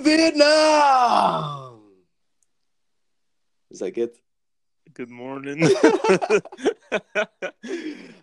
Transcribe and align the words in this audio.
Vietnam. 0.00 1.80
Is 3.70 3.80
that 3.80 3.90
good? 3.92 4.10
Good 4.94 5.10
morning. 5.10 5.58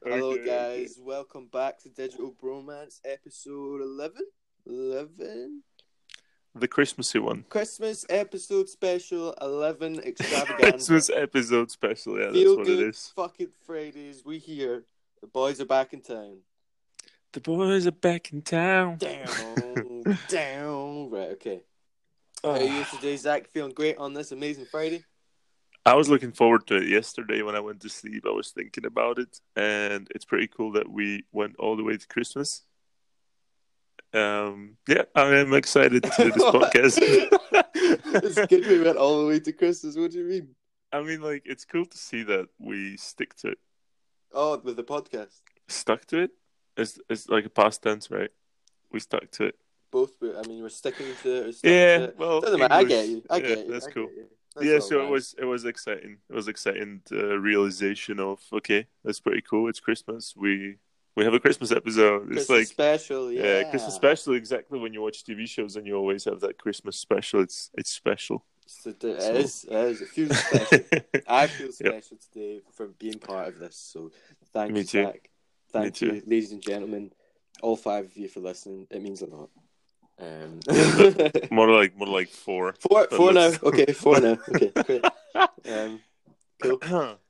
Hello, 0.03 0.37
guys. 0.45 0.97
Welcome 1.01 1.47
back 1.51 1.79
to 1.83 1.89
Digital 1.89 2.31
Bromance, 2.41 2.99
episode 3.05 3.81
11. 3.81 4.21
11? 4.67 5.63
The 6.55 6.67
Christmassy 6.67 7.19
one. 7.19 7.45
Christmas 7.49 8.05
episode 8.09 8.69
special 8.69 9.33
11 9.41 9.99
extravaganza. 10.05 10.55
Christmas 10.71 11.09
episode 11.09 11.71
special. 11.71 12.17
Yeah, 12.17 12.25
that's 12.25 12.37
Feel 12.37 12.57
what 12.57 12.65
good 12.65 12.79
it 12.79 12.89
is. 12.89 13.13
fucking 13.15 13.49
Fridays. 13.65 14.23
We 14.25 14.39
here. 14.39 14.83
The 15.21 15.27
boys 15.27 15.61
are 15.61 15.65
back 15.65 15.93
in 15.93 16.01
town. 16.01 16.39
The 17.33 17.41
boys 17.41 17.85
are 17.85 17.91
back 17.91 18.33
in 18.33 18.41
town. 18.41 18.97
Down, 18.97 19.27
down. 20.27 21.09
Right, 21.09 21.29
okay. 21.31 21.61
Oh. 22.43 22.53
How 22.53 22.59
are 22.59 22.63
you 22.63 22.85
today, 22.85 23.17
Zach? 23.17 23.49
Feeling 23.51 23.73
great 23.73 23.97
on 23.97 24.13
this 24.13 24.31
amazing 24.31 24.65
Friday? 24.65 25.03
I 25.85 25.95
was 25.95 26.09
looking 26.09 26.31
forward 26.31 26.67
to 26.67 26.75
it 26.75 26.87
yesterday 26.87 27.41
when 27.41 27.55
I 27.55 27.59
went 27.59 27.81
to 27.81 27.89
sleep. 27.89 28.25
I 28.27 28.31
was 28.31 28.51
thinking 28.51 28.85
about 28.85 29.17
it, 29.17 29.39
and 29.55 30.07
it's 30.13 30.25
pretty 30.25 30.47
cool 30.47 30.73
that 30.73 30.89
we 30.89 31.25
went 31.31 31.55
all 31.57 31.75
the 31.75 31.83
way 31.83 31.97
to 31.97 32.07
Christmas. 32.07 32.63
Um, 34.13 34.77
yeah, 34.87 35.03
I 35.15 35.35
am 35.35 35.53
excited 35.53 36.03
to 36.03 36.11
do 36.17 36.31
this 36.31 36.43
podcast. 36.43 36.99
it's 38.23 38.47
good 38.47 38.67
we 38.67 38.81
went 38.81 38.97
all 38.97 39.21
the 39.21 39.27
way 39.27 39.39
to 39.39 39.51
Christmas. 39.51 39.97
What 39.97 40.11
do 40.11 40.19
you 40.19 40.25
mean? 40.25 40.49
I 40.91 41.01
mean, 41.01 41.21
like, 41.21 41.43
it's 41.45 41.65
cool 41.65 41.85
to 41.85 41.97
see 41.97 42.23
that 42.23 42.47
we 42.59 42.97
stick 42.97 43.35
to 43.37 43.49
it. 43.49 43.59
Oh, 44.33 44.59
with 44.59 44.75
the 44.75 44.83
podcast. 44.83 45.41
Stuck 45.67 46.05
to 46.05 46.19
it? 46.19 46.31
It's, 46.77 46.99
it's 47.09 47.29
like 47.29 47.45
a 47.45 47.49
past 47.49 47.83
tense, 47.83 48.09
right? 48.09 48.31
We 48.91 48.99
stuck 48.99 49.29
to 49.31 49.45
it. 49.45 49.55
Both, 49.91 50.13
I 50.21 50.47
mean, 50.47 50.61
we're 50.61 50.69
sticking 50.69 51.07
to 51.23 51.29
we're 51.45 51.51
sticking 51.51 51.77
Yeah, 51.77 51.97
to 51.97 52.03
it. 52.05 52.17
well, 52.17 52.41
Doesn't 52.41 52.59
matter. 52.59 52.73
I 52.73 52.83
get 52.83 53.07
you. 53.07 53.23
I 53.29 53.37
yeah, 53.37 53.47
get 53.47 53.65
you. 53.65 53.71
That's 53.71 53.87
I 53.87 53.91
cool. 53.91 54.03
you. 54.15 54.25
That's 54.55 54.65
yeah, 54.67 54.79
so 54.79 55.03
it 55.05 55.09
was 55.09 55.35
it 55.37 55.45
was 55.45 55.65
exciting. 55.65 56.17
It 56.29 56.33
was 56.35 56.47
exciting 56.47 57.01
uh, 57.11 57.37
realization 57.37 58.19
of 58.19 58.39
okay, 58.53 58.87
that's 59.03 59.19
pretty 59.19 59.41
cool. 59.41 59.67
It's 59.69 59.79
Christmas. 59.79 60.33
We 60.35 60.77
we 61.15 61.23
have 61.25 61.33
a 61.33 61.39
Christmas 61.39 61.71
episode. 61.71 62.23
It's 62.31 62.47
Christmas 62.47 62.49
like 62.49 62.67
special. 62.67 63.31
Yeah, 63.31 63.43
yeah, 63.61 63.69
Christmas 63.69 63.93
special. 63.95 64.33
Exactly 64.35 64.79
when 64.79 64.93
you 64.93 65.01
watch 65.01 65.23
TV 65.23 65.47
shows 65.47 65.75
and 65.75 65.85
you 65.87 65.95
always 65.95 66.25
have 66.25 66.39
that 66.41 66.57
Christmas 66.57 66.97
special. 66.97 67.41
It's 67.41 67.69
it's 67.77 67.91
special. 67.91 68.45
So 68.67 68.89
it 68.91 69.01
So- 69.01 69.07
is. 69.07 69.65
It 69.69 69.73
is. 69.75 70.01
It 70.01 70.07
feels 70.09 70.37
special. 70.37 70.79
I 71.27 71.47
feel 71.47 71.67
Yep. 71.67 71.73
special 71.75 72.17
today 72.31 72.61
for 72.73 72.87
being 72.99 73.17
part 73.19 73.47
of 73.47 73.59
this. 73.59 73.75
So 73.75 74.11
thank 74.53 74.71
Me 74.73 74.79
you, 74.81 74.85
too. 74.85 75.03
Zach. 75.05 75.29
Thank 75.71 75.95
too. 75.95 76.05
you, 76.07 76.11
ladies 76.25 76.51
and 76.51 76.61
gentlemen, 76.61 77.11
all 77.61 77.75
five 77.75 78.05
of 78.05 78.17
you 78.17 78.27
for 78.27 78.39
listening. 78.39 78.87
It 78.89 79.01
means 79.01 79.21
a 79.21 79.27
lot. 79.27 79.49
Um, 80.19 80.59
more 81.51 81.69
like 81.71 81.95
more 81.97 82.07
like 82.07 82.27
four. 82.29 82.73
four, 82.79 83.07
four 83.07 83.31
now. 83.33 83.51
Okay, 83.63 83.93
four 83.93 84.19
now. 84.19 84.37
Okay, 84.49 84.71
great. 84.85 85.05
Um, 85.65 86.01
cool. 86.61 86.79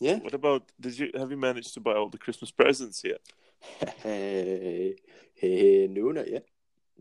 Yeah. 0.00 0.16
What 0.18 0.34
about 0.34 0.64
did 0.80 0.98
you 0.98 1.12
have 1.14 1.30
you 1.30 1.36
managed 1.36 1.74
to 1.74 1.80
buy 1.80 1.92
all 1.94 2.08
the 2.08 2.18
Christmas 2.18 2.50
presents 2.50 3.04
yet? 3.04 3.20
Hey, 4.02 4.96
hey, 5.34 5.86
no, 5.88 6.10
not 6.10 6.28
yet. 6.28 6.44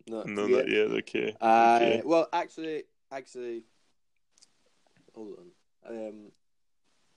Not 0.08 0.28
No, 0.28 0.46
yet. 0.46 0.58
not 0.68 0.70
yet. 0.70 0.88
Okay. 1.00 1.36
Uh, 1.42 1.80
okay. 1.82 2.02
Well, 2.06 2.28
actually, 2.32 2.84
actually, 3.12 3.64
hold 5.16 5.40
on. 5.40 5.48
Um, 5.90 6.32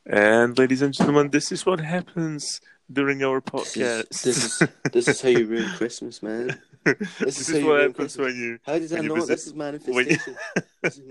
And 0.06 0.58
ladies 0.58 0.82
and 0.82 0.94
gentlemen, 0.94 1.30
this 1.30 1.52
is 1.52 1.66
what 1.66 1.80
happens 1.80 2.62
during 2.92 3.24
our 3.24 3.42
podcast. 3.42 4.10
This 4.10 4.26
is- 4.26 4.60
this 4.60 4.62
is- 4.62 4.68
This 4.94 5.08
is 5.10 5.22
how 5.22 5.30
you 5.30 5.46
ruin 5.46 5.70
Christmas, 5.76 6.24
man. 6.24 6.62
this 6.86 7.40
is 7.40 7.50
is, 7.50 7.50
how 7.50 7.58
you 7.58 7.66
what 7.68 7.80
happens 7.82 8.16
Christmas. 8.16 8.26
when 8.26 8.36
you 8.36 8.60
How 8.66 8.80
did 8.80 8.92
I 8.92 8.96
When 8.96 9.04
you 9.04 9.10
know? 9.10 9.16
visit- 9.16 9.28
This 9.36 9.48
is 9.48 9.54
when 9.54 9.74
you- 9.74 9.82
manifestation. 9.90 10.36
this, 10.82 10.98
is, 10.98 11.08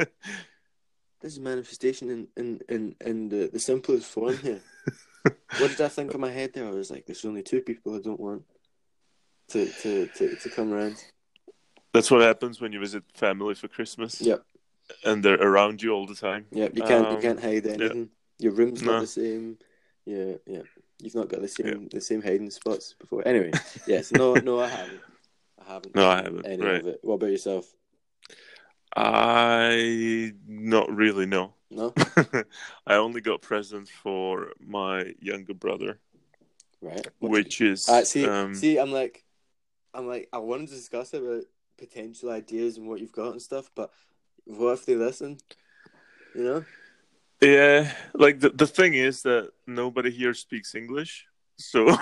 this 1.21 1.33
is 1.35 1.41
manifestation 1.41 2.11
in 2.11 2.29
in 2.37 2.61
in, 2.69 2.95
in 3.05 3.29
the, 3.29 3.51
the 3.53 3.59
simplest 3.59 4.07
form 4.07 4.37
here. 4.39 4.61
what 5.59 5.69
did 5.71 5.81
I 5.83 5.89
think 5.89 6.15
in 6.15 6.21
my 6.21 6.31
head 6.31 6.53
there? 6.55 6.67
I 6.67 6.71
was 6.71 6.91
like, 6.91 7.05
there's 7.07 7.25
only 7.25 7.43
two 7.43 7.61
people 7.61 7.95
I 7.95 8.01
don't 8.01 8.21
want 8.21 8.45
to 9.49 9.67
to 9.83 10.07
to, 10.07 10.37
to 10.37 10.49
come 10.51 10.73
around. 10.73 10.97
That's 11.93 12.11
what 12.11 12.23
happens 12.23 12.61
when 12.61 12.73
you 12.73 12.81
visit 12.81 13.05
family 13.15 13.55
for 13.55 13.69
Christmas. 13.69 14.21
Yep. 14.21 14.43
And 15.05 15.25
they're 15.25 15.41
around 15.41 15.83
you 15.83 15.93
all 15.93 16.07
the 16.07 16.15
time. 16.15 16.47
Yeah, 16.51 16.69
you 16.73 16.83
can't 16.83 17.11
you 17.11 17.17
Um, 17.17 17.23
can't 17.23 17.41
hide 17.41 17.67
anything. 17.67 18.11
Your 18.39 18.53
room's 18.53 18.83
not 18.83 18.93
No. 18.95 19.01
the 19.01 19.07
same. 19.07 19.59
Yeah, 20.05 20.35
yeah. 20.47 20.63
You've 21.03 21.15
not 21.15 21.29
got 21.29 21.41
the 21.43 21.49
same 21.49 21.89
the 21.89 22.01
same 22.01 22.23
hiding 22.23 22.51
spots 22.51 22.95
before. 22.99 23.27
Anyway, 23.27 23.53
yes, 23.87 24.13
no, 24.13 24.39
no, 24.39 24.61
I 24.61 24.69
haven't. 24.69 25.03
I 25.59 25.73
haven't. 25.73 25.95
No, 25.95 26.07
I 26.09 26.17
haven't, 26.23 26.47
Any 26.47 26.63
right. 26.63 26.81
of 26.81 26.87
it. 26.87 27.01
What 27.03 27.15
about 27.15 27.31
yourself? 27.31 27.73
I 28.95 30.33
not 30.47 30.95
really 30.95 31.27
no. 31.27 31.55
No, 31.71 31.93
I 32.87 32.95
only 32.95 33.21
got 33.21 33.43
presents 33.43 33.91
for 33.91 34.53
my 34.61 35.15
younger 35.21 35.53
brother, 35.55 35.99
right? 36.81 37.07
What 37.19 37.33
which 37.33 37.61
is 37.61 37.89
Uh, 37.89 38.05
see, 38.05 38.25
um, 38.27 38.55
see, 38.55 38.79
I'm 38.79 38.93
like, 38.93 39.25
I'm 39.93 40.07
like, 40.07 40.29
I 40.33 40.39
want 40.39 40.69
to 40.69 40.75
discuss 40.75 41.13
about 41.13 41.43
potential 41.77 42.31
ideas 42.31 42.79
and 42.79 42.89
what 42.89 43.01
you've 43.01 43.13
got 43.13 43.33
and 43.33 43.43
stuff, 43.43 43.71
but 43.75 43.91
what 44.47 44.73
if 44.73 44.87
they 44.87 44.95
listen? 44.95 45.39
You 46.35 46.45
know? 46.45 46.65
yeah. 47.41 47.93
Like 48.15 48.41
the 48.41 48.51
the 48.51 48.67
thing 48.67 48.95
is 48.95 49.23
that 49.23 49.53
nobody 49.67 50.11
here 50.11 50.35
speaks 50.35 50.75
English, 50.75 51.27
so 51.59 51.89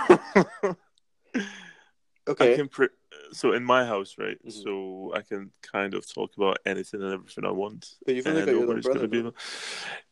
okay. 2.28 2.52
I 2.52 2.56
can. 2.56 2.68
Pre- 2.68 2.88
so 3.32 3.52
in 3.52 3.64
my 3.64 3.84
house, 3.84 4.16
right? 4.18 4.38
Mhm. 4.44 4.52
So 4.62 5.12
I 5.14 5.22
can 5.22 5.50
kind 5.62 5.94
of 5.94 6.06
talk 6.06 6.36
about 6.36 6.58
anything 6.64 7.02
and 7.02 7.12
everything 7.12 7.44
I 7.44 7.50
want. 7.50 7.94
But 8.04 8.14
you've 8.14 8.26
only 8.26 8.44
got 8.44 8.50
your 8.52 8.80
brother. 8.80 9.08
be 9.08 9.30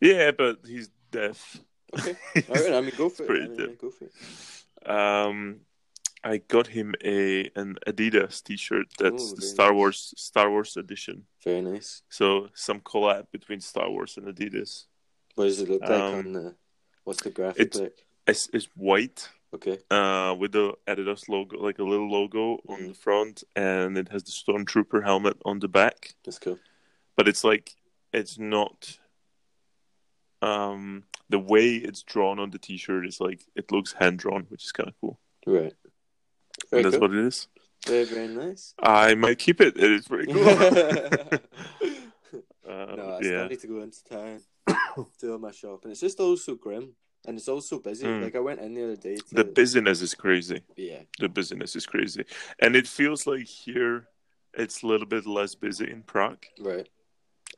Yeah, 0.00 0.32
but 0.32 0.58
he's 0.66 0.90
deaf. 1.10 1.60
Okay. 1.94 2.16
All 2.48 2.54
right. 2.56 2.74
I 2.74 2.80
mean, 2.80 2.92
go 2.96 3.08
for 3.08 3.24
it. 3.24 3.26
pretty 3.26 3.44
I 3.44 3.66
mean, 3.66 3.76
go 3.80 3.90
for 3.90 4.06
it. 4.06 4.88
Um, 4.88 5.60
I 6.24 6.38
got 6.38 6.68
him 6.68 6.94
a 7.04 7.50
an 7.56 7.78
Adidas 7.86 8.42
T-shirt 8.44 8.86
that's 8.98 9.32
Oh, 9.32 9.34
the 9.36 9.42
Star 9.42 9.70
nice. 9.70 9.76
Wars 9.76 10.14
Star 10.16 10.50
Wars 10.50 10.76
edition. 10.76 11.26
Very 11.42 11.60
nice. 11.62 12.02
So 12.08 12.48
some 12.54 12.80
collab 12.80 13.26
between 13.32 13.60
Star 13.60 13.90
Wars 13.90 14.16
and 14.16 14.26
Adidas. 14.26 14.84
What 15.34 15.44
does 15.46 15.60
it 15.60 15.68
look 15.68 15.82
like 15.82 15.90
Um, 15.90 16.14
on 16.14 16.32
the? 16.32 16.56
What's 17.04 17.22
the 17.22 17.30
graphic 17.30 17.60
it's- 17.60 17.80
like? 17.80 18.06
It's, 18.24 18.48
it's 18.52 18.66
white 18.76 19.28
Okay. 19.52 19.78
uh, 19.90 20.36
with 20.38 20.52
the 20.52 20.74
Adidas 20.86 21.28
logo, 21.28 21.58
like 21.58 21.80
a 21.80 21.84
little 21.84 22.08
logo 22.08 22.60
on 22.68 22.82
Mhm. 22.82 22.88
the 22.88 22.94
front, 22.94 23.42
and 23.56 23.98
it 23.98 24.08
has 24.10 24.22
the 24.22 24.30
Stormtrooper 24.30 25.02
helmet 25.02 25.38
on 25.44 25.58
the 25.58 25.66
back. 25.66 26.14
That's 26.24 26.38
cool. 26.38 26.60
But 27.16 27.26
it's 27.26 27.42
like 27.42 27.74
it's 28.12 28.38
not. 28.38 28.98
Um, 30.40 31.04
the 31.28 31.38
way 31.38 31.76
it's 31.76 32.02
drawn 32.02 32.38
on 32.38 32.50
the 32.50 32.58
T-shirt 32.58 33.06
is 33.06 33.20
like 33.20 33.40
it 33.56 33.72
looks 33.72 33.92
hand 33.92 34.18
drawn, 34.20 34.44
which 34.44 34.64
is 34.64 34.72
kind 34.72 34.88
of 34.88 34.94
cool. 35.00 35.18
Right. 35.46 35.74
And 36.72 36.80
Very 36.80 36.82
that's 36.84 36.96
cool. 36.96 37.08
what 37.08 37.16
it 37.16 37.24
is. 37.26 37.48
Very 37.86 38.04
very 38.04 38.28
nice. 38.28 38.74
I 38.78 39.14
might 39.14 39.38
keep 39.38 39.60
it. 39.60 39.76
It 39.76 39.92
is 39.92 40.08
pretty 40.08 40.32
cool. 40.32 40.48
Uh, 40.48 41.38
no, 42.96 43.18
I 43.20 43.20
yeah. 43.20 43.20
still 43.20 43.48
need 43.48 43.60
to 43.60 43.66
go 43.66 43.80
into 43.82 44.04
town, 44.04 44.40
do 45.20 45.32
all 45.32 45.38
my 45.38 45.50
shopping. 45.50 45.90
It's 45.90 46.00
just 46.00 46.20
all 46.20 46.36
so 46.36 46.54
grim, 46.54 46.94
and 47.26 47.36
it's 47.36 47.48
all 47.48 47.60
so 47.60 47.78
busy. 47.80 48.06
Mm. 48.06 48.22
Like 48.22 48.36
I 48.36 48.40
went 48.40 48.60
in 48.60 48.74
the 48.74 48.84
other 48.84 48.96
day. 48.96 49.16
To, 49.16 49.34
The 49.34 49.44
busyness 49.44 50.00
is 50.00 50.14
crazy. 50.14 50.62
yeah, 50.76 51.02
The 51.18 51.28
busyness 51.28 51.76
is 51.76 51.84
crazy, 51.86 52.24
and 52.60 52.76
it 52.76 52.86
feels 52.86 53.26
like 53.26 53.46
here 53.46 54.06
it's 54.54 54.82
a 54.82 54.86
little 54.86 55.06
bit 55.06 55.26
less 55.26 55.54
busy 55.54 55.90
in 55.90 56.02
Prague 56.02 56.44
right. 56.60 56.88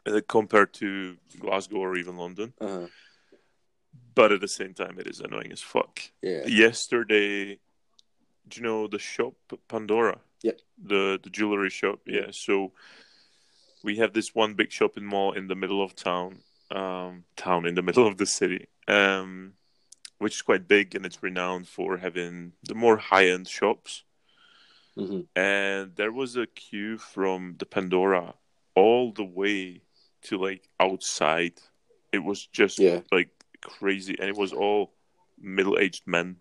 uh, 0.06 0.20
compared 0.28 0.72
to 0.74 1.16
Glasgow 1.38 1.78
or 1.78 1.96
even 1.96 2.16
London. 2.16 2.54
Uh 2.60 2.66
huh. 2.68 2.86
But 4.14 4.30
at 4.32 4.40
the 4.40 4.48
same 4.48 4.74
time, 4.74 4.98
it 4.98 5.06
is 5.08 5.20
annoying 5.20 5.50
as 5.52 5.60
fuck. 5.60 6.00
Yeah. 6.22 6.46
Yesterday, 6.46 7.58
do 8.48 8.60
you 8.60 8.66
know 8.66 8.86
the 8.86 8.98
shop 8.98 9.34
Pandora? 9.68 10.18
Yep. 10.42 10.60
The 10.86 11.18
the 11.22 11.30
jewelry 11.30 11.70
shop. 11.70 12.00
Yeah. 12.06 12.28
So 12.30 12.72
we 13.82 13.96
have 13.98 14.12
this 14.12 14.34
one 14.34 14.54
big 14.54 14.72
shopping 14.72 15.04
mall 15.04 15.32
in 15.32 15.46
the 15.48 15.54
middle 15.54 15.82
of 15.82 15.94
town, 15.94 16.38
um, 16.70 17.24
town 17.36 17.66
in 17.66 17.74
the 17.74 17.82
middle 17.88 18.06
of 18.06 18.16
the 18.16 18.26
city, 18.26 18.68
um, 18.88 19.52
which 20.18 20.34
is 20.34 20.42
quite 20.42 20.68
big 20.68 20.94
and 20.94 21.04
it's 21.06 21.22
renowned 21.22 21.68
for 21.68 21.96
having 21.98 22.52
the 22.62 22.74
more 22.74 22.96
high 22.96 23.28
end 23.28 23.48
shops. 23.48 24.04
hmm 24.96 25.22
And 25.36 25.94
there 25.96 26.12
was 26.12 26.36
a 26.36 26.46
queue 26.46 26.98
from 26.98 27.56
the 27.58 27.66
Pandora 27.66 28.34
all 28.74 29.12
the 29.12 29.24
way 29.24 29.82
to 30.22 30.38
like 30.38 30.68
outside. 30.80 31.54
It 32.12 32.22
was 32.22 32.46
just 32.46 32.78
Yeah. 32.78 33.00
like 33.12 33.30
crazy, 33.60 34.16
and 34.18 34.28
it 34.28 34.36
was 34.36 34.52
all 34.52 34.92
middle 35.38 35.78
aged 35.78 36.06
men. 36.06 36.36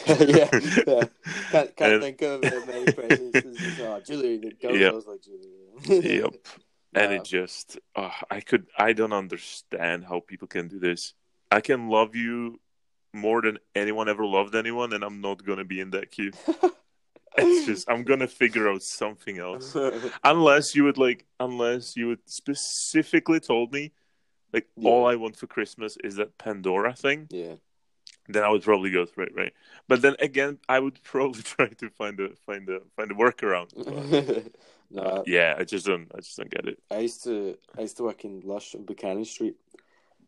yeah, 0.06 0.48
yeah. 0.86 1.04
Can't, 1.50 1.76
can't 1.76 1.92
And- 1.94 2.02
think 2.02 2.22
of 2.22 2.44
uh, 2.44 2.50
many 2.66 2.92
presents. 2.92 3.80
Oh, 3.80 4.00
Julie, 4.04 4.38
the 4.38 4.52
girl 4.52 4.76
Yep. 4.76 4.94
like 5.06 5.22
Julie. 5.22 6.16
yep. 6.16 6.34
and 6.94 7.10
Wow. 7.10 7.16
it 7.16 7.24
just 7.24 7.78
uh, 7.96 8.10
I 8.30 8.40
could 8.40 8.66
I 8.78 8.92
don't 8.92 9.12
understand 9.12 10.04
how 10.04 10.20
people 10.20 10.48
can 10.48 10.68
do 10.68 10.78
this. 10.78 11.14
I 11.50 11.60
can 11.60 11.88
love 11.88 12.14
you 12.16 12.60
more 13.12 13.42
than 13.42 13.58
anyone 13.74 14.08
ever 14.08 14.26
loved 14.26 14.54
anyone, 14.56 14.92
and 14.92 15.04
I'm 15.04 15.20
not 15.20 15.44
gonna 15.44 15.64
be 15.64 15.80
in 15.80 15.90
that 15.90 16.10
queue. 16.10 16.32
It's 17.36 17.66
just 17.66 17.90
I'm 17.90 18.04
gonna 18.04 18.28
figure 18.28 18.68
out 18.68 18.82
something 18.82 19.38
else. 19.38 19.76
Unless 20.22 20.74
you 20.76 20.84
would 20.84 20.98
like, 20.98 21.24
unless 21.40 21.96
you 21.96 22.08
would 22.08 22.20
specifically 22.26 23.40
told 23.40 23.72
me, 23.72 23.92
like 24.52 24.68
Yeah. 24.76 24.88
all 24.90 25.06
I 25.06 25.16
want 25.16 25.36
for 25.36 25.46
Christmas 25.48 25.96
is 26.04 26.14
that 26.16 26.38
Pandora 26.38 26.94
thing, 26.94 27.26
yeah. 27.30 27.54
Then 28.28 28.42
I 28.42 28.48
would 28.48 28.62
probably 28.62 28.90
go 28.90 29.04
through 29.04 29.24
it, 29.24 29.34
right? 29.34 29.52
But 29.88 30.02
then 30.02 30.16
again, 30.20 30.58
I 30.68 30.80
would 30.80 31.02
probably 31.02 31.42
try 31.42 31.68
to 31.68 31.90
find 31.90 32.18
a 32.20 32.30
find 32.46 32.68
a 32.68 32.80
find 32.96 33.10
a 33.10 33.14
workaround. 33.14 33.72
But, 33.76 34.52
no, 34.90 35.02
uh, 35.02 35.22
yeah, 35.26 35.54
I 35.58 35.64
just 35.64 35.86
don't, 35.86 36.10
I 36.14 36.18
just 36.18 36.36
don't 36.36 36.50
get 36.50 36.66
it. 36.66 36.78
I 36.90 37.00
used 37.00 37.24
to 37.24 37.56
I 37.76 37.82
used 37.82 37.96
to 37.98 38.04
work 38.04 38.24
in 38.24 38.40
Lush 38.44 38.74
on 38.74 38.84
Buchanan 38.84 39.24
Street, 39.24 39.56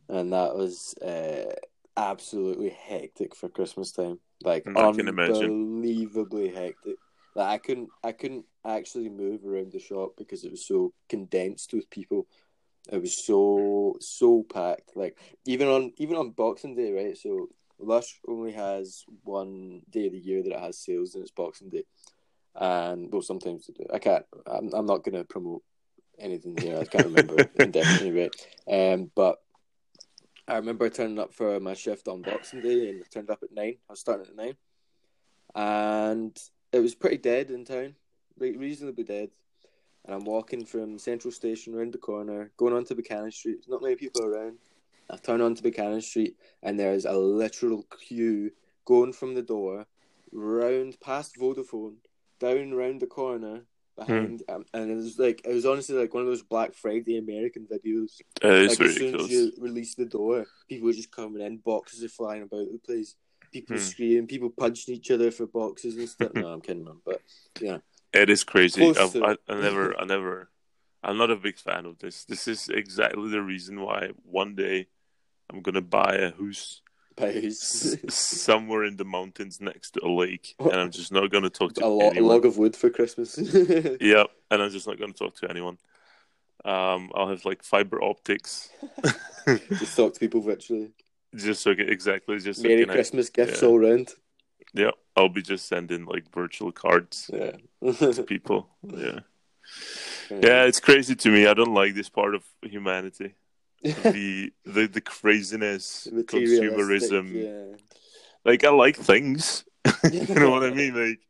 and 0.09 0.33
that 0.33 0.55
was 0.55 0.95
uh, 0.99 1.55
absolutely 1.97 2.71
hectic 2.71 3.35
for 3.35 3.49
Christmas 3.49 3.93
time. 3.93 4.19
Like 4.43 4.65
I 4.67 4.93
can 4.93 5.09
imagine. 5.09 5.45
unbelievably 5.45 6.49
hectic. 6.51 6.97
Like 7.35 7.49
I 7.49 7.59
couldn't 7.59 7.91
I 8.03 8.13
couldn't 8.13 8.45
actually 8.65 9.09
move 9.09 9.45
around 9.45 9.73
the 9.73 9.79
shop 9.79 10.13
because 10.17 10.45
it 10.45 10.51
was 10.51 10.67
so 10.67 10.93
condensed 11.09 11.73
with 11.73 11.89
people. 11.91 12.27
It 12.91 13.01
was 13.01 13.25
so 13.25 13.97
so 14.01 14.45
packed. 14.53 14.97
Like 14.97 15.19
even 15.47 15.69
on 15.69 15.93
even 15.97 16.17
on 16.17 16.31
Boxing 16.31 16.75
Day, 16.75 16.93
right? 16.93 17.17
So 17.17 17.49
Lush 17.79 18.21
only 18.27 18.53
has 18.53 19.05
one 19.23 19.83
day 19.91 20.07
of 20.07 20.13
the 20.13 20.19
year 20.19 20.43
that 20.43 20.53
it 20.53 20.61
has 20.61 20.79
sales, 20.79 21.15
and 21.15 21.23
it's 21.23 21.31
Boxing 21.31 21.69
Day. 21.69 21.85
And 22.55 23.13
well, 23.13 23.23
sometimes 23.23 23.71
I 23.93 23.99
can't. 23.99 24.25
I'm, 24.47 24.73
I'm 24.73 24.87
not 24.87 25.05
going 25.05 25.15
to 25.15 25.25
promote 25.25 25.63
anything 26.19 26.57
here. 26.57 26.79
I 26.79 26.85
can't 26.85 27.07
remember 27.07 27.37
indefinitely, 27.57 28.13
right? 28.13 28.93
Um, 28.93 29.11
but 29.15 29.37
I 30.49 30.57
remember 30.57 30.89
turning 30.89 31.19
up 31.19 31.35
for 31.35 31.61
my 31.61 31.75
shift 31.75 32.09
on 32.09 32.23
Boxing 32.23 32.63
Day, 32.63 32.89
and 32.89 33.03
I 33.03 33.07
turned 33.13 33.31
up 33.31 33.43
at 33.43 33.53
nine. 33.53 33.77
I 33.89 33.93
was 33.93 34.01
starting 34.01 34.27
at 34.27 34.37
nine, 34.37 34.57
and 35.55 36.37
it 36.73 36.81
was 36.81 36.95
pretty 36.95 37.19
dead 37.19 37.51
in 37.51 37.65
town, 37.65 37.95
re- 38.39 38.57
reasonably 38.57 39.05
dead. 39.05 39.31
And 40.05 40.15
I'm 40.15 40.25
walking 40.25 40.65
from 40.65 40.99
Central 40.99 41.33
Station 41.33 41.75
round 41.75 41.93
the 41.93 41.99
corner, 41.99 42.53
going 42.57 42.73
onto 42.73 42.95
Buchanan 42.95 43.33
Street. 43.33 43.57
There's 43.57 43.69
not 43.69 43.83
many 43.83 43.97
people 43.97 44.25
around. 44.25 44.59
I 45.11 45.17
turn 45.17 45.41
onto 45.41 45.63
Buchanan 45.63 46.01
Street, 46.01 46.37
and 46.63 46.79
there's 46.79 47.05
a 47.05 47.13
literal 47.13 47.85
queue 48.07 48.51
going 48.85 49.13
from 49.13 49.35
the 49.35 49.43
door, 49.43 49.87
round 50.33 50.99
past 51.01 51.37
Vodafone, 51.37 51.97
down 52.41 52.75
round 52.75 53.01
the 53.01 53.07
corner 53.07 53.63
behind, 53.97 54.43
um, 54.49 54.65
and 54.75 54.91
it 54.91 54.95
was 54.95 55.19
like 55.19 55.41
it 55.45 55.53
was 55.55 55.65
honestly 55.65 55.97
like 55.97 56.13
one 56.13 56.23
of 56.23 56.29
those 56.29 56.43
Black 56.43 56.75
Friday 56.75 57.19
American 57.19 57.67
videos. 57.67 58.21
Uh, 58.45 58.49
it's 58.49 58.79
like 58.79 58.89
as 58.89 58.97
soon 58.97 59.15
as 59.15 59.29
you 59.31 59.53
release 59.59 59.95
the 59.95 60.05
door, 60.05 60.45
people 60.69 60.89
are 60.91 60.93
just 60.93 61.11
coming 61.13 61.41
in, 61.43 61.59
boxes 61.59 62.05
are 62.05 62.09
flying 62.09 62.43
about 62.43 62.67
the 62.71 62.79
place, 62.85 63.15
people 63.53 63.77
Hmm. 63.77 63.83
screaming, 63.83 64.27
people 64.27 64.51
punching 64.51 64.95
each 64.95 65.11
other 65.11 65.31
for 65.31 65.47
boxes 65.47 65.97
and 65.97 66.09
stuff. 66.09 66.35
no, 66.35 66.49
I'm 66.49 66.61
kidding, 66.61 66.85
man, 66.85 67.01
but 67.05 67.23
yeah, 67.61 67.79
It 68.13 68.29
is 68.29 68.45
crazy. 68.45 68.83
I, 68.97 69.37
I 69.49 69.55
never, 69.55 69.99
I 69.99 70.05
never, 70.05 70.51
I'm 71.03 71.17
not 71.17 71.31
a 71.31 71.37
big 71.37 71.59
fan 71.59 71.87
of 71.87 71.99
this. 71.99 72.25
This 72.25 72.49
is 72.49 72.69
exactly 72.69 73.31
the 73.31 73.43
reason 73.43 73.81
why 73.81 74.11
one 74.25 74.55
day 74.55 74.89
I'm 75.51 75.61
gonna 75.63 75.81
buy 75.81 76.15
a 76.17 76.31
house 76.33 76.81
s- 76.81 76.81
pies. 77.17 77.97
somewhere 78.15 78.85
in 78.85 78.97
the 78.97 79.05
mountains 79.05 79.61
next 79.61 79.93
to 79.93 80.05
a 80.05 80.09
lake, 80.09 80.55
and 80.59 80.73
I'm 80.75 80.91
just 80.91 81.13
not 81.13 81.31
gonna 81.31 81.51
talk 81.51 81.75
to 81.75 81.85
a, 81.85 81.89
lo- 81.89 82.01
a 82.09 82.11
anyone. 82.11 82.29
log 82.29 82.45
of 82.47 82.59
wood 82.59 82.77
for 82.77 82.91
Christmas. 82.91 83.39
Yeah, 84.01 84.25
and 84.51 84.63
I'm 84.63 84.71
just 84.71 84.87
not 84.87 84.99
gonna 84.99 85.13
talk 85.13 85.37
to 85.41 85.51
anyone. 85.51 85.79
Um, 86.65 87.11
I'll 87.15 87.29
have 87.29 87.45
like 87.45 87.63
fiber 87.63 88.03
optics, 88.03 88.71
just 89.79 89.97
talk 89.97 90.15
to 90.15 90.21
people 90.21 90.41
virtually. 90.41 90.91
just 91.35 91.63
so 91.63 91.71
I 91.71 91.75
exactly 91.75 92.39
just 92.41 92.61
so 92.61 92.67
I 92.67 92.69
Merry 92.69 92.81
have- 92.87 92.91
Christmas 92.91 93.31
gifts 93.31 93.63
yeah. 93.63 93.69
all 93.69 93.79
round. 93.79 94.09
yeah, 94.75 94.91
I'll 95.17 95.29
be 95.29 95.43
just 95.43 95.67
sending 95.69 96.07
like 96.07 96.25
virtual 96.35 96.73
cards 96.73 97.31
Yeah. 97.33 97.53
to 98.13 98.23
people. 98.25 98.69
Yeah, 98.83 99.21
yeah, 100.31 100.65
it's 100.65 100.81
crazy 100.81 101.15
to 101.15 101.31
me. 101.31 101.47
I 101.47 101.55
don't 101.55 101.75
like 101.75 101.95
this 101.95 102.09
part 102.09 102.35
of 102.35 102.43
humanity. 102.63 103.35
The 103.83 104.53
the 104.65 104.87
the 104.87 105.01
craziness, 105.01 106.09
consumerism. 106.13 107.33
Yeah. 107.33 107.77
Like 108.45 108.65
I 108.65 108.71
like 108.71 108.97
things, 108.97 109.65
you 110.11 110.35
know 110.35 110.51
what 110.51 110.65
I 110.65 110.71
mean? 110.71 110.95
Like 111.07 111.21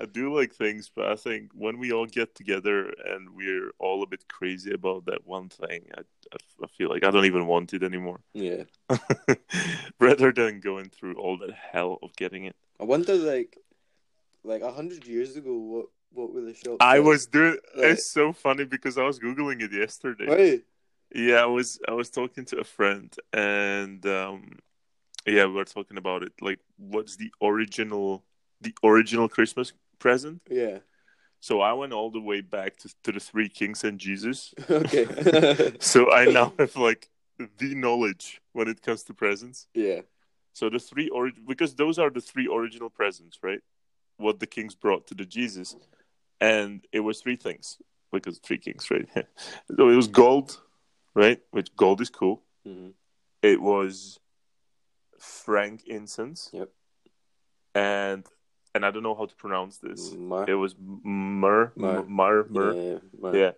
I 0.00 0.06
do 0.06 0.32
like 0.32 0.54
things, 0.54 0.90
but 0.94 1.06
I 1.06 1.16
think 1.16 1.50
when 1.52 1.78
we 1.78 1.92
all 1.92 2.06
get 2.06 2.36
together 2.36 2.94
and 3.04 3.30
we're 3.34 3.72
all 3.80 4.04
a 4.04 4.06
bit 4.06 4.28
crazy 4.28 4.72
about 4.72 5.06
that 5.06 5.26
one 5.26 5.48
thing, 5.48 5.82
I 5.98 6.02
I, 6.32 6.36
I 6.62 6.66
feel 6.78 6.88
like 6.88 7.04
I 7.04 7.10
don't 7.10 7.24
even 7.24 7.46
want 7.46 7.74
it 7.74 7.82
anymore. 7.82 8.20
Yeah. 8.32 8.64
Rather 10.00 10.32
than 10.32 10.60
going 10.60 10.88
through 10.88 11.14
all 11.14 11.36
that 11.38 11.52
hell 11.52 11.98
of 12.02 12.14
getting 12.16 12.44
it. 12.44 12.56
I 12.80 12.84
wonder, 12.84 13.14
like, 13.14 13.58
like 14.44 14.62
a 14.62 14.72
hundred 14.72 15.06
years 15.06 15.36
ago, 15.36 15.54
what 15.56 15.86
what 16.12 16.32
were 16.32 16.42
the 16.42 16.54
shops? 16.54 16.76
I 16.80 16.98
like? 16.98 17.06
was 17.06 17.26
doing. 17.26 17.58
Right. 17.76 17.90
It's 17.90 18.12
so 18.12 18.32
funny 18.32 18.64
because 18.64 18.98
I 18.98 19.04
was 19.04 19.18
googling 19.18 19.62
it 19.62 19.72
yesterday. 19.72 20.26
Right. 20.26 20.62
Yeah, 21.14 21.36
I 21.36 21.46
was 21.46 21.78
I 21.88 21.92
was 21.92 22.10
talking 22.10 22.44
to 22.46 22.58
a 22.58 22.64
friend 22.64 23.14
and 23.32 24.04
um 24.06 24.58
yeah, 25.26 25.46
we 25.46 25.54
were 25.54 25.64
talking 25.64 25.98
about 25.98 26.22
it. 26.22 26.32
Like 26.40 26.60
what's 26.76 27.16
the 27.16 27.30
original 27.42 28.24
the 28.60 28.74
original 28.84 29.28
Christmas 29.28 29.72
present? 29.98 30.42
Yeah. 30.50 30.78
So 31.40 31.60
I 31.60 31.72
went 31.74 31.92
all 31.92 32.10
the 32.10 32.20
way 32.20 32.40
back 32.40 32.76
to, 32.78 32.90
to 33.04 33.12
the 33.12 33.20
three 33.20 33.48
kings 33.48 33.84
and 33.84 33.98
Jesus. 33.98 34.54
okay. 34.70 35.72
So 35.80 36.10
I 36.12 36.24
now 36.26 36.52
have 36.58 36.76
like 36.76 37.08
the 37.58 37.74
knowledge 37.74 38.40
when 38.52 38.68
it 38.68 38.82
comes 38.82 39.02
to 39.04 39.14
presents. 39.14 39.68
yeah. 39.74 40.00
So 40.54 40.70
the 40.70 40.78
three 40.78 41.10
or 41.10 41.30
because 41.46 41.74
those 41.74 41.98
are 41.98 42.08
the 42.08 42.22
three 42.22 42.48
original 42.48 42.88
presents, 42.88 43.38
right? 43.42 43.60
What 44.16 44.40
the 44.40 44.46
kings 44.46 44.74
brought 44.74 45.06
to 45.08 45.14
the 45.14 45.26
Jesus. 45.26 45.76
And 46.40 46.82
it 46.92 47.00
was 47.00 47.20
three 47.20 47.36
things. 47.36 47.76
Because 48.10 48.38
three 48.38 48.56
kings, 48.56 48.90
right? 48.90 49.06
so 49.76 49.88
it 49.90 49.94
was 49.94 50.08
gold, 50.08 50.58
right? 51.16 51.40
Which 51.50 51.74
gold 51.76 52.00
is 52.00 52.10
cool. 52.10 52.42
hmm 52.64 52.90
It 53.42 53.60
was 53.60 54.20
frankincense. 55.18 56.50
Yep. 56.52 56.70
And 57.74 58.24
and 58.74 58.84
I 58.84 58.90
don't 58.90 59.02
know 59.02 59.14
how 59.14 59.26
to 59.26 59.34
pronounce 59.36 59.78
this. 59.78 60.12
Mar- 60.12 60.48
It 60.48 60.54
was 60.54 60.74
myrrh, 60.78 61.72
Myrrh. 61.76 62.04
myrrh, 62.06 62.46
myrrh. 62.50 62.74
Yeah. 62.74 63.32
Yeah. 63.32 63.52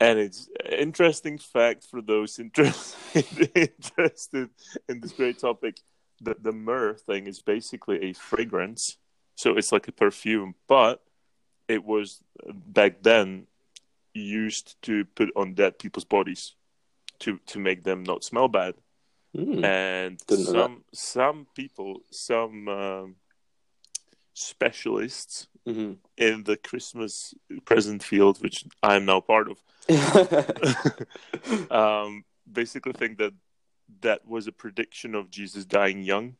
And 0.00 0.18
it's 0.18 0.48
interesting 0.68 1.38
fact 1.38 1.86
for 1.90 2.02
those 2.02 2.38
interested 2.38 3.24
interested 3.54 4.50
in 4.88 5.00
this 5.00 5.12
great 5.12 5.38
topic. 5.38 5.80
The 6.20 6.34
the 6.40 6.52
myrrh 6.52 6.94
thing 6.94 7.26
is 7.26 7.40
basically 7.42 7.98
a 8.02 8.12
fragrance, 8.12 8.96
so 9.36 9.56
it's 9.56 9.72
like 9.72 9.86
a 9.88 9.92
perfume, 9.92 10.54
but 10.68 11.02
it 11.68 11.84
was 11.84 12.20
back 12.52 13.02
then 13.02 13.46
used 14.20 14.76
to 14.82 15.04
put 15.14 15.30
on 15.36 15.54
dead 15.54 15.78
people's 15.78 16.04
bodies 16.04 16.54
to 17.20 17.38
to 17.46 17.58
make 17.58 17.84
them 17.84 18.02
not 18.02 18.24
smell 18.24 18.48
bad. 18.48 18.74
Mm. 19.36 19.64
And 19.64 20.20
some 20.28 20.84
some 20.92 21.46
people, 21.54 22.00
some 22.10 22.68
um, 22.68 23.16
specialists 24.34 25.48
hmm 25.66 25.94
in 26.16 26.44
the 26.44 26.56
Christmas 26.56 27.34
present 27.64 28.02
field, 28.02 28.40
which 28.40 28.64
I'm 28.82 29.04
now 29.04 29.20
part 29.20 29.48
of, 29.50 29.58
um, 31.70 32.24
basically 32.50 32.92
think 32.92 33.18
that 33.18 33.34
that 34.00 34.26
was 34.26 34.46
a 34.46 34.52
prediction 34.52 35.14
of 35.14 35.30
Jesus 35.30 35.64
dying 35.66 36.02
young, 36.02 36.36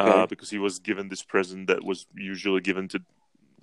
uh, 0.00 0.26
because 0.26 0.48
he 0.50 0.58
was 0.58 0.78
given 0.78 1.08
this 1.08 1.22
present 1.22 1.66
that 1.66 1.84
was 1.84 2.06
usually 2.14 2.60
given 2.60 2.88
to 2.88 3.00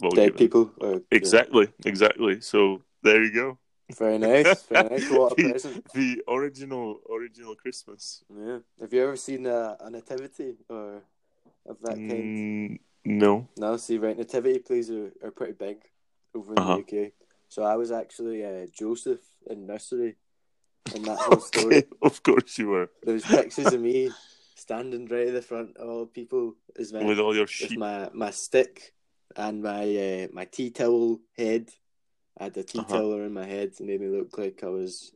well, 0.01 0.11
Dead 0.11 0.25
given- 0.25 0.37
people. 0.37 0.71
or- 0.77 1.01
Exactly, 1.11 1.69
exactly. 1.85 2.41
So 2.41 2.81
there 3.03 3.23
you 3.23 3.33
go. 3.33 3.57
Very 3.97 4.17
nice. 4.19 4.63
Very 4.63 4.89
nice. 4.89 5.09
What 5.09 5.33
a 5.33 5.35
The- 5.43 5.49
present. 5.51 5.93
The 5.93 6.21
original 6.27 6.99
original 7.11 7.55
Christmas. 7.55 8.23
Yeah. 8.29 8.59
Have 8.79 8.93
you 8.93 9.03
ever 9.03 9.15
seen 9.15 9.45
a, 9.47 9.77
a 9.79 9.89
nativity 9.89 10.55
or 10.69 11.01
of 11.65 11.77
that 11.81 11.95
kind? 11.95 12.09
Mm, 12.09 12.79
no. 13.05 13.47
No, 13.57 13.77
see, 13.77 13.97
right, 13.97 14.17
nativity 14.17 14.59
plays 14.59 14.89
are, 14.91 15.11
are 15.23 15.31
pretty 15.31 15.53
big 15.53 15.77
over 16.35 16.53
in 16.53 16.59
Uh-huh. 16.59 16.77
the 16.77 16.81
UK. 17.05 17.11
So 17.47 17.63
I 17.63 17.75
was 17.77 17.91
actually 17.91 18.45
uh, 18.45 18.67
Joseph 18.71 19.21
in 19.49 19.65
nursery 19.65 20.15
in 20.93 21.01
that 21.03 21.17
whole 21.25 21.39
story. 21.39 21.77
Okay, 21.77 21.87
of 22.03 22.21
course 22.21 22.57
you 22.59 22.67
were 22.69 22.91
There 23.03 23.15
was 23.15 23.25
pictures 23.25 23.73
of 23.73 23.81
me 23.81 24.11
standing 24.55 25.07
right 25.07 25.29
at 25.29 25.33
the 25.33 25.41
front 25.41 25.77
of 25.77 25.89
all 25.89 26.05
people 26.05 26.53
as 26.77 26.93
my, 26.93 27.03
with 27.03 27.17
all 27.19 27.33
your 27.33 27.45
with 27.45 27.49
sheep. 27.49 27.79
my, 27.79 28.09
my 28.13 28.29
stick 28.29 28.93
and 29.35 29.63
my 29.63 29.83
uh, 29.97 30.27
my 30.31 30.45
tea 30.45 30.69
towel 30.69 31.21
head. 31.35 31.69
I 32.39 32.45
had 32.45 32.57
a 32.57 32.63
tea 32.63 32.79
Uh-huh. 32.79 32.93
towel 32.93 33.13
around 33.15 33.33
my 33.33 33.45
head 33.45 33.75
to 33.77 33.83
make 33.83 33.99
me 34.01 34.07
look 34.07 34.37
like 34.37 34.63
I 34.63 34.67
was. 34.69 35.11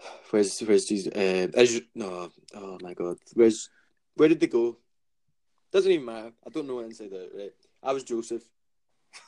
Where's 0.30 0.58
where's 0.60 0.84
Jesus? 0.86 1.12
Uh, 1.12 1.48
Israel, 1.56 1.86
no, 1.94 2.30
oh 2.54 2.78
my 2.80 2.94
God, 2.94 3.16
where's 3.34 3.68
where 4.14 4.28
did 4.28 4.40
they 4.40 4.46
go? 4.46 4.78
Doesn't 5.72 5.90
even 5.92 6.06
matter. 6.06 6.32
I 6.46 6.50
don't 6.50 6.66
know 6.66 6.76
what 6.76 6.86
inside 6.86 7.12
out. 7.12 7.28
Right, 7.36 7.52
I 7.82 7.92
was 7.92 8.04
Joseph. 8.04 8.42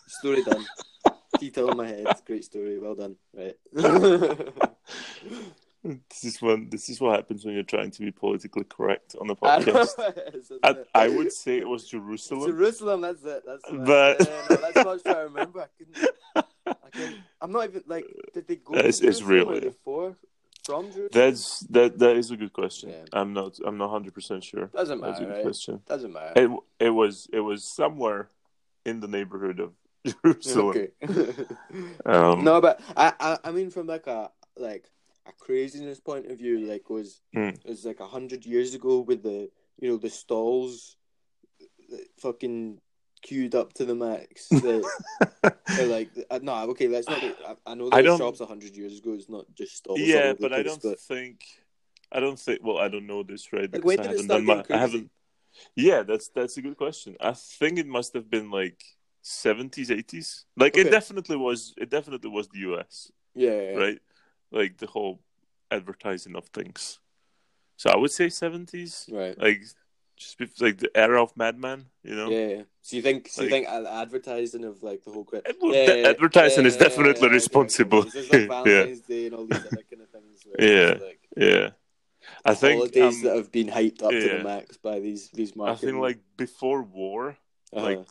Story 0.06 0.42
done. 0.42 0.66
Detail 1.38 1.70
in 1.70 1.76
my 1.76 1.88
head. 1.88 2.06
Great 2.26 2.44
story. 2.44 2.78
Well 2.78 2.94
done. 2.94 3.16
Right. 3.34 3.56
This 5.82 6.24
is 6.24 6.42
when 6.42 6.68
this 6.68 6.90
is 6.90 7.00
what 7.00 7.16
happens 7.16 7.44
when 7.44 7.54
you're 7.54 7.62
trying 7.62 7.90
to 7.92 8.00
be 8.00 8.10
politically 8.10 8.64
correct 8.64 9.16
on 9.18 9.30
I, 9.30 9.32
know, 9.32 9.34
podcast. 9.36 10.34
isn't 10.34 10.60
I. 10.62 10.76
I 10.94 11.08
would 11.08 11.32
say 11.32 11.56
it 11.58 11.66
was 11.68 11.88
Jerusalem. 11.88 12.50
Jerusalem. 12.50 13.00
That's 13.00 13.24
it. 13.24 13.42
That's 13.46 13.64
it. 13.66 13.84
But- 13.86 14.20
yeah, 14.20 14.46
no, 14.50 14.56
that's 14.56 14.74
what 14.76 14.86
I 14.86 14.92
was 14.92 15.02
trying 15.02 15.14
to 15.16 15.22
remember. 15.22 15.60
I 15.62 15.66
couldn't. 15.78 16.46
I 16.66 16.88
couldn't. 16.92 17.16
I'm 17.40 17.52
not 17.52 17.64
even 17.64 17.82
like. 17.86 18.04
Did 18.34 18.46
they 18.46 18.56
go? 18.56 18.74
It's- 18.74 18.98
to 18.98 19.06
it's 19.08 19.22
really- 19.22 19.72
for 19.84 20.16
from 20.64 20.84
Jerusalem? 20.92 21.08
That's 21.12 21.60
that. 21.70 21.98
That 21.98 22.16
is 22.16 22.30
a 22.30 22.36
good 22.36 22.52
question. 22.52 22.90
Yeah. 22.90 23.04
I'm 23.14 23.32
not. 23.32 23.58
I'm 23.64 23.78
not 23.78 23.88
hundred 23.88 24.12
percent 24.12 24.44
sure. 24.44 24.66
doesn't 24.66 25.00
That's 25.00 25.18
a 25.18 25.22
matter. 25.22 25.24
good 25.24 25.34
Right? 25.36 25.42
question. 25.44 25.80
Doesn't 25.88 26.12
matter. 26.12 26.32
It 26.44 26.50
it 26.78 26.90
was 26.90 27.26
it 27.32 27.40
was 27.40 27.64
somewhere 27.64 28.28
in 28.84 29.00
the 29.00 29.08
neighborhood 29.08 29.60
of 29.60 29.72
Jerusalem. 30.22 30.68
Okay. 30.76 30.90
Um, 32.04 32.44
no, 32.44 32.60
but 32.60 32.80
I, 32.96 33.12
I 33.18 33.38
I 33.44 33.50
mean 33.50 33.70
from 33.70 33.86
like 33.86 34.06
a 34.06 34.30
like 34.56 34.84
a 35.30 35.44
craziness 35.44 36.00
point 36.00 36.26
of 36.30 36.38
view, 36.38 36.60
like 36.60 36.88
was 36.90 37.20
Hmm. 37.34 37.50
was 37.64 37.84
like 37.84 38.00
a 38.00 38.06
hundred 38.06 38.44
years 38.46 38.74
ago 38.74 39.00
with 39.00 39.22
the 39.22 39.50
you 39.80 39.88
know 39.88 39.96
the 39.96 40.10
stalls, 40.10 40.96
that 41.90 42.06
fucking 42.18 42.80
queued 43.22 43.54
up 43.54 43.72
to 43.74 43.84
the 43.84 43.94
max. 43.94 44.48
The, 45.76 45.86
like 45.86 46.10
uh, 46.30 46.40
no, 46.42 46.54
okay, 46.70 46.88
let's 46.88 47.08
not. 47.08 47.22
I, 47.22 47.54
I 47.72 47.74
know 47.74 47.88
I 47.92 48.02
those 48.02 48.18
shops 48.18 48.40
a 48.40 48.46
hundred 48.46 48.76
years 48.76 48.98
ago. 48.98 49.12
It's 49.14 49.28
not 49.28 49.46
just 49.54 49.76
stalls. 49.76 50.00
yeah, 50.00 50.32
the 50.32 50.38
but 50.40 50.52
I 50.52 50.62
don't 50.62 50.82
think. 50.98 51.40
I 52.12 52.18
don't 52.20 52.38
think. 52.38 52.60
Well, 52.62 52.78
I 52.78 52.88
don't 52.88 53.06
know 53.06 53.22
this 53.22 53.52
right 53.52 53.70
because 53.70 53.84
when 53.84 54.00
I 54.00 54.06
haven't 54.08 54.26
done 54.26 54.44
my. 54.44 54.54
getting 54.56 54.60
I 54.60 54.78
crazy? 54.78 54.80
haven't. 54.80 55.10
Yeah, 55.76 56.02
that's 56.02 56.28
that's 56.28 56.56
a 56.56 56.62
good 56.62 56.76
question. 56.76 57.16
I 57.20 57.32
think 57.32 57.78
it 57.78 57.86
must 57.86 58.14
have 58.14 58.28
been 58.28 58.50
like 58.50 58.82
seventies, 59.22 59.90
eighties. 59.90 60.44
Like 60.56 60.76
it 60.76 60.90
definitely 60.90 61.36
was. 61.36 61.74
It 61.78 61.88
definitely 61.90 62.30
was 62.30 62.48
the 62.48 62.60
U.S. 62.70 63.10
Yeah, 63.34 63.50
yeah. 63.50 63.76
right? 63.78 63.98
Like 64.50 64.78
the 64.78 64.86
whole 64.86 65.20
advertising 65.70 66.36
of 66.36 66.46
things. 66.46 66.98
So 67.76 67.90
I 67.90 67.96
would 67.96 68.10
say 68.10 68.28
seventies, 68.28 69.08
Right. 69.10 69.38
like 69.38 69.62
just 70.16 70.60
like 70.60 70.78
the 70.78 70.90
era 70.94 71.22
of 71.22 71.34
Mad 71.36 71.58
Men, 71.58 71.86
you 72.02 72.14
know. 72.14 72.30
Yeah, 72.30 72.46
yeah. 72.46 72.62
So 72.82 72.96
you 72.96 73.02
think? 73.02 73.28
So 73.28 73.42
you 73.42 73.48
think 73.48 73.66
advertising 73.68 74.64
of 74.64 74.82
like 74.82 75.02
the 75.04 75.10
whole 75.10 75.24
quit? 75.24 75.46
It 75.46 75.56
will- 75.60 75.72
the 75.72 76.08
advertising 76.08 76.66
is 76.66 76.76
definitely 76.76 77.28
responsible. 77.28 78.02
Like 78.02 78.14
Yeah. 78.32 78.46
Valentine's 78.46 79.00
Day 79.00 79.26
and 79.26 79.34
all 79.34 79.46
these 79.46 79.64
other 79.66 79.84
kind 79.90 80.02
of 80.02 80.10
things. 80.10 80.44
Yeah. 80.58 80.94
Like 81.00 81.20
Yeah, 81.36 81.70
I 82.44 82.54
think 82.54 82.78
holidays 82.80 83.16
um, 83.16 83.22
that 83.22 83.36
have 83.36 83.52
been 83.52 83.68
hyped 83.68 84.02
up 84.02 84.10
to 84.10 84.28
the 84.28 84.44
max 84.44 84.76
by 84.76 85.00
these 85.00 85.30
these 85.30 85.52
I 85.58 85.74
think 85.74 85.96
like 85.98 86.18
before 86.36 86.82
war, 86.82 87.36
uh-huh. 87.72 87.84
like 87.84 88.06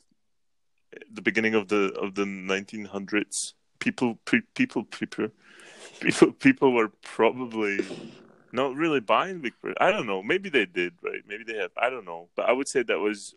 the 1.11 1.21
beginning 1.21 1.55
of 1.55 1.67
the 1.67 1.93
of 1.93 2.15
the 2.15 2.23
1900s, 2.25 3.53
people 3.79 4.19
pe- 4.25 4.49
people 4.55 4.83
people 4.83 5.29
people 5.99 6.31
people 6.33 6.73
were 6.73 6.89
probably 7.01 7.79
not 8.51 8.75
really 8.75 8.99
buying 8.99 9.39
Big 9.41 9.53
Bird. 9.61 9.77
I 9.79 9.91
don't 9.91 10.07
know. 10.07 10.23
Maybe 10.23 10.49
they 10.49 10.65
did, 10.65 10.93
right? 11.03 11.21
Maybe 11.27 11.43
they 11.43 11.57
have. 11.57 11.71
I 11.77 11.89
don't 11.89 12.05
know. 12.05 12.29
But 12.35 12.49
I 12.49 12.51
would 12.51 12.67
say 12.67 12.83
that 12.83 12.99
was 12.99 13.35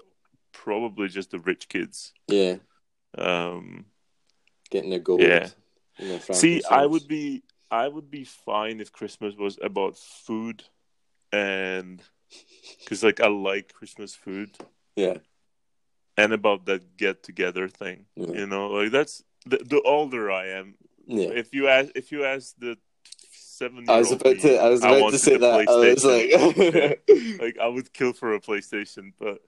probably 0.53 1.09
just 1.09 1.31
the 1.31 1.39
rich 1.39 1.69
kids. 1.69 2.13
yeah, 2.29 2.57
Um, 3.17 3.87
getting 4.71 4.91
their 4.91 4.99
gold. 5.01 5.21
Yeah. 5.21 5.49
their 5.99 6.21
see, 6.21 6.63
I 6.71 6.87
would 6.87 7.09
be 7.09 7.43
I 7.71 7.89
would 7.89 8.11
be 8.11 8.25
fine 8.25 8.81
if 8.81 8.93
Christmas 8.93 9.35
was 9.35 9.59
about 9.63 9.97
food 9.97 10.63
and 11.33 12.03
because 12.81 13.03
like 13.03 13.21
I 13.21 13.29
like 13.29 13.73
Christmas 13.73 14.15
food 14.15 14.57
Yeah, 14.97 15.19
and 16.17 16.33
about 16.33 16.67
that 16.67 16.97
get 16.97 17.23
together 17.23 17.69
thing. 17.69 18.07
Yeah. 18.17 18.33
You 18.33 18.47
know, 18.47 18.69
like 18.69 18.93
that's 18.93 19.23
the, 19.47 19.59
the 19.59 19.81
older 19.83 20.31
I 20.31 20.49
am. 20.49 20.75
Yeah. 21.07 21.29
If 21.29 21.53
you 21.55 21.69
ask, 21.69 21.91
if 21.95 22.13
you 22.13 22.25
ask 22.25 22.55
the 22.59 22.77
seven, 23.33 23.85
I 23.89 23.99
was 23.99 24.13
about 24.13 24.39
to. 24.41 24.57
I 24.59 24.69
was 24.69 24.81
about 24.83 25.11
to 25.11 25.19
say 25.19 25.37
that. 25.37 25.69
I 25.69 25.93
was 25.93 26.05
like, 26.05 27.03
like 27.41 27.59
I 27.59 27.69
would 27.69 27.93
kill 27.93 28.13
for 28.13 28.35
a 28.35 28.41
PlayStation, 28.41 29.13
but 29.19 29.39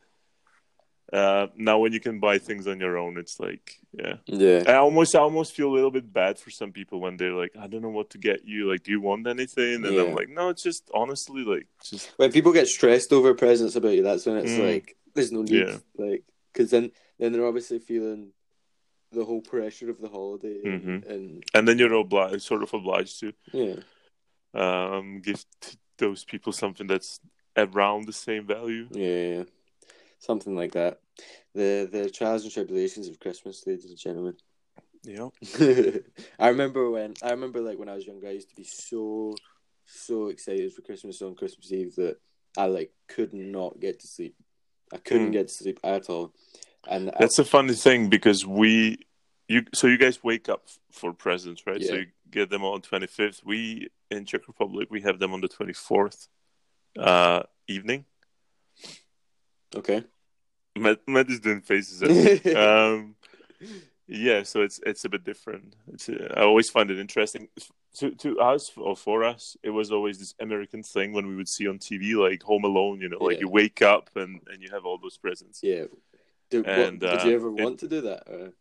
uh, 1.12 1.46
now 1.56 1.78
when 1.78 1.92
you 1.92 2.00
can 2.00 2.18
buy 2.18 2.38
things 2.38 2.66
on 2.66 2.80
your 2.80 2.96
own, 2.98 3.18
it's 3.18 3.38
like, 3.38 3.78
yeah. 3.92 4.16
yeah, 4.26 4.64
I 4.66 4.74
almost, 4.76 5.14
I 5.14 5.20
almost 5.20 5.54
feel 5.54 5.68
a 5.68 5.74
little 5.74 5.90
bit 5.90 6.12
bad 6.12 6.38
for 6.38 6.50
some 6.50 6.72
people 6.72 6.98
when 7.00 7.16
they're 7.16 7.32
like, 7.34 7.52
I 7.60 7.66
don't 7.68 7.82
know 7.82 7.90
what 7.90 8.10
to 8.10 8.18
get 8.18 8.44
you. 8.44 8.70
Like, 8.70 8.82
do 8.82 8.90
you 8.90 9.00
want 9.00 9.26
anything? 9.26 9.84
And 9.84 9.94
Yeah. 9.94 10.02
I'm 10.02 10.14
like, 10.14 10.28
no, 10.30 10.48
it's 10.48 10.62
just 10.62 10.90
honestly, 10.92 11.44
like, 11.44 11.68
just 11.84 12.10
when 12.16 12.32
people 12.32 12.52
get 12.52 12.66
stressed 12.66 13.12
over 13.12 13.34
presents 13.34 13.76
about 13.76 13.92
you, 13.94 14.02
that's 14.02 14.26
when 14.26 14.38
it's 14.38 14.52
Mm. 14.52 14.72
like 14.72 14.96
there's 15.14 15.30
no 15.30 15.42
need, 15.42 15.68
Yeah. 15.68 15.76
like 15.96 16.24
because 16.52 16.70
then 16.70 16.90
then 17.18 17.32
they're 17.32 17.46
obviously 17.46 17.78
feeling 17.78 18.32
the 19.14 19.24
whole 19.24 19.40
pressure 19.42 19.90
of 19.90 20.00
the 20.00 20.08
holiday, 20.08 20.60
and, 20.64 20.82
Mhm. 20.82 21.10
and 21.10 21.44
and 21.54 21.68
then 21.68 21.78
you're 21.78 21.92
obliged, 21.94 22.42
sort 22.42 22.62
of 22.62 22.74
obliged 22.74 23.20
to 23.20 23.32
yeah, 23.52 23.76
um, 24.54 25.20
give 25.20 25.44
t- 25.60 25.78
those 25.98 26.24
people 26.24 26.52
something 26.52 26.86
that's 26.86 27.20
around 27.56 28.06
the 28.06 28.12
same 28.12 28.46
value. 28.46 28.88
yeah, 28.90 29.28
yeah, 29.38 29.44
something 30.18 30.54
like 30.56 30.72
that. 30.72 31.00
The 31.54 31.88
the 31.90 32.10
trials 32.10 32.42
and 32.44 32.52
tribulations 32.52 33.08
of 33.08 33.20
Christmas, 33.20 33.66
ladies 33.66 33.86
and 33.86 33.98
gentlemen. 33.98 34.36
Yeah. 35.04 35.28
I 36.38 36.48
remember 36.48 36.90
when 36.90 37.14
I 37.22 37.30
remember 37.30 37.60
like 37.60 37.78
when 37.78 37.88
I 37.88 37.94
was 37.94 38.06
younger, 38.06 38.28
I 38.28 38.32
used 38.32 38.50
to 38.50 38.56
be 38.56 38.64
so 38.64 39.34
so 39.86 40.28
excited 40.28 40.72
for 40.72 40.82
Christmas 40.82 41.20
on 41.22 41.34
Christmas 41.34 41.70
Eve 41.70 41.94
that 41.96 42.16
I 42.56 42.66
like 42.66 42.92
could 43.06 43.34
not 43.34 43.78
get 43.80 44.00
to 44.00 44.06
sleep. 44.06 44.34
I 44.92 44.96
couldn't 44.98 45.26
Hmm. 45.28 45.32
get 45.32 45.48
to 45.48 45.54
sleep 45.54 45.78
at 45.84 46.08
all, 46.08 46.32
and 46.88 47.10
I- 47.10 47.16
That's 47.20 47.38
a 47.38 47.44
funny 47.44 47.74
thing 47.74 48.08
because 48.08 48.44
we, 48.46 48.98
you, 49.48 49.64
so 49.74 49.86
you 49.86 49.98
guys 49.98 50.22
wake 50.22 50.48
up 50.48 50.62
for 50.92 51.12
presents, 51.12 51.66
right? 51.66 51.82
So 51.82 51.94
you 51.94 52.06
get 52.30 52.50
them 52.50 52.64
on 52.64 52.80
twenty 52.82 53.06
fifth. 53.06 53.42
We 53.44 53.88
in 54.10 54.24
Czech 54.26 54.46
Republic 54.48 54.88
we 54.90 55.00
have 55.02 55.18
them 55.18 55.32
on 55.32 55.40
the 55.40 55.48
twenty 55.48 55.72
fourth 55.72 56.28
uh, 56.98 57.42
evening. 57.68 58.04
okay. 59.76 60.04
Matt, 60.76 60.98
Matt 61.06 61.30
is 61.30 61.38
doing 61.40 61.60
faces 61.60 62.02
um, 62.56 63.14
yeah, 64.08 64.42
so 64.42 64.62
it's 64.62 64.80
it's 64.84 65.04
a 65.04 65.08
bit 65.08 65.24
different. 65.24 65.76
It's 65.92 66.08
uh, 66.08 66.34
I 66.36 66.40
always 66.42 66.68
find 66.68 66.90
it 66.90 66.98
interesting. 66.98 67.48
To 67.98 68.10
to 68.10 68.40
us 68.40 68.72
or 68.76 68.96
for 68.96 69.22
us, 69.24 69.56
it 69.62 69.70
was 69.70 69.92
always 69.92 70.18
this 70.18 70.34
American 70.40 70.82
thing 70.82 71.12
when 71.12 71.26
we 71.28 71.36
would 71.36 71.48
see 71.48 71.68
on 71.68 71.78
TV 71.78 72.14
like 72.16 72.42
Home 72.42 72.64
Alone. 72.64 73.00
You 73.00 73.08
know, 73.08 73.18
like 73.22 73.36
Yeah. 73.36 73.40
you 73.42 73.48
wake 73.48 73.82
up 73.82 74.10
and 74.16 74.40
and 74.48 74.62
you 74.62 74.68
have 74.72 74.84
all 74.84 74.98
those 74.98 75.16
presents. 75.16 75.60
Yeah. 75.62 75.84
Did, 76.50 76.66
what- 76.66 76.78
And, 76.78 77.00
did 77.00 77.22
you 77.24 77.30
uh, 77.32 77.34
ever 77.34 77.48
it- 77.48 77.62
want 77.64 77.78
to 77.80 77.88
do 77.88 78.00
that? 78.02 78.22
Or... 78.28 78.52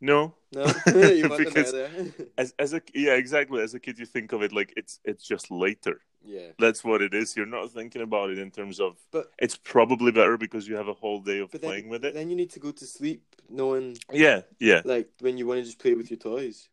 No, 0.00 0.34
No, 0.52 0.64
you 0.86 1.28
Because- 1.28 1.74
as 2.38 2.54
as 2.58 2.74
a 2.74 2.82
yeah 2.94 3.14
exactly. 3.14 3.62
As 3.62 3.74
a 3.74 3.80
kid 3.80 3.98
you 3.98 4.04
think 4.06 4.32
of 4.32 4.42
it 4.42 4.52
like 4.52 4.72
it's 4.76 5.00
it's 5.04 5.26
just 5.26 5.50
later. 5.50 6.00
Yeah, 6.22 6.48
that's 6.58 6.82
what 6.84 7.02
it 7.02 7.14
is. 7.14 7.36
You're 7.36 7.46
not 7.46 7.70
thinking 7.70 8.02
about 8.02 8.30
it 8.30 8.38
in 8.38 8.50
terms 8.50 8.78
of 8.80 8.96
But- 9.10 9.32
it's 9.38 9.56
probably 9.56 10.12
better 10.12 10.36
because 10.36 10.68
you 10.68 10.76
have 10.76 10.88
a 10.88 10.92
whole 10.92 11.20
day 11.20 11.38
of 11.40 11.50
but 11.50 11.60
then, 11.62 11.70
playing 11.70 11.88
with 11.88 12.04
it. 12.04 12.12
then 12.14 12.28
you 12.30 12.36
need 12.36 12.50
to 12.50 12.60
go 12.60 12.72
to 12.72 12.84
sleep 12.84 13.22
knowing 13.48 13.96
yeah 14.12 14.42
yeah. 14.58 14.82
like 14.84 15.08
when 15.20 15.38
you 15.38 15.46
want 15.46 15.60
to 15.60 15.64
just 15.64 15.78
play 15.78 15.94
with 15.94 16.10
your 16.10 16.18
toys. 16.18 16.68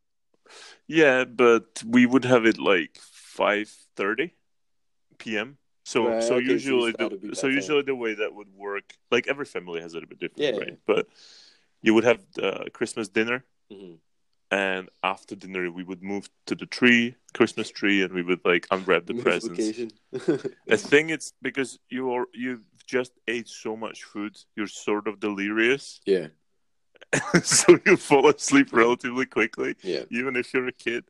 yeah 0.88 1.24
but 1.24 1.82
we 1.88 2.06
would 2.06 2.26
have 2.26 2.46
it 2.46 2.58
like 2.58 3.00
5:30 3.38 4.32
p.m. 5.18 5.58
so 5.84 6.10
Right, 6.10 6.24
so 6.24 6.36
okay, 6.36 6.54
usually 6.54 6.92
started 6.94 7.22
the, 7.22 7.36
so 7.36 7.48
time. 7.48 7.56
usually 7.56 7.82
the 7.84 7.96
way 7.96 8.14
that 8.16 8.34
would 8.34 8.48
work 8.56 8.94
like 9.12 9.28
every 9.28 9.46
family 9.46 9.82
has 9.82 9.94
it 9.96 10.04
a 10.04 10.08
bit 10.08 10.20
different 10.20 10.56
Yeah, 10.56 10.60
right? 10.60 10.78
but 10.86 11.08
you 11.82 11.94
would 11.94 12.04
have 12.06 12.20
the 12.36 12.70
Christmas 12.74 13.08
dinner 13.10 13.44
hmm 13.72 13.96
and 14.52 14.90
after 15.04 15.36
dinner 15.36 15.72
we 15.72 15.84
would 15.84 16.04
move 16.04 16.30
to 16.46 16.56
the 16.56 16.66
tree 16.66 17.16
Christmas 17.34 17.70
tree 17.70 18.04
and 18.04 18.14
we 18.14 18.22
would 18.22 18.42
like 18.46 18.68
unwrap 18.72 19.06
the 19.06 19.14
presents. 19.14 19.84
I 20.70 20.78
think 20.78 21.12
it's 21.12 21.34
because 21.42 21.80
you 21.90 22.12
are 22.12 22.28
you've 22.34 22.64
just 22.86 23.14
ate 23.28 23.48
so 23.48 23.76
much 23.76 24.04
food, 24.04 24.38
you're 24.56 24.68
sort 24.68 25.08
of 25.08 25.20
delirious, 25.20 26.00
yeah, 26.06 26.28
so 27.44 27.80
you 27.86 27.98
fall 27.98 28.28
asleep 28.30 28.74
relatively 28.74 29.26
quickly, 29.26 29.76
yeah, 29.84 30.04
even 30.10 30.36
if 30.36 30.54
you're 30.54 30.68
a 30.68 30.72
kid, 30.72 31.06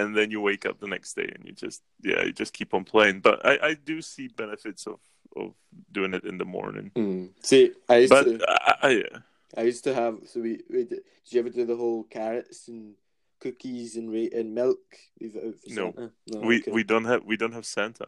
and 0.00 0.16
then 0.16 0.30
you 0.30 0.40
wake 0.40 0.66
up 0.66 0.80
the 0.80 0.86
next 0.86 1.14
day 1.14 1.30
and 1.34 1.44
you 1.44 1.52
just 1.52 1.82
yeah 2.02 2.22
you 2.24 2.32
just 2.32 2.52
keep 2.52 2.74
on 2.74 2.84
playing. 2.84 3.20
But 3.20 3.44
I, 3.44 3.58
I 3.68 3.74
do 3.74 4.02
see 4.02 4.28
benefits 4.28 4.86
of 4.86 5.00
of 5.36 5.54
doing 5.92 6.14
it 6.14 6.24
in 6.24 6.38
the 6.38 6.44
morning. 6.44 6.90
mm. 6.96 7.30
See, 7.42 7.72
I 7.88 7.98
used 7.98 8.10
But 8.10 8.24
to, 8.24 8.38
I, 8.48 8.74
I, 8.82 8.88
yeah. 8.90 9.18
I 9.56 9.62
used 9.62 9.84
to 9.84 9.94
have. 9.94 10.18
So 10.26 10.40
we, 10.40 10.60
we 10.68 10.84
did, 10.84 10.88
did 10.88 11.02
you 11.32 11.40
ever 11.40 11.50
do 11.50 11.66
the 11.66 11.76
whole 11.76 12.04
carrots 12.04 12.68
and 12.68 12.94
cookies 13.40 13.96
and 13.96 14.14
and 14.32 14.54
milk? 14.54 14.78
Leave 15.20 15.36
it 15.36 15.44
out 15.46 15.54
for 15.58 15.72
No. 15.72 16.10
No, 16.26 16.40
we 16.40 16.60
okay. 16.60 16.70
we 16.70 16.84
don't 16.84 17.04
have 17.04 17.24
we 17.24 17.36
don't 17.36 17.52
have 17.52 17.66
Santa. 17.66 18.06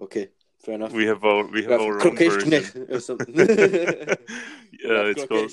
okay, 0.00 0.28
fair 0.64 0.74
enough. 0.74 0.92
We 0.92 1.06
have 1.06 1.24
our 1.24 1.44
we 1.46 1.62
have 1.62 1.72
have 1.72 1.80
our 1.80 2.06
own 2.06 2.16
version. 2.16 2.86
Or 2.90 3.00
something. 3.00 3.34
yeah, 3.36 4.16
it's 4.82 5.24
called. 5.26 5.52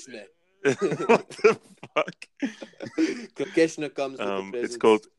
What 0.64 1.28
the 1.28 1.58
fuck? 1.94 2.28
Krokeshne 3.36 3.94
comes 3.94 4.18
with 4.18 4.28
Um, 4.28 4.52
it's 4.54 4.76
called. 4.76 5.06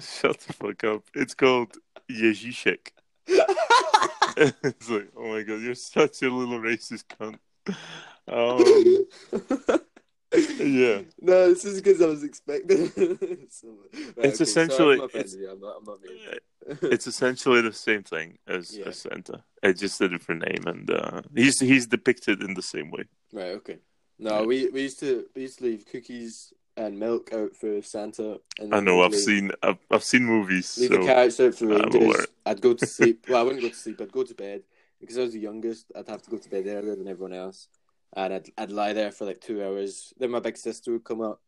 Shut 0.00 0.40
the 0.40 0.52
fuck 0.54 0.84
up. 0.84 1.02
It's 1.14 1.34
called 1.34 1.76
Ježíšek. 2.10 2.92
it's 3.28 4.88
like, 4.90 5.08
oh 5.16 5.28
my 5.28 5.42
god, 5.42 5.60
you're 5.60 5.74
such 5.74 6.22
a 6.22 6.30
little 6.30 6.58
racist 6.60 7.04
cunt. 7.08 7.38
Um, 8.28 9.78
Yeah. 10.58 11.02
No, 11.20 11.50
this 11.52 11.66
is 11.66 11.82
because 11.82 12.00
I 12.00 12.06
was 12.06 12.24
expecting. 12.24 12.86
so, 13.50 13.68
right, 13.68 14.14
It's 14.16 14.40
okay, 14.40 14.44
essentially- 14.44 14.96
Sorry, 14.96 15.10
I'm, 15.14 15.20
it's- 15.20 15.34
I'm 15.34 15.60
not. 15.60 15.76
I'm 15.78 15.84
not. 15.84 15.98
It's 16.90 17.06
essentially 17.06 17.60
the 17.60 17.72
same 17.74 18.02
thing 18.02 18.38
as, 18.46 18.74
Yeah. 18.74 18.86
as 18.88 18.98
Santa. 18.98 19.44
It's 19.62 19.78
just 19.80 20.00
a 20.00 20.08
different 20.08 20.42
name, 20.48 20.64
and 20.66 20.90
uh, 20.90 21.20
he's 21.36 21.60
he's 21.60 21.86
depicted 21.86 22.42
in 22.42 22.54
the 22.54 22.62
same 22.62 22.90
way. 22.90 23.04
right. 23.32 23.52
Okay. 23.60 23.78
No, 24.18 24.44
we 24.44 24.68
we 24.70 24.82
used 24.82 25.00
to 25.00 25.26
we 25.34 25.42
used 25.42 25.58
to 25.58 25.64
leave 25.64 25.84
cookies 25.84 26.54
and 26.76 26.98
milk 26.98 27.32
out 27.32 27.54
for 27.56 27.82
Santa. 27.82 28.40
And 28.58 28.74
I 28.74 28.80
know. 28.80 29.02
I've 29.02 29.12
leave- 29.12 29.20
seen 29.20 29.50
I've, 29.62 29.78
I've 29.90 30.04
seen 30.04 30.24
movies. 30.24 30.78
Leave 30.78 30.90
so 30.90 30.96
the 30.98 31.04
carrots 31.06 31.40
out 31.40 31.54
for 31.54 31.66
reindeers. 31.66 32.26
I'd 32.46 32.60
go 32.60 32.74
to 32.74 32.86
sleep. 32.86 33.26
Well, 33.28 33.40
I 33.40 33.42
wouldn't 33.42 33.62
go 33.62 33.68
to 33.68 33.74
sleep. 33.74 34.00
I'd 34.00 34.12
go 34.12 34.22
to 34.24 34.34
bed 34.34 34.62
because 35.00 35.18
I 35.18 35.22
was 35.22 35.32
the 35.32 35.40
youngest. 35.40 35.92
I'd 35.94 36.08
have 36.08 36.22
to 36.22 36.30
go 36.30 36.38
to 36.38 36.48
bed 36.50 36.66
earlier 36.66 36.96
than 36.96 37.08
everyone 37.08 37.34
else, 37.34 37.68
and 38.16 38.32
I'd 38.34 38.50
I'd 38.56 38.70
lie 38.72 38.92
there 38.92 39.12
for 39.12 39.24
like 39.26 39.40
two 39.40 39.62
hours. 39.62 40.12
Then 40.18 40.30
my 40.30 40.40
big 40.40 40.56
sister 40.56 40.92
would 40.92 41.04
come 41.04 41.20
up, 41.20 41.40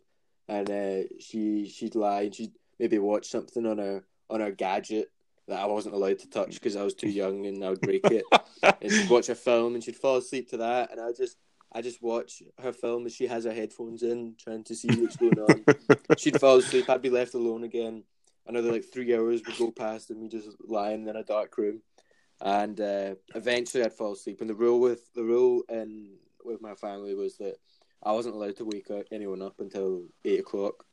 and 0.49 0.71
uh, 0.71 1.03
she 1.21 1.69
she'd 1.69 1.95
lie 1.95 2.23
and 2.23 2.35
she'd 2.35 2.53
maybe 2.79 2.99
watch 2.99 3.29
something 3.29 3.65
on 3.67 3.79
her 3.79 4.05
on 4.31 4.41
her 4.41 4.51
gadget 4.51 5.11
that 5.47 5.61
I 5.61 5.67
wasn't 5.67 5.95
allowed 5.95 6.19
to 6.21 6.31
touch 6.31 6.55
because 6.55 6.75
I 6.75 6.83
was 6.83 6.95
too 6.95 7.11
young 7.11 7.45
and 7.47 7.63
I 7.63 7.69
would 7.71 7.81
break 7.83 8.05
it. 8.11 8.25
and 8.63 8.91
she'd 8.91 9.11
watch 9.11 9.29
a 9.29 9.35
film 9.35 9.75
and 9.75 9.85
she'd 9.85 9.97
fall 9.97 10.17
asleep 10.17 10.51
to 10.51 10.59
that, 10.59 10.91
and 10.93 11.01
I 11.01 11.13
just. 11.13 11.37
I 11.75 11.83
just 11.83 12.03
watch 12.03 12.43
her 12.63 12.73
film 12.73 13.07
as 13.07 13.15
she 13.15 13.27
has 13.27 13.45
her 13.45 13.53
headphones 13.53 14.03
in, 14.03 14.37
trying 14.39 14.63
to 14.65 14.75
see 14.77 14.89
what's 15.01 15.17
going 15.17 15.39
on. 15.39 15.65
She'd 16.19 16.39
fall 16.39 16.59
asleep. 16.59 16.89
I'd 16.89 17.03
be 17.03 17.11
left 17.11 17.35
alone 17.35 17.65
again. 17.65 18.05
Another 18.47 18.71
like 18.71 18.85
three 18.85 19.15
hours 19.17 19.43
would 19.45 19.59
go 19.59 19.71
past 19.71 20.11
and 20.11 20.21
me 20.21 20.29
just 20.29 20.49
lying 20.61 21.09
in 21.09 21.17
a 21.17 21.25
dark 21.25 21.59
room. 21.59 21.83
And 22.41 22.81
uh, 22.81 23.15
eventually, 23.35 23.83
I'd 23.83 23.93
fall 23.93 24.13
asleep. 24.13 24.41
And 24.41 24.51
the 24.51 24.55
rule 24.55 24.79
with 24.79 25.13
the 25.15 25.25
rule 25.25 25.63
in 25.69 26.11
with 26.45 26.61
my 26.61 26.75
family 26.75 27.15
was 27.15 27.39
that 27.39 27.57
I 28.03 28.13
wasn't 28.13 28.35
allowed 28.35 28.57
to 28.57 28.65
wake 28.65 28.89
anyone 29.11 29.43
up 29.43 29.59
until 29.59 30.05
eight 30.25 30.41
o'clock. 30.41 30.85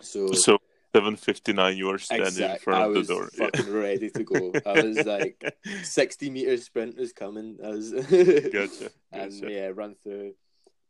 So, 0.00 0.32
so 0.32 0.58
seven 0.94 1.16
fifty 1.16 1.52
nine, 1.52 1.76
you 1.76 1.86
were 1.86 1.98
standing 1.98 2.26
in 2.26 2.32
exact, 2.32 2.62
front 2.62 2.82
I 2.82 2.86
of 2.86 2.94
the 2.94 3.02
door. 3.02 3.30
Yeah. 3.34 3.50
fucking 3.52 3.72
ready 3.72 4.10
to 4.10 4.24
go. 4.24 4.52
I 4.64 4.82
was 4.82 5.04
like, 5.06 5.56
sixty 5.82 6.30
meter 6.30 6.56
sprint 6.56 6.96
was 6.96 7.12
coming. 7.12 7.58
I 7.64 7.68
was 7.68 7.92
gotcha. 7.92 8.90
and 9.12 9.32
gotcha. 9.32 9.52
yeah, 9.52 9.70
run 9.74 9.96
through. 10.02 10.34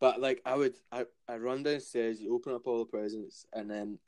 But 0.00 0.20
like 0.20 0.42
I 0.44 0.54
would, 0.54 0.74
I 0.92 1.06
I 1.28 1.36
run 1.36 1.62
downstairs, 1.62 2.20
you 2.20 2.34
open 2.34 2.54
up 2.54 2.66
all 2.66 2.78
the 2.80 2.84
presents, 2.84 3.46
and 3.52 3.70
then 3.70 3.98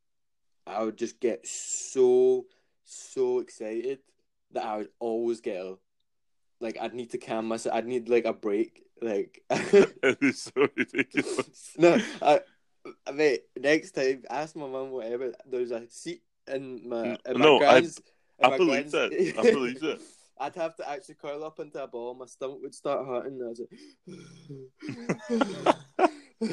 I 0.67 0.83
would 0.83 0.99
just 0.99 1.21
get 1.21 1.47
so 1.47 2.47
so 2.85 3.41
excited 3.41 4.01
that 4.53 4.65
I 4.65 4.77
would 4.79 4.89
always 4.99 5.41
get 5.41 5.57
a, 5.57 5.77
like 6.61 6.77
I'd 6.81 6.95
need 6.95 7.11
to 7.13 7.19
calm 7.19 7.47
myself. 7.47 7.75
I'd 7.75 7.87
need 7.87 8.09
like 8.09 8.27
a 8.27 8.33
break. 8.33 8.83
Like 9.01 9.43
is 9.51 10.43
so 10.43 10.69
ridiculous. 10.77 11.73
no, 11.77 11.99
I 12.23 12.41
mate, 13.15 13.43
next 13.59 13.93
time 13.93 14.23
ask 14.31 14.55
my 14.57 14.67
mum 14.67 14.91
whatever. 14.91 15.33
There's 15.51 15.71
a 15.71 15.83
seat 15.89 16.23
in 16.47 16.89
my 16.89 17.17
in 17.27 17.39
No, 17.39 17.57
I- 17.57 17.59
grand's. 17.59 18.01
I 18.43 18.49
my 18.51 18.57
believe 18.59 18.91
grand's- 18.91 18.93
that. 18.93 19.39
I 19.39 19.43
believe 19.53 19.81
that. 19.81 20.01
I'd 20.39 20.55
have 20.57 20.77
to 20.77 20.87
actually 20.89 21.15
curl 21.15 21.43
up 21.45 21.59
into 21.61 21.83
a 21.83 21.87
ball. 21.87 22.13
My 22.15 22.27
stomach 22.27 22.59
would 22.61 22.75
start 22.75 23.07
hurting. 23.07 23.41
I 23.43 23.49
was 23.49 23.61
like, 25.67 25.77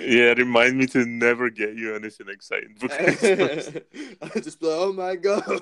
Yeah, 0.00 0.32
remind 0.32 0.76
me 0.76 0.86
to 0.86 1.06
never 1.06 1.48
get 1.50 1.76
you 1.76 1.94
anything 1.94 2.26
exciting 2.28 2.74
for 2.76 2.88
Christmas. 2.88 3.68
I'd 4.22 4.42
just 4.42 4.58
be 4.60 4.66
like, 4.66 4.76
oh 4.76 4.92
my 4.92 5.14
god. 5.14 5.60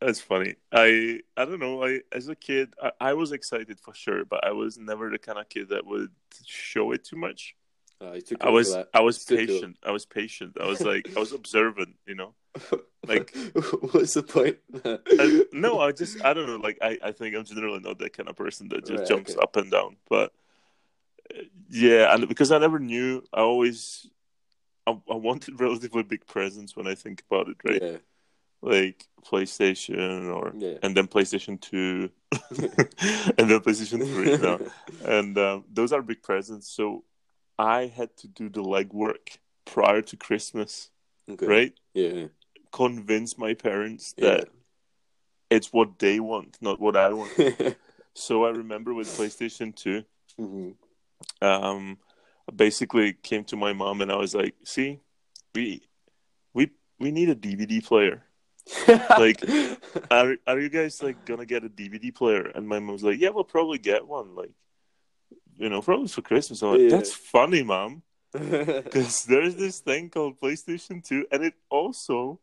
That's 0.00 0.20
funny. 0.20 0.56
I 0.72 1.20
I 1.36 1.44
don't 1.44 1.60
know. 1.60 1.84
I 1.84 2.00
as 2.12 2.28
a 2.28 2.34
kid, 2.34 2.74
I, 2.82 2.92
I 3.00 3.14
was 3.14 3.32
excited 3.32 3.78
for 3.80 3.94
sure, 3.94 4.24
but 4.24 4.44
I 4.44 4.52
was 4.52 4.78
never 4.78 5.10
the 5.10 5.18
kind 5.18 5.38
of 5.38 5.48
kid 5.48 5.68
that 5.70 5.86
would 5.86 6.10
show 6.44 6.92
it 6.92 7.04
too 7.04 7.16
much. 7.16 7.54
took 8.00 8.44
I 8.44 8.50
was 8.50 8.74
I 8.92 9.00
was 9.00 9.24
patient. 9.24 9.76
I 9.84 9.90
was 9.90 10.06
patient. 10.06 10.56
I 10.60 10.66
was 10.66 10.80
like 10.80 11.08
I 11.16 11.20
was 11.20 11.32
observant. 11.32 11.96
You 12.06 12.14
know. 12.14 12.34
like- 13.06 13.34
what's 13.92 14.14
the 14.14 14.22
point? 14.22 14.58
I, 14.84 15.44
no, 15.52 15.80
I 15.86 15.92
just 15.92 16.22
I 16.24 16.34
don't 16.34 16.46
know. 16.46 16.56
Like 16.56 16.78
I, 16.82 16.98
I 17.02 17.12
think 17.12 17.34
I'm 17.34 17.44
generally 17.44 17.80
not 17.80 17.98
that 17.98 18.12
kind 18.16 18.28
of 18.28 18.36
person 18.36 18.68
that 18.68 18.86
just 18.86 19.00
Right, 19.00 19.08
jumps 19.08 19.32
okay. 19.32 19.40
up 19.42 19.56
and 19.56 19.70
down. 19.70 19.96
But 20.08 20.32
uh, 21.34 21.42
yeah, 21.70 22.14
and 22.14 22.28
because 22.28 22.52
I 22.52 22.58
never 22.58 22.78
knew, 22.78 23.24
I 23.32 23.40
always 23.40 24.06
I, 24.86 24.90
I 25.10 25.14
wanted 25.14 25.60
relatively 25.60 26.02
big 26.02 26.26
presents 26.26 26.76
when 26.76 26.86
I 26.86 26.94
think 26.94 27.22
about 27.30 27.48
it, 27.48 27.56
right? 27.64 27.82
Yeah, 27.82 27.96
Like 28.62 29.06
PlayStation 29.24 30.32
or 30.32 30.52
yeah. 30.56 30.78
and 30.82 30.96
then 30.96 31.08
PlayStation 31.08 31.60
Two, 31.60 32.10
and 32.50 33.50
then 33.50 33.60
PlayStation 33.60 34.06
Three. 34.06 34.36
No. 34.36 34.58
and 35.04 35.36
um, 35.36 35.64
those 35.72 35.92
are 35.92 36.00
big 36.02 36.22
presents. 36.22 36.68
So 36.68 37.04
I 37.58 37.86
had 37.86 38.16
to 38.18 38.28
do 38.28 38.48
the 38.48 38.62
legwork 38.62 39.38
prior 39.64 40.00
to 40.02 40.16
Christmas, 40.16 40.90
Okay. 41.28 41.46
right? 41.46 41.72
Yeah. 41.94 42.26
Convince 42.72 43.36
my 43.36 43.54
parents 43.54 44.14
Yeah. 44.16 44.28
that 44.36 44.48
it's 45.50 45.72
what 45.72 45.98
they 45.98 46.18
want, 46.20 46.56
not 46.60 46.80
what 46.80 46.96
I 46.96 47.12
want. 47.12 47.76
So 48.14 48.44
I 48.44 48.50
remember 48.50 48.94
with 48.94 49.08
PlayStation 49.08 49.74
2, 49.74 50.04
Mhm. 50.38 50.74
um, 51.40 51.98
I 52.48 52.52
basically 52.52 53.12
came 53.14 53.44
to 53.44 53.56
my 53.56 53.72
mom 53.72 54.00
and 54.00 54.10
I 54.12 54.16
was 54.16 54.34
like, 54.34 54.54
"See, 54.64 55.00
we 55.54 55.82
we 56.54 56.70
we 56.98 57.10
need 57.10 57.28
a 57.28 57.34
DVD 57.34 57.80
player. 57.84 58.24
Like- 59.18 59.42
Are 60.10 60.36
are 60.46 60.58
you 60.60 60.68
guys 60.68 61.02
like 61.02 61.24
gonna 61.24 61.46
get 61.46 61.64
a 61.64 61.68
DVD 61.68 62.14
player?" 62.14 62.46
And 62.54 62.66
my 62.68 62.78
mom's 62.78 63.02
like, 63.02 63.20
"Yeah, 63.20 63.30
we'll 63.30 63.44
probably 63.44 63.78
get 63.78 64.06
one. 64.06 64.34
Like, 64.34 64.52
you 65.58 65.68
know, 65.68 65.82
probably 65.82 66.08
for 66.08 66.22
Christmas." 66.22 66.62
I'm 66.62 66.70
like, 66.72 66.80
Yeah. 66.80 66.88
"That's 66.96 67.12
funny, 67.12 67.62
mom, 67.62 68.02
because 68.32 69.24
there's 69.24 69.56
this 69.56 69.80
thing 69.80 70.10
called 70.10 70.40
PlayStation 70.40 71.04
2, 71.04 71.26
and 71.32 71.42
it 71.44 71.54
also 71.70 72.40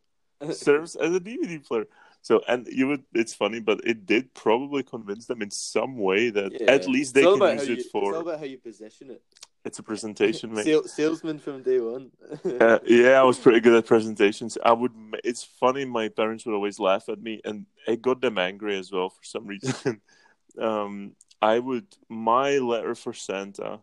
serves 0.51 0.95
as 0.95 1.13
a 1.15 1.19
DVD 1.19 1.60
player." 1.65 1.86
So, 2.21 2.41
and 2.47 2.67
you 2.67 2.88
would, 2.89 3.03
it's 3.13 3.34
funny, 3.34 3.62
but 3.62 3.79
it 3.86 4.05
did 4.05 4.34
probably 4.34 4.84
convince 4.84 5.25
them 5.25 5.41
in 5.41 5.51
some 5.51 5.97
way 5.97 6.29
that 6.32 6.51
Yeah. 6.51 6.69
at 6.71 6.86
least 6.88 7.13
they 7.13 7.23
It's 7.23 7.39
can 7.39 7.53
use 7.53 7.63
it 7.63 7.69
you- 7.69 7.75
It's 7.75 7.89
for 7.89 8.15
all 8.15 8.21
about 8.21 8.39
how 8.39 8.45
you 8.45 8.58
position 8.58 9.10
it. 9.12 9.23
It's 9.65 9.80
a 9.80 9.84
presentation, 9.84 10.54
mate. 10.54 10.65
Sale, 10.65 10.88
salesman 10.88 11.39
from 11.39 11.63
day 11.63 11.80
one. 11.80 12.12
Uh, 12.60 12.80
yeah, 12.86 13.19
I 13.19 13.24
was 13.24 13.38
pretty 13.38 13.60
good 13.60 13.76
at 13.76 13.86
presentations. 13.86 14.58
I 14.63 14.72
would. 14.72 14.93
It's 15.24 15.43
funny. 15.43 15.86
My 15.86 16.10
parents 16.10 16.45
would 16.45 16.56
always 16.56 16.80
laugh 16.80 17.10
at 17.10 17.22
me, 17.22 17.41
and 17.43 17.65
it 17.88 18.02
got 18.02 18.22
them 18.22 18.38
angry 18.38 18.78
as 18.78 18.91
well 18.91 19.10
for 19.10 19.24
some 19.24 19.48
reason. 19.48 20.02
um, 20.62 21.13
I 21.41 21.60
would. 21.60 21.88
My 22.08 22.58
letter 22.58 22.95
for 22.95 23.13
Santa 23.13 23.80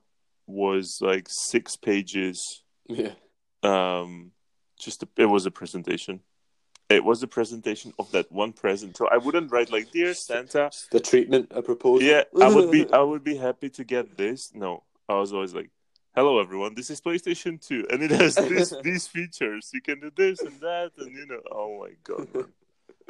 was 0.46 0.98
like 1.00 1.26
six 1.28 1.76
pages. 1.76 2.62
yeah. 2.88 3.12
Um, 3.62 4.32
just 4.78 5.02
a, 5.02 5.08
it 5.16 5.26
was 5.26 5.46
a 5.46 5.50
presentation. 5.50 6.20
It 6.88 7.04
was 7.04 7.22
a 7.22 7.26
presentation 7.26 7.92
of 7.98 8.12
that 8.12 8.30
one 8.30 8.52
present. 8.52 8.96
So 8.96 9.08
I 9.08 9.16
wouldn't 9.16 9.50
write 9.50 9.72
like, 9.72 9.90
"Dear 9.90 10.14
Santa." 10.14 10.70
The 10.90 11.00
treatment, 11.00 11.50
a 11.50 11.62
proposal. 11.62 12.06
Yeah, 12.06 12.22
I 12.40 12.48
would 12.48 12.70
be. 12.70 12.90
I 12.92 13.00
would 13.00 13.24
be 13.24 13.36
happy 13.36 13.68
to 13.70 13.84
get 13.84 14.16
this. 14.16 14.52
No, 14.54 14.84
I 15.08 15.14
was 15.14 15.32
always 15.32 15.54
like, 15.54 15.70
"Hello, 16.14 16.40
everyone. 16.40 16.74
This 16.74 16.90
is 16.90 17.00
PlayStation 17.00 17.60
2, 17.64 17.86
and 17.90 18.02
it 18.02 18.10
has 18.10 18.34
this, 18.36 18.74
these 18.82 19.06
features. 19.06 19.70
You 19.72 19.80
can 19.80 20.00
do 20.00 20.10
this 20.16 20.40
and 20.42 20.60
that, 20.60 20.92
and 20.98 21.12
you 21.12 21.26
know." 21.26 21.40
Oh 21.50 21.78
my 21.80 21.90
god! 22.04 22.28
Man. 22.34 22.46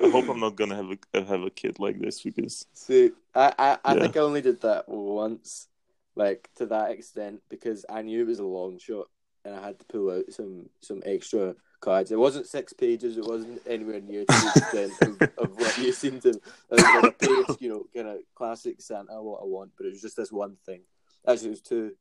I 0.03 0.09
hope 0.11 0.29
I'm 0.29 0.41
not 0.41 0.57
gonna 0.57 0.77
have 0.77 0.91
a 0.91 0.99
uh, 1.19 1.25
have 1.25 1.43
a 1.43 1.51
kid 1.51 1.79
like 1.79 1.99
this 1.99 2.23
because 2.23 2.67
See, 2.75 3.13
I, 3.35 3.53
I, 3.59 3.79
I 3.85 3.95
Yeah. 3.95 4.01
think 4.03 4.17
I 4.17 4.21
only 4.21 4.43
did 4.43 4.61
that 4.61 4.89
once, 4.89 5.69
like 6.15 6.51
to 6.57 6.67
that 6.67 6.91
extent, 6.91 7.41
because 7.49 7.87
I 7.89 8.03
knew 8.03 8.21
it 8.23 8.27
was 8.27 8.39
a 8.39 8.45
long 8.45 8.79
shot, 8.79 9.09
and 9.45 9.55
I 9.55 9.65
had 9.65 9.79
to 9.79 9.85
pull 9.87 10.11
out 10.11 10.31
some 10.33 10.69
some 10.83 11.03
extra 11.07 11.55
cards. 11.81 12.13
It 12.13 12.19
wasn't 12.19 12.47
six 12.47 12.73
pages. 12.75 13.17
It 13.17 13.25
wasn't 13.25 13.63
anywhere 13.67 14.01
near 14.01 14.25
to 14.27 14.33
the 14.33 14.49
extent 14.49 14.93
of, 15.03 15.23
of 15.39 15.57
what 15.59 15.79
you 15.79 15.93
seem 15.93 16.21
to. 16.21 16.31
It 16.31 16.43
was 16.71 16.81
like 16.95 17.05
a 17.05 17.13
page, 17.25 17.57
you 17.61 17.69
know, 17.71 17.87
kind 17.95 18.09
of 18.09 18.19
classic 18.35 18.81
Santa, 18.83 19.23
what 19.23 19.41
I 19.43 19.47
want. 19.47 19.71
But 19.79 19.87
it 19.87 19.93
was 19.93 20.03
just 20.03 20.17
this 20.17 20.33
one 20.33 20.57
thing. 20.67 20.83
Actually, 21.27 21.49
it 21.49 21.51
was 21.51 21.61
two. 21.63 21.93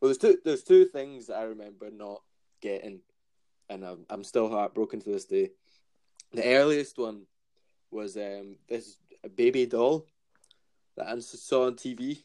Well, 0.00 0.08
there's 0.08 0.18
two. 0.18 0.38
There's 0.44 0.62
two 0.62 0.84
things 0.86 1.26
that 1.26 1.36
I 1.36 1.42
remember 1.44 1.90
not 1.90 2.22
getting, 2.60 3.00
and 3.68 3.84
I'm 3.84 4.06
I'm 4.10 4.24
still 4.24 4.48
heartbroken 4.48 5.00
to 5.00 5.10
this 5.10 5.24
day. 5.26 5.50
The 6.32 6.44
earliest 6.44 6.98
one 6.98 7.22
was 7.90 8.16
um 8.16 8.56
this 8.68 8.96
baby 9.36 9.66
doll 9.66 10.06
that 10.96 11.08
I 11.08 11.18
saw 11.20 11.66
on 11.66 11.74
TV. 11.74 12.22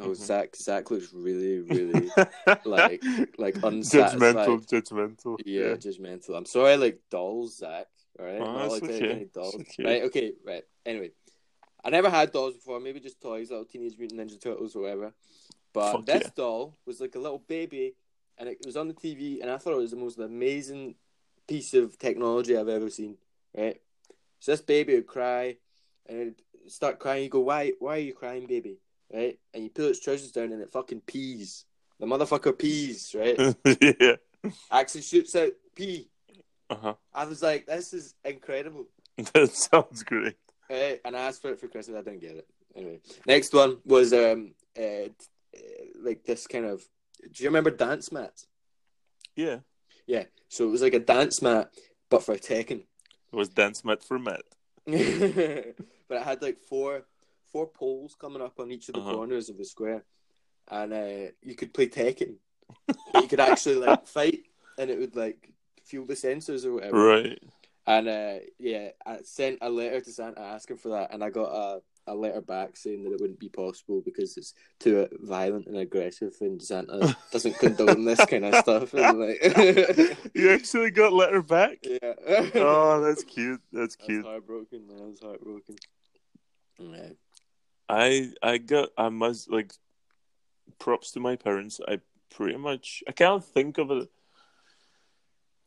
Oh, 0.00 0.08
Mhm. 0.08 0.16
Zach! 0.16 0.56
Zach 0.56 0.90
looks 0.90 1.12
really, 1.12 1.60
really 1.60 2.08
like- 2.64 3.02
like 3.36 3.56
unsatisfied. 3.62 4.34
judgmental, 4.36 4.66
judgmental. 4.66 5.36
yeah, 5.44 5.74
judgmental. 5.74 6.34
I'm 6.34 6.46
sorry, 6.46 6.76
like 6.78 6.98
dolls, 7.10 7.58
Zach. 7.58 7.88
All 8.18 8.24
right, 8.24 8.40
Oh, 8.40 8.68
like 8.68 8.82
okay. 8.84 9.10
any 9.10 9.24
dolls. 9.26 9.54
Okay. 9.54 9.84
Right? 9.84 10.02
Okay, 10.04 10.32
right. 10.46 10.64
Anyway, 10.86 11.10
I 11.84 11.90
never 11.90 12.08
had 12.08 12.32
dolls 12.32 12.54
before. 12.54 12.80
Maybe 12.80 13.00
just 13.00 13.20
toys, 13.20 13.50
little 13.50 13.66
Teenage 13.66 13.98
Mutant 13.98 14.18
Ninja 14.20 14.40
Turtles 14.40 14.74
or 14.74 14.82
whatever. 14.82 15.12
But 15.72 15.92
Fuck 15.92 16.06
this 16.06 16.22
yeah. 16.24 16.30
doll 16.36 16.76
was 16.86 17.00
like 17.00 17.14
a 17.14 17.18
little 17.18 17.42
baby, 17.46 17.94
and 18.38 18.48
it 18.48 18.58
was 18.64 18.76
on 18.76 18.88
the 18.88 18.94
TV, 18.94 19.40
and 19.40 19.50
I 19.50 19.58
thought 19.58 19.74
it 19.74 19.78
was 19.78 19.90
the 19.90 19.96
most 19.96 20.18
amazing 20.18 20.96
piece 21.48 21.74
of 21.74 21.98
technology 21.98 22.56
I've 22.56 22.68
ever 22.68 22.90
seen. 22.90 23.16
Right? 23.56 23.80
So 24.40 24.52
this 24.52 24.60
baby 24.60 24.94
would 24.94 25.06
cry, 25.06 25.56
and 26.06 26.18
it'd 26.18 26.42
start 26.66 26.98
crying. 26.98 27.24
You 27.24 27.30
go, 27.30 27.40
why? 27.40 27.72
Why 27.78 27.96
are 27.96 28.00
you 28.00 28.14
crying, 28.14 28.46
baby? 28.46 28.78
right? 29.12 29.38
And 29.52 29.64
you 29.64 29.70
pull 29.70 29.86
its 29.86 30.00
trousers 30.00 30.32
down 30.32 30.52
and 30.52 30.62
it 30.62 30.72
fucking 30.72 31.02
pees. 31.02 31.64
The 32.00 32.06
motherfucker 32.06 32.58
pees, 32.58 33.14
right? 33.14 33.54
yeah. 34.00 34.16
Actually 34.70 35.02
shoots 35.02 35.36
out 35.36 35.52
pee. 35.76 36.08
Uh 36.68 36.76
huh. 36.76 36.94
I 37.14 37.26
was 37.26 37.42
like, 37.42 37.66
this 37.66 37.92
is 37.92 38.14
incredible. 38.24 38.86
That 39.34 39.54
sounds 39.54 40.02
great. 40.02 40.36
Right? 40.70 40.98
And 41.04 41.14
I 41.14 41.20
asked 41.20 41.42
for 41.42 41.50
it 41.50 41.60
for 41.60 41.68
Christmas. 41.68 41.98
I 41.98 42.02
didn't 42.02 42.22
get 42.22 42.36
it. 42.36 42.46
Anyway, 42.74 43.00
next 43.26 43.52
one 43.52 43.76
was 43.84 44.14
um 44.14 44.54
uh, 44.76 44.82
uh, 44.82 45.08
like 46.00 46.24
this 46.24 46.46
kind 46.46 46.64
of. 46.66 46.82
Do 47.20 47.42
you 47.44 47.48
remember 47.48 47.70
dance 47.70 48.10
mats? 48.12 48.46
Yeah. 49.36 49.58
Yeah. 50.06 50.24
So 50.48 50.64
it 50.66 50.70
was 50.70 50.82
like 50.82 50.94
a 50.94 50.98
dance 50.98 51.40
mat, 51.40 51.70
but 52.10 52.22
for 52.24 52.36
Tekken. 52.36 52.80
It 53.32 53.36
was 53.36 53.48
dance 53.48 53.84
mat 53.84 54.02
for 54.02 54.18
Matt. 54.18 54.42
but 54.86 54.94
it 56.18 56.22
had 56.22 56.42
like 56.42 56.58
four 56.58 57.04
four 57.50 57.66
poles 57.66 58.14
coming 58.18 58.42
up 58.42 58.58
on 58.58 58.70
each 58.70 58.88
of 58.88 58.94
the 58.94 59.00
Uh-huh. 59.00 59.14
corners 59.14 59.48
of 59.48 59.56
the 59.58 59.64
square, 59.64 60.04
and 60.68 60.92
uh, 60.92 61.30
you 61.42 61.54
could 61.54 61.72
play 61.72 61.86
Tekken. 61.88 62.36
you 63.14 63.28
could 63.28 63.40
actually 63.40 63.76
like 63.76 64.06
fight, 64.18 64.40
and 64.78 64.90
it 64.90 64.98
would 64.98 65.14
like 65.16 65.52
fuel 65.84 66.06
the 66.06 66.14
sensors 66.14 66.64
or 66.64 66.72
whatever. 66.74 66.96
Right. 67.06 67.38
And 67.86 68.08
uh, 68.08 68.34
yeah, 68.58 68.90
I 69.06 69.18
sent 69.24 69.58
a 69.60 69.68
letter 69.70 70.00
to 70.00 70.12
Santa 70.12 70.40
asking 70.40 70.78
for 70.78 70.90
that, 70.90 71.12
and 71.12 71.22
I 71.22 71.30
got 71.30 71.50
a, 71.52 71.82
a 72.06 72.14
letter 72.14 72.40
back 72.40 72.76
saying 72.76 73.04
that 73.04 73.12
it 73.12 73.20
wouldn't 73.20 73.38
be 73.38 73.48
possible 73.48 74.02
because 74.04 74.36
it's 74.36 74.54
too 74.80 75.06
violent 75.20 75.66
and 75.66 75.76
aggressive, 75.76 76.34
and 76.40 76.60
Santa 76.60 77.16
doesn't 77.32 77.58
condone 77.58 78.04
this 78.04 78.24
kind 78.26 78.44
of 78.44 78.54
stuff. 78.56 78.92
And 78.94 79.18
like, 79.20 79.40
You 80.34 80.50
actually 80.52 80.90
got 80.90 81.12
letter 81.12 81.42
back? 81.42 81.78
yeah. 81.84 82.14
Oh, 82.56 83.00
that's 83.00 83.22
cute. 83.34 83.60
That's 83.72 83.96
I 84.02 84.04
cute. 84.04 84.24
was 84.24 84.30
heartbroken. 84.32 84.86
Man. 84.88 84.98
I 85.00 85.06
was 85.06 85.20
heartbroken. 85.20 85.76
Yeah. 86.78 87.08
I 87.88 88.30
I 88.42 88.58
got 88.58 88.88
I 88.96 89.08
must 89.08 89.50
like 89.50 89.72
props 90.78 91.12
to 91.12 91.20
my 91.20 91.36
parents. 91.36 91.80
I 91.86 92.00
pretty 92.30 92.56
much 92.56 93.02
I 93.08 93.12
can't 93.12 93.44
think 93.44 93.78
of 93.78 93.90
a 93.90 94.08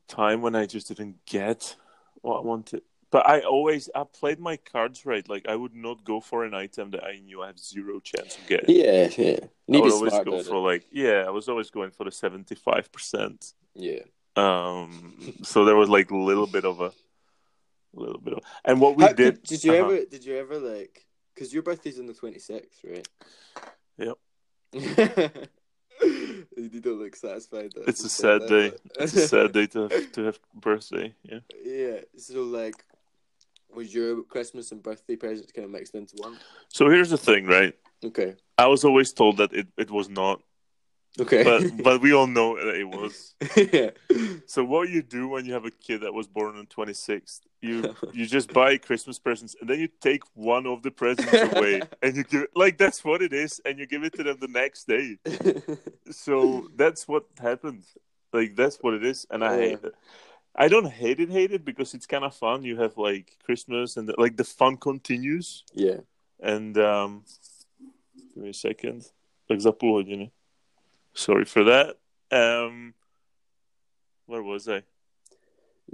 time 0.07 0.41
when 0.41 0.55
I 0.55 0.65
just 0.65 0.87
didn't 0.87 1.25
get 1.25 1.75
what 2.21 2.39
I 2.39 2.41
wanted. 2.41 2.81
But 3.11 3.27
I 3.29 3.41
always 3.41 3.89
I 3.95 4.03
played 4.03 4.39
my 4.39 4.57
cards 4.57 5.05
right. 5.05 5.27
Like 5.29 5.47
I 5.47 5.55
would 5.55 5.75
not 5.75 6.03
go 6.03 6.19
for 6.19 6.43
an 6.43 6.53
item 6.53 6.91
that 6.91 7.03
I 7.03 7.19
knew 7.19 7.41
I 7.41 7.47
have 7.47 7.59
zero 7.59 7.99
chance 7.99 8.37
of 8.37 8.47
getting. 8.47 8.75
Yeah, 8.75 9.09
yeah. 9.17 9.39
You 9.67 9.79
I 9.79 9.81
would 9.81 9.91
always 9.93 10.19
go 10.25 10.43
for 10.43 10.55
it. 10.55 10.59
like 10.59 10.85
yeah, 10.91 11.23
I 11.25 11.29
was 11.29 11.47
always 11.47 11.69
going 11.69 11.91
for 11.91 12.03
the 12.03 12.11
seventy 12.11 12.55
five 12.55 12.91
percent. 12.91 13.53
Yeah. 13.73 14.01
Um 14.35 15.37
so 15.43 15.65
there 15.65 15.75
was 15.75 15.89
like 15.89 16.11
a 16.11 16.17
little 16.17 16.47
bit 16.47 16.65
of 16.65 16.81
a 16.81 16.91
little 17.93 18.19
bit 18.19 18.33
of 18.33 18.39
and 18.65 18.81
what 18.81 18.97
we 18.97 19.05
How- 19.05 19.13
did 19.13 19.43
Did 19.43 19.63
you 19.63 19.73
uh-huh. 19.73 19.85
ever? 19.85 20.05
Did 20.05 20.25
you 20.25 20.37
ever 20.37 20.57
like? 20.57 21.05
Because 21.33 21.53
your 21.53 21.63
birthday's 21.63 21.99
on 21.99 22.07
the 22.07 22.13
twenty 22.13 22.39
sixth, 22.39 22.83
right? 22.83 23.07
Yep. 23.97 24.17
you 26.03 26.81
don't 26.81 26.99
look 26.99 27.15
satisfied. 27.15 27.71
that 27.75 27.87
It's 27.87 28.03
a 28.03 28.09
sad 28.09 28.41
that, 28.41 28.49
day. 28.49 28.71
It's 28.99 29.13
a 29.15 29.27
sad 29.27 29.53
day 29.53 29.67
to 29.67 29.81
have, 29.83 30.11
to 30.13 30.23
have 30.25 30.39
birthday. 30.53 31.13
Yeah. 31.23 31.39
yeah. 31.63 31.99
So 32.17 32.43
like, 32.43 32.75
was 33.75 33.93
your 33.93 34.23
Christmas 34.23 34.71
and 34.71 34.81
birthday 34.81 35.15
presents 35.15 35.51
kind 35.51 35.65
of 35.65 35.71
mixed 35.71 35.95
into 35.95 36.15
one? 36.17 36.37
So 36.69 36.89
here's 36.89 37.09
the 37.09 37.17
thing, 37.17 37.45
right? 37.45 37.73
Okay. 38.03 38.35
I 38.57 38.67
was 38.67 38.83
always 38.85 39.13
told 39.13 39.37
that 39.37 39.53
it, 39.53 39.67
it 39.77 39.91
was 39.91 40.09
not, 40.09 40.41
Okay. 41.19 41.43
but 41.43 41.63
but 41.83 42.01
we 42.01 42.13
all 42.13 42.27
know 42.27 42.55
that 42.55 42.75
it 42.75 42.85
was. 42.85 43.35
yeah. 43.57 43.91
So 44.47 44.63
what 44.63 44.89
you 44.89 45.01
do 45.01 45.27
when 45.27 45.45
you 45.45 45.53
have 45.53 45.65
a 45.65 45.71
kid 45.71 46.01
that 46.01 46.13
was 46.13 46.27
born 46.27 46.55
on 46.57 46.67
26th, 46.67 47.41
you 47.61 47.95
you 48.13 48.25
just 48.25 48.53
buy 48.53 48.77
Christmas 48.77 49.19
presents 49.19 49.55
and 49.59 49.69
then 49.69 49.79
you 49.79 49.89
take 50.01 50.23
one 50.33 50.65
of 50.67 50.83
the 50.83 50.91
presents 50.91 51.41
away 51.43 51.81
and 52.01 52.15
you 52.15 52.23
give 52.23 52.41
it 52.43 52.49
like 52.55 52.77
that's 52.77 53.03
what 53.03 53.21
it 53.21 53.33
is 53.33 53.59
and 53.65 53.79
you 53.79 53.85
give 53.87 54.03
it 54.03 54.13
to 54.15 54.23
them 54.23 54.37
the 54.39 54.47
next 54.47 54.87
day. 54.87 55.17
So 56.11 56.67
that's 56.75 57.07
what 57.07 57.25
happened. 57.39 57.83
Like 58.33 58.55
that's 58.55 58.77
what 58.81 58.93
it 58.93 59.03
is, 59.03 59.25
and 59.31 59.43
I 59.43 59.55
Yeah. 59.55 59.61
hate 59.69 59.83
it. 59.83 59.95
I 60.57 60.67
don't 60.69 60.87
hate 60.89 61.19
it, 61.19 61.29
hate 61.29 61.51
it 61.51 61.65
because 61.65 61.93
it's 61.93 62.05
kind 62.07 62.23
of 62.23 62.33
fun. 62.35 62.63
You 62.63 62.77
have 62.81 62.97
like 62.97 63.37
Christmas 63.45 63.97
and 63.97 64.09
like 64.17 64.37
the 64.37 64.43
fun 64.45 64.77
continues. 64.77 65.63
yeah. 65.73 65.99
And 66.39 66.77
um, 66.77 67.23
give 68.33 68.43
me 68.43 68.49
a 68.49 68.53
second. 68.53 69.05
Tak 69.47 69.59
za 69.61 69.71
půl. 69.71 70.29
Sorry 71.13 71.45
for 71.45 71.63
that. 71.63 71.95
Um, 72.31 72.93
where 74.27 74.43
was 74.43 74.67
I? 74.67 74.83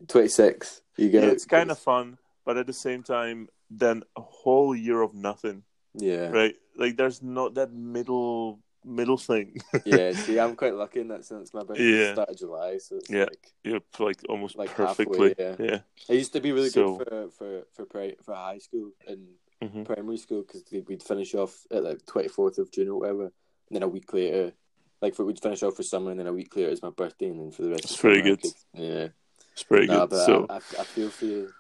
Twenty 0.08 0.30
six. 0.30 0.82
You 0.98 1.10
get 1.10 1.24
Yeah, 1.24 1.30
it. 1.30 1.34
it's 1.34 1.46
kind 1.46 1.72
of 1.72 1.78
fun, 1.80 2.18
but 2.46 2.58
at 2.58 2.66
the 2.68 2.74
same 2.74 3.04
time, 3.04 3.50
then 3.70 4.04
a 4.16 4.22
whole 4.22 4.76
year 4.76 5.02
of 5.02 5.14
nothing, 5.14 5.64
Yeah. 5.94 6.30
right? 6.32 6.56
Like 6.76 6.98
there's 6.98 7.22
not 7.22 7.54
that 7.56 7.72
middle 7.72 8.60
middle 8.84 9.18
thing. 9.18 9.58
yeah. 9.86 10.12
See, 10.24 10.40
I'm 10.40 10.56
quite 10.56 10.74
lucky 10.76 11.00
in 11.02 11.08
that 11.10 11.26
sense. 11.26 11.54
My 11.54 11.64
birthday 11.64 11.84
Yeah. 12.08 12.14
started 12.14 12.38
July, 12.38 12.78
so 12.78 13.00
Yeah. 13.10 13.26
like 13.26 13.52
You're 13.64 13.80
like 14.00 14.20
almost 14.30 14.58
Like 14.58 14.74
perfectly. 14.74 15.36
halfway, 15.38 15.66
yeah. 15.66 15.80
I 16.10 16.14
used 16.14 16.34
to 16.34 16.40
be 16.42 16.52
really 16.52 16.70
So- 16.70 16.98
good 16.98 17.08
for 17.08 17.30
for 17.32 17.64
for 17.74 17.86
pri- 17.86 18.18
for 18.24 18.34
high 18.36 18.58
school 18.60 18.92
and 19.08 19.28
Mhm. 19.62 19.86
primary 19.86 20.18
school 20.18 20.42
because 20.42 20.64
we'd 20.72 21.04
finish 21.04 21.36
off 21.36 21.66
at 21.72 21.84
like 21.84 22.06
twenty 22.06 22.28
fourth 22.30 22.58
of 22.58 22.72
June 22.72 22.90
or 22.90 23.00
whatever, 23.00 23.24
and 23.26 23.32
then 23.72 23.84
a 23.84 23.88
week 23.88 24.12
later, 24.14 24.54
like 25.02 25.14
for, 25.16 25.24
we'd 25.26 25.40
finish 25.40 25.62
off 25.64 25.76
for 25.76 25.84
summer, 25.84 26.10
and 26.12 26.20
then 26.20 26.28
a 26.28 26.34
week 26.34 26.56
later 26.56 26.70
is 26.70 26.82
my 26.82 26.90
birthday, 26.90 27.28
and 27.28 27.40
then 27.40 27.52
for 27.52 27.62
the 27.64 27.70
rest. 27.70 27.84
It's 27.86 27.94
of 27.96 28.00
pretty 28.02 28.22
good. 28.24 28.42
could- 28.42 28.54
yeah, 28.74 29.08
It's 29.54 29.64
pretty 29.64 29.88
Nah, 29.88 30.06
good. 30.08 30.26
So 30.26 30.46
I, 30.50 30.56
I, 30.56 30.58
I 30.58 30.84
feel 30.84 31.10
for 31.10 31.26
you 31.26 31.54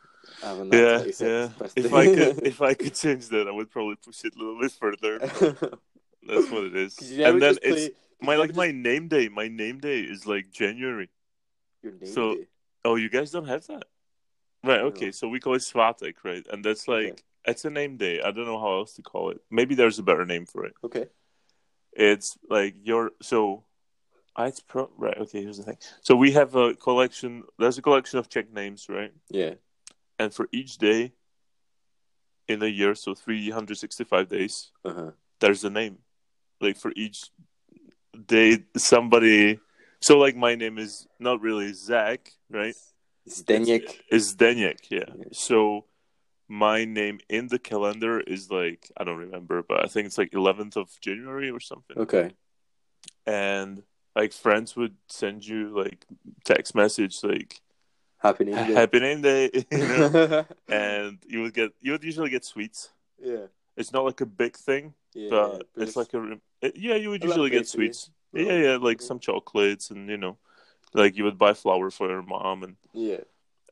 yeah, 0.43 1.03
yeah. 1.19 1.49
birthday. 1.59 1.81
If 1.83 1.93
I 1.93 2.05
could, 2.05 2.47
if 2.53 2.61
I 2.61 2.73
could 2.73 2.95
change 2.95 3.27
that, 3.29 3.47
I 3.47 3.51
would 3.51 3.69
probably 3.69 3.95
push 3.97 4.23
it 4.25 4.33
a 4.35 4.39
little 4.39 4.59
bit 4.59 4.71
further. 4.71 5.19
That's 6.27 6.49
what 6.51 6.63
it 6.65 6.75
is. 6.75 6.97
And 7.19 7.41
then 7.41 7.55
play, 7.57 7.71
it's 7.71 7.95
my 8.21 8.35
like 8.35 8.49
just- 8.49 8.57
my 8.57 8.71
name 8.71 9.07
day. 9.07 9.29
My 9.29 9.47
name 9.47 9.79
day 9.79 10.01
is 10.01 10.25
like 10.25 10.51
January. 10.51 11.09
your 11.83 11.93
name 11.93 12.05
so- 12.13 12.35
day. 12.35 12.47
Oh, 12.83 12.95
you 12.95 13.09
guys 13.09 13.29
don't 13.31 13.47
have 13.47 13.65
that? 13.67 13.83
Right. 14.63 14.79
No. 14.81 14.87
Okay. 14.87 15.11
So 15.11 15.27
we 15.27 15.39
call 15.39 15.53
it 15.55 15.59
Svatek, 15.61 16.15
right? 16.23 16.45
And 16.51 16.63
that's 16.65 16.87
Okay. 16.87 17.07
like 17.09 17.23
it's 17.45 17.65
a 17.65 17.69
name 17.69 17.97
day. 17.97 18.21
I 18.21 18.31
don't 18.31 18.45
know 18.45 18.59
how 18.59 18.77
else 18.79 18.93
to 18.95 19.01
call 19.01 19.29
it. 19.31 19.39
Maybe 19.51 19.75
there's 19.75 19.99
a 19.99 20.03
better 20.03 20.25
name 20.25 20.45
for 20.45 20.65
it. 20.65 20.73
Okay. 20.83 21.05
It's 21.93 22.37
like 22.49 22.75
your 22.83 23.11
so. 23.21 23.63
I 24.35 24.47
it's 24.47 24.61
pro 24.61 24.89
right. 24.97 25.17
Okay. 25.17 25.41
Here's 25.43 25.57
the 25.57 25.63
thing. 25.63 25.77
So 26.01 26.15
we 26.15 26.31
have 26.31 26.55
a 26.55 26.73
collection. 26.75 27.43
There's 27.59 27.77
a 27.77 27.81
collection 27.81 28.17
of 28.19 28.29
Czech 28.29 28.51
names, 28.53 28.87
right? 28.89 29.13
Yeah. 29.29 29.55
And 30.17 30.33
for 30.33 30.47
each 30.51 30.77
day 30.77 31.11
in 32.47 32.61
a 32.63 32.67
year, 32.67 32.95
so 32.95 33.13
365 33.13 34.29
days, 34.29 34.71
Uh 34.85 34.93
huh. 34.93 35.11
there's 35.39 35.63
a 35.63 35.69
name. 35.69 35.97
Like 36.61 36.77
for 36.77 36.91
each 36.95 37.29
day, 38.27 38.63
somebody. 38.77 39.59
So 40.01 40.17
like 40.17 40.35
my 40.35 40.55
name 40.55 40.77
is 40.77 41.07
not 41.19 41.41
really 41.41 41.73
Zach, 41.73 42.31
right? 42.49 42.75
Zdeněk. 43.27 44.01
Is 44.11 44.35
Zdeněk, 44.35 44.89
yeah. 44.89 45.05
Yeah. 45.07 45.25
So 45.31 45.85
my 46.47 46.85
name 46.85 47.19
in 47.29 47.47
the 47.47 47.59
calendar 47.59 48.19
is 48.19 48.49
like 48.51 48.91
I 48.97 49.03
don't 49.03 49.17
remember, 49.17 49.63
but 49.63 49.83
I 49.83 49.87
think 49.87 50.07
it's 50.07 50.17
like 50.17 50.31
11th 50.31 50.75
of 50.77 50.89
January 51.01 51.49
or 51.49 51.59
something. 51.59 51.97
Okay. 51.97 52.31
And 53.25 53.83
like 54.15 54.33
friends 54.33 54.75
would 54.75 54.95
send 55.07 55.45
you 55.45 55.69
like 55.69 56.05
text 56.43 56.75
message 56.75 57.23
like 57.23 57.61
Happy 58.21 58.45
name 58.45 58.67
day. 58.67 58.73
Happy 58.73 58.99
Name 58.99 59.21
Day, 59.21 59.49
you 59.71 59.77
know, 59.79 60.45
and 60.69 61.17
you 61.27 61.41
would 61.41 61.55
get 61.55 61.71
you 61.81 61.93
would 61.93 62.03
usually 62.03 62.29
get 62.29 62.45
sweets. 62.45 62.89
yeah. 63.19 63.47
It's 63.77 63.91
not 63.91 64.05
like 64.05 64.21
a 64.21 64.25
big 64.27 64.55
thing, 64.57 64.93
Yeah. 65.13 65.29
but 65.29 65.67
it's 65.77 65.95
like 65.95 66.13
a 66.13 66.39
it- 66.61 66.77
yeah. 66.77 66.95
You 66.95 67.09
would 67.09 67.23
usually 67.23 67.49
get 67.49 67.67
sweets. 67.67 68.09
Yeah, 68.33 68.53
yeah, 68.57 68.77
like 68.77 69.01
some 69.01 69.19
chocolates 69.19 69.91
and 69.91 70.09
you 70.09 70.17
know, 70.17 70.37
like 70.93 71.17
you 71.17 71.25
would 71.25 71.37
buy 71.37 71.53
flour 71.53 71.89
for 71.91 72.09
your 72.09 72.21
mom 72.21 72.63
and 72.63 72.75
yeah. 72.93 73.21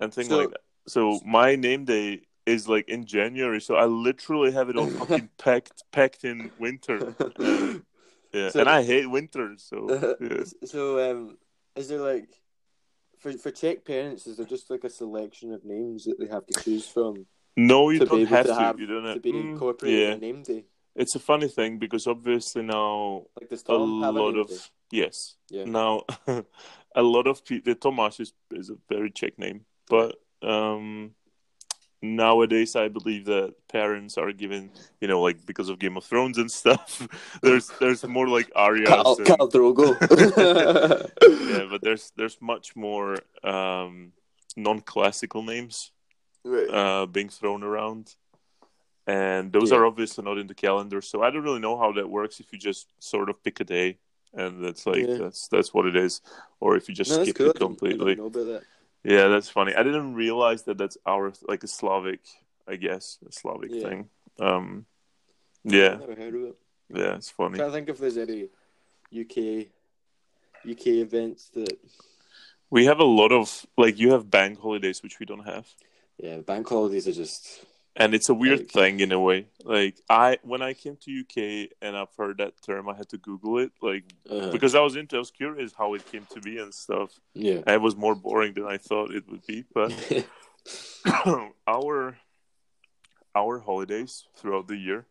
and 0.01 0.13
things 0.13 0.27
So- 0.29 0.37
like 0.39 0.49
that. 0.51 0.61
So 0.87 1.19
my 1.23 1.55
name 1.55 1.85
day 1.85 2.21
is 2.45 2.67
like 2.67 2.89
in 2.89 3.05
January, 3.05 3.61
so 3.61 3.75
I 3.75 3.85
literally 3.85 4.51
have 4.51 4.69
it 4.69 4.75
all 4.75 4.87
fucking 4.89 5.29
packed 5.37 5.83
packed 5.91 6.23
in 6.23 6.49
winter. 6.59 7.13
And, 7.37 7.83
yeah, 8.33 8.49
So- 8.49 8.59
and 8.61 8.69
I 8.69 8.83
hate 8.83 9.05
winter, 9.09 9.53
so 9.57 10.17
yeah. 10.19 10.43
So, 10.65 10.81
um, 11.11 11.37
is 11.75 11.87
there 11.89 12.01
like 12.01 12.27
for 13.19 13.31
for 13.33 13.51
Czech 13.51 13.85
parents? 13.85 14.25
Is 14.27 14.37
there 14.37 14.45
just 14.47 14.69
like 14.69 14.83
a 14.83 14.89
selection 14.89 15.53
of 15.53 15.63
names 15.63 16.05
that 16.05 16.17
they 16.19 16.27
have 16.27 16.45
to 16.47 16.63
choose 16.63 16.87
from 16.87 17.25
no, 17.55 17.89
you 17.91 17.99
don't 17.99 18.25
have 18.25 18.45
to 18.47 18.55
have- 18.55 18.79
you 18.79 18.87
don't 18.87 19.05
have 19.05 19.15
to 19.15 19.21
be 19.21 19.31
Mm, 19.33 19.51
incorporated 19.51 19.99
yeah, 19.99 20.13
in 20.15 20.19
name 20.19 20.43
day? 20.43 20.65
It's 20.95 21.15
a 21.15 21.19
funny 21.19 21.47
thing 21.47 21.77
because 21.77 22.07
obviously 22.07 22.63
now 22.63 23.25
Like 23.39 23.51
a 23.67 23.73
lot 23.73 24.37
of 24.37 24.51
yes. 24.91 25.35
Yeah. 25.49 25.65
Now 25.65 26.03
a 26.95 27.01
lot 27.03 27.27
of 27.27 27.45
people. 27.45 27.73
Tomasz 27.75 28.19
is 28.19 28.33
is 28.51 28.69
a 28.69 28.77
very 28.87 29.11
Czech 29.11 29.37
name, 29.37 29.65
but 29.87 30.15
um. 30.41 31.15
Nowadays, 32.01 32.77
I 32.77 32.87
believe 32.87 33.25
that 33.25 33.55
parents 33.67 34.17
are 34.17 34.31
given, 34.31 34.71
you 35.01 35.09
know, 35.09 35.19
like 35.19 35.45
because 35.45 35.67
of 35.67 35.79
Game 35.79 35.97
of 35.97 36.05
Thrones 36.05 36.37
and 36.37 36.49
stuff. 36.49 37.05
There's 37.41 37.67
there's 37.81 38.07
more 38.07 38.29
like 38.29 38.49
Arya. 38.55 38.87
Khal, 38.87 39.17
Khal 39.17 39.51
Drogo. 39.51 39.99
yeah, 41.51 41.67
but 41.69 41.81
there's 41.81 42.13
there's 42.15 42.37
much 42.39 42.73
more 42.73 43.17
um, 43.43 44.13
non-classical 44.55 45.43
names 45.43 45.91
right. 46.45 46.69
uh, 46.69 47.05
being 47.05 47.27
thrown 47.27 47.63
around, 47.63 48.15
and 49.09 49.51
those 49.51 49.71
Yeah. 49.71 49.77
are 49.77 49.85
obviously 49.85 50.23
not 50.23 50.37
in 50.37 50.47
the 50.47 50.53
calendar. 50.67 51.01
So 51.01 51.15
I 51.23 51.29
don't 51.31 51.43
really 51.47 51.59
know 51.67 51.77
how 51.77 51.91
that 51.93 52.09
works. 52.09 52.39
If 52.39 52.47
you 52.53 52.59
just 52.59 52.85
sort 52.99 53.29
of 53.29 53.43
pick 53.43 53.59
a 53.59 53.63
day, 53.63 53.97
and 54.33 54.63
that's 54.63 54.85
like 54.85 55.07
Yeah. 55.07 55.17
that's 55.23 55.47
that's 55.53 55.73
what 55.73 55.85
it 55.91 55.95
is, 55.95 56.21
or 56.59 56.75
if 56.77 56.87
you 56.87 56.95
just 56.95 57.11
No, 57.11 57.23
skip 57.23 57.35
cool. 57.35 57.49
It 57.51 57.57
completely. 57.57 58.13
didn't 58.15 58.23
know 58.23 58.25
about 58.27 58.47
that. 58.53 58.63
Yeah, 59.03 59.27
that's 59.33 59.49
funny. 59.49 59.73
I 59.73 59.83
didn't 59.83 60.13
realize 60.25 60.61
that 60.63 60.77
that's 60.77 60.97
our 61.05 61.33
like 61.51 61.63
a 61.63 61.67
Slavic, 61.67 62.21
I 62.67 62.75
guess, 62.75 63.17
a 63.27 63.31
Slavic 63.31 63.71
Yeah. 63.71 63.83
thing. 63.87 64.09
Um, 64.39 64.85
yeah, 65.63 65.93
I 65.95 65.97
never 65.97 66.15
heard 66.15 66.35
of 66.35 66.43
it. 66.49 66.55
yeah, 66.93 67.15
it's 67.15 67.29
funny. 67.31 67.61
I 67.61 67.71
think 67.71 67.89
if 67.89 67.97
there's 67.97 68.17
any 68.17 68.49
UK 69.21 69.67
UK 70.73 70.87
events 71.07 71.49
that 71.57 71.77
We 72.69 72.85
have 72.85 72.99
a 72.99 73.11
lot 73.21 73.31
of 73.31 73.65
like 73.77 73.97
you 73.97 74.11
have 74.11 74.29
bank 74.29 74.59
holidays, 74.59 75.01
which 75.01 75.19
we 75.19 75.25
don't 75.25 75.45
have, 75.45 75.65
yeah 76.17 76.37
bank 76.51 76.67
holidays 76.69 77.07
are 77.07 77.17
just 77.23 77.65
and 77.95 78.13
it's 78.13 78.29
a 78.29 78.33
weird 78.33 78.59
Like- 78.59 78.71
thing 78.71 78.99
in 78.99 79.11
a 79.11 79.19
way. 79.19 79.47
Like 79.63 79.99
I, 80.09 80.37
when 80.43 80.61
I 80.61 80.73
came 80.73 80.97
to 80.97 81.11
UK 81.21 81.69
and 81.81 81.95
I've 81.97 82.13
heard 82.17 82.37
that 82.37 82.53
term, 82.61 82.87
I 82.89 82.95
had 82.95 83.09
to 83.09 83.17
Google 83.17 83.59
it, 83.59 83.71
like 83.81 84.05
uh, 84.29 84.51
because 84.51 84.75
I 84.75 84.81
was 84.81 84.95
into, 84.95 85.15
I 85.15 85.19
was 85.19 85.31
curious 85.31 85.73
how 85.77 85.93
it 85.95 86.05
came 86.11 86.25
to 86.33 86.39
be 86.41 86.57
and 86.59 86.73
stuff. 86.73 87.19
yeah. 87.33 87.61
And 87.65 87.69
it 87.75 87.81
was 87.81 87.95
more 87.95 88.15
boring 88.15 88.53
than 88.53 88.65
I 88.65 88.77
thought 88.77 89.13
it 89.13 89.27
would 89.29 89.45
be, 89.45 89.65
but 89.73 89.91
our 91.67 92.17
our 93.35 93.59
holidays 93.59 94.25
throughout 94.37 94.67
the 94.67 94.75
year. 94.77 95.05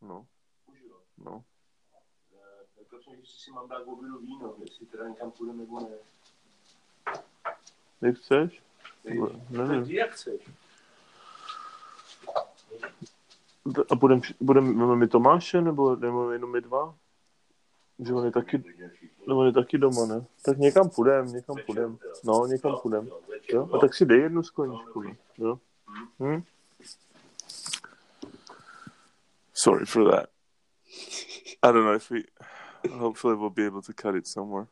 No, 0.00 0.26
no. 1.18 1.44
Tak 8.00 8.14
to 8.28 8.50
nebo 9.04 9.30
Nevím. 9.50 9.84
jak 9.96 10.10
chceš. 10.10 10.40
A 13.90 13.94
budeme 13.94 14.20
budem, 14.40 14.98
my 14.98 15.08
Tomáše, 15.08 15.60
nebo, 15.60 15.96
nebo 15.96 16.30
jenom 16.30 16.52
my 16.52 16.60
dva? 16.60 16.94
Že 17.98 18.12
on 18.12 18.24
je 18.24 18.30
taky, 18.32 18.64
no 19.26 19.38
on 19.38 19.46
je 19.46 19.52
taky 19.52 19.78
doma, 19.78 20.06
ne? 20.06 20.26
Tak 20.44 20.58
někam 20.58 20.90
půjdem, 20.90 21.26
někam 21.26 21.56
půjdem. 21.66 21.98
No, 22.24 22.46
někam 22.46 22.76
půjdem. 22.82 23.08
Jo? 23.52 23.68
A 23.74 23.78
tak 23.78 23.94
si 23.94 24.06
dej 24.06 24.20
jednu 24.20 24.42
skleničku. 24.42 25.04
Jo? 25.38 25.58
Hm? 26.20 26.42
Sorry 29.54 29.86
for 29.86 30.10
that. 30.10 30.30
I 31.62 31.72
don't 31.72 31.84
know 31.84 31.94
if 31.94 32.10
we. 32.10 32.22
Hopefully, 32.90 33.36
we'll 33.36 33.50
be 33.50 33.66
able 33.66 33.82
to 33.82 33.92
cut 33.92 34.14
it 34.14 34.26
somewhere. 34.26 34.66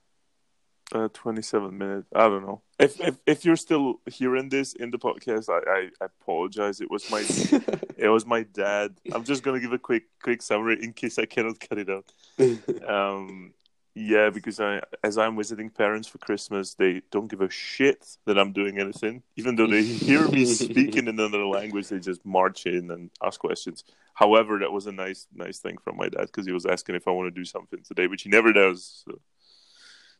Uh, 0.95 1.09
27 1.13 1.77
minutes. 1.77 2.07
I 2.15 2.29
don't 2.29 2.47
know. 2.47 2.63
If 2.79 3.01
if 3.01 3.17
if 3.27 3.45
you're 3.45 3.57
still 3.57 4.01
hearing 4.07 4.49
this 4.49 4.73
in 4.75 4.93
the 4.93 4.99
podcast, 4.99 5.49
I, 5.49 5.59
I, 5.69 5.89
I 6.01 6.05
apologize. 6.05 6.81
It 6.81 6.91
was 6.91 7.11
my 7.11 7.21
it 7.97 8.09
was 8.09 8.25
my 8.25 8.45
dad. 8.45 8.95
I'm 9.13 9.25
just 9.25 9.43
gonna 9.43 9.59
give 9.59 9.73
a 9.73 9.79
quick 9.79 10.05
quick 10.23 10.43
summary 10.43 10.79
in 10.81 10.93
case 10.93 11.19
I 11.19 11.27
cannot 11.27 11.59
cut 11.59 11.79
it 11.79 11.91
out. 11.91 12.05
Um, 12.89 13.53
yeah, 13.99 14.29
because 14.29 14.61
I 14.61 14.83
as 15.03 15.17
I'm 15.17 15.37
visiting 15.37 15.71
parents 15.71 16.07
for 16.07 16.19
Christmas, 16.19 16.75
they 16.75 17.01
don't 17.11 17.29
give 17.29 17.41
a 17.41 17.49
shit 17.49 18.07
that 18.27 18.39
I'm 18.39 18.53
doing 18.53 18.79
anything. 18.79 19.23
Even 19.37 19.57
though 19.57 19.67
they 19.67 19.83
hear 19.83 20.29
me 20.29 20.45
speak 20.67 20.97
in 20.97 21.09
another 21.09 21.47
language, 21.47 21.89
they 21.89 21.99
just 21.99 22.25
march 22.25 22.67
in 22.67 22.91
and 22.91 23.11
ask 23.25 23.41
questions. 23.41 23.85
However, 24.13 24.59
that 24.59 24.71
was 24.71 24.87
a 24.87 24.93
nice 24.93 25.27
nice 25.35 25.59
thing 25.59 25.79
from 25.79 25.97
my 25.97 26.11
dad 26.11 26.27
because 26.27 26.47
he 26.47 26.53
was 26.53 26.67
asking 26.67 26.95
if 26.95 27.09
I 27.09 27.11
want 27.11 27.35
to 27.35 27.41
do 27.41 27.47
something 27.47 27.83
today, 27.83 28.07
which 28.07 28.23
he 28.23 28.29
never 28.29 28.53
does. 28.53 29.03
So, 29.07 29.19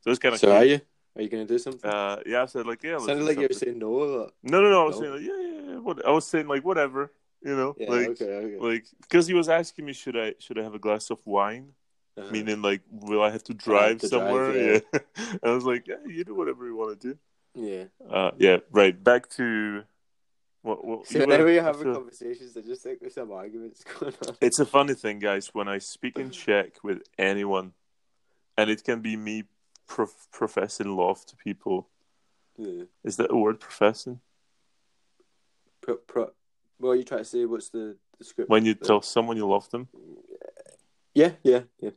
so 0.07 0.11
it's 0.13 0.19
kind 0.21 0.35
of 0.35 0.41
so 0.41 0.55
are 0.55 0.65
you? 0.65 0.81
Are 1.17 1.23
you 1.23 1.29
gonna 1.29 1.45
do 1.47 1.59
something? 1.59 1.91
uh, 1.91 2.21
yeah, 2.27 2.43
I 2.43 2.47
said 2.47 2.67
like, 2.67 2.83
yeah. 2.83 2.99
Sounded 2.99 3.25
like 3.25 3.37
you 3.39 3.49
were 3.49 3.55
saying 3.55 3.79
no. 3.79 4.03
a 4.03 4.05
lot. 4.05 4.33
No, 4.43 4.61
no, 4.63 4.71
no. 4.71 4.83
I 4.83 4.85
was 4.87 5.01
No? 5.01 5.03
saying 5.03 5.13
like, 5.15 5.23
yeah, 5.23 5.41
yeah, 5.41 5.73
yeah. 5.73 5.79
What 5.81 6.07
I 6.07 6.11
was 6.11 6.27
saying 6.27 6.47
like, 6.47 6.65
whatever, 6.65 7.11
you 7.43 7.57
know, 7.57 7.75
Yeah. 7.79 7.91
like, 7.91 8.09
okay. 8.11 8.25
Okay. 8.25 8.59
like, 8.59 8.85
because 9.03 9.27
he 9.27 9.35
was 9.35 9.49
asking 9.49 9.85
me, 9.87 9.93
should 9.93 10.17
I, 10.17 10.35
should 10.39 10.59
I 10.59 10.63
have 10.63 10.75
a 10.75 10.79
glass 10.79 11.11
of 11.11 11.19
wine? 11.25 11.73
Uh-huh. 12.19 12.31
Meaning, 12.31 12.63
like, 12.63 12.81
will 12.91 13.23
I 13.23 13.31
have 13.31 13.45
to 13.45 13.55
drive 13.55 14.01
to 14.01 14.09
drive, 14.09 14.11
somewhere? 14.11 14.57
yeah. 14.57 14.79
yeah. 14.93 15.25
I 15.43 15.51
was 15.51 15.65
like, 15.65 15.87
yeah, 15.89 15.97
you 16.07 16.25
do 16.25 16.35
whatever 16.35 16.67
you 16.67 16.77
want 16.77 16.99
to 17.01 17.09
do. 17.09 17.19
yeah. 17.55 17.85
Uh, 18.11 18.31
yeah, 18.39 18.59
right. 18.71 19.03
Back 19.03 19.29
to 19.31 19.83
what? 20.63 20.83
what 20.85 21.07
So 21.07 21.15
you 21.19 21.21
whenever 21.25 21.45
were- 21.45 21.53
you're 21.53 21.63
having 21.63 21.83
so- 21.85 21.95
conversations, 21.95 22.57
I 22.57 22.61
just 22.63 22.83
think 22.83 23.01
there's 23.01 23.15
some 23.15 23.33
arguments 23.33 23.85
going 23.99 24.15
on. 24.29 24.37
It's 24.41 24.59
a 24.59 24.67
funny 24.67 24.95
thing, 24.95 25.19
guys. 25.19 25.49
When 25.55 25.69
I 25.69 25.79
speak 25.79 26.19
in 26.19 26.31
Czech 26.31 26.83
with 26.83 27.03
anyone, 27.19 27.73
and 28.59 28.71
it 28.71 28.83
can 28.85 29.01
be 29.03 29.17
me 29.17 29.45
prof- 29.87 30.29
professing 30.33 30.97
love 30.97 31.25
to 31.27 31.37
people. 31.37 31.89
Yeah. 32.57 32.85
Is 33.05 33.17
that 33.17 33.31
a 33.31 33.37
word, 33.37 33.61
professing? 33.61 34.21
Pro, 35.81 35.97
pro, 35.97 36.31
what 36.79 36.91
are 36.91 36.97
you 36.97 37.05
trying 37.05 37.21
to 37.21 37.25
say? 37.25 37.45
What's 37.45 37.69
the, 37.69 37.97
the 38.19 38.25
script? 38.25 38.51
When 38.51 38.65
you 38.65 38.75
tell 38.75 39.03
someone 39.03 39.37
you 39.37 39.47
love 39.47 39.71
them? 39.71 39.89
Yeah, 41.15 41.33
yeah, 41.43 41.61
yeah. 41.81 41.91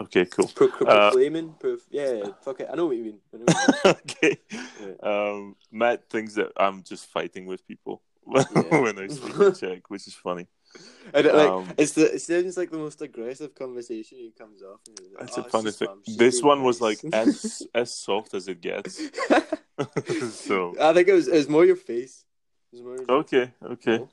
Okay, 0.00 0.24
cool. 0.24 0.48
Pro, 0.54 0.68
pro, 0.68 0.86
Uh, 0.86 1.10
proclaiming. 1.10 1.54
Yeah, 1.90 2.12
yeah, 2.12 2.24
fuck 2.42 2.60
it. 2.60 2.68
I 2.72 2.74
know 2.74 2.86
what 2.86 2.96
you 2.96 3.04
mean. 3.04 3.18
What 3.30 3.40
you 3.40 3.46
mean. 3.84 3.96
okay. 4.10 4.36
Yeah. 4.80 4.94
Um, 5.02 5.56
Matt 5.70 6.08
thinks 6.08 6.34
that 6.34 6.52
I'm 6.56 6.82
just 6.82 7.06
fighting 7.06 7.46
with 7.46 7.66
people 7.66 8.02
Yeah. 8.34 8.80
when 8.80 8.98
I 8.98 9.08
speak 9.08 9.36
in 9.38 9.54
Czech, 9.60 9.90
which 9.90 10.06
is 10.06 10.14
funny. 10.14 10.46
And 11.14 11.26
it, 11.26 11.34
like 11.34 11.48
Um, 11.50 11.68
it's 11.76 11.92
the 11.92 12.14
it 12.14 12.20
sounds 12.20 12.56
like 12.56 12.70
the 12.70 12.78
most 12.78 13.00
aggressive 13.02 13.54
conversation 13.54 14.18
he 14.18 14.32
comes 14.36 14.62
off. 14.62 14.80
like, 14.88 15.20
That's 15.20 15.38
"Oh, 15.38 15.42
a 15.42 15.44
funny 15.44 15.70
thing. 15.70 15.88
This 16.16 16.42
one 16.42 16.62
was 16.62 16.80
like 16.80 16.98
as 17.12 17.62
as 17.74 17.94
soft 17.94 18.34
as 18.34 18.48
it 18.48 18.60
gets. 18.60 18.96
so 20.32 20.74
I 20.80 20.92
think 20.92 21.08
it 21.08 21.12
was 21.12 21.28
it 21.28 21.34
was 21.34 21.48
more 21.48 21.64
your 21.64 21.76
face. 21.76 22.24
More 22.72 22.96
your 22.96 23.10
okay, 23.20 23.52
okay. 23.62 23.98
No. 23.98 24.08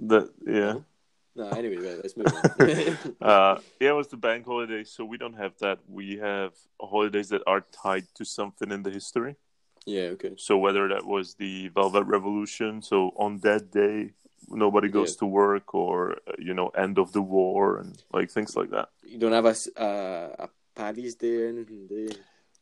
That 0.00 0.30
yeah. 0.46 0.74
No, 1.36 1.48
anyway, 1.48 1.78
right, 1.78 1.98
let's 2.02 2.16
move 2.16 2.26
on. 2.28 3.18
Uh, 3.20 3.58
yeah, 3.80 3.90
it 3.90 3.92
was 3.96 4.06
the 4.06 4.16
bank 4.16 4.46
holiday, 4.46 4.84
so 4.84 5.04
we 5.04 5.16
don't 5.18 5.34
have 5.34 5.58
that. 5.58 5.78
We 5.88 6.18
have 6.18 6.52
holidays 6.80 7.28
that 7.30 7.42
are 7.46 7.62
tied 7.72 8.06
to 8.14 8.24
something 8.24 8.70
in 8.70 8.82
the 8.84 8.90
history. 8.90 9.34
yeah, 9.86 10.14
okay. 10.14 10.34
So 10.36 10.58
whether 10.58 10.86
that 10.88 11.04
was 11.04 11.34
the 11.34 11.68
Velvet 11.68 12.04
Revolution, 12.04 12.82
so 12.82 13.12
on 13.16 13.38
that 13.40 13.72
day 13.72 14.12
nobody 14.48 14.88
goes 14.88 15.12
Yeah. 15.12 15.20
to 15.20 15.26
work, 15.26 15.74
or 15.74 16.18
you 16.38 16.54
know, 16.54 16.68
end 16.68 16.98
of 16.98 17.12
the 17.12 17.22
war, 17.22 17.78
and 17.78 18.02
like 18.12 18.30
things 18.30 18.56
like 18.56 18.70
that. 18.70 18.88
You 19.02 19.18
don't 19.18 19.32
have 19.32 19.46
a 19.46 19.56
uh, 19.80 20.46
a 20.46 20.48
Paddy's 20.74 21.14
Day 21.14 21.36
or 21.42 21.48
anything, 21.48 21.86
do 21.86 21.94
you? 21.94 22.10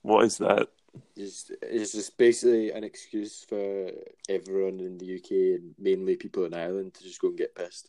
What 0.03 0.25
is 0.25 0.39
that? 0.39 0.69
It's, 1.17 1.51
it's 1.63 1.93
just 1.93 2.19
basically 2.19 2.71
an 2.71 2.85
excuse 2.85 3.45
for 3.49 3.91
everyone 4.29 4.79
in 4.81 4.99
the 4.99 5.17
UK 5.17 5.31
and 5.59 5.75
mainly 5.79 6.17
people 6.17 6.45
in 6.45 6.53
Ireland 6.53 6.93
to 6.95 7.03
just 7.03 7.21
go 7.21 7.29
and 7.29 7.39
get 7.39 7.55
pissed. 7.55 7.89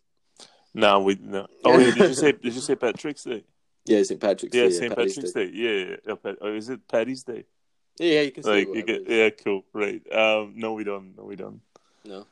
No, 0.73 1.01
we 1.01 1.17
no. 1.21 1.47
Oh, 1.65 1.77
yeah, 1.77 1.93
did 1.93 1.97
you 2.09 2.13
say 2.13 2.31
did 2.31 2.53
you 2.53 2.61
say 2.61 2.75
Patrick's 2.75 3.23
Day? 3.23 3.43
Yeah, 3.85 4.01
St. 4.03 4.19
Patrick's 4.19 4.53
Day. 4.53 4.63
Yeah, 4.63 4.69
Day. 4.69 4.75
St. 4.77 4.95
Patrick's 4.95 5.31
Day. 5.33 5.51
Yeah, 5.53 5.71
yeah, 5.71 6.15
yeah. 6.23 6.33
Oh, 6.41 6.53
is 6.53 6.69
it 6.69 6.87
Paddy's 6.87 7.23
Day? 7.23 7.43
Yeah, 7.99 8.21
you 8.21 8.31
can 8.31 8.43
say 8.43 8.65
Like 8.65 8.75
you 8.75 8.83
get 8.83 9.09
yeah, 9.09 9.29
cool, 9.31 9.65
right? 9.73 10.01
Um, 10.11 10.53
no, 10.55 10.73
we 10.73 10.83
don't. 10.83 11.15
No, 11.17 11.25
we 11.25 11.35
don't. 11.35 11.61
No. 12.05 12.25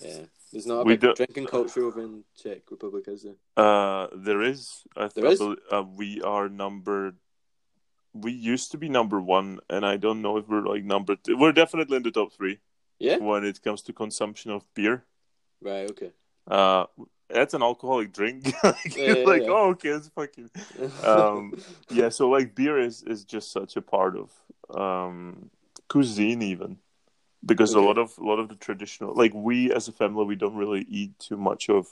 Yeah. 0.00 0.26
There's 0.52 0.66
not 0.66 0.80
a 0.80 0.84
We 0.84 0.96
big 0.96 1.14
drinking 1.16 1.46
culture 1.46 1.84
over 1.84 2.00
in 2.02 2.24
Czech 2.36 2.70
Republic, 2.70 3.04
is 3.08 3.22
there? 3.24 3.34
Uh, 3.56 4.06
there 4.14 4.42
is. 4.42 4.82
I 4.96 5.08
There 5.08 5.26
is? 5.26 5.40
uh, 5.40 5.82
we 5.96 6.22
are 6.22 6.48
number. 6.48 7.14
We 8.12 8.32
used 8.32 8.70
to 8.70 8.78
be 8.78 8.88
number 8.88 9.20
one, 9.20 9.60
and 9.68 9.84
I 9.84 9.96
don't 9.96 10.22
know 10.22 10.38
if 10.38 10.48
we're 10.48 10.62
like 10.66 10.84
number. 10.84 11.16
Two. 11.16 11.36
We're 11.36 11.52
definitely 11.52 11.96
in 11.96 12.02
the 12.02 12.10
top 12.10 12.32
three 12.32 12.60
Yeah? 12.98 13.18
when 13.18 13.44
it 13.44 13.60
comes 13.62 13.82
to 13.82 13.92
consumption 13.92 14.50
of 14.52 14.62
beer. 14.74 15.04
Right, 15.60 15.90
okay. 15.90 16.12
Uh, 16.46 16.86
that's 17.28 17.54
an 17.54 17.62
alcoholic 17.62 18.12
drink. 18.12 18.46
like, 18.64 18.96
Yeah, 18.96 19.14
yeah, 19.14 19.26
like, 19.26 19.42
yeah. 19.42 19.48
oh, 19.50 19.70
okay, 19.70 19.88
it's 19.90 20.08
fucking. 20.08 20.48
Um, 21.02 21.52
yeah, 21.90 22.08
so 22.08 22.28
like 22.30 22.54
beer 22.54 22.78
is 22.78 23.02
is 23.02 23.24
just 23.24 23.50
such 23.52 23.76
a 23.76 23.82
part 23.82 24.16
of 24.16 24.30
um 24.74 25.50
cuisine 25.88 26.42
even 26.42 26.78
because 27.46 27.74
a 27.74 27.80
lot 27.80 27.98
of 27.98 28.18
a 28.18 28.24
lot 28.24 28.38
of 28.38 28.48
the 28.48 28.56
traditional 28.56 29.14
like 29.14 29.32
we 29.34 29.72
as 29.72 29.88
a 29.88 29.92
family 29.92 30.24
we 30.24 30.36
don't 30.36 30.56
really 30.56 30.84
eat 30.88 31.12
too 31.18 31.36
much 31.36 31.68
of 31.68 31.86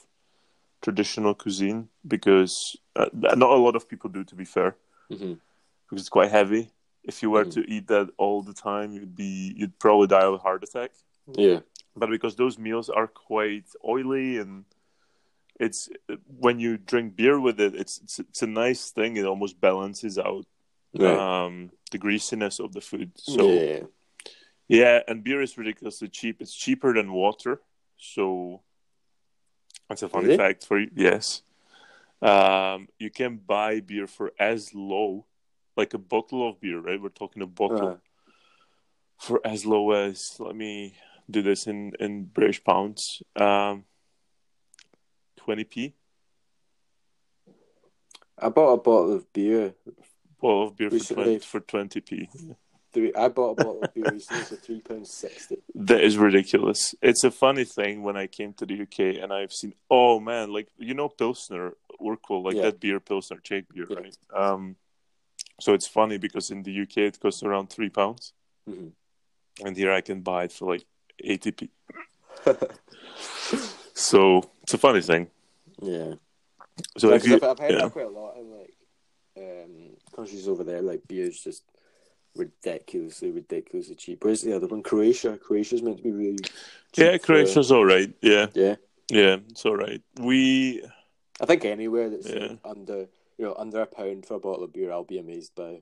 traditional 0.81 1.33
cuisine 1.33 1.87
because 2.07 2.75
uh, 2.95 3.09
not 3.13 3.49
a 3.49 3.63
lot 3.67 3.75
of 3.75 3.87
people 3.89 4.09
do 4.09 4.23
to 4.23 4.35
be 4.35 4.45
fair 4.45 4.75
Mhm. 5.11 5.39
because 5.83 6.01
it's 6.03 6.09
quite 6.09 6.31
heavy 6.31 6.63
if 7.03 7.21
you 7.23 7.29
were 7.29 7.45
Mhm. 7.45 7.53
to 7.55 7.61
eat 7.73 7.87
that 7.87 8.07
all 8.17 8.41
the 8.41 8.53
time 8.53 8.91
you'd 8.93 9.15
be 9.15 9.53
you'd 9.57 9.77
probably 9.79 10.07
die 10.07 10.25
of 10.25 10.33
a 10.35 10.37
heart 10.45 10.63
attack 10.63 10.91
Yeah. 11.37 11.59
but 11.95 12.09
because 12.09 12.35
those 12.35 12.57
meals 12.59 12.89
are 12.89 13.07
quite 13.07 13.67
oily 13.83 14.37
and 14.37 14.65
it's 15.59 15.89
when 16.45 16.59
you 16.59 16.77
drink 16.77 17.15
beer 17.15 17.39
with 17.39 17.59
it 17.65 17.73
it's 17.75 17.95
it's, 18.03 18.19
it's 18.19 18.41
a 18.41 18.47
nice 18.65 18.91
thing 18.91 19.15
it 19.17 19.25
almost 19.25 19.59
balances 19.61 20.17
out 20.19 20.45
um 21.17 21.71
the 21.91 21.97
greasiness 21.97 22.59
of 22.59 22.73
the 22.73 22.81
food 22.81 23.11
so 23.15 23.43
yeah. 23.53 23.83
Yeah 24.67 25.01
and 25.07 25.23
beer 25.23 25.41
is 25.41 25.57
ridiculously 25.57 26.07
cheap. 26.09 26.41
It's 26.41 26.53
cheaper 26.53 26.93
than 26.93 27.11
water 27.11 27.61
so 27.97 28.61
that's 29.87 30.03
a 30.03 30.09
funny 30.09 30.35
fact 30.37 30.65
for 30.65 30.79
you. 30.79 30.89
Yes. 30.95 31.43
Um 32.21 32.87
you 32.99 33.09
can 33.09 33.37
buy 33.37 33.79
beer 33.79 34.07
for 34.07 34.31
as 34.39 34.73
low 34.73 35.25
like 35.77 35.93
a 35.93 35.99
bottle 35.99 36.47
of 36.47 36.59
beer 36.59 36.79
right? 36.79 37.01
We're 37.01 37.09
talking 37.09 37.41
a 37.41 37.47
bottle 37.47 37.87
Uh, 37.87 37.97
for 39.17 39.39
as 39.45 39.65
low 39.65 39.91
as 39.91 40.35
let 40.39 40.55
me 40.55 40.95
do 41.29 41.41
this 41.41 41.67
in 41.67 41.93
in 41.99 42.25
British 42.25 42.63
pounds. 42.63 43.23
Um, 43.35 43.85
twenty 45.37 45.63
p. 45.63 45.93
I 48.37 48.49
bought 48.49 48.73
a 48.73 48.77
bottle 48.77 49.13
of 49.13 49.31
beer. 49.31 49.73
bottle 50.41 50.67
of 50.67 50.75
beer 50.75 50.89
for 50.89 51.13
twenty 51.13 51.39
for 51.39 51.59
twenty 51.61 52.01
p. 52.01 52.29
Three. 52.95 53.13
I 53.13 53.27
bought 53.27 53.51
a 53.51 53.55
bottle 53.63 53.81
of 53.83 53.93
beer 53.93 54.05
recently 54.11 54.43
for 54.45 54.55
three 54.55 54.79
pounds 54.79 55.11
sixty. 55.13 55.57
That 55.75 56.01
is 56.01 56.17
ridiculous. 56.17 56.95
It's 57.01 57.23
a 57.25 57.29
funny 57.29 57.65
thing 57.65 58.01
when 58.03 58.15
I 58.17 58.25
came 58.27 58.53
to 58.53 58.65
the 58.65 58.81
UK 58.83 59.21
and 59.21 59.31
I've 59.33 59.51
seen. 59.51 59.73
Oh 59.91 60.19
man, 60.19 60.51
like 60.53 60.69
you 60.77 60.93
know 60.93 61.09
Pilsner, 61.09 61.73
Urquell, 62.01 62.43
like 62.45 62.55
Yeah. 62.55 62.63
that 62.63 62.79
beer 62.79 62.99
Pilsner, 63.01 63.39
Czech 63.43 63.65
beer, 63.73 63.85
Yeah. 63.89 63.97
right? 63.99 64.17
Um, 64.33 64.77
so 65.59 65.73
it's 65.73 65.87
funny 65.87 66.17
because 66.17 66.49
in 66.51 66.63
the 66.63 66.71
UK 66.83 66.97
it 67.09 67.19
costs 67.19 67.43
around 67.43 67.67
three 67.69 67.89
pounds, 67.89 68.33
Mhm. 68.69 68.91
and 69.65 69.75
here 69.77 69.91
I 69.91 70.01
can 70.01 70.21
buy 70.21 70.45
it 70.45 70.53
for 70.53 70.71
like 70.73 70.85
eighty 71.21 71.51
p. 71.51 71.69
So 73.97 74.49
it's 74.63 74.73
a 74.73 74.77
funny 74.77 75.01
thing. 75.01 75.27
yeah. 75.81 76.15
So 76.97 77.09
Yeah, 77.09 77.15
if 77.15 77.27
you, 77.27 77.35
I've, 77.35 77.43
I've 77.43 77.59
heard 77.59 77.71
yeah. 77.71 77.81
that 77.83 77.91
quite 77.91 78.05
a 78.07 78.09
lot 78.09 78.35
in 78.37 78.51
like 78.51 78.75
um, 79.37 79.95
countries 80.15 80.47
over 80.47 80.63
there. 80.63 80.81
Like 80.81 81.01
beer's 81.07 81.39
just 81.41 81.63
ridiculously, 82.35 83.31
ridiculously 83.31 83.95
cheap. 83.95 84.23
Where's 84.23 84.41
the 84.41 84.55
other 84.55 84.67
one? 84.67 84.83
Croatia. 84.83 85.37
Croatia's 85.37 85.81
meant 85.81 85.97
to 85.97 86.03
be 86.03 86.11
really. 86.11 86.37
cheap 86.37 86.53
yeah, 86.97 87.11
for- 87.17 87.25
Croatia's 87.25 87.71
all 87.71 87.85
right. 87.85 88.13
Yeah, 88.21 88.47
Yeah, 88.53 88.75
yeah, 89.09 89.37
it's 89.49 89.65
all 89.65 89.75
right. 89.75 90.01
We 90.19 90.83
I 91.41 91.45
think 91.45 91.65
anywhere 91.65 92.09
that's 92.09 92.29
Yeah. 92.29 92.47
like, 92.47 92.59
under 92.63 93.07
you 93.37 93.45
know 93.45 93.55
under 93.57 93.81
a 93.81 93.85
pound 93.85 94.25
for 94.25 94.35
a 94.35 94.39
bottle 94.39 94.63
of 94.63 94.73
beer, 94.73 94.91
I'll 94.91 95.03
be 95.03 95.19
amazed 95.19 95.53
by. 95.55 95.81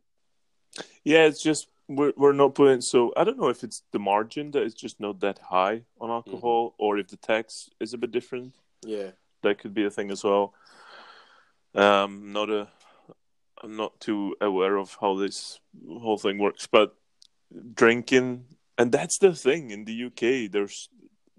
Yeah, 1.04 1.26
it's 1.26 1.42
just 1.42 1.68
we're 1.88 2.14
we're 2.16 2.32
not 2.34 2.56
putting 2.56 2.82
so 2.82 3.14
I 3.18 3.24
don't 3.24 3.38
know 3.38 3.50
if 3.50 3.64
it's 3.64 3.84
the 3.92 4.00
margin 4.00 4.52
that 4.52 4.64
is 4.64 4.74
just 4.74 5.00
not 5.00 5.20
that 5.20 5.38
high 5.40 5.82
on 6.00 6.10
alcohol 6.10 6.74
or 6.78 6.98
if 6.98 7.10
the 7.10 7.18
tax 7.18 7.70
is 7.80 7.94
a 7.94 7.98
bit 7.98 8.12
different. 8.12 8.56
Yeah. 8.86 9.12
That 9.42 9.60
could 9.60 9.74
be 9.74 9.84
a 9.84 9.90
thing 9.92 10.10
as 10.10 10.24
well. 10.24 10.54
Um 11.76 12.32
not 12.34 12.50
a 12.50 12.68
I'm 13.64 13.76
not 13.76 14.00
too 14.00 14.36
aware 14.42 14.76
of 14.78 14.98
how 15.00 15.16
this 15.16 15.60
whole 15.88 16.18
thing 16.18 16.38
works, 16.38 16.68
but 16.68 16.96
drinking 17.74 18.46
and 18.78 18.92
that's 18.92 19.20
the 19.20 19.34
thing 19.34 19.70
in 19.70 19.86
the 19.86 20.06
UK 20.06 20.52
there's 20.52 20.90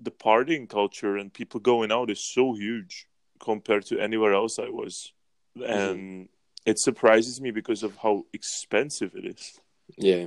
the 0.01 0.11
partying 0.11 0.69
culture 0.69 1.17
and 1.17 1.33
people 1.33 1.61
going 1.61 1.91
out 1.91 2.11
is 2.11 2.21
so 2.21 2.55
huge 2.55 3.07
compared 3.41 3.85
to 3.87 3.99
anywhere 4.01 4.33
else 4.33 4.59
I 4.59 4.69
was. 4.69 5.13
Mm-hmm. 5.57 5.73
And 5.73 6.29
it 6.67 6.79
surprises 6.79 7.41
me 7.41 7.51
because 7.51 7.83
of 7.83 7.97
how 7.97 8.25
expensive 8.33 9.15
it 9.15 9.25
is. 9.25 9.61
Yeah. 9.97 10.27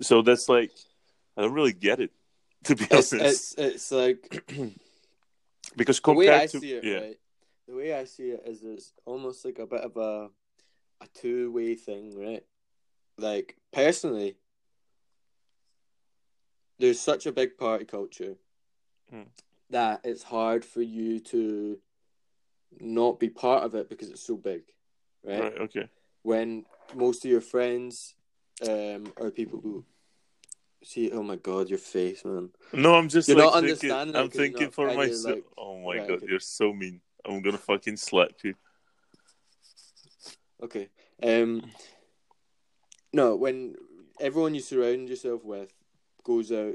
So 0.00 0.22
that's 0.22 0.48
like, 0.48 0.70
I 1.36 1.42
don't 1.42 1.52
really 1.52 1.72
get 1.72 2.00
it, 2.00 2.10
to 2.64 2.74
be 2.76 2.86
It's 2.90 3.12
honest. 3.12 3.54
it's 3.58 3.74
it's 3.74 3.92
like 3.92 4.44
because 5.76 6.00
the 6.00 6.12
way 6.12 6.34
I 6.34 6.46
to 6.46 6.60
see 6.60 6.72
it, 6.72 6.84
yeah, 6.84 6.96
right? 6.96 7.18
The 7.66 7.74
way 7.74 7.94
I 7.94 8.04
see 8.04 8.30
it 8.30 8.42
is 8.46 8.62
it's 8.62 8.92
almost 9.04 9.44
like 9.44 9.58
a 9.58 9.66
bit 9.66 9.82
of 9.82 9.96
a 9.96 10.28
a 11.00 11.06
two 11.14 11.50
way 11.52 11.74
thing, 11.74 12.18
right? 12.18 12.44
Like 13.18 13.56
personally, 13.72 14.36
there's 16.78 17.00
such 17.00 17.26
a 17.26 17.32
big 17.32 17.56
party 17.58 17.84
culture 17.84 18.36
Hmm. 19.10 19.22
that 19.70 20.00
it's 20.04 20.22
hard 20.22 20.64
for 20.64 20.82
you 20.82 21.18
to 21.20 21.78
not 22.80 23.18
be 23.18 23.28
part 23.30 23.64
of 23.64 23.74
it 23.74 23.88
because 23.88 24.10
it's 24.10 24.26
so 24.26 24.36
big, 24.36 24.62
right? 25.24 25.40
right, 25.40 25.58
okay, 25.62 25.88
When 26.22 26.66
most 26.94 27.24
of 27.24 27.30
your 27.30 27.40
friends 27.40 28.14
um, 28.62 29.12
are 29.20 29.30
people 29.30 29.60
who 29.60 29.84
see, 30.84 31.10
oh 31.10 31.22
my 31.22 31.36
god, 31.36 31.70
your 31.70 31.78
face, 31.78 32.24
man. 32.24 32.50
no, 32.74 32.94
I'm 32.94 33.08
just 33.08 33.28
You're 33.28 33.38
like 33.38 33.46
not 33.46 33.52
thinking, 33.54 33.90
understanding 33.90 34.16
I'm 34.16 34.30
thinking 34.30 34.70
for 34.70 34.94
myself. 34.94 35.36
like, 35.36 35.44
oh 35.56 35.78
my 35.78 35.96
right, 35.96 36.08
god, 36.08 36.16
okay. 36.18 36.26
you're 36.28 36.40
so 36.40 36.72
mean. 36.72 37.00
I'm 37.26 37.42
gonna 37.42 37.58
fucking 37.58 37.96
slap 37.96 38.30
you. 38.44 38.54
Okay. 40.62 40.88
Um. 41.22 41.62
No, 43.12 43.36
when 43.36 43.76
everyone 44.20 44.54
you 44.54 44.60
surround 44.60 45.08
yourself 45.08 45.44
with 45.44 45.72
goes 46.24 46.52
out 46.52 46.74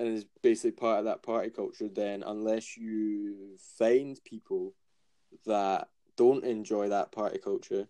and 0.00 0.08
is 0.08 0.24
basically 0.42 0.72
part 0.72 0.98
of 0.98 1.04
that 1.04 1.22
party 1.22 1.50
culture, 1.50 1.88
then 1.88 2.22
unless 2.26 2.76
you 2.76 3.56
find 3.78 4.18
people 4.24 4.74
that 5.46 5.88
don't 6.16 6.44
enjoy 6.44 6.88
that 6.88 7.12
party 7.12 7.38
culture, 7.38 7.86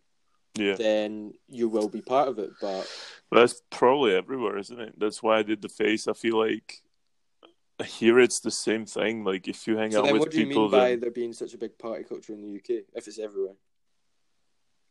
Yeah, 0.57 0.75
then 0.75 1.33
you 1.49 1.68
will 1.68 1.88
be 1.88 2.03
part 2.03 2.29
of 2.29 2.38
it. 2.38 2.51
But 2.61 2.87
that's 3.31 3.62
probably 3.71 4.14
everywhere, 4.14 4.59
isn't 4.59 4.79
it? 4.81 4.95
That's 4.99 5.23
why 5.23 5.38
I 5.38 5.42
did 5.42 5.62
the 5.62 5.68
face. 5.68 6.07
I 6.07 6.12
feel 6.12 6.38
like 6.38 6.83
here 7.85 8.18
it's 8.21 8.40
the 8.40 8.51
same 8.51 8.85
thing. 8.85 9.25
Like 9.25 9.49
if 9.49 9.66
you 9.66 9.77
hang 9.77 9.92
so 9.92 10.01
out 10.01 10.05
then, 10.05 10.12
with 10.14 10.21
what 10.21 10.31
do 10.31 10.38
you 10.38 10.47
people, 10.47 10.64
mean 10.64 10.71
by 10.71 10.88
then 10.90 11.01
there 11.01 11.11
being 11.11 11.33
such 11.33 11.55
a 11.55 11.59
big 11.59 11.79
party 11.79 12.05
culture 12.05 12.33
in 12.33 12.42
the 12.42 12.57
UK 12.57 12.85
if 12.95 13.09
it's 13.09 13.18
everywhere? 13.18 13.55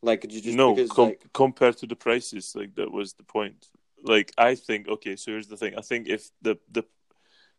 Like, 0.02 0.20
could 0.20 0.32
you 0.32 0.40
just 0.40 0.56
no, 0.56 0.74
because 0.74 0.90
com- 0.90 1.08
like 1.08 1.32
compared 1.32 1.76
to 1.78 1.86
the 1.86 1.96
prices, 1.96 2.54
like 2.56 2.74
that 2.74 2.90
was 2.90 3.14
the 3.14 3.22
point. 3.22 3.68
Like 4.02 4.32
I 4.36 4.56
think, 4.56 4.88
okay, 4.88 5.14
so 5.16 5.30
here's 5.30 5.46
the 5.46 5.56
thing. 5.56 5.74
I 5.78 5.80
think 5.80 6.08
if 6.08 6.30
the 6.42 6.58
the 6.70 6.84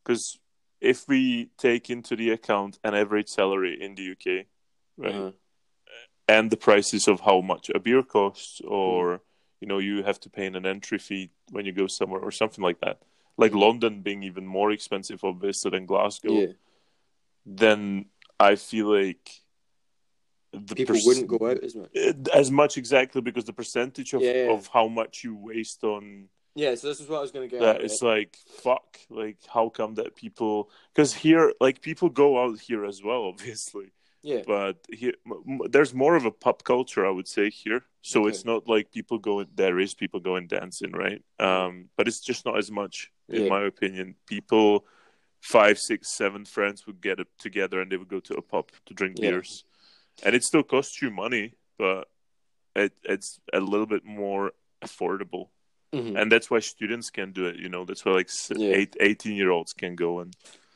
because 0.03 0.37
if 0.81 1.07
we 1.07 1.49
take 1.57 1.89
into 1.89 2.17
the 2.17 2.31
account 2.31 2.79
an 2.83 2.93
average 2.93 3.29
salary 3.29 3.81
in 3.81 3.95
the 3.95 4.11
UK, 4.11 4.45
right, 4.97 5.15
uh, 5.15 5.31
and 6.27 6.51
the 6.51 6.57
prices 6.57 7.07
of 7.07 7.21
how 7.21 7.39
much 7.39 7.71
a 7.73 7.79
beer 7.79 8.03
costs, 8.03 8.59
or 8.67 9.21
you 9.61 9.67
know, 9.67 9.79
you 9.79 10.03
have 10.03 10.19
to 10.19 10.29
pay 10.29 10.45
an 10.45 10.65
entry 10.65 10.99
fee 10.99 11.31
when 11.51 11.65
you 11.65 11.71
go 11.71 11.87
somewhere, 11.87 12.21
or 12.21 12.31
something 12.31 12.63
like 12.63 12.81
that. 12.81 12.99
Like. 13.37 13.53
London 13.53 14.01
being 14.01 14.21
even 14.21 14.45
more 14.45 14.71
expensive, 14.71 15.23
obviously, 15.23 15.71
than 15.71 15.85
Glasgow, 15.85 16.33
yeah, 16.33 16.47
then 17.45 18.05
I 18.39 18.55
feel 18.55 18.93
like 18.93 19.42
the 20.53 20.75
people 20.75 20.95
wouldn't 21.05 21.27
go 21.27 21.49
out 21.49 21.63
as 21.63 21.75
much. 21.75 21.89
as 22.33 22.51
much 22.51 22.77
exactly 22.77 23.21
because 23.21 23.45
the 23.45 23.53
percentage 23.53 24.13
of, 24.13 24.21
Yeah, 24.21 24.31
yeah. 24.45 24.51
of 24.51 24.67
how 24.67 24.87
much 24.87 25.23
you 25.23 25.35
waste 25.35 25.83
on 25.83 26.29
Yeah, 26.55 26.75
so 26.75 26.87
this 26.87 26.99
is 26.99 27.07
what 27.09 27.17
I 27.17 27.21
was 27.21 27.31
going 27.31 27.49
to 27.49 27.51
get. 27.55 27.61
that 27.61 27.81
it's 27.81 28.01
like 28.01 28.37
fuck 28.63 28.99
like 29.09 29.37
how 29.51 29.69
come 29.69 29.95
that 29.95 30.15
people 30.15 30.69
because 30.93 31.13
here 31.13 31.51
like 31.59 31.81
people 31.81 32.09
go 32.09 32.43
out 32.43 32.59
here 32.59 32.85
as 32.85 33.01
well 33.03 33.23
obviously 33.33 33.91
yeah, 34.25 34.41
but 34.47 34.77
here 34.89 35.13
there's 35.69 35.93
more 35.93 36.15
of 36.15 36.23
a 36.25 36.31
pop 36.31 36.63
culture 36.63 37.05
i 37.05 37.09
would 37.09 37.27
say 37.27 37.49
here 37.49 37.81
so 38.01 38.21
Okay. 38.21 38.29
it's 38.29 38.45
not 38.45 38.69
like 38.69 38.89
people 38.91 39.17
going 39.17 39.47
there 39.55 39.79
is 39.79 39.93
people 39.93 40.19
going 40.21 40.47
dancing 40.47 40.91
right 40.93 41.21
um 41.39 41.89
but 41.97 42.07
it's 42.07 42.21
just 42.21 42.45
not 42.45 42.57
as 42.57 42.69
much 42.71 43.11
in 43.27 43.43
Yeah. 43.43 43.49
my 43.49 43.63
opinion 43.65 44.15
people 44.25 44.85
five 45.41 45.77
six 45.77 45.99
seven 46.15 46.45
friends 46.45 46.87
would 46.87 47.01
get 47.01 47.17
together 47.37 47.81
and 47.81 47.91
they 47.91 47.97
would 47.97 48.07
go 48.07 48.21
to 48.21 48.35
a 48.35 48.41
pub 48.41 48.69
to 48.85 48.93
drink 48.93 49.15
Yeah. 49.17 49.31
beers 49.31 49.65
and 50.21 50.35
it 50.35 50.43
still 50.43 50.63
costs 50.63 51.01
you 51.01 51.09
money 51.09 51.53
but 51.77 52.07
it 52.75 52.93
it's 53.03 53.39
a 53.53 53.59
little 53.59 53.85
bit 53.87 54.05
more 54.05 54.51
affordable 54.83 55.49
Mhm. 55.93 56.19
and 56.19 56.31
that's 56.31 56.49
why 56.49 56.59
students 56.59 57.09
can 57.09 57.31
do 57.31 57.45
it 57.45 57.55
you 57.55 57.69
know 57.69 57.85
that's 57.85 58.03
why 58.05 58.13
like 58.13 58.29
Yeah. 58.49 58.75
eight, 58.75 58.95
18 58.99 59.35
year 59.35 59.51
olds 59.51 59.73
can 59.73 59.95
go 59.95 60.19
and 60.19 60.35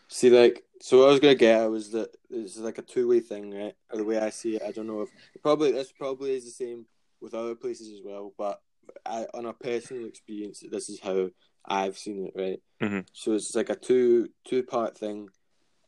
See, 0.09 0.29
like, 0.29 0.63
so 0.79 0.99
what 0.99 1.09
I 1.09 1.11
was 1.11 1.19
gonna 1.19 1.35
get 1.35 1.63
at 1.63 1.69
was 1.69 1.91
that 1.91 2.15
it's 2.29 2.57
like 2.57 2.77
a 2.77 2.81
two-way 2.81 3.19
thing, 3.19 3.51
right? 3.53 3.75
Or 3.91 3.97
the 3.97 4.05
way 4.05 4.17
I 4.17 4.29
see 4.29 4.55
it, 4.55 4.61
I 4.61 4.71
don't 4.71 4.87
know 4.87 5.01
if 5.01 5.09
probably 5.41 5.73
this 5.73 5.91
probably 5.91 6.33
is 6.33 6.45
the 6.45 6.51
same 6.51 6.85
with 7.19 7.33
other 7.33 7.55
places 7.55 7.91
as 7.91 7.99
well, 8.01 8.33
but 8.37 8.61
I, 9.05 9.27
on 9.33 9.45
a 9.45 9.51
personal 9.51 10.05
experience, 10.07 10.63
this 10.71 10.87
is 10.87 11.01
how 11.01 11.29
I've 11.65 11.97
seen 11.97 12.25
it, 12.27 12.33
right? 12.41 12.61
Mhm. 12.81 13.05
So 13.11 13.33
it's 13.33 13.53
like 13.53 13.69
a 13.69 13.75
two 13.75 14.29
two-part 14.45 14.97
thing, 14.97 15.29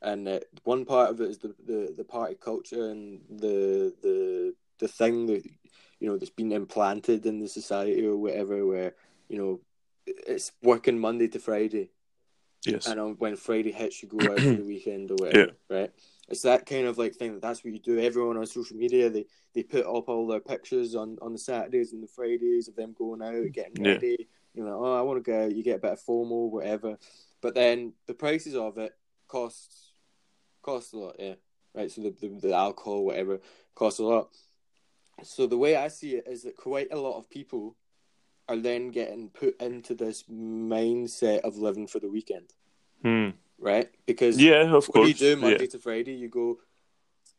and 0.02 0.28
uh, 0.28 0.40
one 0.64 0.86
part 0.86 1.10
of 1.10 1.22
it 1.22 1.30
is 1.30 1.38
the, 1.40 1.54
the, 1.66 1.94
the 1.98 2.04
party 2.04 2.36
culture 2.36 2.90
and 2.92 3.22
the 3.30 3.94
the 4.02 4.54
the 4.80 4.88
thing 4.88 5.26
that 5.28 5.44
you 6.00 6.08
know 6.08 6.18
that's 6.18 6.32
been 6.32 6.52
implanted 6.52 7.26
in 7.26 7.40
the 7.40 7.48
society 7.48 8.06
or 8.06 8.16
whatever, 8.18 8.66
where 8.66 8.94
you 9.28 9.38
know 9.38 9.60
it's 10.06 10.52
working 10.64 10.98
Monday 11.00 11.28
to 11.28 11.40
Friday 11.40 11.92
yes 12.66 12.88
and 12.88 13.00
on, 13.00 13.12
when 13.20 13.36
Friday 13.36 13.72
hits, 13.72 14.02
you 14.02 14.10
go 14.10 14.32
out 14.32 14.42
for 14.42 14.54
the 14.56 14.64
weekend 14.64 15.12
or 15.12 15.16
whatever, 15.18 15.52
right? 15.70 15.92
It's 16.28 16.42
that 16.44 16.66
kind 16.66 16.88
of 16.88 16.98
like 16.98 17.16
thing. 17.16 17.34
That 17.34 17.42
That's 17.42 17.64
what 17.64 17.74
you 17.74 17.80
do. 17.80 18.00
Everyone 18.00 18.38
on 18.38 18.46
social 18.46 18.78
media, 18.78 19.10
they 19.10 19.26
they 19.56 19.64
put 19.64 19.86
up 19.86 20.10
all 20.10 20.28
their 20.28 20.40
pictures 20.40 20.96
on 20.96 21.18
on 21.22 21.34
the 21.34 21.40
Saturdays 21.40 21.94
and 21.94 22.04
the 22.04 22.08
Fridays 22.08 22.68
of 22.68 22.76
them 22.76 22.94
going 22.98 23.22
out, 23.22 23.52
getting 23.54 23.82
Yeah. 23.82 23.94
ready. 23.94 24.28
You 24.54 24.66
know, 24.66 24.84
oh, 24.84 24.98
I 24.98 25.02
want 25.02 25.24
to 25.24 25.32
go. 25.32 25.46
You 25.48 25.64
get 25.64 25.78
a 25.78 25.80
bit 25.80 25.94
of 25.94 26.02
FOMO, 26.02 26.50
whatever. 26.52 26.98
But 27.42 27.56
then 27.56 27.94
the 28.08 28.14
prices 28.14 28.56
of 28.56 28.78
it 28.78 28.94
costs 29.28 29.89
costs 30.62 30.94
a 30.94 30.98
lot, 30.98 31.16
yeah. 31.20 31.36
Right. 31.74 31.92
So 31.92 32.02
the 32.02 32.12
the, 32.12 32.28
the 32.48 32.54
alcohol, 32.54 33.06
whatever, 33.06 33.40
costs 33.76 34.00
a 34.00 34.04
lot. 34.04 34.30
So 35.24 35.48
the 35.48 35.58
way 35.58 35.76
I 35.76 35.90
see 35.90 36.16
it 36.16 36.28
is 36.28 36.44
that 36.44 36.56
quite 36.56 36.88
a 36.92 36.98
lot 36.98 37.18
of 37.18 37.30
people 37.30 37.76
are 38.48 38.58
then 38.58 38.90
getting 38.90 39.30
put 39.30 39.62
into 39.62 39.94
this 39.94 40.24
mindset 40.24 41.42
of 41.42 41.58
living 41.58 41.88
for 41.88 42.00
the 42.00 42.10
weekend 42.10 42.52
Hmm. 43.04 43.30
right? 43.60 43.90
Because 44.06 44.42
yeah 44.42 44.76
of 44.76 44.88
what 44.88 45.04
do 45.04 45.08
you 45.08 45.14
do 45.14 45.36
Monday 45.36 45.62
yeah. 45.62 45.70
to 45.70 45.80
Friday? 45.80 46.14
You 46.14 46.30
go, 46.30 46.58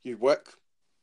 you 0.03 0.17
work 0.17 0.55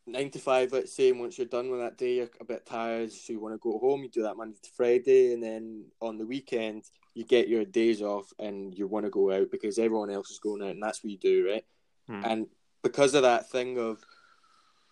nine 0.07 0.31
to 0.31 0.39
five, 0.39 0.71
let's 0.71 0.93
say, 0.93 1.09
and 1.09 1.19
once 1.19 1.37
you're 1.37 1.47
done 1.47 1.69
with 1.69 1.81
that 1.81 1.97
day, 1.97 2.15
you're 2.15 2.29
a 2.39 2.45
bit 2.45 2.65
tired, 2.65 3.11
so 3.11 3.33
you 3.33 3.39
want 3.39 3.53
to 3.53 3.59
go 3.59 3.77
home. 3.77 4.03
You 4.03 4.09
do 4.09 4.23
that 4.23 4.37
Monday 4.37 4.57
to 4.63 4.69
Friday, 4.75 5.33
and 5.33 5.43
then 5.43 5.85
on 6.01 6.17
the 6.17 6.25
weekend, 6.25 6.85
you 7.13 7.25
get 7.25 7.49
your 7.49 7.65
days 7.65 8.01
off 8.01 8.31
and 8.39 8.75
you 8.75 8.87
want 8.87 9.05
to 9.05 9.09
go 9.11 9.31
out 9.31 9.51
because 9.51 9.77
everyone 9.77 10.09
else 10.09 10.31
is 10.31 10.39
going 10.39 10.63
out, 10.63 10.69
and 10.69 10.81
that's 10.81 11.03
what 11.03 11.11
you 11.11 11.17
do, 11.17 11.47
right? 11.47 11.65
Hmm. 12.07 12.21
And 12.23 12.47
because 12.83 13.13
of 13.13 13.23
that 13.23 13.49
thing 13.49 13.77
of 13.77 14.03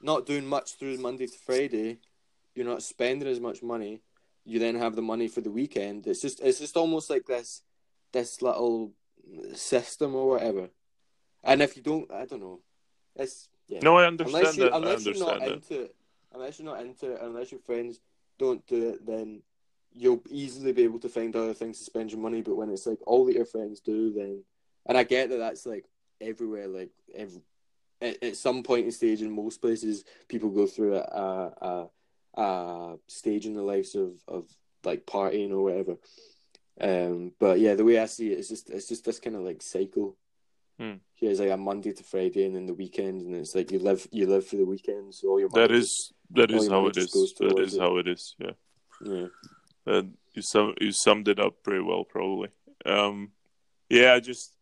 not 0.01 0.25
doing 0.25 0.45
much 0.45 0.75
through 0.77 0.97
Monday 0.97 1.27
to 1.27 1.37
Friday, 1.37 1.99
you're 2.53 2.65
not 2.65 2.83
spending 2.83 3.27
as 3.27 3.39
much 3.39 3.63
money. 3.63 4.01
You 4.45 4.59
then 4.59 4.75
have 4.75 4.95
the 4.95 5.01
money 5.01 5.27
for 5.27 5.41
the 5.41 5.51
weekend. 5.51 6.07
It's 6.07 6.21
just 6.21 6.39
it's 6.41 6.59
just 6.59 6.77
almost 6.77 7.09
like 7.09 7.25
this 7.25 7.61
this 8.11 8.41
little 8.41 8.93
system 9.53 10.15
or 10.15 10.29
whatever. 10.29 10.69
And 11.43 11.61
if 11.61 11.75
you 11.75 11.83
don't, 11.83 12.11
I 12.11 12.25
don't 12.25 12.41
know. 12.41 12.61
It's 13.15 13.49
yeah. 13.67 13.79
No, 13.81 13.97
I 13.97 14.05
understand 14.05 14.45
unless 14.45 14.57
you 14.57 14.63
that. 14.63 14.73
I 14.73 14.77
unless 14.77 15.05
you're 15.05 15.17
not 15.17 15.39
that. 15.39 15.51
into 15.51 15.81
it, 15.81 15.95
unless 16.33 16.59
you're 16.59 16.65
not 16.65 16.81
into 16.81 17.11
it, 17.11 17.19
unless 17.21 17.51
your 17.51 17.61
friends 17.61 17.99
don't 18.37 18.65
do 18.67 18.89
it, 18.89 19.05
then 19.05 19.41
you'll 19.93 20.21
easily 20.29 20.73
be 20.73 20.83
able 20.83 20.99
to 20.99 21.09
find 21.09 21.35
other 21.35 21.53
things 21.53 21.79
to 21.79 21.83
spend 21.83 22.11
your 22.11 22.19
money. 22.19 22.41
But 22.41 22.55
when 22.55 22.69
it's 22.69 22.85
like 22.85 22.99
all 23.07 23.25
that 23.25 23.35
your 23.35 23.45
friends 23.45 23.79
do, 23.79 24.13
then 24.13 24.43
and 24.85 24.97
I 24.97 25.03
get 25.03 25.29
that 25.29 25.37
that's 25.37 25.65
like 25.65 25.85
everywhere, 26.21 26.67
like 26.67 26.91
every, 27.13 27.41
at, 28.01 28.21
at 28.23 28.35
some 28.35 28.63
point 28.63 28.85
in 28.85 28.91
stage 28.91 29.21
in 29.21 29.31
most 29.31 29.61
places, 29.61 30.03
people 30.27 30.49
go 30.49 30.67
through 30.67 30.95
a 30.95 31.51
a, 31.61 32.41
a, 32.41 32.97
stage 33.07 33.45
in 33.45 33.53
the 33.53 33.61
lives 33.61 33.95
of 33.95 34.13
of 34.27 34.45
like 34.83 35.05
partying 35.05 35.51
or 35.51 35.63
whatever. 35.63 35.97
Um, 36.79 37.31
but 37.39 37.59
yeah, 37.59 37.75
the 37.75 37.85
way 37.85 37.99
I 37.99 38.05
see 38.05 38.31
it, 38.31 38.39
it's 38.39 38.49
just 38.49 38.69
it's 38.69 38.87
just 38.87 39.05
this 39.05 39.19
kind 39.19 39.35
of 39.35 39.43
like 39.43 39.61
cycle. 39.61 40.17
Hmm. 40.77 40.95
Yeah, 41.19 41.29
it's 41.29 41.39
like 41.39 41.51
a 41.51 41.57
Monday 41.57 41.93
to 41.93 42.03
Friday, 42.03 42.45
and 42.45 42.55
then 42.55 42.65
the 42.65 42.73
weekend, 42.73 43.21
and 43.21 43.35
it's 43.35 43.55
like 43.55 43.71
you 43.71 43.79
live 43.79 44.07
you 44.11 44.27
live 44.27 44.45
for 44.45 44.57
the 44.57 44.65
weekend. 44.65 45.15
So 45.15 45.29
all 45.29 45.39
your 45.39 45.49
That 45.49 45.71
is 45.71 46.11
that 46.31 46.51
is 46.51 46.67
how 46.67 46.87
it 46.87 46.97
is. 46.97 47.11
That 47.39 47.59
is 47.59 47.75
it. 47.75 47.79
how 47.79 47.97
it 47.97 48.07
is. 48.07 48.35
Yeah. 48.37 48.51
yeah. 49.01 49.27
And 49.85 50.17
you 50.33 50.41
sum 50.41 50.73
you 50.81 50.91
summed 50.91 51.29
it 51.29 51.39
up 51.39 51.63
pretty 51.63 51.81
well, 51.81 52.03
probably. 52.03 52.49
Um, 52.85 53.31
yeah, 53.89 54.13
I 54.13 54.19
just 54.19 54.54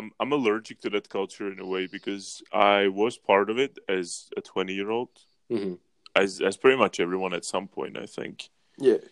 I'm 0.00 0.12
I'm 0.18 0.32
allergic 0.32 0.80
to 0.80 0.90
that 0.90 1.10
culture 1.10 1.52
in 1.52 1.60
a 1.60 1.66
way 1.66 1.86
because 1.86 2.42
I 2.52 2.88
was 2.88 3.18
part 3.18 3.50
of 3.50 3.58
it 3.58 3.78
as 3.86 4.30
a 4.36 4.40
20 4.40 4.72
year 4.72 4.90
old, 4.90 5.10
hmm 5.50 5.74
as 6.16 6.40
as 6.40 6.56
pretty 6.56 6.78
much 6.78 7.00
everyone 7.00 7.34
at 7.34 7.44
some 7.44 7.68
point. 7.68 7.98
I 7.98 8.06
think 8.06 8.48
Yeah. 8.78 9.02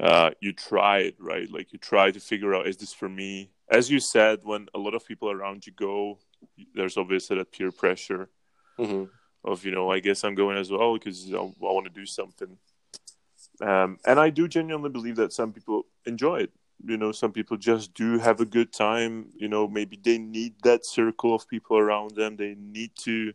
uh, 0.00 0.30
you 0.40 0.52
try 0.52 0.98
it 0.98 1.16
right, 1.20 1.48
like 1.56 1.72
you 1.72 1.78
try 1.78 2.10
to 2.10 2.18
figure 2.20 2.54
out 2.56 2.66
is 2.66 2.76
this 2.76 2.92
for 2.92 3.08
me. 3.08 3.50
As 3.70 3.88
you 3.88 4.00
said, 4.00 4.40
when 4.42 4.66
a 4.74 4.78
lot 4.78 4.94
of 4.94 5.06
people 5.06 5.30
around 5.30 5.64
you 5.66 5.72
go, 5.72 6.18
there's 6.74 6.96
obviously 6.96 7.36
that 7.38 7.52
peer 7.52 7.70
pressure 7.70 8.28
hmm 8.76 9.04
of 9.44 9.64
you 9.64 9.72
know 9.76 9.90
I 9.96 10.00
guess 10.00 10.24
I'm 10.24 10.34
going 10.34 10.58
as 10.58 10.70
well 10.70 10.94
because 10.98 11.32
I, 11.32 11.36
I 11.38 11.72
want 11.76 11.86
to 11.86 12.00
do 12.00 12.06
something. 12.06 12.58
Um, 13.60 13.98
and 14.04 14.18
I 14.18 14.30
do 14.30 14.48
genuinely 14.48 14.90
believe 14.90 15.16
that 15.16 15.32
some 15.32 15.52
people 15.52 15.86
enjoy 16.04 16.38
it. 16.46 16.52
You 16.84 16.96
know, 16.96 17.12
some 17.12 17.32
people 17.32 17.56
just 17.56 17.94
do 17.94 18.18
have 18.18 18.40
a 18.40 18.44
good 18.44 18.72
time. 18.72 19.26
You 19.36 19.48
know, 19.48 19.68
maybe 19.68 19.98
they 20.02 20.18
need 20.18 20.54
that 20.62 20.84
circle 20.84 21.34
of 21.34 21.48
people 21.48 21.78
around 21.78 22.16
them. 22.16 22.36
They 22.36 22.54
need 22.58 22.92
to. 23.04 23.32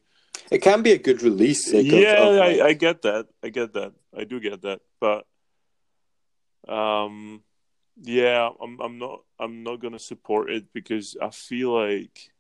It 0.52 0.60
can 0.60 0.82
be 0.82 0.92
a 0.92 0.98
good 0.98 1.22
release. 1.22 1.72
Yeah, 1.72 2.16
of, 2.18 2.40
I, 2.40 2.68
I 2.68 2.74
get 2.74 3.02
that. 3.04 3.28
I 3.44 3.50
get 3.50 3.74
that. 3.74 3.94
I 4.16 4.24
do 4.24 4.40
get 4.40 4.62
that. 4.62 4.82
But, 5.00 5.26
um, 6.68 7.44
yeah, 8.02 8.50
I'm 8.62 8.80
I'm 8.82 8.98
not 9.00 9.22
I'm 9.40 9.64
not 9.64 9.82
gonna 9.82 10.00
support 10.00 10.52
it 10.52 10.72
because 10.74 11.16
I 11.22 11.30
feel 11.32 11.72
like, 11.74 12.32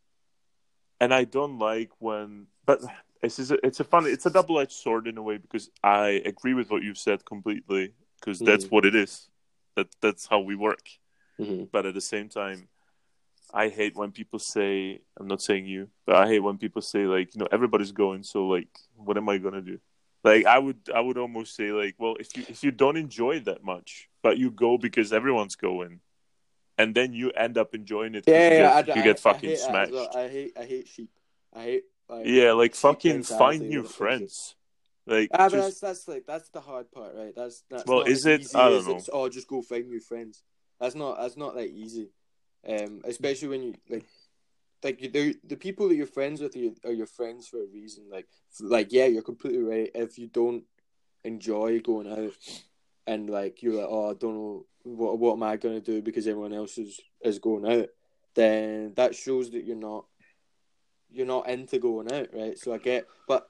and 0.99 1.13
I 1.13 1.23
don't 1.23 1.57
like 1.59 1.91
when. 1.99 2.47
But 2.65 2.81
it's 3.23 3.39
a, 3.39 3.65
it's 3.65 3.79
a 3.79 3.83
funny 3.83 4.09
it's 4.11 4.25
a 4.25 4.29
double 4.29 4.59
edged 4.59 4.73
sword 4.73 5.07
in 5.07 5.17
a 5.17 5.21
way 5.21 5.37
because 5.37 5.69
I 5.83 6.21
agree 6.25 6.53
with 6.53 6.69
what 6.69 6.83
you've 6.83 6.97
said 6.97 7.25
completely 7.25 7.93
because 8.19 8.39
that's 8.39 8.65
Mhm. 8.65 8.71
what 8.71 8.85
it 8.85 8.95
is. 8.95 9.29
That 9.77 9.87
that's 10.01 10.25
how 10.27 10.39
we 10.39 10.55
work. 10.55 10.85
Mhm. 11.39 11.69
But 11.71 11.85
at 11.85 11.93
the 11.93 12.01
same 12.01 12.29
time, 12.29 12.67
I 13.53 13.69
hate 13.69 13.95
when 13.95 14.11
people 14.11 14.39
say 14.39 14.99
I'm 15.17 15.27
not 15.27 15.41
saying 15.41 15.67
you, 15.67 15.87
but 16.05 16.15
I 16.15 16.25
hate 16.27 16.39
when 16.47 16.57
people 16.57 16.81
say 16.81 17.05
like 17.05 17.33
you 17.33 17.39
know 17.39 17.47
everybody's 17.51 17.91
going, 17.93 18.23
so 18.23 18.47
like 18.47 18.67
what 18.95 19.17
am 19.17 19.29
I 19.29 19.37
gonna 19.37 19.61
do? 19.61 19.77
Like 20.23 20.45
I 20.47 20.57
would 20.57 20.79
I 20.93 20.99
would 20.99 21.17
almost 21.19 21.55
say 21.55 21.71
like 21.71 21.93
well 21.99 22.15
if 22.19 22.35
you 22.35 22.43
if 22.49 22.63
you 22.63 22.71
don't 22.71 22.97
enjoy 22.97 23.39
that 23.41 23.63
much, 23.63 24.09
but 24.23 24.37
you 24.39 24.49
go 24.49 24.77
because 24.79 25.13
everyone's 25.13 25.55
going, 25.55 26.01
and 26.79 26.95
then 26.95 27.13
you 27.13 27.29
end 27.45 27.55
up 27.59 27.75
enjoying 27.75 28.15
it. 28.15 28.23
Yeah, 28.27 28.33
you 28.35 28.41
yeah, 28.41 28.81
get, 28.81 28.89
I, 28.89 28.95
you 28.95 29.01
I- 29.01 29.05
get 29.05 29.17
I 29.17 29.19
fucking 29.27 29.55
smashed. 29.57 29.91
well. 29.93 30.09
I 30.17 30.27
hate, 30.27 30.51
I 30.59 30.65
hate 30.65 30.87
sheep. 30.87 31.11
I 31.53 31.61
hate. 31.69 31.83
Like, 32.09 32.25
Yeah, 32.25 32.53
like 32.53 32.73
fucking 32.73 33.21
find 33.23 33.61
new 33.69 33.83
friends. 33.83 34.55
Like 35.07 35.29
Ah, 35.31 35.47
but 35.47 35.51
just 35.51 35.79
that's 35.79 35.79
that's 35.79 36.07
like 36.07 36.25
that's 36.27 36.49
the 36.49 36.59
hard 36.59 36.91
part, 36.91 37.15
right? 37.15 37.33
That's 37.33 37.63
that's 37.69 37.85
Well, 37.85 38.01
is 38.01 38.25
it? 38.25 38.41
Easy 38.41 38.55
I 38.55 38.69
don't 38.69 38.85
know. 38.85 39.01
Oh, 39.13 39.29
just 39.29 39.47
go 39.47 39.61
find 39.61 39.87
new 39.87 40.01
friends. 40.01 40.43
That's 40.81 40.95
not 40.95 41.17
that's 41.17 41.37
not 41.37 41.55
that 41.55 41.69
easy. 41.69 42.09
Um, 42.67 43.01
especially 43.05 43.47
when 43.47 43.63
you 43.63 43.73
like, 43.89 44.05
like 44.83 45.01
you 45.01 45.09
the 45.09 45.35
the 45.45 45.55
people 45.55 45.87
that 45.87 45.95
you're 45.95 46.07
friends 46.07 46.41
with 46.41 46.57
are, 46.57 46.89
are 46.89 46.93
your 46.93 47.07
friends 47.07 47.47
for 47.47 47.63
a 47.63 47.67
reason. 47.73 48.03
Like, 48.11 48.27
like 48.59 48.91
yeah, 48.91 49.05
you're 49.05 49.21
completely 49.21 49.63
right. 49.63 49.89
If 49.95 50.19
you 50.19 50.27
don't 50.27 50.65
enjoy 51.23 51.79
going 51.79 52.11
out, 52.11 52.33
and 53.07 53.29
like 53.29 53.63
you're 53.63 53.75
like, 53.75 53.87
oh, 53.89 54.11
I 54.11 54.13
don't 54.13 54.35
know 54.35 54.65
what 54.83 55.19
what 55.19 55.33
am 55.33 55.43
I 55.43 55.55
gonna 55.55 55.79
do 55.79 56.01
because 56.01 56.27
everyone 56.27 56.53
else 56.53 56.77
is 56.77 56.99
is 57.21 57.39
going 57.39 57.65
out, 57.65 57.87
then 58.35 58.93
that 58.97 59.15
shows 59.15 59.51
that 59.51 59.63
you're 59.63 59.77
not 59.77 60.03
you're 61.09 61.25
not 61.25 61.47
into 61.47 61.79
going 61.79 62.11
out, 62.11 62.27
right? 62.33 62.59
So 62.59 62.73
I 62.73 62.77
get, 62.77 63.07
but 63.25 63.47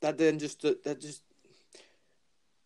that 0.00 0.18
then 0.18 0.38
just 0.38 0.62
that 0.62 1.00
just 1.00 1.22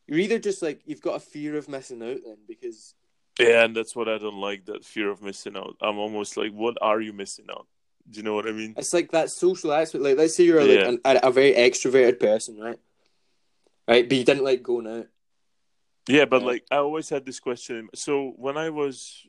you're 0.06 0.18
either 0.18 0.38
just 0.38 0.62
like 0.62 0.80
you've 0.86 1.00
got 1.02 1.16
a 1.16 1.20
fear 1.20 1.56
of 1.56 1.68
missing 1.68 2.02
out 2.02 2.18
then 2.24 2.38
because 2.48 2.94
yeah, 3.38 3.64
and 3.64 3.74
that's 3.74 3.96
what 3.96 4.08
I 4.08 4.18
don't 4.18 4.40
like. 4.40 4.66
That 4.66 4.84
fear 4.84 5.08
of 5.08 5.22
missing 5.22 5.56
out. 5.56 5.76
I'm 5.80 5.98
almost 5.98 6.36
like, 6.36 6.52
what 6.52 6.76
are 6.82 7.00
you 7.00 7.12
missing 7.14 7.46
out? 7.50 7.66
Do 8.10 8.18
you 8.18 8.22
know 8.24 8.34
what 8.34 8.46
I 8.48 8.52
mean? 8.52 8.74
it's 8.76 8.92
like 8.92 9.12
that 9.12 9.30
social 9.30 9.72
aspect. 9.72 10.02
Like 10.04 10.18
let's 10.18 10.34
say 10.36 10.44
you're 10.44 10.60
like 10.64 10.80
Yeah. 10.80 10.88
an, 10.88 11.00
a, 11.04 11.20
a 11.24 11.30
very 11.30 11.52
extroverted 11.54 12.18
person, 12.20 12.58
right? 12.58 12.78
Right, 13.88 14.08
but 14.08 14.18
you 14.18 14.24
didn't 14.24 14.44
like 14.44 14.62
going 14.62 14.86
out. 14.86 15.06
Yeah, 16.08 16.24
but 16.24 16.42
Yeah. 16.42 16.48
like 16.48 16.64
I 16.70 16.76
always 16.76 17.08
had 17.08 17.24
this 17.24 17.40
question. 17.40 17.88
So 17.94 18.32
when 18.36 18.56
I 18.56 18.70
was 18.70 19.26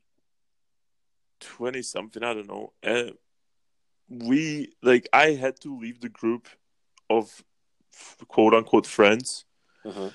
twenty 1.40 1.82
something, 1.82 2.24
I 2.24 2.34
don't 2.34 2.48
know, 2.48 2.74
uh, 2.84 3.12
we 4.10 4.74
like 4.82 5.08
I 5.14 5.32
had 5.34 5.60
to 5.62 5.78
leave 5.78 6.02
the 6.02 6.10
group 6.10 6.48
of 7.10 7.44
quote 8.28 8.54
unquote 8.54 8.88
friends 8.88 9.46
Uh-huh. 9.86 10.12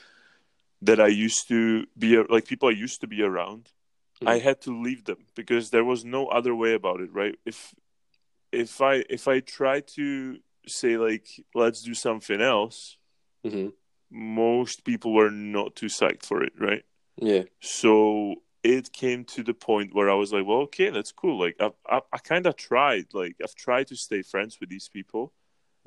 that 0.83 1.01
I 1.01 1.09
used 1.09 1.49
to 1.49 1.87
be 1.99 2.17
like 2.29 2.47
people 2.47 2.69
I 2.69 2.73
used 2.73 3.01
to 3.01 3.07
be 3.07 3.23
around. 3.23 3.73
I 4.25 4.39
Mhm. 4.39 4.43
had 4.43 4.61
to 4.63 4.83
leave 4.83 5.05
them 5.05 5.27
because 5.35 5.71
there 5.71 5.85
was 5.85 6.05
no 6.05 6.27
other 6.29 6.55
way 6.55 6.75
about 6.75 7.01
it, 7.01 7.13
right? 7.13 7.37
If 7.45 7.75
if 8.53 8.81
I 8.81 9.05
if 9.11 9.29
I 9.29 9.41
try 9.41 9.81
to 9.97 10.39
say 10.67 10.97
like 10.97 11.27
let's 11.55 11.83
do 11.83 11.95
something 11.95 12.41
else, 12.41 12.99
hmm 13.45 13.69
most 14.11 14.85
people 14.85 15.13
were 15.13 15.31
not 15.31 15.75
too 15.75 15.87
psyched 15.87 16.25
for 16.25 16.43
it, 16.43 16.53
right? 16.59 16.85
Yeah. 17.21 17.45
So 17.61 18.37
it 18.63 18.93
came 18.93 19.25
to 19.25 19.43
the 19.43 19.55
point 19.55 19.95
where 19.95 20.11
I 20.11 20.15
was 20.15 20.33
like, 20.33 20.47
well, 20.47 20.59
okay, 20.63 20.91
that's 20.91 21.13
cool. 21.13 21.39
Like 21.39 21.57
I 21.61 21.71
I, 21.89 22.01
I 22.13 22.19
kind 22.19 22.47
of 22.47 22.57
tried, 22.57 23.07
like 23.13 23.37
I've 23.43 23.55
tried 23.55 23.89
to 23.89 23.97
stay 23.97 24.23
friends 24.23 24.59
with 24.61 24.69
these 24.71 24.89
people, 24.89 25.33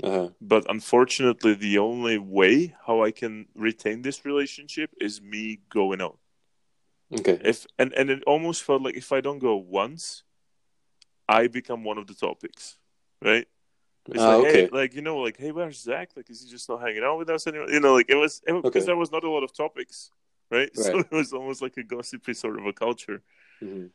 Uh-huh. 0.04 0.30
but 0.42 0.66
unfortunately, 0.70 1.54
the 1.54 1.78
only 1.80 2.18
way 2.18 2.76
how 2.88 3.04
I 3.04 3.12
can 3.12 3.48
retain 3.56 4.02
this 4.02 4.26
relationship 4.26 4.92
is 5.00 5.22
me 5.22 5.62
going 5.70 6.02
out. 6.02 6.20
Okay. 7.14 7.40
if 7.44 7.66
and 7.78 7.94
and 7.94 8.10
it 8.10 8.24
almost 8.26 8.64
felt 8.64 8.82
like 8.82 8.96
if 8.96 9.12
I 9.12 9.22
don't 9.22 9.40
go 9.40 9.56
once, 9.56 10.24
I 11.28 11.48
become 11.48 11.84
one 11.84 11.98
of 11.98 12.08
the 12.08 12.14
topics, 12.14 12.78
right? 13.22 13.48
It's 14.08 14.24
Ah, 14.24 14.30
like, 14.30 14.40
okay. 14.40 14.66
hey, 14.66 14.70
like 14.72 14.94
you 14.96 15.02
know, 15.02 15.18
like 15.20 15.38
hey, 15.38 15.52
where's 15.52 15.82
Zach? 15.82 16.12
Like, 16.16 16.30
is 16.30 16.44
he 16.44 16.50
just 16.50 16.70
not 16.70 16.82
hanging 16.82 17.04
out 17.04 17.18
with 17.18 17.30
us 17.30 17.48
anymore? 17.48 17.70
You 17.70 17.80
know, 17.80 17.94
like 17.94 18.08
it 18.10 18.16
was 18.16 18.42
because 18.46 18.66
Okay. 18.66 18.86
there 18.86 18.98
was 18.98 19.12
not 19.12 19.24
a 19.24 19.30
lot 19.30 19.44
of 19.44 19.54
topics, 19.54 20.12
right? 20.52 20.72
right? 20.78 20.86
So 20.94 21.00
it 21.00 21.12
was 21.12 21.34
almost 21.34 21.62
like 21.62 21.78
a 21.78 21.84
gossipy 21.84 22.34
sort 22.34 22.60
of 22.60 22.66
a 22.66 22.74
culture, 22.74 23.22
hmm 23.62 23.88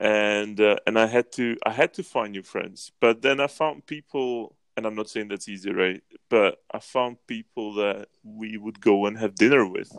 and 0.00 0.60
uh, 0.60 0.76
and 0.86 0.98
I 0.98 1.06
had 1.06 1.32
to 1.32 1.56
I 1.66 1.72
had 1.72 1.94
to 1.94 2.02
find 2.02 2.32
new 2.32 2.42
friends, 2.42 2.92
but 3.00 3.22
then 3.22 3.40
I 3.40 3.46
found 3.46 3.86
people, 3.86 4.56
and 4.82 4.86
I'm 4.88 4.96
not 4.96 5.08
saying 5.08 5.28
that's 5.28 5.48
easy, 5.48 5.72
right? 5.72 6.02
But 6.28 6.60
I 6.74 6.80
found 6.80 7.16
people 7.26 7.74
that 7.74 8.08
we 8.24 8.56
would 8.56 8.80
go 8.80 9.06
and 9.06 9.16
have 9.18 9.34
dinner 9.36 9.64
with 9.64 9.90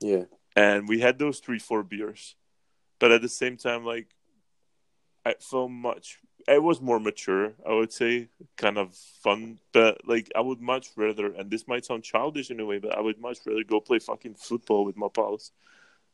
Yeah. 0.00 0.24
and 0.56 0.88
we 0.88 1.00
had 1.00 1.18
those 1.18 1.38
three 1.40 1.58
four 1.58 1.82
beers 1.82 2.34
but 2.98 3.12
at 3.12 3.22
the 3.22 3.28
same 3.28 3.56
time 3.56 3.84
like 3.84 4.08
i 5.24 5.34
felt 5.38 5.70
much 5.70 6.18
it 6.48 6.62
was 6.62 6.80
more 6.80 6.98
mature 6.98 7.52
i 7.68 7.72
would 7.72 7.92
say 7.92 8.28
kind 8.56 8.78
of 8.78 8.94
fun 9.22 9.58
but 9.72 10.00
like 10.06 10.30
i 10.34 10.40
would 10.40 10.60
much 10.60 10.88
rather 10.96 11.32
and 11.34 11.50
this 11.50 11.68
might 11.68 11.84
sound 11.84 12.02
childish 12.02 12.50
in 12.50 12.60
a 12.60 12.64
way 12.66 12.78
but 12.78 12.96
i 12.96 13.00
would 13.00 13.18
much 13.20 13.38
rather 13.46 13.64
go 13.64 13.80
play 13.80 13.98
fucking 13.98 14.34
football 14.34 14.84
with 14.84 14.96
my 14.96 15.08
pals 15.08 15.52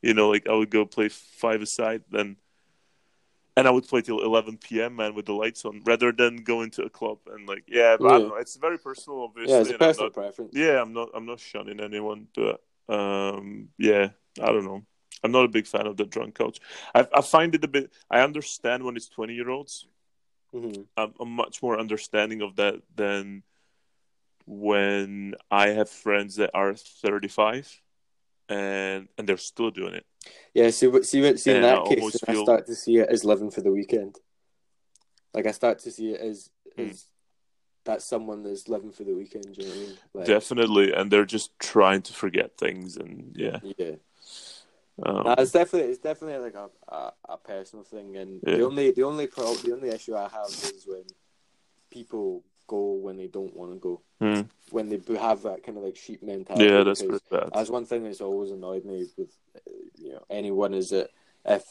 you 0.02 0.12
know 0.14 0.28
like 0.28 0.46
i 0.48 0.52
would 0.52 0.70
go 0.70 0.84
play 0.84 1.08
five 1.08 1.62
aside 1.62 2.02
than 2.10 2.36
and 3.56 3.66
I 3.66 3.70
would 3.70 3.88
play 3.88 4.02
till 4.02 4.20
11 4.22 4.58
p.m. 4.58 4.96
man 4.96 5.14
with 5.14 5.26
the 5.26 5.32
lights 5.32 5.64
on, 5.64 5.82
rather 5.84 6.12
than 6.12 6.36
going 6.38 6.70
to 6.72 6.82
a 6.82 6.90
club 6.90 7.18
and 7.32 7.48
like 7.48 7.64
yeah. 7.66 7.96
But 7.98 8.06
I 8.06 8.12
don't 8.12 8.22
Yeah. 8.22 8.28
know. 8.28 8.36
It's 8.36 8.56
very 8.56 8.78
personal, 8.78 9.22
obviously. 9.22 9.54
Yeah, 9.54 9.60
it's 9.60 9.70
a 9.70 9.74
I'm 9.74 9.78
personal 9.78 10.06
not- 10.06 10.12
preference. 10.14 10.52
yeah, 10.54 10.80
I'm 10.82 10.92
not. 10.92 11.08
I'm 11.14 11.26
not 11.26 11.40
shunning 11.40 11.80
anyone, 11.80 12.28
but 12.34 12.60
um, 12.94 13.68
yeah, 13.78 14.10
I 14.40 14.46
don't 14.46 14.64
know. 14.64 14.82
I'm 15.24 15.32
not 15.32 15.44
a 15.44 15.48
big 15.48 15.66
fan 15.66 15.86
of 15.86 15.96
the 15.96 16.04
drunk 16.04 16.34
couch. 16.36 16.60
I, 16.94 17.06
I 17.12 17.20
find 17.22 17.54
it 17.54 17.64
a 17.64 17.68
bit. 17.68 17.90
I 18.10 18.20
understand 18.20 18.84
when 18.84 18.96
it's 18.96 19.08
20 19.08 19.34
year 19.34 19.48
olds. 19.50 19.86
hmm 20.52 20.82
I'm, 20.96 21.14
I'm 21.18 21.30
much 21.30 21.62
more 21.62 21.80
understanding 21.80 22.42
of 22.42 22.56
that 22.56 22.82
than 22.94 23.42
when 24.46 25.34
I 25.50 25.68
have 25.70 25.90
friends 25.90 26.36
that 26.36 26.50
are 26.54 26.74
35 26.74 27.80
and 28.48 29.08
and 29.18 29.26
they're 29.28 29.36
still 29.38 29.70
doing 29.70 29.94
it. 29.94 30.06
Yeah, 30.54 30.70
see, 30.70 30.86
what- 30.86 31.04
see, 31.06 31.20
what- 31.22 31.38
see 31.38 31.50
in 31.52 31.62
that 31.62 31.84
case, 31.86 31.98
almost 32.00 32.24
I 32.28 32.34
start 32.34 32.66
to 32.66 32.74
see 32.74 32.98
it 32.98 33.08
as 33.08 33.24
living 33.24 33.50
for 33.50 33.60
the 33.60 33.70
weekend. 33.72 34.18
Like 35.34 35.46
I 35.46 35.50
start 35.52 35.78
to 35.80 35.90
see 35.90 36.12
it 36.12 36.20
as 36.20 36.50
Hmm. 36.76 36.82
as 36.90 37.06
that's 37.84 38.04
someone 38.04 38.42
that's 38.42 38.68
living 38.68 38.90
for 38.90 39.04
the 39.04 39.14
weekend. 39.14 39.56
You 39.56 39.64
know 39.64 39.70
what 39.70 39.76
I 39.76 39.80
mean? 39.80 39.98
Like, 40.14 40.26
Definitely, 40.26 40.92
and 40.92 41.10
they're 41.10 41.24
just 41.24 41.56
trying 41.58 42.02
to 42.02 42.12
forget 42.12 42.56
things, 42.58 42.96
and 42.96 43.32
yeah, 43.36 43.60
Yeah, 43.62 43.96
um, 45.04 45.24
it's 45.38 45.52
definitely 45.52 45.90
it's 45.92 46.00
definitely 46.00 46.38
like 46.38 46.54
a 46.54 46.70
a, 46.88 47.12
a 47.28 47.36
personal 47.38 47.84
thing, 47.84 48.16
and 48.16 48.40
Yeah. 48.46 48.56
the 48.56 48.64
only 48.66 48.90
the 48.92 49.02
only 49.04 49.26
pro, 49.26 49.54
the 49.54 49.72
only 49.72 49.90
issue 49.90 50.16
I 50.16 50.28
have 50.28 50.48
is 50.48 50.86
when 50.86 51.04
people 51.90 52.42
go 52.66 52.92
when 52.94 53.16
they 53.16 53.26
don't 53.26 53.54
want 53.56 53.72
to 53.72 53.78
go, 53.78 54.00
hmm. 54.20 54.42
when 54.70 54.88
they 54.88 55.00
have 55.16 55.42
that 55.42 55.62
kind 55.62 55.78
of 55.78 55.84
like 55.84 55.96
sheep 55.96 56.22
mentality. 56.22 56.66
yeah, 56.66 56.82
that's 56.82 57.02
pretty 57.02 57.24
bad. 57.30 57.50
That's 57.52 57.70
one 57.70 57.86
thing 57.86 58.04
that's 58.04 58.20
always 58.20 58.50
annoyed 58.50 58.84
me 58.84 59.06
with 59.16 59.30
uh, 59.56 59.72
you 59.96 60.12
know 60.12 60.24
anyone 60.30 60.74
is 60.74 60.90
that 60.90 61.10
if 61.44 61.64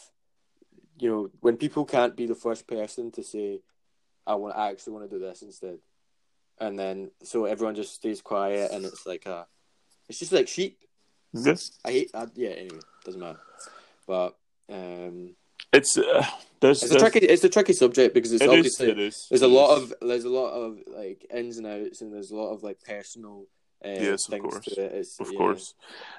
you 0.99 1.09
know 1.09 1.29
when 1.41 1.57
people 1.57 1.85
can't 1.85 2.15
be 2.15 2.25
the 2.25 2.35
first 2.35 2.67
person 2.67 3.11
to 3.11 3.23
say 3.23 3.61
I 4.25 4.35
want 4.35 4.55
I 4.55 4.71
actually 4.71 4.93
want 4.93 5.09
to 5.09 5.15
do 5.17 5.23
this 5.23 5.41
instead, 5.41 5.79
and 6.59 6.77
then 6.77 7.11
so 7.23 7.45
everyone 7.45 7.75
just 7.75 7.93
stays 7.93 8.21
quiet 8.21 8.71
and 8.71 8.85
it's 8.85 9.05
like 9.05 9.25
a 9.25 9.47
it's 10.09 10.19
just 10.19 10.31
like 10.31 10.47
sheep. 10.47 10.79
Yes, 11.33 11.71
I 11.83 11.91
hate 11.91 12.11
that. 12.13 12.31
Yeah. 12.35 12.49
Anyway, 12.49 12.79
doesn't 13.03 13.19
matter. 13.19 13.39
But 14.07 14.37
um, 14.69 15.35
it's 15.73 15.97
uh, 15.97 16.25
there's, 16.61 16.83
it's 16.83 16.93
a 16.93 16.99
tricky 16.99 17.19
it's 17.19 17.43
a 17.43 17.49
tricky 17.49 17.73
subject 17.73 18.13
because 18.13 18.31
it's 18.31 18.41
it 18.43 18.49
is, 18.49 18.53
obviously 18.57 18.89
it 18.91 18.99
is. 18.99 19.27
there's 19.29 19.41
a 19.41 19.47
lot 19.47 19.75
of 19.77 19.93
there's 20.01 20.23
a 20.25 20.29
lot 20.29 20.51
of 20.51 20.79
like 20.87 21.25
ins 21.33 21.57
and 21.57 21.67
outs 21.67 22.01
and 22.01 22.13
there's 22.13 22.31
a 22.31 22.35
lot 22.35 22.51
of 22.53 22.63
like 22.63 22.79
personal 22.83 23.45
uh, 23.83 23.89
Yes, 23.89 24.25
of 24.25 24.31
things 24.31 24.41
course. 24.53 24.65
to 24.65 24.81
it. 24.85 24.91
It's, 24.93 25.19
of 25.19 25.31
yeah. 25.31 25.37
course 25.37 25.73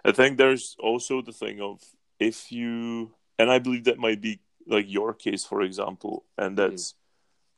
i 0.04 0.12
think 0.12 0.36
there's 0.38 0.76
also 0.78 1.22
the 1.22 1.32
thing 1.32 1.60
of 1.60 1.80
if 2.20 2.52
you 2.52 3.12
and 3.38 3.50
i 3.50 3.58
believe 3.58 3.84
that 3.84 3.98
might 3.98 4.20
be 4.20 4.40
like 4.66 4.86
your 4.88 5.14
case 5.14 5.44
for 5.44 5.62
example 5.62 6.24
and 6.38 6.56
Mm-hmm. 6.56 6.70
that's 6.70 6.94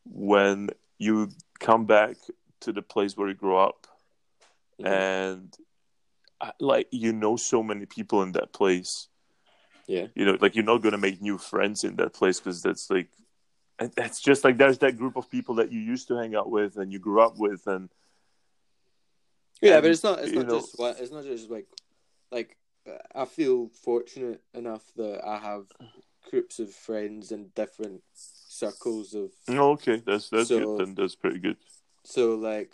when 0.05 0.71
you 0.99 1.29
come 1.61 1.85
back 1.85 2.17
to 2.61 2.73
the 2.73 2.83
place 2.83 3.17
where 3.17 3.29
you 3.29 3.35
grew 3.35 3.57
up 3.57 3.87
Mhm. 4.81 4.87
and 4.87 5.57
uh, 6.41 6.53
like 6.61 6.87
you 6.93 7.13
know 7.13 7.37
so 7.37 7.63
many 7.65 7.85
people 7.87 8.23
in 8.23 8.33
that 8.33 8.53
place 8.53 9.09
Yeah. 9.89 10.07
you 10.15 10.25
know 10.27 10.37
like 10.41 10.55
you're 10.55 10.65
not 10.73 10.83
going 10.83 10.93
to 10.93 10.99
make 10.99 11.21
new 11.23 11.39
friends 11.39 11.83
in 11.83 11.97
that 11.97 12.13
place 12.13 12.39
because 12.39 12.63
that's 12.63 12.91
like 12.91 13.09
and 13.79 13.91
it's 13.97 14.21
just 14.21 14.45
like 14.45 14.59
there's 14.59 14.79
that 14.79 14.99
group 14.99 15.17
of 15.17 15.31
people 15.31 15.55
that 15.57 15.73
you 15.73 15.81
used 15.81 16.09
to 16.09 16.17
hang 16.17 16.35
out 16.37 16.51
with 16.51 16.77
and 16.77 16.93
you 16.93 16.99
grew 16.99 17.21
up 17.23 17.39
with 17.39 17.67
and 17.67 17.89
Yeah, 19.63 19.75
And, 19.77 19.83
but 19.83 19.91
it's 19.91 20.05
not. 20.05 20.19
It's 20.21 20.33
not 20.33 20.47
know- 20.47 20.61
just. 20.61 21.01
It's 21.01 21.11
not 21.13 21.25
just 21.25 21.51
like, 21.51 21.67
like 22.31 22.57
I 23.15 23.25
feel 23.25 23.69
fortunate 23.83 24.41
enough 24.55 24.85
that 24.97 25.25
I 25.27 25.39
have 25.39 25.65
groups 26.31 26.59
of 26.59 26.73
friends 26.73 27.33
in 27.33 27.49
different 27.55 28.03
circles 28.15 29.15
of. 29.15 29.31
oh, 29.49 29.71
okay 29.73 30.03
that's 30.05 30.29
that's 30.29 30.49
So- 30.49 30.59
good 30.77 30.87
then 30.87 30.95
that's 30.95 31.15
pretty 31.17 31.39
good 31.39 31.57
So 32.05 32.35
like, 32.35 32.73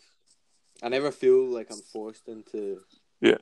I 0.82 0.88
never 0.88 1.10
feel 1.12 1.46
like 1.46 1.68
I'm 1.70 1.82
forced 1.92 2.28
into. 2.28 2.80
Yeah. 3.20 3.38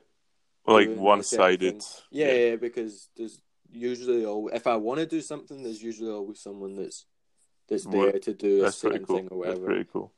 Like 0.65 0.89
one-sided. 0.95 1.71
things. 1.81 2.01
Yeah, 2.11 2.31
yeah, 2.31 2.55
because 2.55 3.09
there's 3.17 3.41
usually 3.73 4.25
al 4.25 4.49
if 4.53 4.67
I 4.67 4.75
want 4.75 4.99
to 4.99 5.05
do 5.05 5.21
something, 5.21 5.63
there's 5.63 5.81
usually 5.83 6.11
always 6.11 6.39
someone 6.39 6.75
that's 6.75 7.05
that's 7.69 7.85
Well, 7.85 8.11
there 8.11 8.19
to 8.19 8.33
do 8.33 8.65
a 8.65 8.71
certain 8.71 9.05
cool 9.05 9.17
thing 9.17 9.27
or 9.31 9.37
whatever. 9.39 9.59
that's 9.59 9.65
pretty 9.67 9.89
cool 9.91 10.13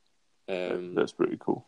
Um, 0.48 0.94
that's 0.94 1.12
pretty 1.12 1.36
cool 1.38 1.66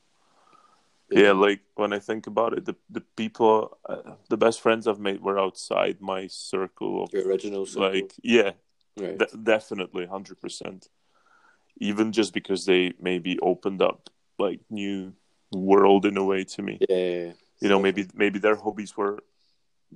yeah. 1.11 1.33
like 1.33 1.61
when 1.75 1.93
i 1.93 1.99
think 1.99 2.27
about 2.27 2.53
it 2.57 2.65
the 2.65 2.77
the 2.91 3.01
people 3.17 3.79
uh, 3.89 4.15
the 4.29 4.37
best 4.37 4.61
friends 4.61 4.87
i've 4.87 5.01
made 5.01 5.21
were 5.23 5.39
outside 5.39 5.97
my 6.01 6.27
circle 6.29 7.03
of 7.05 7.13
your 7.13 7.27
original 7.27 7.65
circle. 7.67 7.89
like 7.91 8.13
yeah 8.23 8.51
right. 9.01 9.19
de- 9.19 9.37
definitely 9.43 10.07
100% 10.07 10.89
even 11.81 12.13
just 12.13 12.35
because 12.35 12.67
they 12.67 12.93
maybe 13.01 13.39
opened 13.41 13.81
up 13.81 14.11
like 14.39 14.61
new 14.71 15.13
world 15.53 16.05
in 16.05 16.17
a 16.17 16.25
way 16.25 16.45
to 16.45 16.61
me 16.63 16.79
yeah, 16.89 16.97
yeah, 16.97 17.25
yeah. 17.25 17.33
you 17.63 17.69
know 17.71 17.81
maybe 17.81 18.07
maybe 18.15 18.39
their 18.39 18.57
hobbies 18.57 18.97
were 18.97 19.19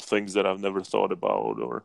things 0.00 0.32
that 0.34 0.46
i've 0.46 0.60
never 0.60 0.82
thought 0.82 1.12
about 1.12 1.60
or 1.60 1.84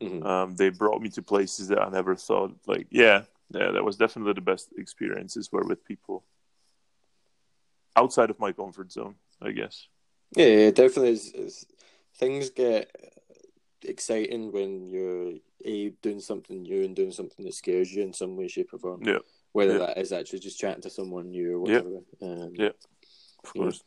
Mhm. 0.00 0.24
um, 0.24 0.54
they 0.54 0.68
brought 0.70 1.02
me 1.02 1.08
to 1.10 1.22
places 1.22 1.68
that 1.68 1.82
i 1.82 1.88
never 1.90 2.14
thought 2.14 2.54
like 2.66 2.86
yeah 2.90 3.24
yeah 3.50 3.72
that 3.72 3.84
was 3.84 3.96
definitely 3.96 4.32
the 4.34 4.40
best 4.40 4.68
experiences 4.78 5.50
were 5.50 5.64
with 5.64 5.84
people 5.84 6.24
outside 7.96 8.30
of 8.30 8.38
my 8.38 8.52
comfort 8.52 8.92
zone 8.92 9.16
i 9.42 9.50
guess 9.50 9.88
Yeah, 10.36 10.46
yeah, 10.46 10.70
definitely. 10.70 11.12
Is, 11.12 11.32
is, 11.32 11.66
things 12.16 12.50
get 12.50 12.94
exciting 13.82 14.52
when 14.52 14.86
you're 14.86 15.34
a 15.64 15.90
doing 16.02 16.20
something 16.20 16.62
new 16.62 16.84
and 16.84 16.94
doing 16.94 17.12
something 17.12 17.44
that 17.46 17.54
scares 17.54 17.90
you 17.92 18.02
in 18.02 18.12
some 18.12 18.36
way, 18.36 18.46
shape, 18.48 18.74
or 18.74 18.78
form. 18.78 19.00
Yeah. 19.02 19.18
Whether 19.52 19.78
Yeah. 19.78 19.86
that 19.86 19.98
is 19.98 20.12
actually 20.12 20.40
just 20.40 20.58
chatting 20.58 20.82
to 20.82 20.90
someone 20.90 21.30
new 21.30 21.56
or 21.56 21.70
Yeah. 21.70 21.80
whatever. 21.80 22.04
Um, 22.20 22.54
Yeah. 22.54 22.66
of 23.44 23.52
Yeah. 23.54 23.62
course 23.62 23.82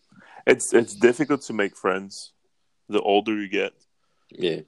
it's 0.48 0.74
it's 0.74 0.96
difficult 0.96 1.42
to 1.44 1.54
make 1.54 1.76
friends 1.78 2.34
the 2.92 3.02
older 3.02 3.34
you 3.42 3.48
get 3.50 3.74
yeah, 4.48 4.62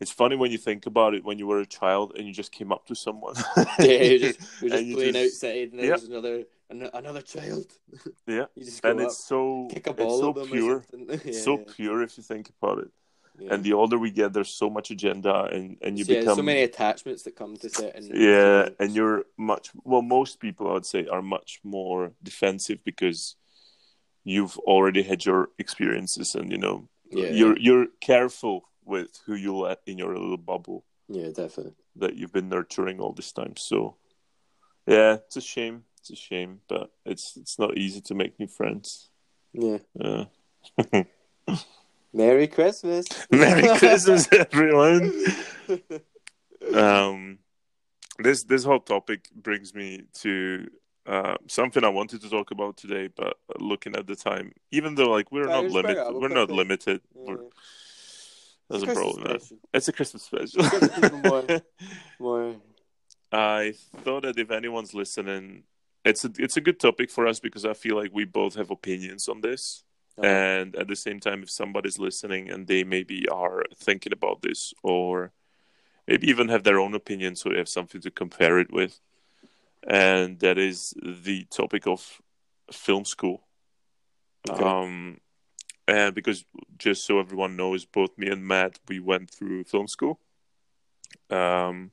It's 0.00 0.10
funny 0.12 0.36
when 0.36 0.50
you 0.54 0.58
think 0.58 0.86
about 0.86 1.14
it 1.14 1.22
when 1.24 1.38
you 1.40 1.46
were 1.46 1.60
a 1.60 1.66
child 1.80 2.12
and 2.16 2.26
you 2.26 2.32
just 2.32 2.52
came 2.58 2.70
up 2.72 2.84
to 2.86 2.94
someone. 2.94 3.34
yeah. 3.78 4.02
You're 4.10 4.18
just, 4.26 4.38
you're 4.62 4.70
just 4.70 4.92
playing 4.98 5.12
just- 5.14 5.44
outside, 5.44 5.68
and 5.72 5.80
Yeah. 5.80 5.86
there's 5.88 6.04
another 6.12 6.36
an- 6.70 6.90
another 7.02 7.22
child. 7.34 7.66
Yeah. 8.36 8.46
you 8.56 8.64
just 8.64 8.82
go 8.82 8.90
and 8.90 9.00
it's 9.04 9.18
so 9.30 9.68
it's 9.70 9.86
so 10.20 10.28
at 10.30 10.34
them 10.36 10.48
or 10.52 10.56
pure. 10.56 10.78
yeah, 11.24 11.32
so 11.46 11.52
yeah, 11.58 11.64
pure 11.76 11.98
if 12.06 12.12
you 12.18 12.24
think 12.32 12.46
about 12.56 12.78
it. 12.84 12.90
yeah. 13.38 13.54
And 13.54 13.60
the 13.66 13.72
older 13.80 13.98
we 13.98 14.10
get, 14.20 14.32
there's 14.32 14.54
so 14.62 14.68
much 14.76 14.88
agenda, 14.96 15.34
and 15.54 15.64
and 15.84 15.92
you 15.98 16.04
So, 16.04 16.12
yeah, 16.12 16.20
become 16.20 16.36
so 16.42 16.42
many 16.52 16.62
attachments 16.70 17.22
that 17.24 17.34
come 17.40 17.52
to 17.62 17.68
certain. 17.80 18.04
yeah, 18.28 18.62
feelings. 18.64 18.76
and 18.80 18.88
you're 18.96 19.20
much 19.52 19.66
well. 19.90 20.02
Most 20.18 20.32
people, 20.44 20.64
I 20.70 20.72
would 20.76 20.86
say, 20.94 21.00
are 21.14 21.22
much 21.36 21.50
more 21.76 22.02
defensive 22.30 22.78
because 22.90 23.20
you've 24.34 24.56
already 24.74 25.02
had 25.10 25.20
your 25.28 25.40
experiences, 25.64 26.28
and 26.38 26.46
you 26.52 26.58
know 26.64 26.76
yeah, 27.10 27.30
you're 27.30 27.58
you're 27.58 27.86
careful 28.00 28.68
with 28.84 29.20
who 29.26 29.34
you 29.34 29.56
let 29.56 29.80
in 29.86 29.98
your 29.98 30.14
little 30.14 30.36
bubble 30.36 30.84
yeah, 31.08 31.28
definitely. 31.28 31.74
that 31.96 32.16
you've 32.16 32.32
been 32.32 32.48
nurturing 32.48 33.00
all 33.00 33.12
this 33.12 33.32
time. 33.32 33.56
So, 33.56 33.96
yeah, 34.86 35.14
it's 35.14 35.36
a 35.36 35.40
shame. 35.40 35.84
It's 35.98 36.10
a 36.10 36.16
shame, 36.16 36.60
but 36.68 36.90
it's 37.04 37.36
it's 37.36 37.58
not 37.58 37.76
easy 37.76 38.00
to 38.02 38.14
make 38.14 38.38
new 38.38 38.46
friends. 38.46 39.10
Yeah. 39.52 39.78
Yeah. 39.94 40.24
Merry 42.12 42.46
Christmas. 42.46 43.06
Merry 43.30 43.68
Christmas, 43.78 44.28
everyone. 44.32 45.12
Um, 46.74 47.38
this 48.18 48.44
this 48.44 48.64
whole 48.64 48.80
topic 48.80 49.28
brings 49.34 49.74
me 49.74 50.04
to 50.20 50.68
uh, 51.08 51.36
something 51.46 51.82
I 51.84 51.88
wanted 51.88 52.20
to 52.22 52.30
talk 52.30 52.50
about 52.50 52.76
today, 52.76 53.08
but 53.16 53.34
looking 53.58 53.96
at 53.96 54.06
the 54.06 54.14
time, 54.16 54.52
even 54.70 54.94
though 54.94 55.10
like 55.10 55.32
we're 55.32 55.48
Yeah, 55.48 55.54
not 55.60 55.62
just 55.64 55.72
bring 55.74 55.96
it 55.96 55.98
limited, 55.98 56.20
we're 56.20 56.28
not 56.40 56.50
limited. 56.50 57.00
Yeah. 57.14 57.22
We're, 57.26 57.44
It's 58.70 58.82
a 58.84 58.86
problem. 58.94 59.24
special. 59.38 59.56
It's 59.72 59.88
a 59.88 59.92
Christmas 59.92 60.22
special. 60.24 60.62
Give 60.68 60.94
people 60.94 61.18
more- 61.30 61.62
More. 62.20 62.56
I 63.32 63.74
thought 64.04 64.22
that 64.24 64.38
if 64.38 64.50
anyone's 64.50 64.92
listening, 64.94 65.64
it's 66.04 66.24
a, 66.24 66.30
it's 66.38 66.56
a 66.56 66.60
good 66.60 66.78
topic 66.80 67.10
for 67.10 67.26
us 67.26 67.40
because 67.40 67.64
I 67.64 67.74
feel 67.74 67.96
like 67.96 68.10
we 68.12 68.24
both 68.24 68.54
have 68.56 68.70
opinions 68.70 69.28
on 69.28 69.40
this. 69.40 69.84
Uh, 70.18 70.26
And 70.26 70.76
at 70.76 70.88
the 70.88 70.96
same 70.96 71.20
time, 71.20 71.42
if 71.42 71.50
somebody's 71.50 71.98
listening 71.98 72.50
and 72.50 72.66
they 72.66 72.84
maybe 72.84 73.28
are 73.28 73.62
thinking 73.76 74.12
about 74.12 74.42
this 74.42 74.74
or 74.82 75.32
maybe 76.06 76.28
even 76.28 76.48
have 76.48 76.64
their 76.64 76.78
own 76.80 76.94
opinion, 76.94 77.36
so 77.36 77.48
they 77.50 77.58
have 77.58 77.68
something 77.68 78.00
to 78.02 78.10
compare 78.10 78.58
it 78.58 78.70
with, 78.72 79.00
and 79.88 80.38
that 80.40 80.58
is 80.58 80.94
the 81.02 81.44
topic 81.50 81.86
of 81.86 82.20
film 82.70 83.04
school. 83.04 83.42
Okay. 84.48 84.62
Um, 84.62 85.18
and 85.88 86.14
because 86.14 86.44
just 86.76 87.04
so 87.04 87.18
everyone 87.18 87.56
knows, 87.56 87.84
both 87.86 88.16
me 88.18 88.28
and 88.28 88.46
Matt 88.46 88.78
we 88.88 89.00
went 89.00 89.30
through 89.30 89.64
film 89.64 89.88
school. 89.88 90.20
Um, 91.30 91.90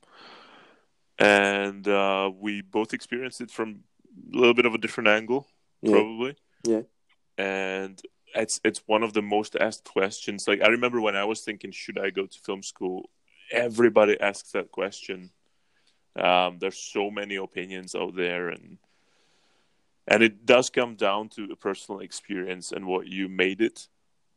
and 1.18 1.88
uh, 1.88 2.30
we 2.38 2.60
both 2.60 2.92
experienced 2.92 3.40
it 3.40 3.50
from 3.50 3.80
a 4.32 4.36
little 4.36 4.54
bit 4.54 4.66
of 4.66 4.74
a 4.74 4.78
different 4.78 5.08
angle, 5.08 5.46
Yeah. 5.80 5.92
probably. 5.92 6.36
Yeah. 6.64 6.82
And 7.38 8.00
it's 8.34 8.60
it's 8.64 8.82
one 8.86 9.02
of 9.02 9.14
the 9.14 9.22
most 9.22 9.56
asked 9.56 9.84
questions. 9.84 10.46
Like 10.46 10.60
I 10.62 10.68
remember 10.68 11.00
when 11.00 11.16
I 11.16 11.24
was 11.24 11.40
thinking, 11.40 11.70
should 11.70 11.98
I 11.98 12.10
go 12.10 12.26
to 12.26 12.38
film 12.40 12.62
school? 12.62 13.08
Everybody 13.50 14.20
asks 14.20 14.52
that 14.52 14.70
question. 14.70 15.30
Um, 16.18 16.58
there's 16.58 16.78
so 16.78 17.10
many 17.10 17.36
opinions 17.36 17.94
out 17.94 18.16
there, 18.16 18.48
and 18.48 18.78
and 20.08 20.22
it 20.22 20.46
does 20.46 20.70
come 20.70 20.94
down 20.94 21.28
to 21.30 21.48
a 21.52 21.56
personal 21.56 22.00
experience 22.00 22.72
and 22.72 22.86
what 22.86 23.06
you 23.06 23.28
made 23.28 23.60
it. 23.60 23.88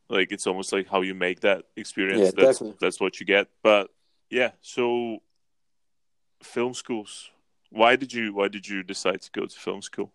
Like 0.10 0.32
it's 0.32 0.48
almost 0.48 0.74
like 0.74 0.88
how 0.88 1.02
you 1.02 1.14
make 1.14 1.42
that 1.42 1.66
experience. 1.76 2.20
Yeah, 2.20 2.32
that's 2.36 2.60
definitely. 2.60 2.78
that's 2.82 3.00
what 3.00 3.20
you 3.20 3.26
get. 3.26 3.48
But 3.64 3.90
yeah, 4.30 4.52
so 4.62 5.20
film 6.42 6.74
schools. 6.74 7.30
Why 7.70 7.96
did 7.96 8.12
you 8.14 8.34
Why 8.34 8.48
did 8.48 8.68
you 8.68 8.84
decide 8.84 9.22
to 9.22 9.32
go 9.32 9.46
to 9.46 9.60
film 9.60 9.82
school? 9.82 10.12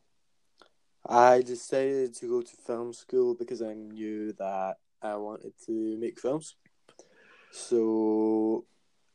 I 1.06 1.42
decided 1.42 2.14
to 2.14 2.26
go 2.26 2.42
to 2.42 2.56
film 2.66 2.92
school 2.92 3.34
because 3.34 3.60
I 3.60 3.74
knew 3.74 4.32
that 4.34 4.76
I 5.02 5.16
wanted 5.16 5.52
to 5.66 5.96
make 5.98 6.18
films. 6.18 6.56
So, 7.52 8.64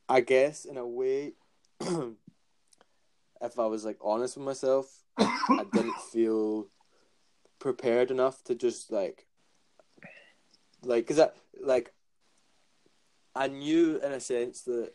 I 0.08 0.22
guess 0.22 0.66
in 0.66 0.78
a 0.78 0.88
way, 0.88 1.34
if 3.42 3.60
I 3.60 3.66
was 3.66 3.86
like 3.86 3.98
honest 4.02 4.38
with 4.38 4.46
myself, 4.46 5.04
I 5.18 5.66
didn't 5.72 5.98
feel 6.12 6.68
prepared 7.60 8.12
enough 8.12 8.44
to 8.46 8.56
just 8.56 8.92
like, 8.92 9.26
like, 10.84 11.08
cause 11.08 11.20
I 11.20 11.30
like, 11.62 11.94
I 13.36 13.48
knew 13.48 14.00
in 14.04 14.12
a 14.12 14.20
sense 14.20 14.62
that 14.64 14.92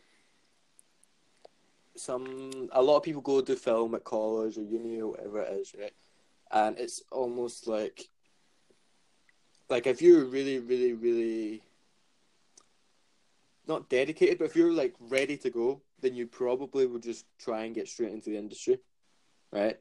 some 1.96 2.68
a 2.72 2.82
lot 2.82 2.96
of 2.96 3.02
people 3.02 3.22
go 3.22 3.40
to 3.40 3.54
film 3.54 3.94
at 3.94 4.04
college 4.04 4.58
or 4.58 4.62
uni 4.62 5.00
or 5.00 5.12
whatever 5.12 5.40
it 5.40 5.52
is, 5.60 5.74
right? 5.78 5.92
and 6.54 6.78
it's 6.78 7.02
almost 7.10 7.66
like 7.66 8.08
like 9.68 9.86
if 9.86 10.00
you're 10.00 10.24
really 10.24 10.58
really 10.58 10.92
really 10.92 11.62
not 13.66 13.88
dedicated 13.88 14.38
but 14.38 14.44
if 14.44 14.56
you're 14.56 14.72
like 14.72 14.94
ready 15.00 15.36
to 15.36 15.50
go 15.50 15.80
then 16.00 16.14
you 16.14 16.26
probably 16.26 16.86
would 16.86 17.02
just 17.02 17.24
try 17.38 17.64
and 17.64 17.74
get 17.74 17.88
straight 17.88 18.12
into 18.12 18.30
the 18.30 18.36
industry 18.38 18.78
right? 19.52 19.78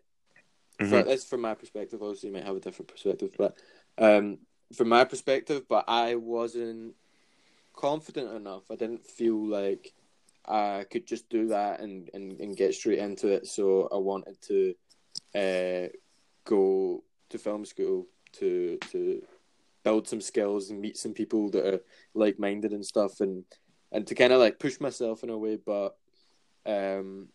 Mhm. 0.79 0.89
For- 0.89 1.03
that's 1.03 1.25
from 1.25 1.41
my 1.41 1.53
perspective. 1.55 2.01
Obviously 2.01 2.29
you 2.29 2.33
might 2.35 2.45
have 2.45 2.55
a 2.55 2.59
different 2.59 2.89
perspective 2.91 3.31
but 3.37 3.57
um 3.97 4.39
from 4.75 4.89
my 4.89 5.03
perspective 5.03 5.67
but 5.67 5.85
i 5.87 6.15
wasn't 6.15 6.95
confident 7.75 8.33
enough. 8.33 8.63
I 8.71 8.75
didn't 8.75 9.05
feel 9.05 9.45
like 9.47 9.93
i 10.45 10.85
could 10.91 11.07
just 11.07 11.29
do 11.29 11.47
that 11.47 11.79
and 11.79 12.09
and, 12.13 12.39
and 12.39 12.57
get 12.57 12.73
straight 12.73 12.99
into 12.99 13.27
it. 13.29 13.47
So 13.47 13.87
i 13.91 13.97
wanted 13.97 14.37
to 14.49 14.73
uh 15.35 15.87
go 16.45 17.03
to 17.29 17.37
film 17.37 17.65
school 17.65 18.07
to 18.33 18.77
to 18.91 19.21
build 19.83 20.07
some 20.07 20.21
skills 20.21 20.69
and 20.69 20.79
meet 20.81 20.97
some 20.97 21.13
people 21.13 21.49
that 21.51 21.65
are 21.65 21.79
like 22.13 22.39
minded 22.39 22.71
and 22.73 22.85
stuff 22.85 23.19
and 23.21 23.43
and 23.91 24.07
to 24.07 24.15
kind 24.15 24.33
of 24.33 24.39
like 24.39 24.59
push 24.59 24.79
myself 24.79 25.23
in 25.23 25.29
a 25.29 25.37
way 25.37 25.55
but 25.57 25.95
um 26.65 27.27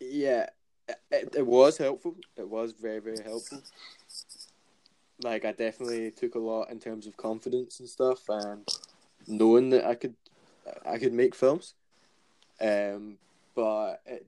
yeah 0.00 0.46
it, 1.10 1.34
it 1.36 1.46
was 1.46 1.78
helpful 1.78 2.16
it 2.36 2.48
was 2.48 2.72
very 2.72 3.00
very 3.00 3.22
helpful 3.22 3.60
like 5.22 5.44
i 5.44 5.52
definitely 5.52 6.10
took 6.10 6.34
a 6.34 6.38
lot 6.38 6.70
in 6.70 6.78
terms 6.78 7.06
of 7.06 7.16
confidence 7.16 7.80
and 7.80 7.88
stuff 7.88 8.28
and 8.28 8.68
knowing 9.26 9.70
that 9.70 9.84
i 9.84 9.94
could 9.94 10.14
i 10.84 10.98
could 10.98 11.12
make 11.12 11.34
films 11.34 11.74
um 12.60 13.16
but 13.54 14.00
it 14.06 14.26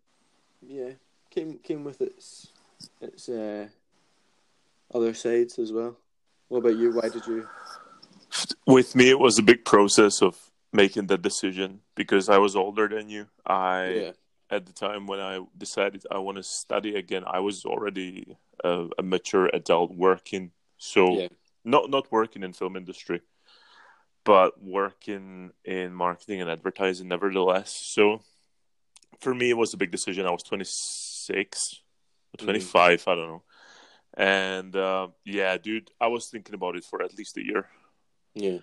yeah 0.62 0.90
came 1.30 1.58
came 1.58 1.84
with 1.84 2.00
its 2.00 2.48
its 3.00 3.28
uh, 3.28 3.68
other 4.92 5.14
sides 5.14 5.58
as 5.58 5.72
well. 5.72 5.96
What 6.48 6.58
about 6.58 6.76
you? 6.76 6.92
Why 6.92 7.08
did 7.08 7.26
you? 7.26 7.46
With 8.66 8.94
me, 8.94 9.10
it 9.10 9.18
was 9.18 9.38
a 9.38 9.42
big 9.42 9.64
process 9.64 10.22
of 10.22 10.47
making 10.72 11.06
that 11.06 11.22
decision 11.22 11.80
because 11.94 12.28
I 12.28 12.38
was 12.38 12.56
older 12.56 12.88
than 12.88 13.08
you. 13.08 13.26
I 13.46 13.88
yeah, 13.88 14.12
at 14.50 14.66
the 14.66 14.72
time 14.72 15.06
when 15.06 15.20
I 15.20 15.40
decided 15.56 16.04
I 16.10 16.18
want 16.18 16.36
to 16.36 16.42
study 16.42 16.96
again, 16.96 17.24
I 17.26 17.40
was 17.40 17.64
already 17.64 18.36
a, 18.64 18.88
a 18.98 19.02
mature 19.02 19.50
adult 19.52 19.94
working. 19.94 20.52
So 20.78 21.18
yeah, 21.18 21.28
not 21.64 21.90
not 21.90 22.10
working 22.10 22.42
in 22.42 22.52
film 22.52 22.76
industry, 22.76 23.20
but 24.24 24.62
working 24.62 25.52
in 25.64 25.94
marketing 25.94 26.40
and 26.40 26.50
advertising 26.50 27.08
nevertheless. 27.08 27.70
So 27.70 28.20
for 29.20 29.34
me, 29.34 29.50
it 29.50 29.56
was 29.56 29.74
a 29.74 29.78
big 29.78 29.90
decision. 29.90 30.26
I 30.26 30.30
was 30.30 30.42
26 30.42 31.82
or 32.34 32.44
25, 32.44 33.04
I 33.06 33.14
don't 33.14 33.28
know. 33.28 33.42
And 34.14 34.74
uh, 34.74 35.08
yeah, 35.24 35.56
dude, 35.58 35.90
I 36.00 36.08
was 36.08 36.26
thinking 36.26 36.54
about 36.54 36.76
it 36.76 36.84
for 36.84 37.02
at 37.02 37.16
least 37.16 37.36
a 37.36 37.44
year. 37.44 37.68
yeah, 38.34 38.58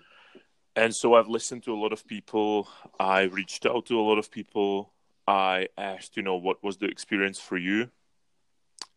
And 0.76 0.94
so 0.94 1.14
I've 1.14 1.28
listened 1.28 1.62
to 1.64 1.72
a 1.72 1.80
lot 1.80 1.94
of 1.94 2.06
people. 2.06 2.68
I 3.00 3.22
reached 3.22 3.64
out 3.64 3.86
to 3.86 3.98
a 3.98 4.02
lot 4.02 4.18
of 4.18 4.30
people. 4.30 4.92
I 5.26 5.68
asked, 5.78 6.18
you 6.18 6.22
know, 6.22 6.36
what 6.36 6.62
was 6.62 6.76
the 6.76 6.86
experience 6.86 7.40
for 7.40 7.56
you? 7.56 7.88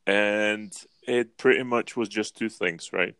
And 0.05 0.73
it 1.07 1.37
pretty 1.37 1.63
much 1.63 1.95
was 1.95 2.09
just 2.09 2.35
two 2.35 2.49
things, 2.49 2.91
right? 2.91 3.15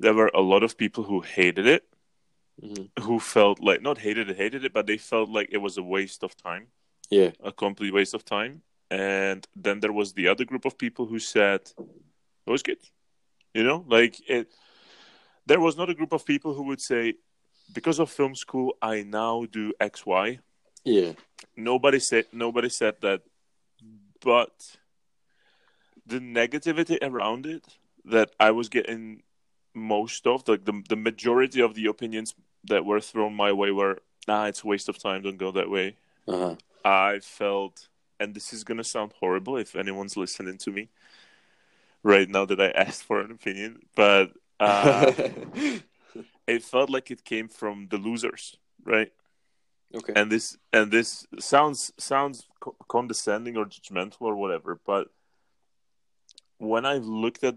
There 0.00 0.14
were 0.14 0.32
a 0.34 0.40
lot 0.40 0.64
of 0.64 0.76
people 0.76 1.04
who 1.04 1.20
hated 1.20 1.66
it, 1.66 1.84
hmm 2.60 2.86
who 3.00 3.18
felt 3.18 3.60
like, 3.60 3.80
not 3.82 3.98
hated 3.98 4.28
it, 4.28 4.36
hated 4.36 4.64
it, 4.64 4.72
but 4.72 4.86
they 4.86 4.98
felt 4.98 5.30
like 5.30 5.48
it 5.52 5.58
was 5.58 5.78
a 5.78 5.82
waste 5.82 6.22
of 6.22 6.36
time, 6.36 6.66
yeah, 7.10 7.30
a 7.42 7.52
complete 7.52 7.94
waste 7.94 8.14
of 8.14 8.24
time. 8.24 8.62
And 8.90 9.46
then 9.56 9.80
there 9.80 9.92
was 9.92 10.12
the 10.12 10.28
other 10.28 10.44
group 10.44 10.64
of 10.64 10.76
people 10.76 11.06
who 11.06 11.18
said, 11.18 11.60
it 12.46 12.50
was 12.50 12.62
good. 12.62 12.78
You 13.54 13.64
know, 13.64 13.84
like 13.88 14.16
it, 14.28 14.52
there 15.46 15.60
was 15.60 15.76
not 15.76 15.90
a 15.90 15.94
group 15.94 16.12
of 16.12 16.24
people 16.24 16.54
who 16.54 16.64
would 16.64 16.80
say, 16.80 17.14
because 17.72 17.98
of 17.98 18.10
film 18.10 18.34
school, 18.34 18.76
I 18.80 19.02
now 19.02 19.46
do 19.50 19.72
X, 19.80 20.04
Y. 20.06 20.38
yeah, 20.84 21.12
Nobody 21.56 21.98
said 21.98 22.26
nobody 22.32 22.68
said 22.68 22.96
that, 23.00 23.22
but 24.20 24.76
the 26.06 26.18
negativity 26.18 26.98
around 27.02 27.46
it 27.46 27.64
that 28.04 28.30
I 28.38 28.50
was 28.50 28.68
getting 28.68 29.22
most 29.74 30.26
of, 30.26 30.46
like 30.48 30.64
the 30.64 30.82
the 30.88 30.96
majority 30.96 31.60
of 31.60 31.74
the 31.74 31.86
opinions 31.86 32.34
that 32.64 32.84
were 32.84 33.00
thrown 33.00 33.34
my 33.34 33.52
way 33.52 33.70
were, 33.70 33.98
ah, 34.28 34.46
it's 34.46 34.62
a 34.64 34.66
waste 34.66 34.88
of 34.88 34.98
time. 34.98 35.22
Don't 35.22 35.36
go 35.36 35.50
that 35.52 35.70
way. 35.70 35.96
uh 36.28 36.38
huh, 36.38 36.56
I 36.84 37.20
felt, 37.20 37.88
and 38.20 38.34
this 38.34 38.52
is 38.52 38.64
gonna 38.64 38.84
sound 38.84 39.12
horrible 39.18 39.56
if 39.56 39.74
anyone's 39.76 40.16
listening 40.16 40.58
to 40.58 40.70
me 40.70 40.88
right 42.02 42.28
now 42.28 42.44
that 42.44 42.60
I 42.60 42.70
asked 42.70 43.04
for 43.04 43.20
an 43.20 43.30
opinion, 43.30 43.82
but 43.94 44.32
uh, 44.62 45.12
it 46.46 46.62
felt 46.62 46.90
like 46.90 47.10
it 47.10 47.24
came 47.24 47.48
from 47.48 47.88
the 47.90 47.96
losers, 47.98 48.56
right? 48.84 49.12
okay, 49.94 50.12
And 50.14 50.30
this 50.30 50.56
and 50.72 50.90
this 50.90 51.26
sounds 51.38 51.92
sounds 51.98 52.46
co- 52.60 52.76
condescending 52.88 53.56
or 53.56 53.66
judgmental 53.66 54.22
or 54.22 54.36
whatever, 54.36 54.80
but 54.86 55.08
when 56.58 56.86
I 56.86 56.98
looked 56.98 57.42
at 57.44 57.56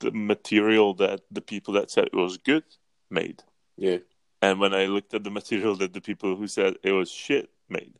the 0.00 0.10
material 0.10 0.94
that 0.94 1.20
the 1.30 1.40
people 1.40 1.74
that 1.74 1.90
said 1.90 2.06
it 2.06 2.14
was 2.14 2.38
good 2.38 2.64
made, 3.10 3.42
yeah, 3.76 3.98
and 4.40 4.58
when 4.58 4.74
I 4.74 4.86
looked 4.86 5.14
at 5.14 5.24
the 5.24 5.30
material 5.30 5.76
that 5.76 5.92
the 5.92 6.00
people 6.00 6.36
who 6.36 6.46
said 6.46 6.76
it 6.82 6.92
was 6.92 7.10
shit 7.10 7.50
made, 7.68 7.94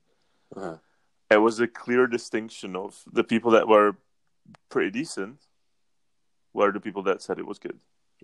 uh 0.57 0.61
huh, 0.61 0.77
it 1.31 1.39
was 1.39 1.61
a 1.61 1.69
clear 1.69 2.07
distinction 2.07 2.77
of 2.77 3.03
the 3.13 3.25
people 3.25 3.51
that 3.53 3.69
were 3.69 3.97
pretty 4.69 4.91
decent 4.91 5.39
were 6.53 6.73
the 6.73 6.81
people 6.81 7.03
that 7.05 7.23
said 7.23 7.39
it 7.39 7.47
was 7.47 7.59
good. 7.59 7.79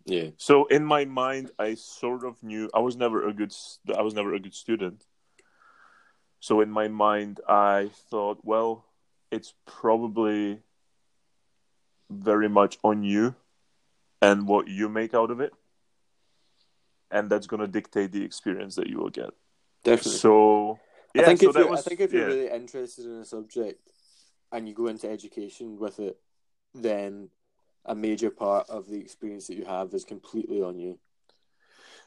Yeah, 0.09 0.31
So 0.39 0.65
in 0.67 0.85
my 0.85 1.05
mind, 1.05 1.51
I 1.59 1.75
sort 1.75 2.25
of 2.25 2.43
knew 2.43 2.71
I 2.73 2.81
was 2.81 2.97
never 2.97 3.29
a 3.29 3.33
good 3.33 3.53
I 3.95 4.01
was 4.01 4.15
never 4.15 4.33
a 4.35 4.41
good 4.41 4.55
student. 4.55 5.05
So 6.41 6.61
in 6.63 6.71
my 6.71 6.89
mind, 6.89 7.41
I 7.47 7.91
thought, 8.11 8.39
well, 8.43 8.87
it's 9.31 9.53
probably 9.67 10.61
very 12.09 12.49
much 12.49 12.79
on 12.83 13.03
you 13.03 13.35
and 14.23 14.49
what 14.49 14.67
you 14.69 14.89
make 14.89 15.13
out 15.13 15.31
of 15.31 15.41
it, 15.41 15.53
and 17.11 17.29
that's 17.29 17.47
gonna 17.47 17.67
dictate 17.67 18.13
the 18.13 18.25
experience 18.25 18.77
that 18.77 18.89
you 18.89 18.99
will 18.99 19.11
get. 19.11 19.31
definitely. 19.85 20.19
So 20.19 20.79
yeah, 21.15 21.23
I 21.23 21.25
think 21.27 21.41
so 21.41 21.51
if 21.51 21.57
you're, 21.57 21.69
was 21.69 21.81
I 21.81 21.89
think 21.91 22.01
if 22.01 22.13
you're 22.15 22.27
really 22.27 22.51
interested 22.51 23.05
in 23.05 23.21
a 23.21 23.25
subject 23.27 23.81
and 24.53 24.67
you 24.67 24.75
go 24.75 24.87
into 24.87 25.09
education 25.11 25.79
with 25.79 26.01
it, 26.01 26.17
then 26.75 27.29
a 27.85 27.95
major 27.95 28.31
part 28.31 28.69
of 28.69 28.89
the 28.89 28.99
experience 29.01 29.47
that 29.47 29.57
you 29.57 29.65
have 29.65 29.93
is 29.95 30.05
completely 30.05 30.63
on 30.63 30.79
you. 30.79 30.99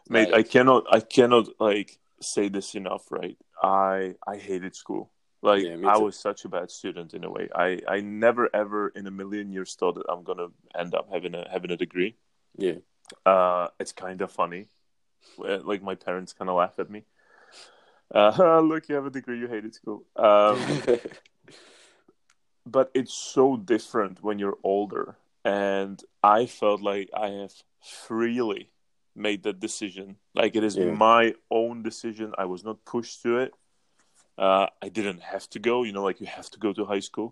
mate 0.09 0.34
i 0.34 0.43
cannot 0.43 0.84
i 0.91 0.99
cannot 0.99 1.47
like 1.59 1.97
say 2.19 2.49
this 2.49 2.76
enough 2.76 3.11
right? 3.11 3.38
I 3.63 4.15
i 4.28 4.38
hated 4.38 4.76
school. 4.76 5.11
Like 5.41 5.63
Yeah, 5.63 5.89
i 5.89 5.97
was 5.97 6.15
such 6.19 6.45
a 6.45 6.49
bad 6.49 6.69
student 6.69 7.13
in 7.13 7.24
a 7.24 7.32
way. 7.32 7.49
I 7.55 7.80
i 7.88 7.99
never 8.01 8.49
ever 8.53 8.89
in 8.89 9.07
a 9.07 9.11
million 9.11 9.51
years 9.51 9.74
thought 9.76 9.95
that 9.95 10.05
i'm 10.09 10.24
gonna 10.24 10.47
end 10.78 10.93
up 10.93 11.09
having 11.11 11.34
a 11.36 11.47
having 11.49 11.72
a 11.72 11.78
degree. 11.78 12.15
Yeah, 12.57 12.80
uh 13.26 13.67
it's 13.80 13.91
kind 13.91 14.22
of 14.22 14.32
funny 14.32 14.67
like 15.38 15.82
my 15.82 15.95
parents 15.95 16.34
kind 16.34 16.49
of 16.49 16.57
laugh 16.57 16.78
at 16.80 16.89
me. 16.89 17.03
Uh 18.13 18.59
look 18.69 18.88
you 18.89 18.95
have 18.95 19.05
a 19.05 19.09
degree 19.09 19.39
you 19.39 19.47
hated 19.47 19.74
school. 19.74 20.03
Um 20.15 20.84
but 22.65 22.91
it's 22.93 23.13
so 23.13 23.57
different 23.57 24.22
when 24.24 24.38
you're 24.39 24.57
older 24.63 25.17
and 25.43 26.03
i 26.23 26.45
felt 26.45 26.81
like 26.81 27.09
i 27.13 27.27
have 27.27 27.53
freely 27.83 28.69
made 29.15 29.43
that 29.43 29.59
decision 29.59 30.15
like 30.35 30.55
it 30.55 30.63
is 30.63 30.75
Yeah. 30.77 30.91
my 30.91 31.33
own 31.49 31.83
decision 31.83 32.33
i 32.37 32.45
was 32.45 32.63
not 32.63 32.77
pushed 32.85 33.21
to 33.23 33.37
it 33.39 33.53
Uh, 34.37 34.67
I 34.81 34.89
didn't 34.89 35.21
have 35.21 35.45
to 35.53 35.59
go. 35.59 35.83
You 35.85 35.91
know, 35.93 36.05
like 36.09 36.19
you 36.23 36.27
have 36.39 36.49
to 36.53 36.59
go 36.65 36.73
to 36.73 36.83
high 36.93 37.03
school. 37.09 37.29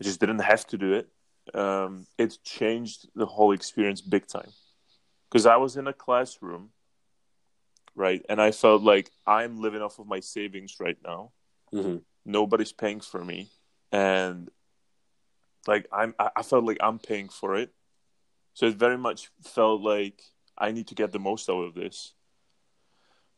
I 0.00 0.04
just 0.04 0.20
didn't 0.20 0.44
have 0.52 0.64
to 0.72 0.76
do 0.76 0.90
it. 1.00 1.06
Um, 1.54 1.92
it 2.18 2.32
changed 2.58 3.08
the 3.14 3.24
whole 3.34 3.52
experience 3.54 4.02
big 4.02 4.24
time 4.36 4.52
because 5.26 5.46
I 5.46 5.56
was 5.64 5.76
in 5.80 5.86
a 5.86 5.92
classroom, 6.04 6.64
right, 7.94 8.22
and 8.28 8.38
I 8.40 8.50
felt 8.52 8.82
like 8.82 9.10
I'm 9.26 9.62
living 9.62 9.82
off 9.82 9.98
of 9.98 10.06
my 10.06 10.20
savings 10.20 10.76
right 10.80 10.98
now. 11.04 11.30
Mm-hmm. 11.72 11.98
Nobody's 12.24 12.72
paying 12.72 13.00
for 13.00 13.24
me, 13.24 13.48
and 13.92 14.50
like 15.66 15.86
I'm, 15.92 16.14
I 16.18 16.30
I 16.36 16.42
felt 16.42 16.64
like 16.64 16.78
I'm 16.80 16.98
paying 16.98 17.28
for 17.28 17.56
it. 17.56 17.72
So 18.54 18.66
it 18.66 18.76
very 18.76 18.98
much 18.98 19.30
felt 19.42 19.82
like 19.82 20.22
I 20.56 20.72
need 20.72 20.86
to 20.88 20.94
get 20.94 21.12
the 21.12 21.18
most 21.18 21.50
out 21.50 21.62
of 21.62 21.74
this. 21.74 22.14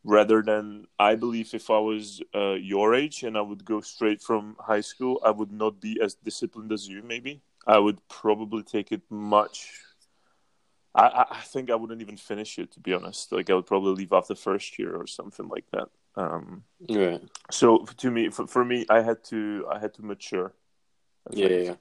Rather 0.05 0.41
than, 0.41 0.87
I 0.97 1.15
believe, 1.15 1.53
if 1.53 1.69
I 1.69 1.77
was 1.79 2.21
uh, 2.33 2.53
your 2.53 2.95
age 2.95 3.23
and 3.23 3.37
I 3.37 3.41
would 3.41 3.65
go 3.65 3.81
straight 3.81 4.21
from 4.21 4.55
high 4.57 4.79
school, 4.79 5.19
I 5.25 5.31
would 5.31 5.51
not 5.51 5.81
be 5.81 5.99
as 6.01 6.15
disciplined 6.15 6.71
as 6.71 6.87
you. 6.87 7.03
Maybe 7.03 7.41
I 7.67 7.79
would 7.79 7.99
probably 8.07 8.63
take 8.63 8.93
it 8.93 9.01
much. 9.09 9.71
I, 10.95 11.25
I 11.31 11.41
think 11.41 11.69
I 11.69 11.75
wouldn't 11.75 12.01
even 12.01 12.17
finish 12.17 12.57
it 12.57 12.71
to 12.71 12.79
be 12.79 12.93
honest. 12.93 13.31
Like 13.31 13.49
I 13.49 13.53
would 13.53 13.67
probably 13.67 13.93
leave 13.93 14.13
after 14.13 14.35
first 14.35 14.79
year 14.79 14.95
or 14.95 15.05
something 15.05 15.47
like 15.47 15.65
that. 15.71 15.89
Um, 16.15 16.63
Right. 16.89 17.21
so 17.51 17.85
to 17.97 18.09
me, 18.09 18.29
for, 18.29 18.47
for 18.47 18.63
me, 18.63 18.85
I 18.89 19.01
had 19.01 19.23
to 19.25 19.67
I 19.71 19.79
had 19.79 19.93
to 19.95 20.01
mature. 20.05 20.53
Yeah, 21.29 21.47
yeah. 21.47 21.75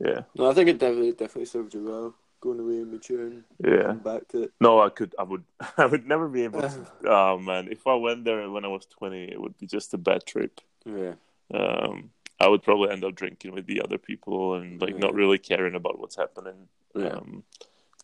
Yeah, 0.00 0.22
No, 0.36 0.50
I 0.50 0.54
think 0.54 0.68
it 0.68 0.78
definitely 0.78 1.12
definitely 1.12 1.46
served 1.46 1.74
you 1.74 1.84
well 1.84 2.14
going 2.40 2.60
away 2.60 2.78
and 2.82 2.92
maturing. 2.92 3.44
yeah. 3.64 3.92
Back 3.92 4.28
to 4.28 4.42
it. 4.44 4.52
No, 4.60 4.80
I 4.80 4.90
could. 4.90 5.14
I 5.18 5.22
would. 5.22 5.44
I 5.78 5.86
would 5.86 6.06
never 6.06 6.28
be 6.28 6.44
able 6.44 6.60
to. 6.62 6.86
Oh 7.06 7.38
man, 7.38 7.68
if 7.70 7.86
I 7.86 7.94
went 7.94 8.24
there 8.24 8.48
when 8.50 8.64
I 8.64 8.68
was 8.68 8.86
twenty, 8.86 9.24
it 9.24 9.40
would 9.40 9.56
be 9.58 9.66
just 9.66 9.94
a 9.94 9.98
bad 9.98 10.26
trip. 10.26 10.60
Yeah. 10.84 11.14
Um, 11.52 12.10
I 12.40 12.48
would 12.48 12.62
probably 12.62 12.90
end 12.90 13.04
up 13.04 13.14
drinking 13.14 13.52
with 13.52 13.66
the 13.66 13.80
other 13.82 13.98
people 13.98 14.54
and 14.54 14.80
like 14.82 14.98
not 14.98 15.14
really 15.14 15.38
caring 15.38 15.74
about 15.74 15.98
what's 15.98 16.16
happening 16.16 16.68
Yeah. 16.94 17.14
um, 17.16 17.44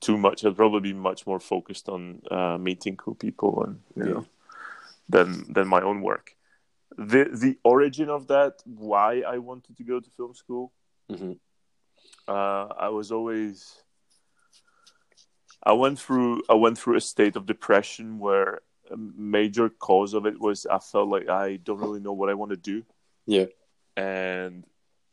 too 0.00 0.16
much. 0.16 0.44
I'd 0.44 0.56
probably 0.56 0.80
be 0.92 0.98
much 1.10 1.26
more 1.26 1.40
focused 1.40 1.88
on 1.88 2.22
uh, 2.30 2.56
meeting 2.58 2.96
cool 2.96 3.14
people 3.16 3.64
and 3.64 3.80
you 3.96 4.04
Yeah. 4.04 4.12
know 4.14 4.26
than 5.08 5.52
than 5.52 5.66
my 5.68 5.80
own 5.82 6.00
work. 6.02 6.36
The 6.96 7.24
the 7.44 7.58
origin 7.64 8.08
of 8.08 8.26
that, 8.28 8.62
why 8.64 9.22
I 9.34 9.38
wanted 9.38 9.76
to 9.76 9.84
go 9.84 10.00
to 10.00 10.10
film 10.10 10.34
school, 10.34 10.72
hmm 11.08 11.32
uh, 12.28 12.68
I 12.78 12.88
was 12.88 13.12
always 13.12 13.82
I 15.62 15.72
went 15.72 15.98
through 15.98 16.42
I 16.48 16.54
went 16.54 16.78
through 16.78 16.96
a 16.96 17.00
state 17.00 17.36
of 17.36 17.46
depression 17.46 18.18
where 18.18 18.60
a 18.90 18.96
major 18.96 19.68
cause 19.68 20.14
of 20.14 20.26
it 20.26 20.40
was 20.40 20.66
I 20.66 20.78
felt 20.78 21.08
like 21.08 21.28
I 21.28 21.56
don't 21.56 21.78
really 21.78 22.00
know 22.00 22.12
what 22.12 22.30
I 22.30 22.34
want 22.34 22.50
to 22.50 22.56
do. 22.56 22.82
Yeah. 23.26 23.46
And 23.96 24.64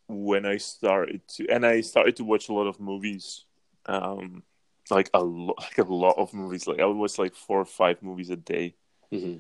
when 0.08 0.46
I 0.46 0.58
started 0.58 1.28
to 1.36 1.48
and 1.50 1.66
I 1.66 1.82
started 1.82 2.16
to 2.18 2.24
watch 2.24 2.50
a 2.50 2.54
lot 2.54 2.68
of 2.68 2.80
movies, 2.80 3.46
um, 3.86 4.44
like 4.90 5.10
a 5.14 5.24
lot 5.24 5.58
like 5.60 5.78
a 5.78 5.84
lot 5.94 6.18
of 6.18 6.34
movies. 6.34 6.68
Like 6.68 6.80
I 6.80 6.86
would 6.86 6.98
watch 6.98 7.20
like 7.20 7.36
four 7.36 7.60
or 7.60 7.66
five 7.66 8.02
movies 8.02 8.30
a 8.30 8.38
day. 8.38 8.76
hmm 9.12 9.38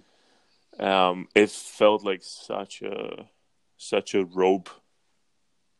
Um, 0.80 1.28
it 1.34 1.50
felt 1.50 2.04
like 2.04 2.22
such 2.24 2.82
a 2.82 3.28
such 3.78 4.14
a 4.14 4.26
rope 4.26 4.70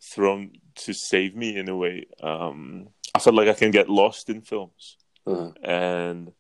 thrown 0.02 0.52
to 0.76 0.94
save 0.94 1.36
me 1.36 1.58
in 1.58 1.70
a 1.70 1.76
way. 1.76 2.06
Um, 2.22 2.90
I 3.16 3.20
felt 3.20 3.36
like 3.36 3.48
I 3.48 3.54
can 3.54 3.72
get 3.72 3.90
lost 3.90 4.30
in 4.30 4.42
films, 4.42 4.98
Uh-huh. 5.26 5.52
and 5.64 6.32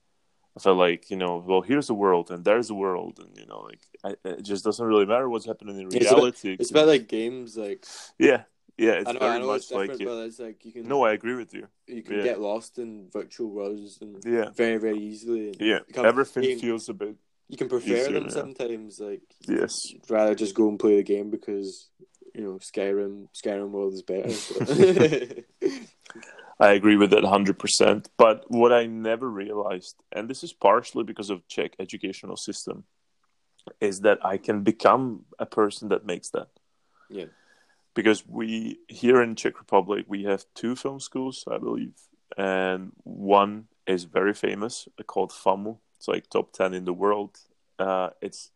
I 0.55 0.59
felt 0.59 0.77
like 0.77 1.09
you 1.09 1.17
know, 1.17 1.43
well, 1.45 1.61
here's 1.61 1.87
the 1.87 1.93
world, 1.93 2.31
and 2.31 2.43
there's 2.45 2.67
the 2.67 2.75
world, 2.75 3.19
and 3.19 3.35
you 3.37 3.45
know, 3.45 3.61
like 3.61 3.81
I, 4.03 4.29
it 4.29 4.43
just 4.43 4.63
doesn't 4.63 4.85
really 4.85 5.05
matter 5.05 5.29
what's 5.29 5.45
happening 5.45 5.79
in 5.79 5.87
It's 5.87 5.95
a 5.95 5.99
bit- 5.99 6.11
reality. 6.11 6.57
It's 6.59 6.71
about 6.71 6.87
like 6.87 7.07
games, 7.07 7.57
like 7.57 7.85
yeah, 8.19 8.43
yeah, 8.77 8.93
it's 8.93 9.09
I 9.09 9.13
know, 9.13 9.19
very 9.19 9.31
I 9.31 9.39
know 9.39 9.47
much 9.47 9.57
it's 9.57 9.67
different, 9.69 9.99
like 9.99 10.07
but 10.07 10.17
it's 10.27 10.39
like 10.39 10.65
you 10.65 10.71
can 10.71 10.87
No, 10.87 11.03
I 11.03 11.13
agree 11.13 11.35
with 11.35 11.53
you. 11.53 11.67
you 11.87 12.03
can 12.03 12.17
yeah. 12.17 12.23
get 12.23 12.39
lost 12.41 12.77
in 12.79 13.09
virtual 13.11 13.49
worlds 13.49 13.99
and 14.01 14.21
Yeah, 14.25 14.49
very 14.51 14.77
very 14.77 14.99
easily. 14.99 15.47
And 15.49 15.57
yeah, 15.61 15.79
can- 15.93 16.05
everything 16.05 16.59
feels 16.59 16.89
a 16.89 16.93
bit 16.93 17.15
you 17.49 17.55
can 17.57 17.69
prefer 17.69 17.95
easier, 17.95 18.11
them 18.13 18.25
yeah. 18.25 18.29
sometimes. 18.41 18.99
Like 18.99 19.23
yes. 19.47 19.93
rather 20.09 20.35
just 20.35 20.53
go 20.53 20.67
and 20.69 20.77
play 20.77 20.97
the 20.97 21.03
game 21.03 21.29
because 21.31 21.89
you 22.37 22.43
know 22.43 22.59
Skyrim 22.59 23.27
Skyrim 23.33 23.71
world 23.71 23.93
is 23.93 24.03
better. 24.03 24.29
I 26.59 26.71
agree 26.71 26.95
with 26.95 27.11
that 27.11 27.23
100%. 27.23 28.07
But 28.17 28.45
what 28.47 28.73
I 28.73 28.87
never 28.87 29.29
realized, 29.29 29.95
and 30.11 30.27
this 30.27 30.43
is 30.43 30.53
partially 30.53 31.03
because 31.03 31.29
of 31.29 31.47
Czech 31.47 31.75
educational 31.79 32.35
system, 32.35 32.85
is 33.79 34.01
that 34.01 34.25
I 34.25 34.37
can 34.37 34.63
become 34.63 35.25
a 35.37 35.45
person 35.45 35.89
that 35.89 36.05
makes 36.05 36.29
that. 36.29 36.49
Yeah. 37.09 37.25
Because 37.93 38.27
we, 38.27 38.79
here 38.87 39.21
in 39.21 39.35
Czech 39.35 39.59
Republic, 39.59 40.05
we 40.07 40.23
have 40.23 40.45
two 40.55 40.75
film 40.75 40.99
schools, 40.99 41.43
I 41.51 41.57
believe. 41.57 41.93
And 42.37 42.91
one 43.03 43.67
is 43.85 44.05
very 44.05 44.33
famous 44.33 44.87
called 45.05 45.31
FAMU. 45.31 45.77
It's 45.97 46.07
like 46.07 46.29
top 46.29 46.53
10 46.53 46.73
in 46.73 46.85
the 46.85 46.93
world. 46.93 47.37
Uh, 47.77 48.09
it's 48.21 48.51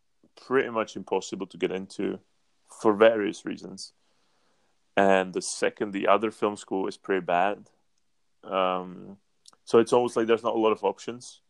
pretty 0.46 0.70
much 0.70 0.96
impossible 0.96 1.46
to 1.46 1.56
get 1.56 1.70
into 1.70 2.18
for 2.82 2.92
various 2.92 3.44
reasons. 3.44 3.92
And 4.96 5.32
the 5.32 5.40
second, 5.40 5.92
the 5.92 6.08
other 6.08 6.30
film 6.30 6.56
school 6.56 6.86
is 6.86 6.98
pretty 6.98 7.24
bad. 7.24 7.70
Um, 8.44 9.16
so 9.64 9.78
it's 9.78 9.92
almost 9.92 10.16
like 10.16 10.26
there's 10.26 10.42
not 10.42 10.54
a 10.56 10.58
lot 10.58 10.72
of 10.72 10.84
options. 10.84 11.40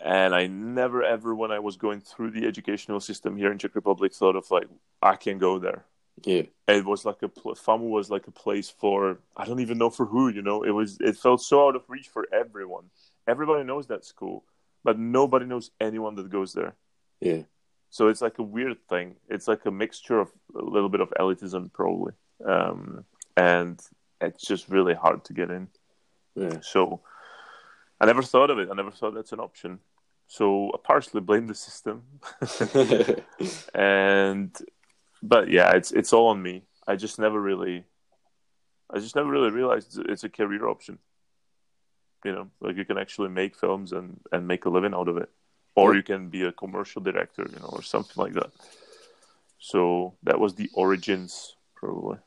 And 0.00 0.34
I 0.34 0.46
never 0.46 1.02
ever, 1.02 1.34
when 1.34 1.50
I 1.50 1.58
was 1.58 1.76
going 1.76 2.00
through 2.00 2.30
the 2.30 2.46
educational 2.46 3.00
system 3.00 3.36
here 3.36 3.50
in 3.50 3.58
Czech 3.58 3.74
Republic, 3.74 4.14
thought 4.14 4.36
of 4.36 4.50
like 4.50 4.68
I 5.02 5.16
can 5.16 5.38
go 5.38 5.58
there. 5.58 5.84
yeah, 6.24 6.42
It 6.68 6.84
was 6.84 7.04
like 7.04 7.20
a 7.22 7.28
pl- 7.28 7.56
FAMU 7.56 7.90
was 7.90 8.08
like 8.08 8.28
a 8.28 8.30
place 8.30 8.70
for 8.70 9.18
I 9.36 9.44
don't 9.44 9.60
even 9.60 9.76
know 9.78 9.90
for 9.90 10.06
who. 10.06 10.28
You 10.28 10.42
know, 10.42 10.62
it 10.62 10.70
was 10.70 10.98
it 11.00 11.16
felt 11.16 11.42
so 11.42 11.66
out 11.66 11.76
of 11.76 11.82
reach 11.88 12.08
for 12.08 12.26
everyone. 12.32 12.84
Everybody 13.26 13.64
knows 13.64 13.88
that 13.88 14.04
school, 14.04 14.44
but 14.84 14.98
nobody 14.98 15.46
knows 15.46 15.72
anyone 15.80 16.14
that 16.14 16.30
goes 16.30 16.52
there. 16.52 16.74
yeah, 17.20 17.42
So 17.90 18.08
it's 18.08 18.20
like 18.20 18.38
a 18.38 18.42
weird 18.42 18.78
thing. 18.88 19.16
It's 19.28 19.48
like 19.48 19.64
a 19.66 19.70
mixture 19.70 20.20
of 20.20 20.30
a 20.54 20.62
little 20.62 20.88
bit 20.88 21.00
of 21.00 21.12
elitism, 21.18 21.72
probably, 21.72 22.12
um, 22.44 23.04
and 23.36 23.80
it's 24.20 24.46
just 24.46 24.68
really 24.68 24.94
hard 24.94 25.24
to 25.24 25.32
get 25.32 25.50
in. 25.50 25.68
yeah. 26.34 26.58
So 26.60 27.00
I 28.00 28.06
never 28.06 28.22
thought 28.22 28.50
of 28.50 28.58
it. 28.58 28.68
I 28.70 28.74
never 28.74 28.90
thought 28.90 29.14
that's 29.14 29.32
an 29.32 29.40
option. 29.40 29.80
So 30.26 30.70
I 30.74 30.78
partially 30.84 31.22
blame 31.22 31.46
the 31.46 31.54
system, 31.54 32.02
and 33.74 34.54
but 35.22 35.50
yeah, 35.50 35.72
it's 35.72 35.90
it's 35.90 36.12
all 36.12 36.28
on 36.28 36.42
me. 36.42 36.64
I 36.86 36.96
just 36.96 37.18
never 37.18 37.40
really, 37.40 37.84
I 38.90 38.98
just 38.98 39.16
never 39.16 39.30
really 39.30 39.50
realized 39.50 39.98
it's 40.06 40.24
a 40.24 40.28
career 40.28 40.68
option. 40.68 40.98
You 42.24 42.32
know, 42.32 42.50
like 42.60 42.76
you 42.76 42.84
can 42.84 42.98
actually 42.98 43.30
make 43.30 43.56
films 43.56 43.92
and 43.92 44.20
and 44.30 44.46
make 44.46 44.66
a 44.66 44.70
living 44.70 44.92
out 44.92 45.08
of 45.08 45.16
it, 45.16 45.30
or 45.78 45.94
you 45.94 46.02
can 46.02 46.28
be 46.28 46.42
a 46.42 46.52
commercial 46.52 47.00
director, 47.02 47.46
you 47.52 47.58
know, 47.60 47.70
or 47.72 47.82
something 47.82 48.22
like 48.24 48.34
that. 48.34 48.50
So 49.58 50.14
that 50.22 50.38
was 50.40 50.54
the 50.54 50.70
origins, 50.74 51.56
probably. 51.74 52.18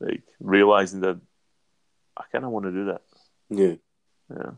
Like 0.00 0.22
realizing 0.40 1.00
that 1.00 1.20
I 2.16 2.24
kind 2.32 2.44
of 2.44 2.50
want 2.50 2.66
to 2.66 2.72
do 2.72 2.84
that. 2.86 3.02
yeah. 3.50 3.74
Yeah. 4.30 4.52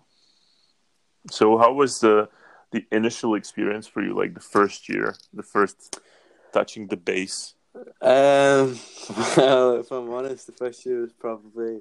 So 1.31 1.57
how 1.57 1.73
was 1.73 2.01
the 2.01 2.29
the 2.73 2.85
initial 2.91 3.35
experience 3.37 3.87
for 3.87 4.03
you? 4.03 4.13
Like 4.15 4.35
the 4.35 4.41
first 4.41 4.89
year, 4.89 5.15
the 5.33 5.43
first 5.43 6.01
touching 6.53 6.89
the 6.89 6.97
base. 6.97 7.55
Um, 8.01 8.79
well, 9.37 9.77
if 9.77 9.91
I'm 9.91 10.11
honest, 10.11 10.47
the 10.47 10.53
first 10.53 10.85
year 10.85 11.01
was 11.01 11.13
probably 11.13 11.81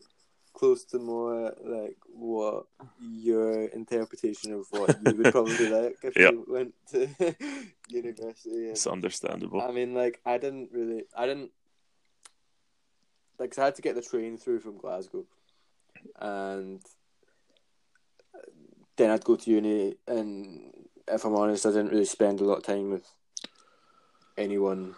close 0.54 0.84
to 0.86 1.00
more 1.00 1.54
like 1.64 1.98
what 2.14 2.66
your 3.00 3.66
interpretation 3.66 4.54
of 4.54 4.68
what 4.72 4.90
you 5.02 5.16
would 5.16 5.32
probably 5.32 5.66
like 5.82 5.98
if 6.04 6.16
Yeah. 6.18 6.32
you 6.32 6.46
went 6.48 6.74
to 6.92 7.08
university. 7.90 8.68
And, 8.68 8.72
It's 8.72 8.88
understandable. 8.88 9.62
I 9.62 9.72
mean, 9.72 9.94
like, 9.94 10.20
I 10.26 10.38
didn't 10.38 10.70
really, 10.72 11.06
I 11.16 11.26
didn't, 11.28 11.52
like, 13.40 13.52
'cause 13.52 13.60
I 13.60 13.66
had 13.66 13.76
to 13.76 13.82
get 13.82 13.96
the 13.96 14.02
train 14.02 14.38
through 14.38 14.60
from 14.60 14.78
Glasgow, 14.78 15.26
and 16.20 16.82
then 18.98 19.10
I'd 19.10 19.24
go 19.24 19.36
to 19.36 19.50
uni, 19.52 19.96
and 20.08 20.72
if 21.08 21.26
I'm 21.26 21.36
honest, 21.36 21.66
I 21.66 21.70
didn't 21.70 21.90
really 21.90 22.06
spend 22.06 22.40
a 22.42 22.44
lot 22.46 22.58
of 22.58 22.64
time 22.64 22.92
with 22.92 23.08
anyone 24.38 24.96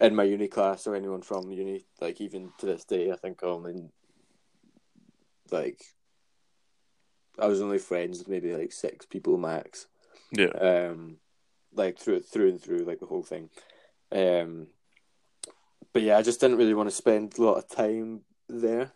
in 0.00 0.14
my 0.14 0.24
uni 0.24 0.48
class 0.48 0.86
or 0.86 0.94
anyone 0.94 1.22
from 1.22 1.50
uni. 1.50 1.84
Like, 2.00 2.20
even 2.20 2.52
to 2.58 2.66
this 2.66 2.84
day, 2.84 3.10
I 3.10 3.16
think 3.16 3.42
I'm 3.42 3.66
in, 3.66 3.90
like, 5.50 5.80
I 7.38 7.46
was 7.46 7.60
only 7.60 7.78
friends 7.78 8.18
with 8.18 8.28
maybe 8.28 8.54
like 8.54 8.72
six 8.72 9.06
people 9.06 9.36
max 9.38 9.86
Yeah. 10.32 10.46
um, 10.46 11.16
like 11.74 11.98
through 11.98 12.20
through 12.20 12.50
and 12.50 12.62
through, 12.62 12.84
like 12.84 13.00
the 13.00 13.06
whole 13.06 13.22
thing. 13.24 13.50
Um, 14.12 14.68
but 15.92 16.02
yeah, 16.02 16.16
I 16.18 16.22
just 16.22 16.40
didn't 16.40 16.58
really 16.58 16.74
want 16.74 16.88
to 16.88 16.94
spend 16.94 17.36
a 17.38 17.42
lot 17.42 17.58
of 17.58 17.68
time 17.68 18.20
there. 18.48 18.92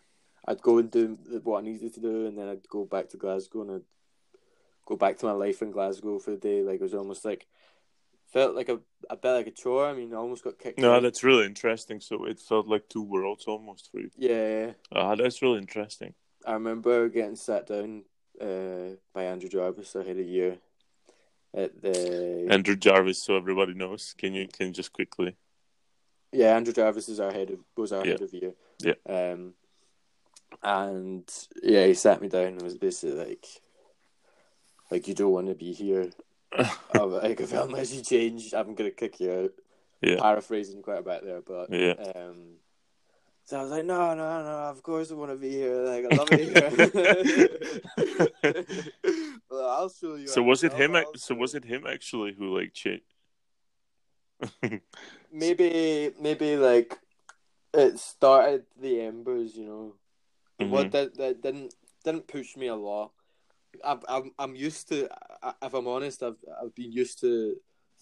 I'd 0.47 0.61
go 0.61 0.77
and 0.79 0.89
do 0.89 1.17
what 1.43 1.59
I 1.59 1.61
needed 1.61 1.93
to 1.95 1.99
do, 1.99 2.25
and 2.27 2.37
then 2.37 2.47
I'd 2.47 2.67
go 2.69 2.85
back 2.85 3.09
to 3.09 3.17
Glasgow 3.17 3.61
and 3.61 3.71
I'd 3.71 3.81
go 4.85 4.95
back 4.95 5.17
to 5.19 5.25
my 5.25 5.33
life 5.33 5.61
in 5.61 5.71
Glasgow 5.71 6.17
for 6.19 6.31
the 6.31 6.37
day. 6.37 6.61
Like 6.63 6.75
it 6.75 6.81
was 6.81 6.93
almost 6.95 7.23
like 7.25 7.45
felt 8.33 8.55
like 8.55 8.69
a 8.69 8.79
a 9.09 9.17
bit 9.17 9.31
like 9.33 9.47
a 9.47 9.51
chore. 9.51 9.87
I 9.87 9.93
mean, 9.93 10.13
I 10.13 10.17
almost 10.17 10.43
got 10.43 10.57
kicked. 10.57 10.79
No, 10.79 10.95
out. 10.95 11.03
that's 11.03 11.23
really 11.23 11.45
interesting. 11.45 11.99
So 11.99 12.25
it 12.25 12.39
felt 12.39 12.67
like 12.67 12.87
two 12.89 13.03
worlds 13.03 13.45
almost 13.45 13.89
for 13.91 13.99
you. 13.99 14.09
yeah, 14.17 14.65
yeah. 14.65 14.71
Ah, 14.93 15.15
that's 15.15 15.41
really 15.41 15.59
interesting. 15.59 16.13
I 16.45 16.53
remember 16.53 17.09
getting 17.09 17.35
sat 17.35 17.67
down 17.67 18.03
uh, 18.41 18.95
by 19.13 19.23
Andrew 19.25 19.49
Jarvis 19.49 19.95
ahead 19.95 20.17
of 20.17 20.27
you 20.27 20.57
at 21.53 21.81
the 21.81 22.47
Andrew 22.49 22.75
Jarvis, 22.75 23.21
so 23.23 23.35
everybody 23.35 23.73
knows. 23.73 24.13
Can 24.17 24.33
you 24.33 24.47
can 24.47 24.67
you 24.67 24.73
just 24.73 24.93
quickly? 24.93 25.35
yeah 26.31 26.55
Andrew 26.55 26.73
Jarvis 26.73 27.09
is 27.09 27.19
our 27.19 27.31
head 27.31 27.49
of 27.49 27.59
was 27.75 27.91
our 27.91 28.05
Yeah. 28.05 28.11
head 28.11 28.21
of 28.21 28.33
year 28.33 28.53
Yeah. 28.79 28.93
um 29.09 29.53
and 30.61 31.27
yeah 31.63 31.85
he 31.87 31.93
sat 31.95 32.21
me 32.21 32.27
down 32.27 32.45
and 32.53 32.61
was 32.61 32.77
basically 32.77 33.15
like 33.17 33.45
like 34.91 35.07
you 35.07 35.13
don't 35.15 35.31
want 35.31 35.47
to 35.47 35.55
be 35.55 35.73
here 35.73 36.09
like 36.93 37.39
if 37.39 37.51
unless 37.53 37.93
you 37.93 38.03
change 38.03 38.53
I'm 38.53 38.75
gonna 38.75 38.91
kick 38.91 39.19
you 39.19 39.31
out 39.31 39.51
Yeah. 40.01 40.19
paraphrasing 40.19 40.81
quite 40.83 40.99
a 40.99 41.03
bit 41.03 41.23
there 41.25 41.41
but 41.41 41.71
Yeah. 41.71 41.93
um 42.15 42.57
so 43.49 43.57
I 43.57 43.61
was 43.63 43.71
like 43.71 43.85
no 43.85 44.13
no 44.13 44.43
no 44.43 44.55
of 44.69 44.83
course 44.83 45.09
I 45.11 45.15
want 45.15 45.31
to 45.31 45.37
be 45.37 45.49
here 45.49 45.81
like 45.91 46.05
I 46.05 46.09
love 46.13 46.29
it 46.31 46.49
here 46.53 46.69
well, 49.49 49.69
I'll 49.69 49.89
show 49.89 50.15
you 50.15 50.27
So 50.27 50.43
was 50.43 50.63
it 50.63 50.73
I'll- 50.73 50.81
him? 50.81 50.95
I'll 50.95 51.15
So 51.15 51.33
was 51.35 51.55
it 51.55 51.65
him 51.65 51.85
actually 51.87 52.33
who 52.37 52.55
like 52.57 52.73
changed? 52.73 53.09
maybe 55.31 56.13
maybe 56.19 56.55
like 56.57 56.97
it 57.73 57.99
started 57.99 58.63
the 58.79 59.01
embers, 59.01 59.55
you 59.55 59.65
know. 59.65 59.95
Mhm. 60.61 60.69
What 60.69 60.91
that 60.91 61.15
that 61.17 61.41
didn't 61.41 61.73
didn't 62.03 62.27
push 62.27 62.55
me 62.55 62.67
a 62.67 62.75
lot. 62.75 63.11
I've, 63.83 64.03
I'm 64.07 64.31
I'm 64.39 64.55
used 64.55 64.89
to. 64.89 65.07
If 65.61 65.73
I'm 65.73 65.87
honest, 65.87 66.23
I've 66.23 66.37
I've 66.61 66.73
been 66.75 66.91
used 66.91 67.19
to 67.21 67.55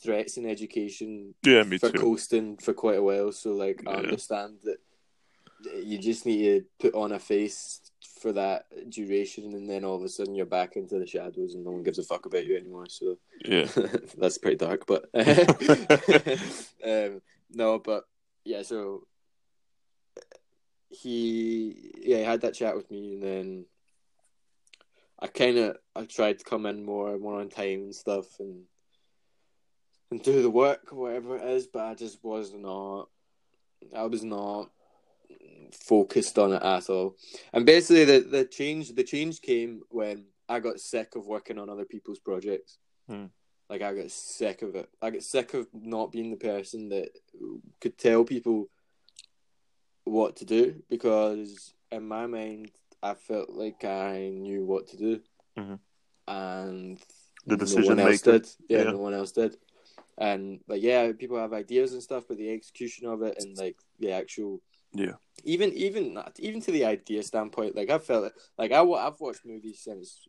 threats 0.03 0.37
in 0.37 0.45
education 0.45 1.33
Yeah, 1.43 1.63
me 1.63 1.77
for 1.77 1.89
too. 1.91 1.99
coasting 1.99 2.57
for 2.57 2.73
quite 2.73 2.97
a 2.97 3.03
while. 3.03 3.31
So 3.31 3.53
like 3.53 3.81
I 3.87 3.93
understand 3.95 4.59
that 4.63 4.77
you 5.63 5.97
just 5.97 6.25
need 6.25 6.43
to 6.43 6.65
put 6.79 6.95
on 6.95 7.11
a 7.11 7.19
face 7.19 7.81
for 8.21 8.31
that 8.33 8.65
duration, 8.89 9.53
and 9.53 9.69
then 9.69 9.83
all 9.83 9.95
of 9.95 10.03
a 10.03 10.09
sudden 10.09 10.35
you're 10.35 10.45
back 10.45 10.75
into 10.75 10.99
the 10.99 11.07
shadows, 11.07 11.53
and 11.53 11.63
no 11.63 11.71
one 11.71 11.83
gives 11.83 11.99
a 11.99 12.03
fuck 12.03 12.25
about 12.25 12.45
you 12.45 12.57
anymore. 12.57 12.87
So 12.89 13.17
Yeah. 13.45 13.67
that's 14.17 14.37
pretty 14.37 14.57
dark, 14.57 14.85
but 14.85 15.05
um, 16.85 17.21
no, 17.51 17.79
but 17.79 18.03
yeah. 18.43 18.63
So 18.63 19.03
he, 20.89 21.91
yeah, 21.99 22.17
he 22.17 22.23
had 22.23 22.41
that 22.41 22.53
chat 22.53 22.75
with 22.75 22.89
me, 22.89 23.13
and 23.13 23.23
then 23.23 23.65
I 25.19 25.27
kind 25.27 25.57
of 25.57 25.77
I 25.95 26.05
tried 26.05 26.39
to 26.39 26.45
come 26.45 26.65
in 26.65 26.83
more 26.83 27.17
more 27.17 27.39
on 27.39 27.49
time 27.49 27.81
and 27.83 27.95
stuff, 27.95 28.25
and 28.39 28.63
and 30.11 30.23
do 30.23 30.41
the 30.41 30.49
work, 30.49 30.91
whatever 30.91 31.37
it 31.37 31.43
is, 31.43 31.67
but 31.67 31.83
I 31.83 31.93
just 31.95 32.23
was 32.23 32.53
not. 32.53 33.09
I 33.95 34.05
was 34.05 34.23
not 34.23 34.71
focused 35.74 36.38
on 36.39 36.53
it 36.53 36.61
at 36.63 36.89
all. 36.89 37.15
And 37.53 37.65
basically, 37.65 38.05
the 38.05 38.20
the 38.20 38.45
change 38.45 38.93
the 38.93 39.03
change 39.03 39.41
came 39.41 39.82
when 39.89 40.26
I 40.49 40.59
got 40.59 40.80
sick 40.80 41.15
of 41.15 41.26
working 41.28 41.57
on 41.59 41.70
other 41.70 41.86
people's 41.86 42.20
projects. 42.20 42.78
Hmm. 43.07 43.26
Like 43.70 43.82
I 43.82 43.93
got 43.93 44.11
sick 44.11 44.61
of 44.61 44.76
it. 44.76 44.89
I 45.01 45.09
got 45.09 45.24
sick 45.24 45.53
of 45.53 45.68
not 45.74 46.11
being 46.11 46.32
the 46.32 46.38
person 46.38 46.89
that 46.89 47.09
could 47.82 47.97
tell 47.97 48.24
people 48.24 48.70
what 50.05 50.38
to 50.38 50.45
do 50.45 50.82
because 50.89 51.74
in 51.91 52.07
my 52.07 52.28
mind 52.28 52.72
I 53.03 53.13
felt 53.13 53.49
like 53.49 53.84
I 53.84 54.30
knew 54.34 54.63
what 54.65 54.88
to 54.88 54.97
do, 54.97 55.22
Mhm. 55.57 55.80
and 56.28 56.97
The 57.45 57.55
no 57.55 57.57
decision 57.57 57.97
one 57.97 57.99
else 57.99 58.26
maker. 58.26 58.39
did. 58.39 58.49
Yeah, 58.70 58.78
Yeah. 58.84 58.91
no 58.91 58.97
one 58.99 59.13
else 59.13 59.32
did. 59.34 59.57
And 60.18 60.61
like, 60.68 60.82
yeah, 60.82 61.11
people 61.13 61.38
have 61.38 61.53
ideas 61.53 61.93
and 61.93 62.01
stuff, 62.01 62.26
but 62.28 62.38
the 62.38 62.49
execution 62.49 63.05
of 63.07 63.22
it 63.22 63.36
and 63.43 63.55
like 63.57 63.78
the 63.99 64.11
actual 64.11 64.61
Yeah. 64.93 65.13
even 65.43 65.73
even 65.73 66.17
even 66.39 66.61
to 66.61 66.71
the 66.71 66.85
idea 66.85 67.23
standpoint, 67.23 67.75
like 67.75 67.89
I 67.89 67.99
felt 67.99 68.31
like 68.57 68.71
I 68.71 68.81
I've 68.81 69.19
watched 69.19 69.45
movies 69.45 69.81
since 69.83 70.27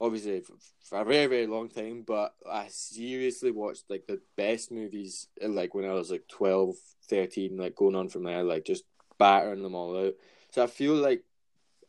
obviously 0.00 0.40
for, 0.40 0.54
for 0.82 1.00
a 1.00 1.04
very 1.04 1.26
very 1.26 1.46
long 1.46 1.68
time, 1.68 2.04
but 2.06 2.34
I 2.50 2.68
seriously 2.68 3.50
watched 3.50 3.84
like 3.88 4.06
the 4.06 4.20
best 4.36 4.70
movies 4.70 5.28
uh, 5.42 5.48
like 5.48 5.74
when 5.74 5.84
I 5.84 5.92
was 5.92 6.10
like 6.10 6.24
12, 6.28 6.74
13, 7.08 7.56
like 7.56 7.76
going 7.76 7.96
on 7.96 8.08
from 8.08 8.24
there, 8.24 8.42
like 8.42 8.64
just 8.64 8.84
battering 9.18 9.62
them 9.62 9.74
all 9.74 10.06
out. 10.06 10.14
So 10.52 10.62
I 10.62 10.66
feel 10.66 10.94
like 10.94 11.24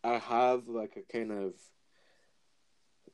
I 0.04 0.18
have 0.18 0.68
like 0.68 0.98
a 0.98 1.14
kind 1.14 1.32
of 1.32 1.54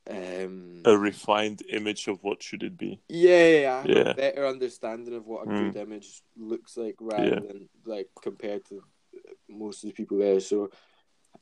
um 0.08 0.82
A 0.84 0.96
refined 0.96 1.62
image 1.68 2.08
of 2.08 2.22
what 2.22 2.42
should 2.42 2.62
it 2.62 2.76
be. 2.78 3.00
yeah, 3.08 3.46
yeah, 3.46 3.84
yeah. 3.86 4.12
Better 4.14 4.46
understanding 4.46 5.14
of 5.14 5.26
what 5.26 5.46
a 5.46 5.50
Mm. 5.50 5.72
good 5.72 5.76
image 5.76 6.22
looks 6.36 6.76
like 6.76 6.96
rather 7.00 7.30
Yeah. 7.30 7.40
than 7.40 7.68
like 7.84 8.08
compared 8.22 8.64
to 8.66 8.82
most 9.48 9.84
of 9.84 9.88
the 9.88 9.94
people 9.94 10.18
there. 10.18 10.40
So 10.40 10.70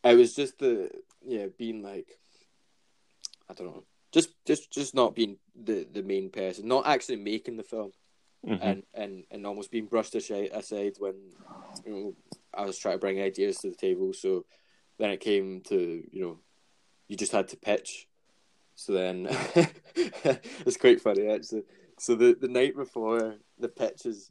I 0.05 0.14
was 0.14 0.35
just 0.35 0.59
the 0.59 0.91
yeah 1.25 1.47
being 1.59 1.83
like 1.83 2.19
I 3.49 3.55
don't 3.55 3.67
know, 3.69 3.85
just 4.12 4.31
just 4.47 4.73
just 4.73 4.95
not 4.95 5.14
being 5.14 5.39
the 5.55 5.87
the 5.91 6.03
main 6.03 6.31
person, 6.31 6.67
not 6.67 6.87
actually 6.87 7.17
making 7.17 7.57
the 7.57 7.62
film, 7.62 7.93
Mhm. 8.45 8.61
and 8.62 8.83
and 8.95 9.25
and 9.31 9.47
almost 9.47 9.71
being 9.71 9.87
brushed 9.87 10.14
aside, 10.14 10.51
aside 10.53 10.95
when 10.99 11.14
you 11.85 11.91
know 11.93 12.17
I 12.55 12.64
was 12.64 12.79
trying 12.79 12.95
to 12.97 12.99
bring 13.01 13.21
ideas 13.21 13.59
to 13.59 13.71
the 13.71 13.77
table. 13.77 14.12
So 14.12 14.47
then 14.99 15.11
it 15.11 15.21
came 15.21 15.61
to 15.69 16.03
you 16.11 16.21
know 16.21 16.39
you 17.09 17.17
just 17.17 17.33
had 17.33 17.49
to 17.49 17.57
pitch. 17.57 18.09
So 18.77 18.93
then 18.93 19.27
it's 19.97 20.77
quite 20.77 21.01
funny 21.01 21.29
actually. 21.29 21.64
So 21.99 22.14
the 22.14 22.37
the 22.39 22.49
night 22.49 22.77
before 22.77 23.37
the 23.59 23.68
pitches 23.68 24.31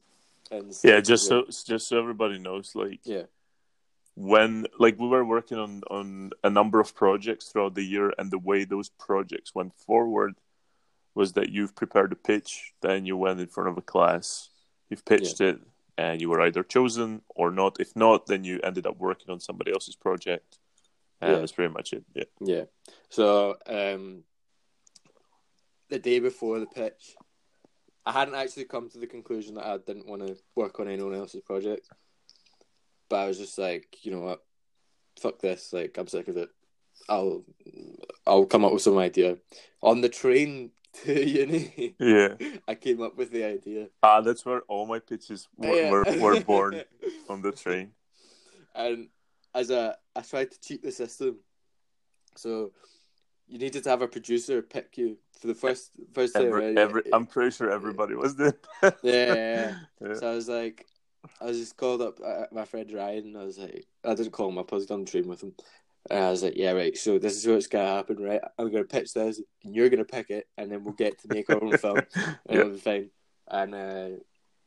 and 0.51 0.73
Yeah, 0.83 1.01
just 1.01 1.27
so 1.27 1.45
just 1.65 1.87
so 1.87 1.99
everybody 1.99 2.39
knows, 2.39 2.73
like 2.75 3.01
yeah 3.03 3.23
when 4.15 4.65
like 4.79 4.97
we 4.97 5.07
were 5.07 5.25
working 5.25 5.57
on 5.57 5.81
on 5.89 6.31
a 6.43 6.49
number 6.49 6.79
of 6.79 6.95
projects 6.95 7.49
throughout 7.49 7.75
the 7.75 7.83
year, 7.83 8.13
and 8.17 8.31
the 8.31 8.39
way 8.39 8.63
those 8.63 8.89
projects 8.89 9.53
went 9.53 9.73
forward 9.75 10.35
was 11.13 11.33
that 11.33 11.49
you've 11.49 11.75
prepared 11.75 12.11
a 12.11 12.15
pitch, 12.15 12.73
then 12.81 13.05
you 13.05 13.15
went 13.15 13.39
in 13.39 13.47
front 13.47 13.69
of 13.69 13.77
a 13.77 13.81
class, 13.81 14.49
you've 14.89 15.05
pitched 15.05 15.39
it, 15.41 15.59
and 15.97 16.19
you 16.19 16.29
were 16.29 16.41
either 16.41 16.63
chosen 16.63 17.21
or 17.29 17.51
not. 17.51 17.77
If 17.79 17.95
not, 17.95 18.25
then 18.27 18.43
you 18.43 18.59
ended 18.63 18.85
up 18.85 18.97
working 18.97 19.29
on 19.29 19.39
somebody 19.39 19.71
else's 19.71 19.95
project. 19.95 20.59
And 21.21 21.31
Yeah. 21.31 21.39
that's 21.39 21.53
pretty 21.53 21.73
much 21.73 21.93
it. 21.93 22.03
Yeah. 22.13 22.23
Yeah. 22.41 22.63
So 23.09 23.55
um, 23.65 24.23
the 25.89 25.99
day 25.99 26.19
before 26.19 26.59
the 26.59 26.65
pitch, 26.65 27.15
I 28.05 28.11
hadn't 28.11 28.35
actually 28.35 28.65
come 28.65 28.89
to 28.89 28.97
the 28.99 29.07
conclusion 29.07 29.55
that 29.55 29.65
I 29.65 29.77
didn't 29.77 30.07
want 30.07 30.25
to 30.25 30.37
work 30.55 30.79
on 30.79 30.87
anyone 30.87 31.15
else's 31.15 31.41
project. 31.41 31.87
But 33.09 33.17
I 33.17 33.27
was 33.27 33.37
just 33.37 33.57
like, 33.57 33.97
you 34.03 34.11
know 34.11 34.21
what, 34.21 34.43
fuck 35.19 35.39
this. 35.39 35.73
Like, 35.73 35.97
I'm 35.97 36.07
sick 36.07 36.27
of 36.27 36.37
it. 36.37 36.49
I'll 37.09 37.43
I'll 38.25 38.45
come 38.45 38.63
up 38.65 38.73
with 38.73 38.81
some 38.81 38.97
idea. 38.97 39.37
On 39.81 40.01
the 40.01 40.09
train 40.09 40.71
to 41.03 41.27
uni, 41.27 41.95
Yeah. 41.99 42.35
I 42.67 42.75
came 42.75 43.01
up 43.01 43.17
with 43.17 43.31
the 43.31 43.43
idea. 43.43 43.89
Ah, 44.01 44.21
that's 44.21 44.45
where 44.45 44.61
all 44.61 44.85
my 44.85 44.99
pitches 44.99 45.47
were, 45.57 45.75
Yeah. 45.75 45.91
were, 45.91 46.05
were 46.19 46.39
born 46.41 46.81
on 47.29 47.41
the 47.41 47.51
train. 47.51 47.91
And 48.73 49.09
as 49.53 49.69
a, 49.69 49.97
I 50.15 50.21
tried 50.21 50.51
to 50.51 50.59
cheat 50.59 50.83
the 50.83 50.91
system. 50.91 51.37
So 52.35 52.71
you 53.47 53.59
needed 53.59 53.83
to 53.83 53.89
have 53.89 54.01
a 54.01 54.07
producer 54.07 54.61
pick 54.61 54.97
you 54.97 55.17
for 55.39 55.47
the 55.47 55.55
first 55.55 55.91
first 56.13 56.33
time. 56.35 56.47
Every, 56.47 56.61
right? 56.67 56.77
every, 56.77 57.03
I'm 57.13 57.25
pretty 57.25 57.51
sure 57.51 57.69
everybody 57.71 58.15
was 58.15 58.35
there. 58.35 58.53
yeah, 58.83 58.91
yeah, 59.03 59.73
yeah. 60.01 60.13
So 60.15 60.31
I 60.31 60.35
was 60.35 60.47
like, 60.49 60.85
I 61.41 61.45
was 61.45 61.57
just 61.57 61.77
called 61.77 62.01
up 62.01 62.19
uh, 62.25 62.45
my 62.51 62.65
friend 62.65 62.91
Ryan. 62.91 63.25
And 63.25 63.37
I 63.37 63.43
was 63.43 63.57
like, 63.57 63.85
I 64.03 64.13
didn't 64.15 64.31
call 64.31 64.49
him 64.49 64.57
up. 64.57 64.71
I 64.71 64.75
was 64.75 64.89
on 64.91 65.03
the 65.05 65.11
train 65.11 65.27
with 65.27 65.43
him. 65.43 65.53
And 66.09 66.19
I 66.19 66.29
was 66.29 66.43
like, 66.43 66.53
yeah, 66.55 66.71
right. 66.71 66.95
So 66.95 67.17
this 67.17 67.35
is 67.35 67.47
what's 67.47 67.67
gonna 67.67 67.87
happen, 67.87 68.17
right? 68.17 68.41
I'm 68.59 68.71
gonna 68.71 68.83
pitch 68.83 69.13
this, 69.13 69.41
and 69.63 69.75
you're 69.75 69.89
gonna 69.89 70.05
pick 70.05 70.29
it, 70.29 70.47
and 70.57 70.71
then 70.71 70.83
we'll 70.83 70.93
get 70.93 71.19
to 71.21 71.27
make 71.29 71.49
our 71.49 71.63
own 71.63 71.77
film, 71.77 71.97
and 72.15 72.35
Yeah. 72.47 72.55
it'll 72.57 72.69
be 72.71 72.77
fine. 72.77 73.09
And 73.47 73.75
uh, 73.75 74.09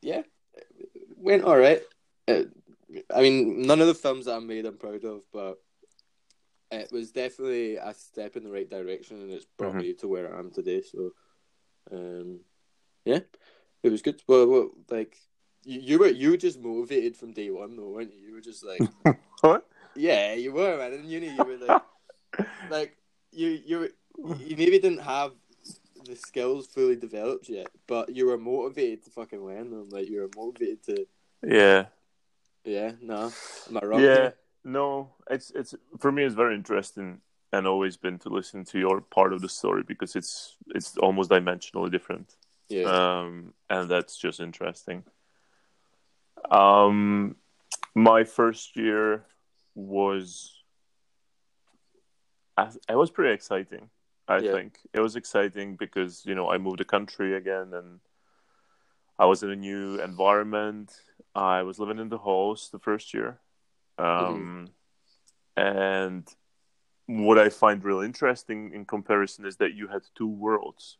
yeah, 0.02 0.22
it 0.54 0.88
went 1.16 1.44
all 1.44 1.56
right. 1.56 1.82
It, 2.26 2.48
I 3.14 3.20
mean, 3.22 3.62
none 3.62 3.80
of 3.80 3.86
the 3.86 3.94
films 3.94 4.24
that 4.26 4.34
I 4.34 4.38
made 4.40 4.66
I'm 4.66 4.78
proud 4.78 5.04
of, 5.04 5.20
but 5.32 5.58
it 6.70 6.92
was 6.92 7.12
definitely 7.12 7.76
a 7.76 7.94
step 7.94 8.36
in 8.36 8.44
the 8.44 8.50
right 8.50 8.68
direction, 8.68 9.20
and 9.22 9.30
it's 9.30 9.46
brought 9.46 9.74
Mhm. 9.74 9.80
me 9.80 9.94
to 9.94 10.08
where 10.08 10.34
I 10.34 10.38
am 10.38 10.50
today. 10.50 10.82
So, 10.82 11.12
um, 11.90 12.40
yeah, 13.04 13.20
it 13.82 13.90
was 13.90 14.02
good. 14.02 14.22
Well, 14.26 14.46
well 14.46 14.70
like 14.90 15.16
you, 15.64 15.80
you 15.80 15.98
were 15.98 16.08
you 16.08 16.30
were 16.30 16.36
just 16.36 16.60
motivated 16.60 17.16
from 17.16 17.32
day 17.32 17.50
one, 17.50 17.76
though, 17.76 17.88
weren't 17.88 18.12
you? 18.12 18.20
You 18.20 18.34
were 18.34 18.40
just 18.40 18.64
like, 18.64 18.82
what? 19.40 19.66
yeah, 19.94 20.34
you 20.34 20.52
were, 20.52 20.76
man. 20.76 20.92
In 20.92 21.04
uni, 21.04 21.28
you 21.28 21.46
were 21.46 21.56
like, 21.56 21.82
like 22.68 22.96
you 23.32 23.48
you 23.64 23.88
you 24.18 24.56
maybe 24.56 24.78
didn't 24.78 25.00
have 25.02 25.32
the 26.04 26.16
skills 26.16 26.66
fully 26.66 26.96
developed 26.96 27.48
yet, 27.48 27.68
but 27.86 28.14
you 28.14 28.26
were 28.26 28.38
motivated 28.38 29.04
to 29.04 29.10
fucking 29.10 29.44
learn 29.44 29.70
them. 29.70 29.88
Like 29.90 30.08
you 30.08 30.20
were 30.20 30.30
motivated 30.36 30.82
to, 30.84 31.06
Yeah. 31.42 31.86
yeah, 32.64 32.92
no, 33.00 33.32
am 33.68 33.78
I 33.82 33.84
wrong? 33.86 34.02
Yeah. 34.02 34.30
No, 34.64 35.10
it's 35.30 35.50
it's 35.54 35.74
for 35.98 36.12
me. 36.12 36.24
It's 36.24 36.34
very 36.34 36.54
interesting 36.54 37.20
and 37.52 37.66
always 37.66 37.96
been 37.96 38.18
to 38.18 38.28
listen 38.28 38.64
to 38.66 38.78
your 38.78 39.00
part 39.00 39.32
of 39.32 39.40
the 39.40 39.48
story 39.48 39.82
because 39.82 40.14
it's 40.16 40.56
it's 40.74 40.96
almost 40.98 41.30
dimensionally 41.30 41.90
different. 41.90 42.36
Yeah. 42.68 42.84
um, 43.20 43.54
and 43.70 43.88
that's 43.88 44.18
just 44.18 44.40
interesting. 44.40 45.04
Um, 46.50 47.36
my 47.94 48.24
first 48.24 48.76
year 48.76 49.24
was, 49.74 50.54
I- 52.58 52.70
it 52.90 52.94
was 52.96 53.10
pretty 53.10 53.32
exciting. 53.32 53.88
I 54.28 54.38
Yeah. 54.40 54.52
think 54.52 54.78
it 54.92 55.00
was 55.00 55.16
exciting 55.16 55.76
because 55.76 56.26
you 56.26 56.34
know 56.34 56.50
I 56.50 56.58
moved 56.58 56.80
the 56.80 56.84
country 56.84 57.34
again 57.34 57.72
and 57.72 58.00
I 59.18 59.24
was 59.24 59.42
in 59.42 59.50
a 59.50 59.56
new 59.56 59.98
environment. 60.00 60.92
I 61.34 61.62
was 61.62 61.78
living 61.78 61.98
in 61.98 62.10
the 62.10 62.18
house 62.18 62.68
the 62.68 62.78
first 62.78 63.14
year, 63.14 63.40
um, 63.98 64.68
and 65.56 66.26
what 67.06 67.38
I 67.38 67.48
find 67.48 67.82
real 67.82 68.00
interesting 68.00 68.72
in 68.74 68.84
comparison 68.84 69.46
is 69.46 69.56
that 69.56 69.74
you 69.74 69.88
had 69.88 70.02
two 70.14 70.28
worlds 70.28 70.98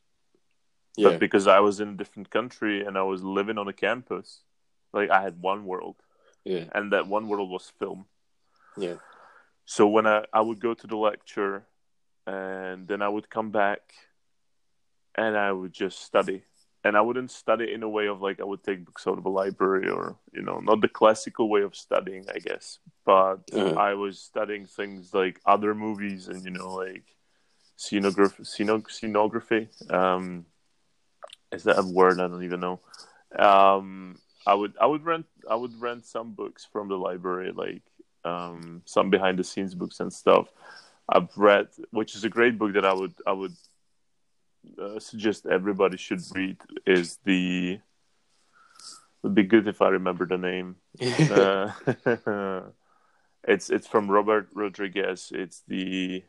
yeah. 0.99 1.11
but 1.11 1.21
because 1.21 1.47
I 1.47 1.61
was 1.61 1.81
in 1.81 1.91
a 1.91 1.95
different 1.95 2.29
country 2.31 2.85
and 2.85 2.99
I 2.99 3.03
was 3.03 3.23
living 3.23 3.57
on 3.57 3.69
a 3.69 3.73
campus, 3.73 4.43
like 4.93 5.11
I 5.11 5.23
had 5.23 5.41
one 5.41 5.65
world, 5.65 5.97
yeah. 6.45 6.65
and 6.75 6.93
that 6.93 7.07
one 7.07 7.29
world 7.29 7.51
was 7.51 7.73
film. 7.79 8.07
Yeah. 8.77 8.97
So 9.65 9.87
when 9.87 10.07
I, 10.07 10.25
I 10.33 10.41
would 10.41 10.61
go 10.61 10.75
to 10.75 10.87
the 10.87 10.97
lecture, 10.97 11.65
and 12.27 12.89
then 12.89 13.01
I 13.01 13.09
would 13.09 13.31
come 13.31 13.51
back, 13.51 13.93
and 15.15 15.37
I 15.37 15.53
would 15.53 15.73
just 15.73 16.03
study, 16.03 16.43
and 16.85 16.97
I 16.97 17.01
wouldn't 17.01 17.31
study 17.31 17.73
in 17.73 17.83
a 17.83 17.89
way 17.89 18.07
of 18.07 18.23
like 18.23 18.41
I 18.41 18.45
would 18.45 18.63
take 18.63 18.85
books 18.85 19.07
out 19.07 19.19
of 19.19 19.27
a 19.27 19.29
library 19.29 19.89
or 19.89 20.17
you 20.33 20.43
know 20.43 20.61
not 20.61 20.81
the 20.81 20.89
classical 20.89 21.49
way 21.49 21.63
of 21.63 21.75
studying, 21.75 22.25
I 22.35 22.39
guess, 22.39 22.79
but 23.05 23.41
Uh-huh. 23.53 23.75
I 23.77 23.95
was 23.95 24.21
studying 24.21 24.67
things 24.67 25.13
like 25.13 25.41
other 25.45 25.75
movies 25.75 26.29
and 26.29 26.45
you 26.45 26.51
know 26.51 26.73
like 26.75 27.05
scenography, 27.79 28.41
scenography. 28.87 29.69
Um, 29.93 30.47
is 31.53 31.65
that 31.65 31.79
a 31.79 31.83
word? 31.83 32.21
I 32.21 32.29
don't 32.29 32.45
even 32.45 32.61
know. 32.61 32.81
Um, 33.39 34.19
I 34.47 34.55
would 34.55 34.75
I 34.81 34.87
would 34.87 35.05
rent 35.05 35.27
I 35.51 35.57
would 35.57 35.79
rent 35.81 36.07
some 36.07 36.33
books 36.33 36.67
from 36.71 36.89
the 36.89 36.97
library, 36.97 37.53
like 37.53 37.83
um, 38.25 38.83
some 38.85 39.11
behind 39.11 39.39
the 39.39 39.45
scenes 39.45 39.75
books 39.75 40.01
and 40.01 40.13
stuff. 40.13 40.49
I've 41.09 41.37
read, 41.37 41.69
which 41.91 42.15
is 42.15 42.25
a 42.25 42.29
great 42.29 42.59
book 42.59 42.75
that 42.75 42.85
I 42.85 42.93
would 42.93 43.15
I 43.27 43.33
would 43.33 43.55
uh, 44.81 44.99
suggest 44.99 45.47
everybody 45.47 45.97
should 45.97 46.23
read. 46.35 46.57
Is 46.87 47.19
the 47.25 47.81
would 49.23 49.35
be 49.35 49.45
good 49.45 49.67
if 49.69 49.83
I 49.83 49.89
remember 49.89 50.27
the 50.27 50.39
name. 50.39 50.77
Uh, 51.31 52.63
it's 53.45 53.71
it's 53.71 53.87
from 53.87 54.11
Robert 54.11 54.49
Rodriguez. 54.55 55.31
It's 55.35 55.63
the 55.69 56.23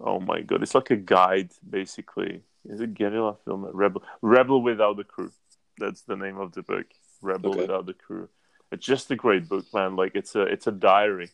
oh 0.00 0.20
my 0.20 0.40
god, 0.40 0.62
it's 0.62 0.74
like 0.74 0.90
a 0.90 0.96
guide 0.96 1.50
basically. 1.68 2.42
Is 2.68 2.80
it 2.80 2.94
guerrilla 2.94 3.36
film? 3.44 3.68
Rebel 3.72 4.02
Rebel 4.20 4.62
Without 4.62 4.96
the 4.96 5.04
Crew. 5.04 5.32
That's 5.78 6.02
the 6.02 6.16
name 6.16 6.38
of 6.38 6.52
the 6.52 6.62
book. 6.62 6.86
Rebel 7.22 7.50
Okay. 7.50 7.60
Without 7.62 7.86
the 7.86 7.94
Crew. 7.94 8.28
It's 8.70 8.84
just 8.84 9.10
a 9.10 9.16
great 9.16 9.48
book, 9.48 9.64
man. 9.72 9.96
Like 9.96 10.12
it's 10.14 10.34
a 10.34 10.42
it's 10.42 10.66
a 10.66 10.72
diary 10.72 11.30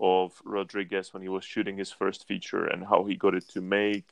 of 0.00 0.32
Rodriguez 0.44 1.12
when 1.12 1.22
he 1.22 1.28
was 1.28 1.44
shooting 1.44 1.76
his 1.76 1.90
first 1.90 2.26
feature 2.26 2.64
and 2.66 2.84
how 2.84 3.04
he 3.04 3.14
got 3.16 3.34
it 3.34 3.48
to 3.50 3.60
make, 3.60 4.08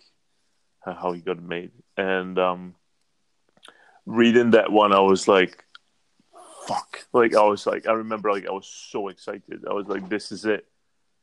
how 0.85 1.13
he 1.13 1.21
got 1.21 1.43
made, 1.43 1.71
and 1.97 2.39
um, 2.39 2.75
reading 4.07 4.51
that 4.53 4.71
one, 4.71 4.93
I 4.93 5.01
was 5.01 5.27
like, 5.29 5.65
"Fuck!" 6.67 7.07
Like 7.13 7.35
I 7.35 7.43
was 7.45 7.67
like, 7.67 7.87
I 7.87 7.93
remember, 7.93 8.31
like 8.33 8.47
I 8.47 8.53
was 8.53 8.67
so 8.67 9.09
excited. 9.09 9.65
I 9.69 9.73
was 9.73 9.87
like, 9.87 10.09
"This 10.09 10.33
is 10.33 10.45
it! 10.45 10.67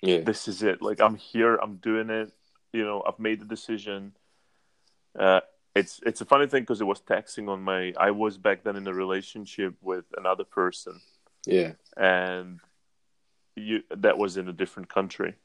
yeah. 0.01 0.22
This 0.22 0.47
is 0.47 0.64
it! 0.64 0.82
Like 0.82 0.99
I'm 1.01 1.16
here, 1.16 1.55
I'm 1.55 1.76
doing 1.78 2.09
it. 2.09 2.32
You 2.74 2.84
know, 2.84 3.03
I've 3.07 3.20
made 3.20 3.39
the 3.41 3.45
decision." 3.45 4.14
Uh, 5.18 5.41
it's 5.76 5.99
it's 6.05 6.22
a 6.22 6.26
funny 6.26 6.47
thing 6.47 6.64
because 6.64 6.82
it 6.82 6.86
was 6.88 6.99
taxing 7.01 7.49
on 7.49 7.62
my. 7.62 7.93
I 7.97 8.12
was 8.12 8.38
back 8.38 8.64
then 8.64 8.76
in 8.76 8.88
a 8.88 8.93
relationship 8.93 9.76
with 9.82 10.05
another 10.18 10.43
person, 10.43 10.99
Yeah. 11.45 11.74
and 11.97 12.59
you 13.55 13.84
that 13.97 14.18
was 14.18 14.38
in 14.38 14.47
a 14.47 14.53
different 14.53 14.89
country 14.89 15.36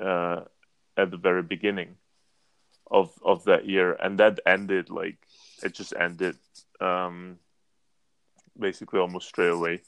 uh, 0.00 0.40
at 0.96 1.10
the 1.10 1.16
very 1.16 1.42
beginning 1.42 1.96
of 2.92 3.18
of 3.24 3.44
that 3.46 3.66
year, 3.68 3.94
and 3.94 4.20
that 4.20 4.40
ended 4.46 4.90
like 4.90 5.18
it 5.64 5.74
just 5.74 5.94
ended 5.98 6.36
um, 6.80 7.38
basically 8.58 9.00
almost 9.00 9.28
straight 9.28 9.50
away. 9.52 9.82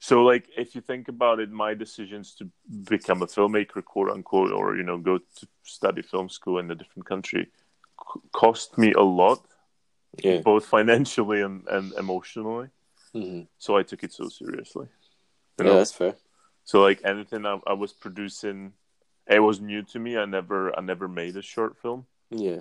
So, 0.00 0.22
like, 0.24 0.48
if 0.56 0.74
you 0.74 0.80
think 0.82 1.08
about 1.08 1.40
it, 1.40 1.50
my 1.50 1.74
decisions 1.74 2.34
to 2.36 2.50
become 2.88 3.22
a 3.22 3.26
filmmaker, 3.26 3.84
quote 3.84 4.10
unquote, 4.10 4.52
or 4.52 4.76
you 4.76 4.82
know, 4.82 4.98
go 4.98 5.18
to 5.18 5.48
study 5.64 6.02
film 6.02 6.28
school 6.28 6.58
in 6.58 6.70
a 6.70 6.74
different 6.76 7.06
country, 7.06 7.48
c- 8.14 8.20
cost 8.32 8.78
me 8.78 8.92
a 8.92 9.02
lot, 9.02 9.40
Yeah. 10.22 10.40
both 10.42 10.66
financially 10.66 11.42
and, 11.42 11.66
and 11.68 11.92
emotionally. 11.94 12.68
hmm 13.12 13.42
So 13.58 13.76
I 13.76 13.82
took 13.82 14.02
it 14.04 14.12
so 14.12 14.28
seriously. 14.28 14.88
You 15.58 15.66
Yeah, 15.66 15.74
that's 15.76 15.92
fair. 15.92 16.16
So 16.64 16.82
like 16.82 17.00
anything 17.04 17.46
I, 17.46 17.58
I 17.66 17.74
was 17.74 17.92
producing, 17.92 18.72
it 19.30 19.40
was 19.40 19.60
new 19.60 19.82
to 19.84 19.98
me. 19.98 20.18
I 20.18 20.24
never 20.26 20.76
I 20.78 20.82
never 20.82 21.08
made 21.08 21.36
a 21.36 21.42
short 21.42 21.78
film, 21.78 22.06
Yeah. 22.30 22.60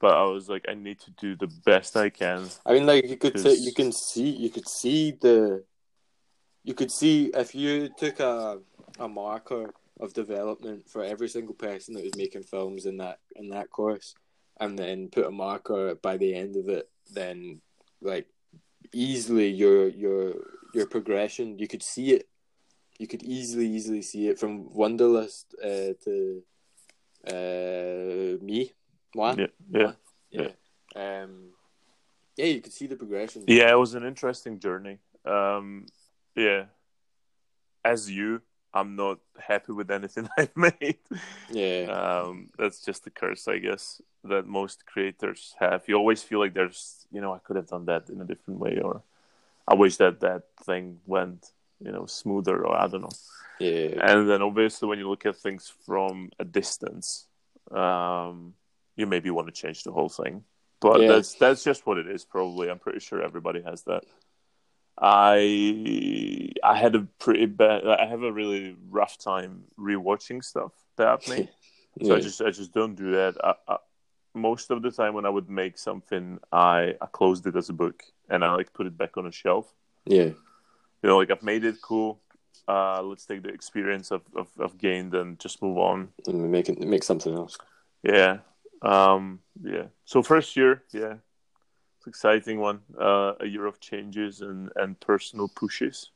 but 0.00 0.12
I 0.16 0.24
was 0.24 0.48
like, 0.48 0.66
I 0.68 0.74
need 0.74 1.00
to 1.00 1.10
do 1.12 1.34
the 1.34 1.50
best 1.64 1.96
I 1.96 2.10
can. 2.10 2.48
I 2.66 2.74
mean, 2.74 2.86
like 2.86 3.08
you 3.08 3.16
could 3.16 3.36
t- 3.36 3.54
you 3.66 3.72
can 3.72 3.90
see 3.92 4.28
you 4.30 4.50
could 4.50 4.68
see 4.68 5.12
the 5.20 5.64
you 6.62 6.74
could 6.74 6.92
see 6.92 7.30
if 7.34 7.54
you 7.54 7.88
took 7.96 8.20
a 8.20 8.60
a 8.98 9.08
marker 9.08 9.72
of 9.98 10.12
development 10.14 10.88
for 10.88 11.02
every 11.04 11.28
single 11.28 11.54
person 11.54 11.94
that 11.94 12.04
was 12.04 12.16
making 12.16 12.42
films 12.44 12.86
in 12.86 12.98
that 12.98 13.18
in 13.34 13.48
that 13.50 13.70
course, 13.70 14.14
and 14.60 14.78
then 14.78 15.08
put 15.08 15.26
a 15.26 15.30
marker 15.30 15.94
by 15.96 16.16
the 16.16 16.34
end 16.34 16.56
of 16.56 16.68
it, 16.68 16.88
then 17.12 17.60
like 18.02 18.26
easily 18.92 19.48
your 19.48 19.88
your 19.88 20.34
your 20.74 20.86
progression 20.86 21.58
you 21.58 21.68
could 21.68 21.82
see 21.82 22.12
it. 22.12 22.28
You 23.00 23.06
could 23.06 23.22
easily 23.22 23.66
easily 23.66 24.02
see 24.02 24.28
it 24.28 24.38
from 24.38 24.68
Wonderlist 24.82 25.46
uh, 25.64 25.94
to 26.04 26.42
uh, 27.26 28.44
me, 28.44 28.72
moi. 29.14 29.34
Yeah, 29.38 29.46
yeah, 29.70 29.92
yeah. 30.30 30.50
Um, 30.94 31.54
yeah, 32.36 32.44
you 32.44 32.60
could 32.60 32.74
see 32.74 32.86
the 32.86 32.96
progression. 32.96 33.44
yeah. 33.46 33.70
It 33.72 33.78
was 33.78 33.94
an 33.94 34.04
interesting 34.04 34.60
journey. 34.60 34.98
Um, 35.24 35.86
yeah. 36.36 36.64
As 37.82 38.10
you, 38.10 38.42
I'm 38.74 38.96
not 38.96 39.18
happy 39.38 39.72
with 39.72 39.90
anything 39.90 40.28
I've 40.38 40.54
made. 40.54 40.98
Yeah, 41.50 41.86
Um, 41.88 42.50
that's 42.58 42.84
just 42.84 43.04
the 43.04 43.10
curse, 43.10 43.48
I 43.48 43.58
guess, 43.60 44.02
that 44.24 44.46
most 44.46 44.84
creators 44.84 45.54
have. 45.58 45.84
You 45.88 45.94
always 45.96 46.22
feel 46.22 46.38
like 46.38 46.52
there's, 46.52 47.06
you 47.10 47.22
know, 47.22 47.32
I 47.32 47.38
could 47.38 47.56
have 47.56 47.68
done 47.68 47.86
that 47.86 48.10
in 48.10 48.20
a 48.20 48.26
different 48.26 48.60
way, 48.60 48.78
or 48.78 49.02
I 49.66 49.74
wish 49.74 49.96
that 49.96 50.20
that 50.20 50.42
thing 50.66 51.00
went, 51.06 51.52
you 51.80 51.92
know, 51.92 52.06
smoother, 52.06 52.64
or 52.66 52.76
I 52.76 52.86
don't 52.88 53.02
know. 53.02 53.16
yeah, 53.58 54.00
And 54.08 54.28
then 54.28 54.42
obviously, 54.42 54.88
when 54.88 54.98
you 54.98 55.08
look 55.08 55.26
at 55.26 55.36
things 55.36 55.72
from 55.86 56.30
a 56.38 56.44
distance, 56.44 57.26
um, 57.70 58.54
you 58.96 59.06
maybe 59.06 59.30
want 59.30 59.48
to 59.48 59.52
change 59.52 59.82
the 59.84 59.92
whole 59.92 60.08
thing. 60.08 60.44
But 60.80 61.00
Yeah. 61.00 61.08
that's 61.08 61.34
that's 61.34 61.64
just 61.64 61.86
what 61.86 61.98
it 61.98 62.06
is. 62.08 62.24
Probably, 62.24 62.70
I'm 62.70 62.78
pretty 62.78 63.00
sure 63.00 63.22
everybody 63.22 63.62
has 63.62 63.82
that. 63.84 64.04
I 64.98 66.50
I 66.62 66.76
had 66.76 66.94
a 66.94 67.02
pretty 67.18 67.46
bad. 67.46 67.86
I 67.86 68.06
have 68.06 68.22
a 68.22 68.32
really 68.32 68.76
rough 68.90 69.18
time 69.18 69.64
rewatching 69.78 70.44
stuff 70.44 70.72
that 70.96 71.08
I've 71.08 71.28
made. 71.28 71.48
So 72.02 72.14
yeah. 72.14 72.14
I 72.14 72.20
just 72.20 72.40
I 72.40 72.50
just 72.50 72.72
don't 72.72 72.94
do 72.94 73.10
that. 73.12 73.34
I, 73.44 73.54
I, 73.68 73.76
most 74.32 74.70
of 74.70 74.80
the 74.80 74.90
time 74.92 75.12
when 75.12 75.26
I 75.26 75.28
would 75.28 75.50
make 75.50 75.76
something, 75.76 76.38
I 76.52 76.94
I 77.00 77.06
closed 77.06 77.46
it 77.46 77.56
as 77.56 77.68
a 77.68 77.72
book 77.72 78.04
and 78.28 78.44
I 78.44 78.54
like 78.54 78.72
put 78.72 78.86
it 78.86 78.96
back 78.96 79.16
on 79.16 79.26
a 79.26 79.32
shelf. 79.32 79.74
yeah, 80.06 80.30
You 81.02 81.08
know, 81.08 81.18
like 81.18 81.30
I've 81.30 81.42
made 81.42 81.64
it 81.64 81.80
cool. 81.82 82.20
Uh, 82.68 83.02
let's 83.02 83.24
take 83.26 83.42
the 83.42 83.48
experience 83.48 84.12
I've, 84.12 84.22
I've, 84.38 84.50
I've 84.62 84.78
gained 84.78 85.14
and 85.14 85.38
just 85.38 85.62
move 85.62 85.78
on. 85.78 86.10
and 86.26 86.50
make 86.50 86.68
it 86.68 86.78
make 86.80 87.02
something 87.02 87.34
else. 87.34 87.56
Yeah, 88.02 88.38
um, 88.82 89.40
yeah. 89.62 89.86
So 90.04 90.22
first 90.22 90.56
year, 90.56 90.82
yeah, 90.92 91.14
it's 91.98 92.06
exciting 92.06 92.60
one. 92.60 92.80
Uh, 92.98 93.32
a 93.40 93.46
year 93.46 93.66
of 93.66 93.80
changes 93.80 94.40
and 94.40 94.70
and 94.76 94.98
personal 95.00 95.48
pushes. 95.48 96.10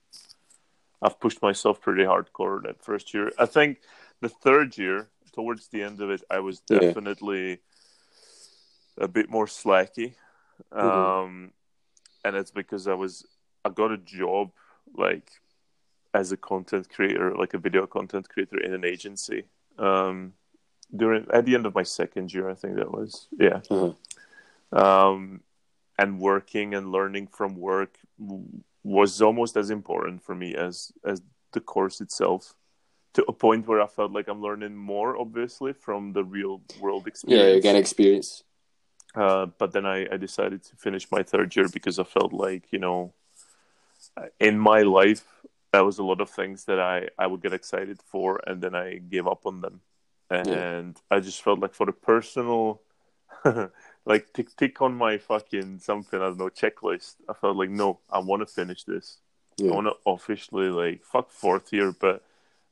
I've 1.02 1.18
pushed 1.20 1.42
myself 1.42 1.80
pretty 1.80 2.04
hardcore 2.04 2.62
that 2.62 2.82
first 2.82 3.12
year. 3.12 3.30
I 3.38 3.46
think 3.46 3.78
the 4.20 4.28
third 4.28 4.78
year, 4.78 5.08
towards 5.34 5.68
the 5.68 5.82
end 5.82 6.00
of 6.00 6.10
it, 6.10 6.22
I 6.30 6.38
was 6.38 6.62
Yeah. 6.70 6.80
definitely 6.80 7.58
a 8.96 9.08
bit 9.08 9.28
more 9.28 9.46
slacky. 9.46 10.14
Mhm. 10.72 10.78
Um, 10.80 11.52
and 12.24 12.36
it's 12.36 12.52
because 12.52 12.86
I 12.86 12.94
was 12.94 13.26
I 13.64 13.70
got 13.70 13.90
a 13.92 13.98
job 13.98 14.52
like 14.96 15.30
as 16.12 16.32
a 16.32 16.36
content 16.36 16.88
creator, 16.88 17.34
like 17.34 17.54
a 17.54 17.58
video 17.58 17.86
content 17.86 18.28
creator 18.28 18.58
in 18.60 18.72
an 18.72 18.84
agency. 18.84 19.44
Um, 19.78 20.34
during 20.94 21.26
at 21.32 21.44
the 21.44 21.54
end 21.54 21.66
of 21.66 21.74
my 21.74 21.82
second 21.82 22.32
year, 22.32 22.48
I 22.48 22.54
think 22.54 22.76
that 22.76 22.90
was 22.90 23.28
yeah. 23.38 23.60
Uh-huh. 23.70 23.92
Um, 24.72 25.40
and 25.98 26.18
working 26.18 26.74
and 26.74 26.90
learning 26.90 27.28
from 27.28 27.56
work 27.56 27.98
was 28.82 29.22
almost 29.22 29.56
as 29.56 29.70
important 29.70 30.22
for 30.22 30.34
me 30.34 30.54
as 30.54 30.92
as 31.04 31.22
the 31.52 31.60
course 31.60 32.00
itself. 32.00 32.54
To 33.14 33.24
a 33.28 33.32
point 33.32 33.68
where 33.68 33.80
I 33.80 33.86
felt 33.86 34.10
like 34.10 34.26
I'm 34.26 34.42
learning 34.42 34.74
more, 34.74 35.16
obviously, 35.16 35.72
from 35.72 36.12
the 36.12 36.24
real 36.24 36.62
world 36.80 37.06
experience. 37.06 37.48
Yeah, 37.48 37.56
again, 37.56 37.76
experience. 37.76 38.42
Uh, 39.14 39.46
but 39.58 39.70
then 39.72 39.86
I, 39.86 40.08
I 40.12 40.16
decided 40.16 40.64
to 40.64 40.76
finish 40.76 41.08
my 41.12 41.22
third 41.22 41.54
year 41.54 41.68
because 41.68 42.00
I 42.00 42.02
felt 42.02 42.32
like, 42.32 42.72
you 42.72 42.80
know, 42.80 43.14
in 44.40 44.58
my 44.58 44.82
life, 44.82 45.24
there 45.72 45.84
was 45.84 45.98
a 45.98 46.04
lot 46.04 46.20
of 46.20 46.30
things 46.30 46.64
that 46.66 46.78
I, 46.78 47.08
I 47.18 47.26
would 47.26 47.42
get 47.42 47.52
excited 47.52 48.00
for 48.02 48.40
and 48.46 48.62
then 48.62 48.74
I 48.74 48.98
gave 48.98 49.26
up 49.26 49.44
on 49.46 49.60
them. 49.60 49.80
And 50.30 50.96
I 51.10 51.20
just 51.20 51.42
felt 51.42 51.58
like 51.60 51.74
for 51.74 51.86
the 51.86 51.92
personal, 51.92 52.80
like 54.06 54.32
tick 54.32 54.54
tick 54.56 54.80
on 54.80 54.94
my 54.94 55.18
fucking 55.18 55.80
something, 55.80 56.20
I 56.20 56.26
don't 56.26 56.38
know, 56.38 56.48
checklist. 56.48 57.16
I 57.28 57.34
felt 57.34 57.56
like, 57.56 57.70
no, 57.70 57.98
I 58.10 58.18
want 58.20 58.40
to 58.40 58.46
finish 58.46 58.84
this. 58.84 59.18
Yeah. 59.56 59.70
I 59.70 59.74
want 59.74 59.86
to 59.88 59.94
officially, 60.10 60.68
like, 60.68 61.04
fuck 61.04 61.30
fourth 61.30 61.72
year, 61.72 61.92
but 61.92 62.22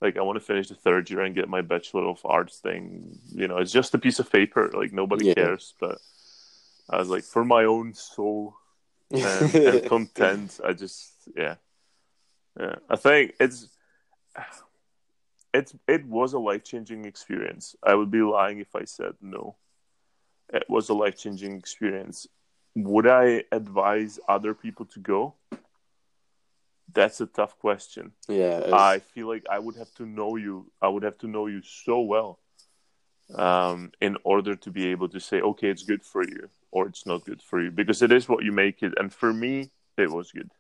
like 0.00 0.16
I 0.16 0.22
want 0.22 0.36
to 0.36 0.44
finish 0.44 0.68
the 0.68 0.74
third 0.74 1.10
year 1.10 1.20
and 1.20 1.34
get 1.34 1.48
my 1.48 1.60
bachelor 1.60 2.04
of 2.08 2.20
arts 2.24 2.58
thing. 2.58 3.18
You 3.32 3.46
know, 3.48 3.58
it's 3.58 3.70
just 3.72 3.94
a 3.94 3.98
piece 3.98 4.18
of 4.18 4.32
paper. 4.32 4.70
Like 4.74 4.92
nobody 4.92 5.26
Yeah. 5.26 5.34
cares. 5.34 5.74
But 5.78 5.98
I 6.90 6.98
was 6.98 7.08
like, 7.08 7.22
for 7.24 7.44
my 7.44 7.64
own 7.64 7.94
soul 7.94 8.56
and, 9.10 9.54
and 9.54 9.84
content, 9.88 10.58
I 10.64 10.72
just 10.72 11.11
yeah, 11.36 11.56
yeah. 12.58 12.76
I 12.88 12.96
think 12.96 13.34
it's 13.40 13.68
it's 15.54 15.74
it 15.86 16.06
was 16.06 16.32
a 16.32 16.38
life 16.38 16.64
changing 16.64 17.04
experience. 17.04 17.76
I 17.82 17.94
would 17.94 18.10
be 18.10 18.22
lying 18.22 18.58
if 18.58 18.74
I 18.74 18.84
said 18.84 19.14
no. 19.20 19.56
It 20.52 20.64
was 20.68 20.88
a 20.88 20.94
life 20.94 21.16
changing 21.18 21.56
experience. 21.56 22.26
Would 22.74 23.06
I 23.06 23.44
advise 23.52 24.18
other 24.28 24.54
people 24.54 24.86
to 24.86 25.00
go? 25.00 25.34
That's 26.92 27.20
a 27.20 27.26
tough 27.26 27.58
question. 27.58 28.12
yeah, 28.28 28.68
I 28.72 28.98
feel 28.98 29.28
like 29.28 29.46
I 29.50 29.58
would 29.58 29.76
have 29.76 29.92
to 29.94 30.06
know 30.06 30.36
you. 30.36 30.70
I 30.80 30.88
would 30.88 31.02
have 31.04 31.18
to 31.18 31.26
know 31.26 31.46
you 31.46 31.62
so 31.62 32.00
well, 32.00 32.38
um, 33.34 33.92
in 34.00 34.18
order 34.24 34.54
to 34.56 34.70
be 34.70 34.88
able 34.88 35.08
to 35.10 35.20
say, 35.20 35.40
okay, 35.40 35.68
it's 35.68 35.84
good 35.84 36.02
for 36.02 36.22
you, 36.22 36.48
or 36.70 36.86
it's 36.86 37.06
not 37.06 37.24
good 37.24 37.40
for 37.40 37.62
you, 37.62 37.70
because 37.70 38.02
it 38.02 38.12
is 38.12 38.28
what 38.28 38.44
you 38.44 38.52
make 38.52 38.82
it. 38.82 38.92
And 38.98 39.12
for 39.12 39.32
me, 39.32 39.70
it 39.96 40.10
was 40.10 40.32
good. 40.32 40.50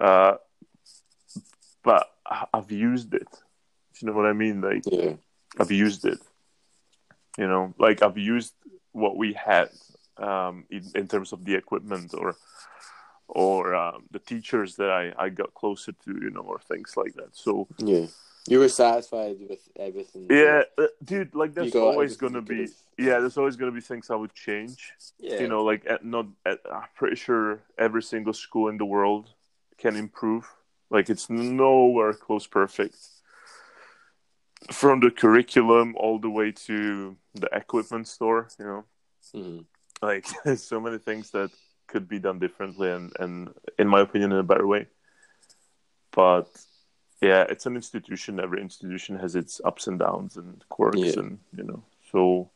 Uh, 0.00 0.36
but 1.82 2.06
I've 2.52 2.70
used 2.70 3.14
it. 3.14 3.28
You 4.00 4.08
know 4.08 4.14
what 4.14 4.26
I 4.26 4.32
mean? 4.32 4.60
Like 4.60 4.84
yeah, 4.86 5.14
I've 5.58 5.70
used 5.70 6.04
it. 6.04 6.18
You 7.36 7.48
know, 7.48 7.74
like 7.78 8.02
I've 8.02 8.18
used 8.18 8.54
what 8.92 9.16
we 9.16 9.32
had 9.32 9.70
um, 10.16 10.64
in, 10.70 10.84
in 10.94 11.08
terms 11.08 11.32
of 11.32 11.44
the 11.44 11.54
equipment 11.54 12.14
or 12.14 12.36
or 13.28 13.74
um, 13.74 14.04
the 14.10 14.18
teachers 14.18 14.76
that 14.76 14.90
I, 14.90 15.12
I 15.18 15.28
got 15.28 15.52
closer 15.54 15.92
to, 15.92 16.18
you 16.20 16.30
know, 16.30 16.40
or 16.40 16.58
things 16.60 16.94
like 16.96 17.14
that. 17.14 17.36
So 17.36 17.68
yeah. 17.78 18.06
You 18.46 18.60
were 18.60 18.68
satisfied 18.70 19.36
with 19.46 19.60
everything. 19.78 20.26
yeah, 20.30 20.62
uh, 20.78 20.86
dude, 21.04 21.34
like 21.34 21.52
there's 21.54 21.74
always 21.74 22.16
gonna 22.16 22.40
be 22.40 22.68
yeah, 22.96 23.18
there's 23.20 23.36
always 23.36 23.56
gonna 23.56 23.72
be 23.72 23.82
things 23.82 24.08
I 24.08 24.14
would 24.14 24.32
change. 24.32 24.92
yeah. 25.18 25.40
You 25.40 25.48
know, 25.48 25.62
like 25.64 25.84
at, 25.86 26.02
not 26.02 26.26
at, 26.46 26.60
I'm 26.72 26.84
pretty 26.94 27.16
sure 27.16 27.60
every 27.76 28.02
single 28.02 28.32
school 28.32 28.68
in 28.68 28.78
the 28.78 28.86
world 28.86 29.34
can 29.78 29.96
improve. 29.96 30.44
Like 30.90 31.08
it's 31.10 31.30
nowhere 31.30 32.12
close 32.14 32.46
perfect. 32.46 32.96
From 34.72 35.00
the 35.00 35.10
curriculum 35.10 35.94
all 35.96 36.18
the 36.18 36.30
way 36.30 36.50
to 36.66 37.16
the 37.34 37.48
equipment 37.52 38.08
store, 38.08 38.48
you 38.58 38.64
know. 38.64 38.84
Mhm. 39.34 39.64
like 40.02 40.26
so 40.56 40.80
many 40.80 40.98
things 40.98 41.30
that 41.32 41.50
could 41.86 42.06
be 42.08 42.18
done 42.18 42.38
differently 42.38 42.90
and, 42.90 43.12
and 43.20 43.48
in 43.78 43.86
my 43.88 44.00
opinion 44.00 44.32
in 44.32 44.38
a 44.38 44.42
better 44.52 44.66
way 44.66 44.86
but 46.12 46.48
yeah 47.20 47.42
it's 47.52 47.66
an 47.66 47.76
institution 47.76 48.40
every 48.40 48.60
institution 48.62 49.18
has 49.18 49.34
its 49.34 49.60
ups 49.64 49.86
and 49.86 49.98
downs 49.98 50.36
and 50.36 50.64
quirks 50.68 50.98
Yeah. 50.98 51.18
and 51.20 51.38
you 51.56 51.64
know 51.64 51.82
so 52.12 52.48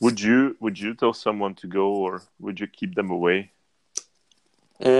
would 0.00 0.18
you 0.20 0.56
would 0.60 0.78
you 0.78 0.92
tell 0.94 1.12
someone 1.14 1.54
to 1.56 1.66
go 1.66 1.86
or 2.06 2.22
would 2.40 2.58
you 2.60 2.66
keep 2.66 2.94
them 2.94 3.10
away 3.10 3.38
Um, 4.84 4.90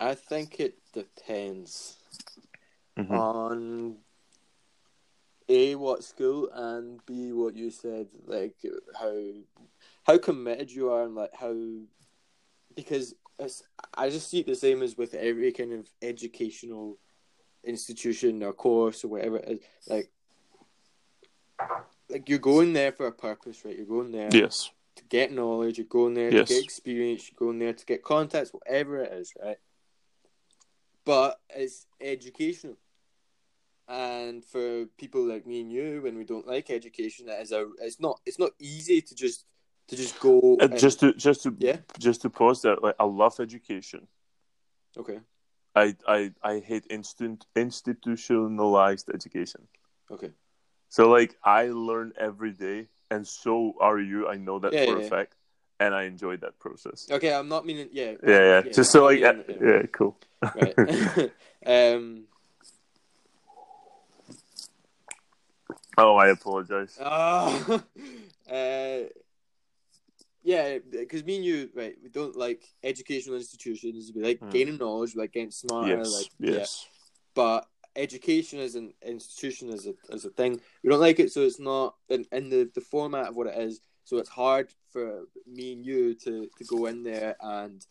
I 0.00 0.14
think 0.14 0.58
it 0.58 0.78
depends 0.94 1.98
Mhm. 2.98 3.10
on 3.12 3.98
a 5.48 5.74
what 5.74 6.02
school 6.04 6.48
and 6.52 7.04
b 7.06 7.32
what 7.32 7.54
you 7.54 7.70
said, 7.70 8.08
like 8.24 8.56
how 8.98 9.14
how 10.04 10.16
committed 10.18 10.70
you 10.70 10.90
are 10.90 11.04
and 11.04 11.14
like 11.14 11.34
how 11.34 11.54
because 12.74 13.14
it's, 13.38 13.62
I 13.94 14.10
just 14.10 14.28
see 14.30 14.40
it 14.40 14.46
the 14.46 14.54
same 14.54 14.82
as 14.82 14.96
with 14.96 15.14
every 15.14 15.52
kind 15.52 15.72
of 15.72 15.88
educational 16.02 16.98
institution 17.64 18.42
or 18.42 18.52
course 18.52 19.04
or 19.04 19.08
whatever 19.08 19.38
it 19.38 19.48
is. 19.48 19.60
Like, 19.88 20.10
like 22.08 22.28
you're 22.28 22.38
going 22.38 22.72
there 22.72 22.92
for 22.92 23.06
a 23.06 23.12
purpose, 23.12 23.64
right? 23.64 23.76
You're 23.76 23.86
going 23.86 24.12
there 24.12 24.30
yes 24.32 24.70
to 24.96 25.04
get 25.04 25.32
knowledge, 25.32 25.78
you're 25.78 25.86
going 25.86 26.14
there 26.14 26.30
Yes. 26.30 26.48
to 26.48 26.54
get 26.54 26.62
experience, 26.62 27.30
you're 27.30 27.38
going 27.46 27.58
there 27.58 27.72
to 27.72 27.86
get 27.86 28.02
contacts, 28.02 28.52
whatever 28.52 28.98
it 28.98 29.12
is, 29.12 29.32
right? 29.42 29.56
But 31.10 31.40
it's 31.50 31.86
educational. 32.00 32.76
And 33.88 34.44
for 34.44 34.86
people 34.96 35.24
like 35.24 35.44
me 35.44 35.60
and 35.60 35.72
you, 35.72 36.02
when 36.02 36.16
we 36.16 36.24
don't 36.24 36.46
like 36.46 36.70
education, 36.70 37.28
it 37.28 37.40
is 37.42 37.50
a 37.50 37.66
it's 37.82 37.98
not 37.98 38.20
it's 38.24 38.38
not 38.38 38.52
easy 38.60 39.02
to 39.02 39.14
just 39.16 39.44
to 39.88 39.96
just 39.96 40.20
go 40.20 40.56
Uh, 40.60 40.66
and- 40.66 40.78
just 40.78 41.00
to 41.00 41.12
just 41.14 41.42
to 41.42 41.56
yeah? 41.58 41.78
just 41.98 42.22
to 42.22 42.30
pause 42.30 42.62
that 42.62 42.80
like 42.84 42.94
i 43.00 43.04
love 43.04 43.40
education. 43.40 44.06
Okay. 44.96 45.18
I 45.74 45.96
i 46.06 46.32
i 46.44 46.60
hate 46.60 46.86
instant 46.90 47.44
institutionalized 47.56 49.10
education. 49.12 49.66
Okay. 50.14 50.30
So 50.90 51.08
like 51.10 51.34
I 51.42 51.70
learn 51.88 52.12
every 52.16 52.52
day, 52.52 52.86
and 53.10 53.26
so 53.26 53.74
are 53.80 53.98
you. 53.98 54.28
I 54.28 54.36
know 54.36 54.60
that 54.60 54.72
Yeah, 54.74 54.84
for 54.84 54.94
yeah, 54.98 55.06
a 55.06 55.10
fact, 55.10 55.34
and 55.80 55.94
I 55.94 56.04
enjoy 56.04 56.36
that 56.36 56.58
process. 56.60 57.08
okay 57.10 57.32
I'm 57.32 57.48
not 57.48 57.66
meaning 57.66 57.88
yeah 57.92 58.12
Yeah, 58.24 58.62
yeah. 58.64 58.72
Just 58.72 58.92
so 58.92 59.06
like, 59.06 59.18
yeah, 59.18 59.32
yeah, 59.48 59.82
cool. 59.90 60.16
right 60.54 60.78
um 61.66 62.24
oh, 65.98 66.16
I 66.16 66.28
apologize. 66.28 66.96
Oh, 67.00 67.82
uh, 68.50 68.98
yeah, 70.42 70.78
because 70.90 71.22
me 71.24 71.36
and 71.36 71.44
you, 71.44 71.68
right, 71.74 71.94
we 72.02 72.08
don't 72.08 72.36
like 72.36 72.64
educational 72.82 73.36
institutions. 73.36 74.10
We 74.14 74.22
like 74.22 74.40
Hmm. 74.40 74.50
gaining 74.50 74.78
knowledge, 74.78 75.14
we 75.14 75.20
like 75.22 75.32
getting 75.32 75.50
smarter, 75.50 75.98
yes, 75.98 76.12
like 76.12 76.26
yeah. 76.38 76.58
yes, 76.60 76.86
But 77.34 77.66
education 77.96 78.58
as 78.60 78.74
an 78.74 78.94
institution 79.02 79.70
as 79.70 79.86
a 79.86 79.94
as 80.12 80.24
a 80.24 80.30
thing, 80.30 80.60
we 80.82 80.90
don't 80.90 81.00
like 81.00 81.20
it. 81.20 81.32
So 81.32 81.42
it's 81.42 81.60
not 81.60 81.94
in, 82.08 82.24
in 82.32 82.48
the 82.48 82.70
the 82.74 82.80
format 82.80 83.28
of 83.28 83.36
what 83.36 83.48
it 83.48 83.58
is. 83.58 83.80
So 84.04 84.16
it's 84.18 84.30
hard 84.30 84.72
for 84.92 85.24
me 85.46 85.72
and 85.72 85.84
you 85.84 86.14
to 86.14 86.48
to 86.58 86.64
go 86.64 86.86
in 86.86 87.02
there 87.02 87.36
and 87.40 87.84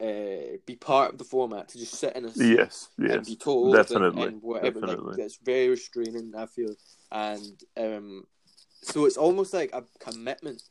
uh, 0.00 0.56
be 0.64 0.76
part 0.76 1.12
of 1.12 1.18
the 1.18 1.24
format 1.24 1.68
to 1.68 1.78
just 1.78 1.94
sit 1.94 2.16
in 2.16 2.24
a 2.24 2.32
seat 2.32 2.56
yes, 2.56 2.88
and 2.96 3.08
yes. 3.08 3.28
be 3.28 3.36
told 3.36 3.74
definitely, 3.74 4.22
and, 4.22 4.32
and 4.32 4.42
whatever. 4.42 4.80
definitely. 4.80 5.10
Like 5.12 5.18
it's 5.18 5.38
very 5.44 5.68
restraining. 5.68 6.32
I 6.36 6.46
feel, 6.46 6.74
and 7.12 7.62
um, 7.76 8.24
so 8.82 9.04
it's 9.04 9.18
almost 9.18 9.52
like 9.52 9.70
a 9.74 9.84
commitment 9.98 10.62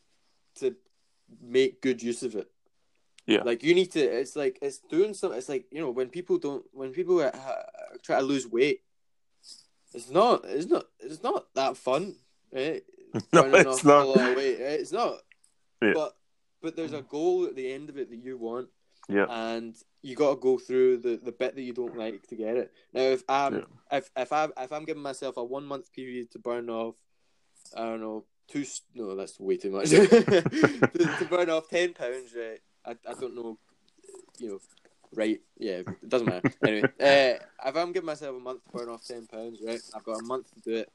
to 0.55 0.76
make 1.42 1.82
good 1.82 2.01
use 2.01 2.24
of 2.24 2.36
it. 2.36 2.50
Yeah. 3.28 3.43
Like 3.43 3.62
you 3.62 3.75
need 3.75 3.92
to. 3.92 4.00
It's 4.00 4.36
like 4.36 4.58
it's 4.62 4.79
doing 4.79 5.13
something. 5.13 5.38
It's 5.38 5.50
like 5.50 5.66
you 5.71 5.82
know 5.82 5.92
when 5.92 6.09
people 6.09 6.39
don't 6.39 6.63
when 6.74 6.92
people 6.92 7.20
try 8.01 8.20
to 8.20 8.25
lose 8.25 8.47
weight. 8.47 8.82
It's 9.93 10.09
not. 10.09 10.46
It's 10.46 10.67
not. 10.67 10.86
It's 11.00 11.21
not 11.21 11.54
that 11.54 11.78
fun, 11.78 12.16
right? 12.51 12.83
No, 13.33 13.43
it's 13.46 13.83
not. 13.83 14.08
weight, 14.36 14.59
right? 14.59 14.79
It's 14.79 14.92
not. 14.92 15.20
Yeah. 15.82 15.92
But 15.93 16.16
but 16.62 16.76
there's 16.76 16.93
a 16.93 17.01
goal 17.01 17.46
at 17.46 17.56
the 17.56 17.72
end 17.72 17.89
of 17.89 17.97
it 17.97 18.10
that 18.10 18.18
you 18.18 18.38
want 18.38 18.68
Yeah, 19.08 19.26
and 19.30 19.76
you 20.01 20.16
got 20.16 20.32
to 20.32 20.36
go 20.36 20.58
through 20.58 20.97
the, 20.97 21.20
the 21.24 21.32
bit 21.32 21.56
that 21.56 21.62
you 21.62 21.74
don't 21.74 21.97
like 21.97 22.28
to 22.28 22.36
get 22.36 22.58
it. 22.58 22.72
Now, 22.93 23.01
if 23.01 23.24
I'm 23.30 23.56
Yeah. 23.56 23.97
if 23.97 24.10
if 24.16 24.34
I 24.34 24.50
if 24.58 24.72
I'm 24.72 24.86
giving 24.86 25.04
myself 25.04 25.38
a 25.38 25.43
one 25.43 25.66
month 25.66 25.92
period 25.93 26.32
to 26.32 26.39
burn 26.39 26.70
off, 26.70 26.96
I 27.76 27.86
don't 27.86 28.01
know 28.01 28.26
two 28.50 28.66
no 28.96 29.16
that's 29.16 29.39
way 29.39 29.58
too 29.58 29.72
much 29.72 29.89
to, 29.89 30.01
to 30.01 31.28
burn 31.30 31.50
off 31.50 31.70
ten 31.70 31.93
pounds, 31.93 32.34
right? 32.36 32.60
I, 32.86 32.92
I 33.10 33.14
don't 33.14 33.36
know, 33.36 33.60
you 34.39 34.50
know, 34.50 34.60
right? 35.14 35.39
Yeah, 35.58 35.82
it 36.01 36.10
doesn't 36.10 36.28
matter. 36.28 36.50
anyway, 36.64 36.84
uh, 37.00 37.43
if 37.70 37.76
I'm 37.76 37.92
giving 37.92 38.08
myself 38.08 38.36
a 38.36 38.39
month 38.39 38.64
to 38.64 38.72
burn 38.72 38.89
off 38.89 39.06
ten 39.06 39.28
pounds, 39.28 39.60
right? 39.66 39.82
I've 39.96 40.04
got 40.04 40.20
a 40.20 40.24
month 40.24 40.51
to 40.54 40.60
do 40.62 40.76
it. 40.78 40.92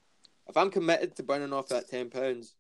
If 0.49 0.57
I'm 0.57 0.71
committed 0.71 1.17
to 1.17 1.23
burning 1.23 1.53
off 1.53 1.69
that 1.69 1.89
ten 1.89 2.11
pounds, 2.11 2.55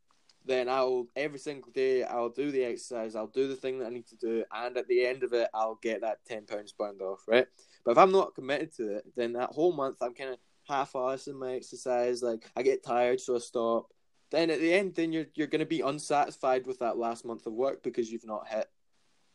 then 0.44 0.68
I'll 0.68 1.06
every 1.16 1.38
single 1.38 1.72
day 1.72 2.04
I'll 2.04 2.28
do 2.28 2.50
the 2.50 2.64
exercise, 2.64 3.16
I'll 3.16 3.26
do 3.26 3.48
the 3.48 3.56
thing 3.56 3.78
that 3.78 3.86
I 3.86 3.90
need 3.90 4.06
to 4.08 4.16
do, 4.16 4.44
and 4.52 4.76
at 4.76 4.88
the 4.88 5.06
end 5.06 5.22
of 5.22 5.32
it, 5.32 5.48
I'll 5.54 5.78
get 5.82 6.02
that 6.02 6.24
ten 6.26 6.44
pounds 6.46 6.72
burned 6.72 7.02
off, 7.02 7.22
right? 7.26 7.46
But 7.84 7.92
if 7.92 7.98
I'm 7.98 8.12
not 8.12 8.34
committed 8.34 8.74
to 8.76 8.96
it, 8.96 9.04
then 9.16 9.32
that 9.34 9.50
whole 9.50 9.72
month 9.72 9.96
I'm 10.00 10.14
kind 10.14 10.30
of 10.30 10.38
half-assing 10.68 11.38
my 11.38 11.52
exercise. 11.52 12.22
Like 12.22 12.50
I 12.56 12.62
get 12.62 12.84
tired, 12.84 13.20
so 13.20 13.36
I 13.36 13.38
stop. 13.38 13.86
Then 14.30 14.50
at 14.50 14.60
the 14.60 14.72
end, 14.72 14.94
then 14.94 15.12
you're 15.12 15.26
you're 15.34 15.46
going 15.46 15.60
to 15.60 15.66
be 15.66 15.80
unsatisfied 15.80 16.66
with 16.66 16.78
that 16.80 16.96
last 16.96 17.24
month 17.24 17.46
of 17.46 17.52
work 17.52 17.82
because 17.82 18.10
you've 18.10 18.26
not 18.26 18.48
hit 18.48 18.68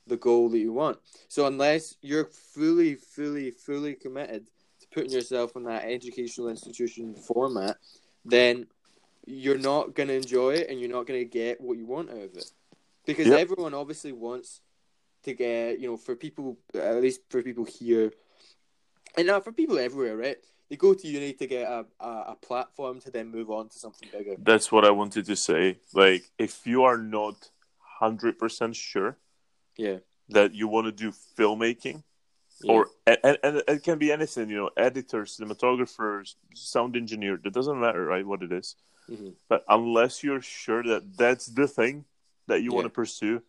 the 0.08 0.18
goal 0.18 0.50
that 0.50 0.60
you 0.60 0.74
want. 0.74 0.98
So 1.28 1.46
unless 1.46 1.96
you're 2.02 2.26
fully, 2.26 2.96
fully, 2.96 3.52
fully 3.52 3.94
committed 3.94 4.48
to 4.82 4.88
putting 4.92 5.12
yourself 5.12 5.56
in 5.56 5.64
that 5.64 5.86
educational 5.86 6.50
institution 6.50 7.14
format, 7.16 7.78
then 8.26 8.68
you're 9.30 9.58
not 9.60 9.94
gonna 9.94 10.14
enjoy 10.14 10.52
it 10.56 10.70
and 10.70 10.80
you're 10.80 10.90
not 10.90 11.06
gonna 11.06 11.24
get 11.24 11.62
what 11.62 11.78
you 11.78 11.86
want 11.86 12.10
out 12.10 12.18
of 12.18 12.36
it. 12.36 12.52
Because 13.06 13.28
Yep. 13.28 13.40
everyone 13.40 13.74
obviously 13.74 14.12
wants 14.12 14.62
to 15.24 15.34
get, 15.34 15.80
you 15.80 15.88
know, 15.88 15.98
for 15.98 16.16
people 16.16 16.58
at 16.74 17.02
least 17.02 17.22
for 17.30 17.42
people 17.44 17.64
here 17.66 18.12
and 19.16 19.28
now 19.28 19.40
for 19.40 19.52
people 19.52 19.78
everywhere, 19.78 20.18
right? 20.18 20.38
They 20.70 20.76
go 20.76 20.94
to 20.94 21.08
uni 21.08 21.34
to 21.34 21.48
get 21.48 21.64
a, 21.70 21.86
a, 22.00 22.10
a 22.34 22.36
platform 22.36 23.00
to 23.02 23.12
then 23.12 23.30
move 23.30 23.50
on 23.50 23.70
to 23.70 23.78
something 23.78 24.08
bigger. 24.12 24.36
That's 24.38 24.72
what 24.72 24.86
I 24.86 24.92
wanted 24.92 25.26
to 25.26 25.36
say. 25.36 25.80
Like, 25.94 26.24
if 26.38 26.66
you 26.68 26.84
are 26.84 26.98
not 26.98 27.50
hundred 28.00 28.38
percent 28.40 28.76
sure 28.76 29.18
Yeah. 29.78 30.00
that 30.30 30.54
you 30.54 30.68
want 30.68 30.86
to 30.86 30.92
do 30.92 31.12
filmmaking, 31.38 32.04
yeah. 32.64 32.72
or 32.72 32.88
and, 33.06 33.38
and 33.44 33.64
it 33.68 33.84
can 33.84 33.98
be 33.98 34.12
anything, 34.12 34.50
you 34.50 34.58
know, 34.58 34.70
editors 34.78 35.38
cinematographers, 35.38 36.36
sound 36.54 36.96
engineer. 36.96 37.40
It 37.44 37.54
doesn't 37.54 37.80
matter, 37.80 38.06
right? 38.06 38.26
What 38.26 38.44
it 38.44 38.52
is. 38.52 38.76
Mhm. 39.10 39.36
But 39.48 39.64
unless 39.68 40.24
you're 40.24 40.42
sure 40.42 40.84
that 40.84 41.18
that's 41.18 41.48
the 41.48 41.68
thing 41.68 42.06
that 42.48 42.62
you 42.62 42.70
Yeah. 42.72 42.76
want 42.76 42.86
to 42.86 42.90
pursue, 43.02 43.42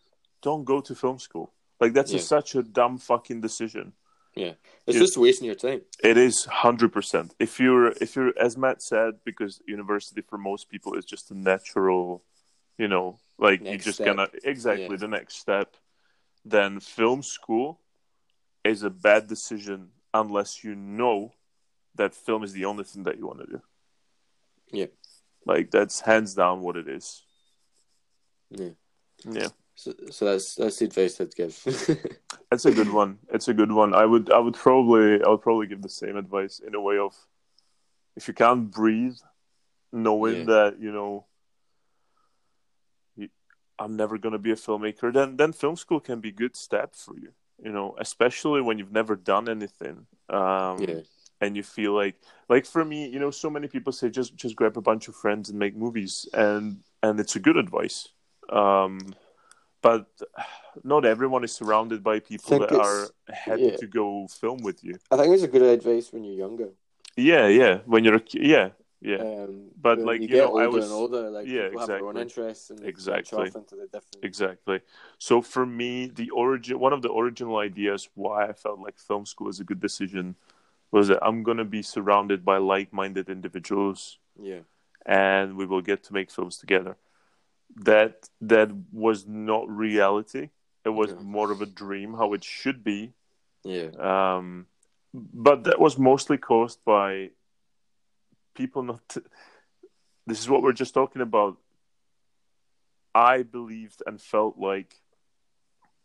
don't 0.43 0.65
go 0.65 0.81
to 0.81 0.95
film 0.95 1.19
school. 1.19 1.53
Like 1.81 1.93
that's 1.93 2.12
a, 2.12 2.19
such 2.19 2.55
a 2.55 2.62
dumb 2.62 2.99
fucking 2.99 3.41
decision. 3.41 3.93
yeah. 4.35 4.55
It's 4.87 4.95
you- 4.97 5.03
just 5.07 5.16
wasting 5.16 5.47
your 5.47 5.57
time. 5.57 5.82
It 6.03 6.16
is 6.16 6.45
hundred 6.45 6.93
percent. 6.93 7.35
If 7.39 7.59
you're, 7.61 7.89
if 8.05 8.15
you're, 8.16 8.32
as 8.39 8.57
Matt 8.57 8.81
said, 8.82 9.12
because 9.24 9.61
university 9.66 10.20
for 10.23 10.39
most 10.39 10.69
people 10.69 10.95
is 10.95 11.05
just 11.05 11.31
a 11.31 11.35
natural, 11.35 12.23
you 12.78 12.89
know, 12.89 13.19
like 13.39 13.59
you 13.61 13.70
Next 13.73 13.85
just 13.87 13.97
step. 13.97 14.07
gonna 14.07 14.28
exactly 14.45 14.85
Yeah. 14.97 14.97
the 15.05 15.09
next 15.09 15.37
step. 15.37 15.77
Then 16.45 16.81
film 16.81 17.23
school 17.23 17.81
is 18.65 18.82
a 18.82 18.91
bad 18.91 19.27
decision 19.27 19.91
unless 20.15 20.62
you 20.65 20.74
know 20.74 21.32
that 21.97 22.15
film 22.15 22.43
is 22.45 22.53
the 22.53 22.65
only 22.66 22.85
thing 22.85 23.03
that 23.05 23.19
you 23.19 23.27
want 23.27 23.41
to 23.41 23.47
do. 23.47 23.62
Yeah. 24.73 24.87
Like 25.47 25.71
that's 25.71 26.01
hands 26.01 26.35
down 26.35 26.61
what 26.61 26.77
it 26.77 26.89
is. 26.89 27.23
Yeah. 28.51 28.71
Yeah. 29.25 29.49
So, 29.75 29.95
so 30.11 30.25
that's 30.27 30.55
that's 30.57 30.79
the 30.79 30.87
advice 30.87 31.21
I'd 31.21 31.35
give. 31.35 31.57
It's 32.53 32.65
a 32.65 32.73
good 32.73 32.93
one. 32.93 33.19
It's 33.33 33.47
a 33.47 33.55
good 33.55 33.71
one. 33.71 33.95
I 33.95 34.05
would 34.05 34.31
I 34.33 34.39
would 34.41 34.55
probably 34.55 35.23
I 35.23 35.29
would 35.29 35.41
probably 35.41 35.69
give 35.69 35.83
the 35.83 35.89
same 35.89 36.17
advice 36.17 36.59
in 36.59 36.75
a 36.75 36.81
way 36.81 36.99
of 36.99 37.15
if 38.17 38.27
you 38.27 38.35
can't 38.35 38.71
breathe, 38.71 39.19
knowing 39.93 40.39
Yeah. 40.39 40.45
that 40.45 40.81
you 40.81 40.91
know 40.93 41.27
I'm 43.79 43.97
never 43.97 44.19
going 44.19 44.33
to 44.33 44.39
be 44.39 44.51
a 44.51 44.57
filmmaker, 44.57 45.12
then 45.12 45.37
then 45.37 45.53
film 45.53 45.77
school 45.77 46.01
can 46.01 46.21
be 46.21 46.29
a 46.29 46.33
good 46.33 46.55
step 46.57 46.95
for 46.95 47.17
you. 47.19 47.33
You 47.62 47.73
know, 47.73 47.95
especially 47.99 48.61
when 48.62 48.79
you've 48.79 48.93
never 48.93 49.17
done 49.17 49.49
anything. 49.49 50.07
Um, 50.29 50.79
yeah. 50.83 51.01
And 51.41 51.57
you 51.57 51.62
feel 51.62 51.93
like 51.93 52.17
like 52.49 52.67
for 52.67 52.85
me 52.85 53.09
you 53.09 53.19
know 53.19 53.31
so 53.31 53.49
many 53.51 53.67
people 53.69 53.93
say 53.93 54.09
just 54.11 54.37
just 54.37 54.55
grab 54.57 54.77
a 54.77 54.81
bunch 54.81 55.09
of 55.09 55.15
friends 55.17 55.51
and 55.51 55.59
make 55.59 55.75
movies 55.77 56.29
and 56.35 56.79
and 57.03 57.19
it's 57.21 57.37
a 57.37 57.41
good 57.41 57.57
advice 57.57 58.09
um 58.51 58.99
but 59.83 60.07
not 60.85 61.05
everyone 61.05 61.43
is 61.45 61.53
surrounded 61.53 62.03
by 62.03 62.19
people 62.21 62.59
that 62.59 62.73
are 62.73 63.09
happy 63.33 63.62
yeah. 63.73 63.77
to 63.77 63.87
go 63.87 64.27
film 64.29 64.59
with 64.62 64.85
you 64.85 64.95
I 65.11 65.17
think 65.17 65.35
it's 65.35 65.43
a 65.43 65.49
good 65.49 65.62
advice 65.62 66.12
when 66.12 66.25
you're 66.25 66.35
younger. 66.47 66.69
yeah 67.17 67.47
yeah 67.49 67.79
when 67.87 68.05
you're 68.05 68.17
a 68.17 68.23
yeah 68.33 68.69
yeah 69.01 69.17
Um, 69.17 69.71
But, 69.81 69.97
like, 70.01 70.21
you, 70.21 70.29
you 70.29 70.37
know, 70.37 70.59
I 70.59 70.67
was- 70.67 70.91
older, 70.93 71.31
like 71.31 71.47
yeah, 71.49 71.69
people 71.69 71.81
have 71.81 71.89
their 71.89 72.05
own 72.05 72.17
exactly. 72.19 72.23
interests 72.23 72.69
and 72.71 72.85
Exactly. 72.85 73.49
off 73.49 73.57
into 73.57 73.77
the 73.81 73.87
different. 73.95 74.23
exactly 74.31 74.79
so 75.19 75.41
for 75.41 75.65
me 75.65 75.93
the 76.21 76.29
origin 76.43 76.79
one 76.87 76.93
of 76.97 77.01
the 77.01 77.11
original 77.21 77.57
ideas 77.69 78.01
why 78.15 78.37
i 78.51 78.53
felt 78.53 78.79
like 78.87 78.99
film 78.99 79.25
school 79.25 79.49
is 79.49 79.59
a 79.61 79.65
good 79.71 79.81
decision 79.81 80.37
was 80.93 81.09
that 81.09 81.19
i'm 81.27 81.43
going 81.43 81.59
to 81.59 81.65
be 81.65 81.83
surrounded 81.83 82.45
by 82.45 82.57
like-minded 82.59 83.29
individuals 83.29 84.19
Yeah, 84.43 84.61
and 85.07 85.57
we 85.57 85.67
will 85.67 85.83
get 85.83 86.03
to 86.05 86.12
make 86.12 86.31
films 86.31 86.59
together. 86.59 86.97
That 87.77 88.29
that 88.41 88.71
was 88.93 89.27
not 89.27 89.69
reality. 89.69 90.51
It 90.85 90.91
was 90.91 91.15
more 91.23 91.53
of 91.53 91.61
a 91.62 91.67
dream, 91.67 92.15
how 92.15 92.33
it 92.35 92.43
should 92.45 92.83
be. 92.83 93.12
yeah, 93.65 93.91
Um, 93.99 94.67
but 95.12 95.65
that 95.65 95.79
was 95.79 95.99
mostly 95.99 96.39
caused 96.39 96.81
by 96.85 97.31
people 98.55 98.83
not. 98.83 99.17
this 100.27 100.41
is 100.41 100.49
what 100.49 100.62
we're 100.62 100.81
just 100.81 100.95
talking 100.95 101.23
about. 101.23 101.59
I 103.15 103.43
believed 103.43 104.03
and 104.07 104.21
felt 104.21 104.59
like 104.59 104.95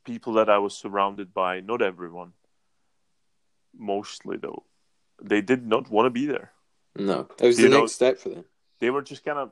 people 0.03 0.33
that 0.33 0.49
I 0.49 0.57
was 0.57 0.75
surrounded 0.77 1.33
by, 1.33 1.61
not 1.61 1.81
everyone, 1.81 2.33
mostly 3.77 4.37
though, 4.37 4.63
they 5.21 5.41
did 5.41 5.65
not 5.65 5.89
want 5.89 6.05
to 6.05 6.09
be 6.09 6.25
there. 6.25 6.51
no, 6.95 7.27
it 7.39 7.45
was 7.47 7.57
You 7.59 7.65
the 7.65 7.75
know- 7.75 7.79
next 7.81 7.93
step 7.93 8.17
for 8.17 8.29
them. 8.29 8.45
they 8.79 8.89
were 8.89 9.01
just 9.01 9.23
kind 9.25 9.37
of 9.39 9.51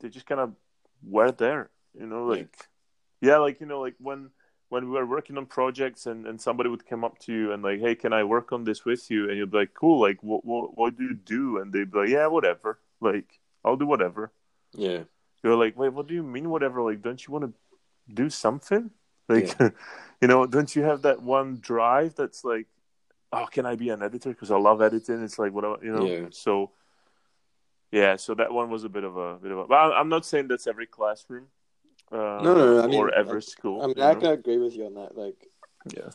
they 0.00 0.08
just 0.08 0.26
kind 0.26 0.40
of 0.40 0.52
were 1.02 1.32
there 1.32 1.70
you 1.98 2.06
know 2.06 2.24
like 2.26 2.54
yeah. 3.20 3.38
like 3.38 3.60
you 3.60 3.66
know 3.66 3.80
like 3.80 3.94
when 3.98 4.30
when 4.68 4.84
we 4.84 4.92
were 4.98 5.06
working 5.06 5.36
on 5.38 5.46
projects 5.46 6.06
and 6.06 6.26
and 6.26 6.40
somebody 6.40 6.68
would 6.70 6.86
come 6.86 7.02
up 7.04 7.18
to 7.18 7.32
you 7.32 7.52
and 7.52 7.62
like 7.62 7.80
hey 7.80 7.94
can 7.94 8.12
i 8.12 8.22
work 8.24 8.52
on 8.52 8.64
this 8.64 8.84
with 8.84 9.10
you? 9.10 9.28
And 9.28 9.36
you'd 9.36 9.50
be 9.50 9.58
like 9.58 9.74
cool 9.74 10.00
like 10.00 10.22
what 10.22 10.44
what, 10.44 10.76
what 10.78 10.96
do 10.96 11.02
you 11.04 11.14
do? 11.14 11.58
And 11.58 11.72
they'd 11.72 11.90
be 11.90 11.98
like 11.98 12.08
yeah 12.10 12.26
whatever 12.28 12.78
like 13.00 13.40
i'll 13.64 13.76
do 13.76 13.86
whatever. 13.86 14.30
Yeah, 14.74 15.00
you're 15.42 15.56
like 15.56 15.76
wait 15.76 15.92
what 15.92 16.06
do 16.06 16.14
you 16.14 16.22
mean 16.22 16.48
whatever? 16.50 16.80
Like 16.82 17.02
don't 17.02 17.20
you 17.26 17.32
want 17.34 17.44
to 17.46 17.52
do 18.22 18.30
something? 18.30 18.90
Like 19.28 19.56
you 20.20 20.28
know 20.28 20.46
don't 20.46 20.74
you 20.76 20.82
have 20.82 21.02
that 21.02 21.20
one 21.22 21.58
drive 21.60 22.14
that's 22.14 22.44
like 22.44 22.66
oh 23.32 23.46
can 23.50 23.64
i 23.66 23.74
be 23.76 23.90
an 23.90 24.02
editor 24.02 24.30
because 24.30 24.50
i 24.50 24.56
love 24.56 24.80
editing 24.82 25.22
it's 25.22 25.38
like 25.38 25.52
whatever 25.52 25.78
you 25.82 25.92
know 25.92 26.04
Yeah. 26.04 26.26
so 26.30 26.70
yeah 27.92 28.16
so 28.16 28.34
that 28.34 28.52
one 28.52 28.70
was 28.70 28.84
a 28.84 28.88
bit 28.88 29.04
of 29.04 29.16
a 29.16 29.36
bit 29.36 29.52
of 29.52 29.58
a 29.58 29.66
but 29.66 29.74
I'm- 29.74 29.92
i'm 29.96 30.08
not 30.08 30.24
saying 30.26 30.48
that's 30.48 30.66
every 30.66 30.86
classroom 30.86 31.46
uh, 32.12 32.40
No, 32.42 32.54
no, 32.54 32.74
no, 32.76 32.82
I 32.82 32.86
mean, 32.88 32.98
or 32.98 33.14
every 33.14 33.36
I- 33.36 33.40
school 33.40 33.82
I 33.82 33.86
mean, 33.86 33.96
you 33.98 34.02
I 34.02 34.14
know? 34.14 34.20
can 34.20 34.30
agree 34.32 34.58
with 34.58 34.74
you 34.76 34.86
on 34.86 34.94
that. 34.94 35.16
Like, 35.16 35.46
yeah 35.94 36.10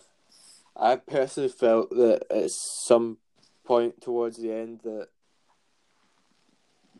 I 0.75 0.97
personally 0.97 1.47
felt 1.47 1.89
that 1.91 2.25
at 2.29 2.51
some 2.51 3.17
point 3.63 4.01
towards 4.01 4.35
the 4.37 4.51
end 4.51 4.81
that 4.83 5.07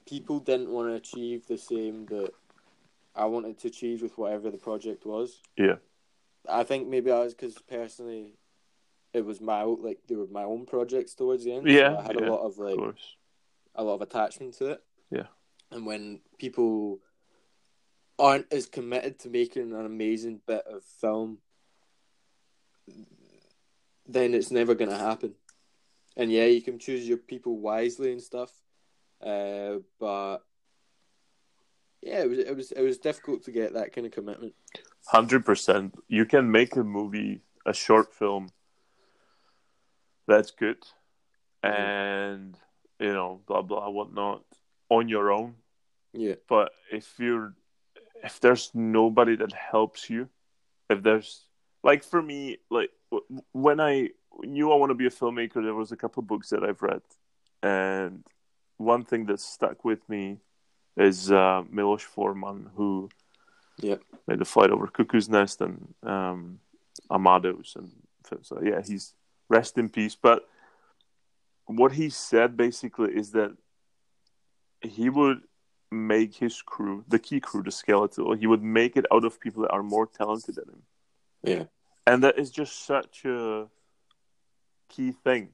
people 0.08 0.40
didn't 0.40 0.70
want 0.70 0.88
to 0.90 0.94
achieve 0.96 1.46
the 1.48 1.58
same 1.58 2.06
that 2.06 2.32
I 3.16 3.26
wanted 3.26 3.60
to 3.60 3.68
achieve 3.68 4.02
with 4.02 4.18
whatever 4.18 4.50
the 4.50 4.58
project 4.58 5.06
was. 5.06 5.42
Yeah. 5.58 5.76
I 6.48 6.64
think 6.64 6.88
maybe 6.88 7.12
I 7.12 7.20
was 7.20 7.34
because 7.34 7.58
personally, 7.68 8.36
it 9.16 9.26
was 9.26 9.40
my 9.40 9.64
like 9.64 10.00
they 10.08 10.16
were 10.16 10.28
my 10.28 10.44
own 10.44 10.66
projects 10.66 11.16
towards 11.16 11.46
the 11.46 11.54
end. 11.54 11.66
so 11.66 11.72
Yeah, 11.72 11.98
I 11.98 12.04
had 12.04 12.20
yeah, 12.20 12.28
a 12.28 12.32
lot 12.32 12.42
of 12.42 12.52
of 12.54 12.58
like 12.60 12.76
course 12.76 13.16
a 13.76 13.84
lot 13.84 13.96
of 13.96 14.02
attachment 14.02 14.56
to 14.56 14.72
it. 14.72 14.84
Yeah. 15.12 15.28
And 15.72 15.86
when 15.86 16.22
people 16.38 17.00
aren't 18.18 18.52
as 18.52 18.66
committed 18.66 19.20
to 19.20 19.30
making 19.30 19.74
an 19.74 19.86
amazing 19.86 20.42
bit 20.48 20.64
of 20.66 20.84
film, 21.02 21.40
then 24.08 24.34
it's 24.34 24.52
never 24.52 24.76
going 24.76 24.92
to 24.92 24.98
happen. 24.98 25.34
And 26.16 26.32
yeah, 26.32 26.46
you 26.46 26.62
can 26.62 26.80
choose 26.80 27.08
your 27.08 27.18
people 27.18 27.58
wisely 27.58 28.14
and 28.14 28.22
stuff, 28.22 28.52
uh, 29.22 29.80
but 30.00 30.38
yeah, 32.02 32.22
it 32.22 32.30
was 32.30 32.40
it 32.40 32.56
was 32.56 32.72
it 32.72 32.82
was 32.82 32.98
difficult 33.00 33.44
to 33.44 33.52
get 33.52 33.74
that 33.74 33.94
kind 33.94 34.08
of 34.08 34.14
commitment. 34.14 34.54
Hundred 35.08 35.46
percent. 35.46 35.94
You 36.08 36.26
can 36.26 36.50
make 36.50 36.78
a 36.78 36.84
movie, 36.84 37.42
a 37.66 37.74
short 37.74 38.14
film. 38.14 38.50
That's 40.28 40.52
good, 40.52 40.78
and 41.64 42.58
you 43.00 43.14
know, 43.14 43.42
blah 43.48 43.62
blah 43.62 43.90
whatnot, 43.90 44.44
on 44.90 45.10
your 45.10 45.32
own. 45.32 45.56
Yeah, 46.14 46.36
But 46.48 46.72
if 46.92 47.14
you're, 47.20 47.54
if 48.24 48.40
there's 48.40 48.72
nobody 48.74 49.36
that 49.36 49.52
helps 49.52 50.10
you, 50.10 50.30
if 50.90 51.04
there's 51.04 51.44
like 51.84 52.04
for 52.04 52.22
me, 52.22 52.58
like 52.72 52.90
when 53.52 53.80
I 53.80 54.10
knew 54.42 54.72
I 54.72 54.76
want 54.76 54.92
to 54.92 54.96
be 54.96 55.06
a 55.08 55.12
filmmaker, 55.12 55.64
there 55.64 55.74
was 55.74 55.92
a 55.92 55.98
couple 55.98 56.24
books 56.24 56.50
that 56.50 56.64
I've 56.64 56.82
read, 56.82 57.02
and 57.62 58.24
one 58.78 59.04
thing 59.04 59.26
that 59.28 59.40
stuck 59.40 59.86
with 59.86 60.08
me 60.10 60.38
is 60.98 61.32
uh, 61.32 61.64
Milos 61.70 62.02
Forman, 62.04 62.70
who 62.76 63.10
Yeah. 63.82 63.98
made 64.28 64.40
the 64.40 64.46
flight 64.46 64.72
over 64.72 64.88
Cuckoo's 64.88 65.30
Nest 65.30 65.62
and 65.62 65.94
um, 66.04 66.60
Amadeus, 67.12 67.76
and 67.76 67.92
so 68.42 68.62
yeah, 68.64 68.82
he's 68.82 69.14
rest 69.50 69.78
in 69.78 69.90
peace. 69.90 70.16
But 70.16 70.48
what 71.66 71.94
he 71.94 72.10
said 72.10 72.56
basically 72.58 73.12
is 73.14 73.32
that 73.32 73.56
he 74.82 75.10
would 75.10 75.42
make 75.92 76.36
his 76.36 76.62
crew, 76.62 77.04
the 77.08 77.20
key 77.20 77.40
crew, 77.40 77.64
the 77.64 77.72
skeletal, 77.72 78.34
he 78.36 78.48
would 78.48 78.64
make 78.64 78.98
it 78.98 79.06
out 79.12 79.26
of 79.26 79.40
people 79.40 79.64
that 79.64 79.72
are 79.72 79.84
more 79.84 80.06
talented 80.06 80.56
than 80.56 80.70
him. 80.70 80.82
yeah, 81.44 81.64
And 82.06 82.24
that 82.24 82.38
is 82.38 82.52
just 82.52 82.86
such 82.86 83.26
a 83.26 83.68
key 84.90 85.12
thing, 85.12 85.50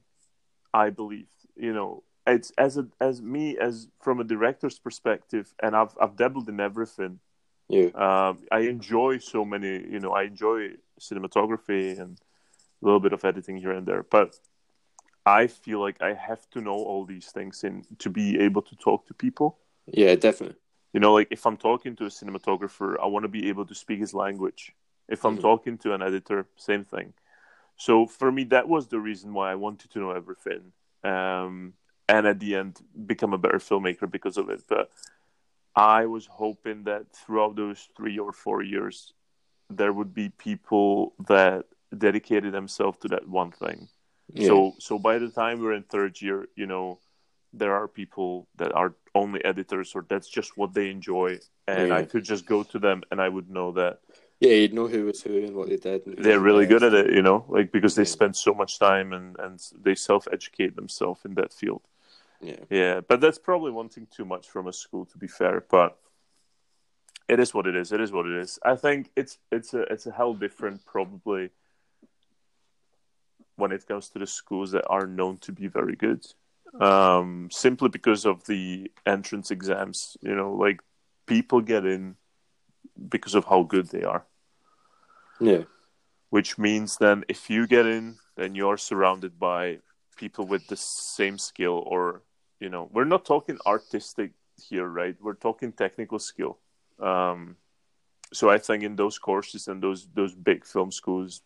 I 0.72 0.90
believe. 0.90 1.28
You 1.56 1.72
know, 1.72 2.02
it's 2.26 2.50
as 2.58 2.76
a 2.78 2.86
as 3.00 3.20
me 3.20 3.58
as 3.58 3.88
from 4.00 4.20
a 4.20 4.24
director's 4.24 4.78
perspective, 4.78 5.54
and 5.62 5.76
I've 5.76 5.96
I've 6.00 6.16
dabbled 6.16 6.48
in 6.48 6.60
everything. 6.60 7.20
yeah, 7.68 7.88
Um, 7.94 8.38
I 8.50 8.60
enjoy 8.60 9.18
so 9.18 9.44
many, 9.44 9.68
you 9.68 10.00
know, 10.00 10.12
I 10.12 10.24
enjoy 10.24 10.70
cinematography 11.00 11.98
and 11.98 12.18
a 12.82 12.84
little 12.84 13.00
bit 13.00 13.12
of 13.12 13.24
editing 13.24 13.56
here 13.56 13.72
and 13.72 13.86
there, 13.86 14.02
but 14.02 14.38
I 15.24 15.46
feel 15.46 15.80
like 15.80 16.02
I 16.02 16.14
have 16.14 16.48
to 16.50 16.60
know 16.60 16.74
all 16.74 17.04
these 17.04 17.26
things 17.30 17.62
in 17.62 17.84
to 17.98 18.10
be 18.10 18.40
able 18.40 18.62
to 18.62 18.76
talk 18.76 19.06
to 19.06 19.14
people. 19.14 19.58
yeah, 19.86 20.14
definitely. 20.16 20.56
You 20.92 21.00
know, 21.00 21.14
like 21.14 21.28
if 21.30 21.46
I'm 21.46 21.56
talking 21.56 21.96
to 21.96 22.04
a 22.04 22.08
cinematographer, 22.08 22.96
I 23.02 23.06
want 23.06 23.24
to 23.24 23.28
be 23.28 23.48
able 23.48 23.66
to 23.66 23.74
speak 23.74 24.00
his 24.00 24.14
language. 24.14 24.74
If 25.08 25.24
I'm 25.24 25.38
Mhm. 25.38 25.42
talking 25.42 25.78
to 25.78 25.94
an 25.94 26.02
editor, 26.02 26.46
same 26.56 26.84
thing. 26.84 27.14
So 27.76 28.06
for 28.06 28.30
me, 28.30 28.44
that 28.44 28.68
was 28.68 28.88
the 28.88 29.00
reason 29.00 29.32
why 29.32 29.50
I 29.52 29.54
wanted 29.54 29.90
to 29.90 29.98
know 29.98 30.10
everything, 30.12 30.72
um, 31.04 31.74
and 32.08 32.26
at 32.26 32.38
the 32.40 32.54
end, 32.56 32.80
become 33.06 33.32
a 33.32 33.38
better 33.38 33.58
filmmaker 33.58 34.10
because 34.10 34.36
of 34.36 34.50
it. 34.50 34.62
But 34.68 34.90
I 35.74 36.06
was 36.06 36.26
hoping 36.26 36.84
that 36.84 37.12
throughout 37.12 37.56
those 37.56 37.88
three 37.96 38.18
or 38.18 38.32
four 38.32 38.62
years, 38.62 39.14
there 39.70 39.92
would 39.92 40.12
be 40.12 40.28
people 40.28 41.14
that 41.28 41.64
dedicated 41.96 42.52
themselves 42.52 42.98
to 42.98 43.08
that 43.08 43.28
one 43.28 43.50
thing. 43.50 43.88
Yeah. 44.32 44.48
So 44.48 44.74
so 44.78 44.98
by 44.98 45.18
the 45.18 45.28
time 45.28 45.60
we're 45.60 45.74
in 45.74 45.82
third 45.82 46.20
year, 46.20 46.48
you 46.56 46.66
know, 46.66 46.98
there 47.52 47.74
are 47.74 47.88
people 47.88 48.48
that 48.56 48.72
are 48.72 48.94
only 49.14 49.44
editors 49.44 49.94
or 49.94 50.06
that's 50.08 50.28
just 50.28 50.56
what 50.56 50.72
they 50.74 50.90
enjoy. 50.90 51.38
And 51.68 51.92
I 51.92 52.04
could 52.04 52.24
just 52.24 52.46
go 52.46 52.62
to 52.64 52.78
them 52.78 53.02
and 53.10 53.20
I 53.20 53.28
would 53.28 53.48
know 53.50 53.72
that 53.72 54.00
yeah, 54.40 54.54
you'd 54.54 54.74
know 54.74 54.88
who 54.88 55.04
was 55.04 55.22
who 55.22 55.38
and 55.44 55.54
what 55.54 55.68
they 55.68 55.76
did. 55.76 56.02
They're 56.18 56.40
really 56.40 56.66
good 56.66 56.82
at 56.82 56.94
it, 56.94 57.12
you 57.14 57.22
know, 57.22 57.44
like 57.48 57.70
because 57.70 57.94
they 57.94 58.02
Yeah. 58.02 58.16
spend 58.16 58.36
so 58.36 58.52
much 58.54 58.78
time 58.78 59.12
and, 59.12 59.38
and 59.38 59.60
they 59.80 59.94
self 59.94 60.26
educate 60.32 60.74
themselves 60.74 61.24
in 61.24 61.34
that 61.34 61.52
field. 61.52 61.82
Yeah. 62.40 62.56
Yeah, 62.70 63.00
but 63.00 63.20
that's 63.20 63.38
probably 63.38 63.70
wanting 63.70 64.08
too 64.10 64.24
much 64.24 64.48
from 64.48 64.66
a 64.66 64.72
school 64.72 65.04
to 65.06 65.18
be 65.18 65.28
fair, 65.28 65.64
but 65.70 65.96
it 67.28 67.38
is 67.38 67.54
what 67.54 67.66
it 67.66 67.76
is. 67.76 67.92
It 67.92 68.00
is 68.00 68.10
what 68.10 68.26
it 68.26 68.36
is. 68.36 68.58
I 68.64 68.74
think 68.76 69.10
it's 69.14 69.38
it's 69.52 69.74
a 69.74 69.82
it's 69.82 70.06
a 70.06 70.10
hell 70.12 70.34
different 70.34 70.84
probably 70.84 71.50
when 73.56 73.72
it 73.72 73.86
comes 73.86 74.08
to 74.10 74.18
the 74.18 74.26
schools 74.26 74.70
that 74.72 74.86
are 74.88 75.06
known 75.06 75.38
to 75.38 75.52
be 75.52 75.66
very 75.66 75.96
good. 75.96 76.24
Um, 76.80 77.48
simply 77.50 77.88
because 77.90 78.24
of 78.24 78.44
the 78.46 78.90
entrance 79.04 79.50
exams, 79.50 80.16
you 80.22 80.34
know, 80.34 80.52
like 80.54 80.80
people 81.26 81.60
get 81.60 81.84
in 81.84 82.16
because 83.08 83.34
of 83.34 83.44
how 83.44 83.62
good 83.62 83.88
they 83.88 84.04
are 84.04 84.24
Yeah. 85.40 85.64
which 86.30 86.56
means 86.58 86.96
then 86.96 87.24
if 87.28 87.50
you 87.50 87.66
get 87.66 87.86
in, 87.86 88.16
then 88.36 88.54
you're 88.54 88.78
surrounded 88.78 89.38
by 89.38 89.80
people 90.16 90.46
with 90.46 90.66
the 90.68 90.76
same 90.76 91.38
skill, 91.38 91.82
or 91.86 92.22
you 92.60 92.70
know, 92.70 92.88
we're 92.92 93.04
not 93.04 93.24
talking 93.24 93.58
artistic 93.66 94.32
here, 94.56 94.86
right? 94.88 95.16
We're 95.20 95.34
talking 95.34 95.72
technical 95.72 96.18
skill. 96.18 96.58
Um, 96.98 97.56
so 98.32 98.48
I 98.48 98.58
think 98.58 98.82
in 98.82 98.96
those 98.96 99.18
courses 99.18 99.68
and 99.68 99.82
those 99.82 100.08
those 100.14 100.34
big 100.34 100.64
film 100.64 100.90
schools, 100.92 101.42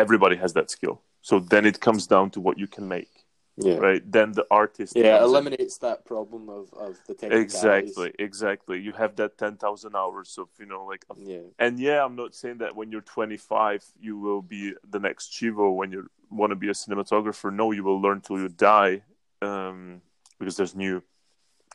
everybody 0.00 0.36
has 0.36 0.52
that 0.54 0.70
skill. 0.70 0.96
So 1.22 1.38
then 1.38 1.64
it 1.66 1.80
comes 1.80 2.06
down 2.06 2.30
to 2.30 2.40
what 2.40 2.58
you 2.58 2.66
can 2.66 2.86
make, 2.88 3.10
Yeah. 3.56 3.76
right? 3.88 4.02
Then 4.16 4.32
the 4.32 4.46
artist, 4.50 4.96
Yeah, 4.96 5.16
it 5.16 5.22
eliminates 5.22 5.76
that 5.86 5.98
problem 6.12 6.48
of, 6.48 6.64
of 6.86 6.92
the. 7.06 7.14
Exactly, 7.44 8.10
exactly. 8.18 8.76
You 8.86 8.92
have 9.02 9.12
that 9.16 9.32
ten 9.42 9.54
thousand 9.56 9.92
hours 9.94 10.30
of 10.42 10.48
you 10.60 10.66
know 10.72 10.82
like 10.92 11.04
Yeah. 11.16 11.44
and 11.64 11.78
yeah, 11.78 11.98
I'm 12.04 12.16
not 12.22 12.34
saying 12.34 12.58
that 12.62 12.72
when 12.78 12.90
you're 12.92 13.08
25 13.18 13.84
you 14.06 14.14
will 14.24 14.42
be 14.42 14.62
the 14.94 15.00
next 15.06 15.24
Chivo 15.34 15.66
when 15.78 15.92
you 15.92 16.00
want 16.30 16.50
to 16.52 16.56
be 16.64 16.68
a 16.68 16.76
cinematographer. 16.82 17.52
No, 17.52 17.66
you 17.72 17.84
will 17.88 18.00
learn 18.06 18.20
till 18.20 18.38
you 18.44 18.48
die, 18.48 19.02
um, 19.42 20.00
because 20.38 20.56
there's 20.56 20.74
new, 20.74 21.02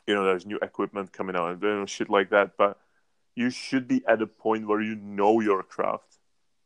you 0.08 0.14
know, 0.16 0.24
there's 0.26 0.46
new 0.46 0.60
equipment 0.70 1.12
coming 1.18 1.36
out 1.36 1.52
and 1.52 1.62
you 1.62 1.70
know, 1.70 1.86
shit 1.86 2.10
like 2.10 2.30
that. 2.36 2.48
But 2.58 2.80
you 3.36 3.50
should 3.50 3.86
be 3.88 4.00
at 4.08 4.22
a 4.22 4.28
point 4.28 4.66
where 4.68 4.82
you 4.90 4.96
know 4.96 5.40
your 5.50 5.62
craft. 5.62 6.10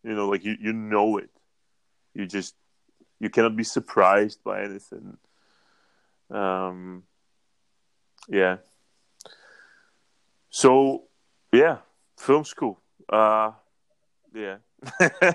You 0.04 0.14
know, 0.16 0.30
like 0.34 0.44
you 0.46 0.56
you 0.68 0.72
know 0.72 1.18
it. 1.18 1.30
You 2.14 2.26
just 2.26 2.56
you 3.20 3.30
cannot 3.30 3.56
be 3.56 3.64
surprised 3.64 4.44
by 4.44 4.64
anything. 4.64 5.18
Um, 6.30 7.04
yeah. 8.28 8.58
So 10.50 11.04
yeah, 11.52 11.78
film 12.18 12.44
school. 12.44 12.82
Uh, 13.08 13.52
yeah, 14.34 14.58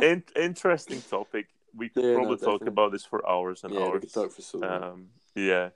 in, 0.00 0.22
interesting 0.36 1.02
topic. 1.02 1.48
We 1.74 1.88
could 1.88 2.04
Yeah, 2.04 2.10
no, 2.10 2.14
probably 2.18 2.36
talk 2.38 2.66
about 2.66 2.92
this 2.92 3.04
for 3.04 3.28
hours 3.28 3.64
and 3.64 3.72
Yeah, 3.72 3.80
we 3.80 3.84
hours. 3.86 4.00
could 4.02 4.12
talk 4.12 4.32
for 4.32 4.42
so 4.42 4.58
long. 4.58 4.82
Um, 4.82 5.06
yeah, 5.34 5.70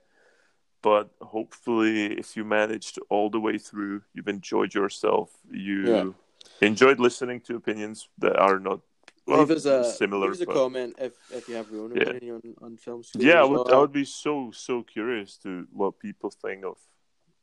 but 0.81 1.09
hopefully, 1.21 2.17
if 2.17 2.37
you 2.37 2.45
managed 2.45 2.99
all 3.09 3.29
the 3.29 3.39
way 3.39 3.57
through, 3.57 4.03
you've 4.13 4.27
enjoyed 4.27 4.73
yourself. 4.73 5.31
You 5.51 6.15
Yeah. 6.61 6.67
enjoyed 6.67 6.99
listening 6.99 7.41
to 7.41 7.55
opinions 7.55 8.07
that 8.19 8.37
are 8.37 8.59
not 8.59 8.79
well, 9.27 9.39
leave 9.39 9.51
us 9.51 9.65
a 9.65 9.83
similar. 9.83 10.25
leave 10.27 10.35
us 10.35 10.41
a 10.41 10.45
but- 10.45 10.55
comment 10.55 10.95
if, 10.99 11.13
if 11.31 11.47
you 11.49 11.55
have 11.55 11.69
your 11.71 11.83
own 11.85 11.95
Yeah. 11.95 12.03
opinion 12.09 12.35
on, 12.61 12.65
on 12.65 12.77
film 12.77 13.03
school. 13.03 13.21
yeah, 13.23 13.41
I 13.41 13.45
would. 13.45 13.71
I 13.71 13.77
would 13.77 13.91
be 13.91 14.05
so 14.05 14.51
so 14.53 14.83
curious 14.83 15.37
to 15.43 15.67
what 15.71 15.99
people 15.99 16.29
think 16.29 16.65
of 16.65 16.77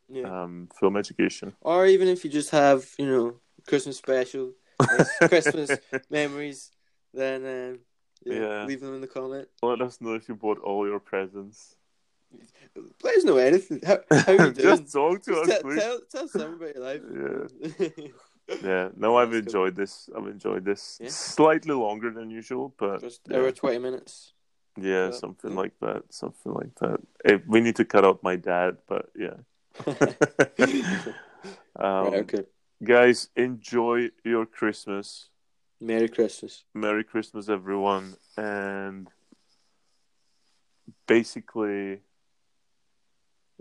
Yeah. 0.09 0.29
um, 0.43 0.69
film 0.81 0.97
education. 0.97 1.55
Or 1.61 1.87
even 1.87 2.09
if 2.09 2.25
you 2.25 2.31
just 2.31 2.51
have, 2.51 2.81
you 2.99 3.07
know, 3.07 3.41
Christmas 3.69 3.97
special, 3.97 4.53
Christmas 5.33 5.71
memories, 6.11 6.71
then 7.13 7.39
um, 7.45 7.79
yeah, 8.25 8.41
Yeah. 8.41 8.65
leave 8.67 8.81
them 8.81 8.95
in 8.95 9.01
the 9.01 9.07
comment. 9.19 9.49
Let 9.63 9.81
us 9.81 10.01
know 10.01 10.15
if 10.15 10.29
you 10.29 10.35
bought 10.35 10.59
all 10.59 10.87
your 10.87 11.01
presents. 11.01 11.77
Let 13.05 13.17
us 13.17 13.25
know 13.25 13.37
anything. 13.37 13.81
How, 13.87 13.99
how 14.11 14.33
you 14.33 14.53
doing? 14.53 14.55
Just 14.79 14.93
talk 14.93 15.23
to 15.23 15.31
Just 15.31 15.43
us, 15.43 15.49
tell, 15.49 15.63
please. 15.63 15.81
tell, 15.81 15.99
tell 16.11 16.29
something 16.29 16.55
about 16.55 16.75
your 16.75 16.85
life. 16.85 17.03
Yeah. 17.79 18.09
Yeah, 18.63 18.89
no, 18.97 19.17
I've 19.17 19.33
That's 19.33 19.47
enjoyed 19.47 19.77
this. 19.77 20.09
I've 20.17 20.27
enjoyed 20.27 20.65
this. 20.65 20.99
Yeah. 21.01 21.09
Slightly 21.11 21.75
longer 21.75 22.11
than 22.11 22.31
usual, 22.31 22.75
but 22.79 23.01
Just 23.01 23.23
yeah, 23.29 23.39
hour 23.39 23.51
twenty 23.53 23.79
minutes. 23.79 24.33
yeah 24.77 25.07
Yeah. 25.07 25.11
something 25.13 25.51
Yeah. 25.53 25.57
like 25.63 25.79
that. 25.81 26.03
Something 26.13 26.53
like 26.53 26.75
that. 26.81 27.01
Eh, 27.25 27.39
we 27.47 27.61
need 27.61 27.77
to 27.77 27.85
cut 27.85 28.05
out 28.05 28.23
my 28.23 28.37
dad, 28.37 28.79
but 28.87 29.11
yeah. 29.17 29.37
um, 31.77 32.05
right, 32.13 32.23
okay. 32.23 32.45
Guys, 32.83 33.29
enjoy 33.37 34.11
your 34.25 34.47
Christmas. 34.47 35.29
Merry 35.81 36.09
Christmas. 36.09 36.65
Merry 36.75 37.05
Christmas, 37.05 37.49
everyone, 37.49 38.17
and 38.37 39.09
basically, 41.07 42.01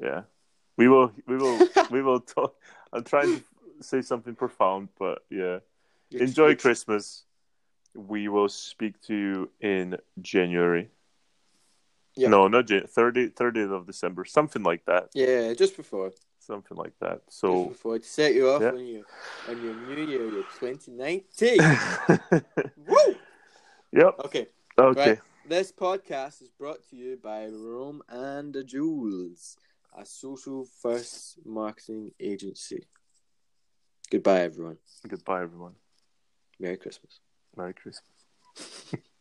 yeah, 0.01 0.23
we 0.77 0.87
will, 0.87 1.11
we 1.27 1.37
will, 1.37 1.59
we 1.91 2.01
will 2.01 2.19
talk. 2.19 2.55
I'm 2.91 3.03
trying 3.03 3.37
to 3.37 3.43
say 3.81 4.01
something 4.01 4.35
profound, 4.35 4.89
but 4.97 5.23
yeah, 5.29 5.59
enjoy 6.11 6.55
Christmas. 6.55 7.23
We 7.95 8.27
will 8.27 8.49
speak 8.49 8.99
to 9.03 9.13
you 9.15 9.49
in 9.61 9.97
January. 10.21 10.89
Yeah. 12.15 12.29
No, 12.29 12.47
not 12.47 12.67
Jan- 12.67 12.87
30, 12.87 13.29
30th 13.29 13.71
of 13.71 13.85
December, 13.87 14.25
something 14.25 14.63
like 14.63 14.85
that. 14.85 15.09
Yeah, 15.13 15.53
just 15.53 15.75
before. 15.77 16.11
Something 16.39 16.77
like 16.77 16.93
that. 16.99 17.25
just 17.25 17.39
So, 17.39 17.65
before 17.65 17.99
to 17.99 18.05
set 18.05 18.33
you 18.35 18.49
off 18.49 18.61
Yeah. 18.61 18.69
on 18.69 18.85
your 18.85 19.03
on 19.49 19.61
your 19.61 19.73
new 19.73 20.03
year, 20.03 20.25
your 20.27 20.43
2019. 20.59 21.57
Woo! 22.77 23.15
yep. 23.91 24.15
Okay. 24.25 24.47
Okay. 24.77 25.09
Right. 25.09 25.19
This 25.47 25.71
podcast 25.71 26.41
is 26.41 26.49
brought 26.49 26.87
to 26.89 26.95
you 26.95 27.17
by 27.21 27.47
Rome 27.47 28.01
and 28.09 28.53
the 28.53 28.63
Jewels, 28.63 29.57
a 29.97 30.05
social 30.05 30.65
first 30.65 31.37
marketing 31.45 32.11
agency. 32.19 32.85
Goodbye, 34.13 34.41
everyone. 34.41 34.77
Goodbye, 35.07 35.41
everyone. 35.41 35.73
Merry 36.59 36.77
Christmas. 36.77 37.19
Merry 37.57 37.73
Christmas. 37.73 39.01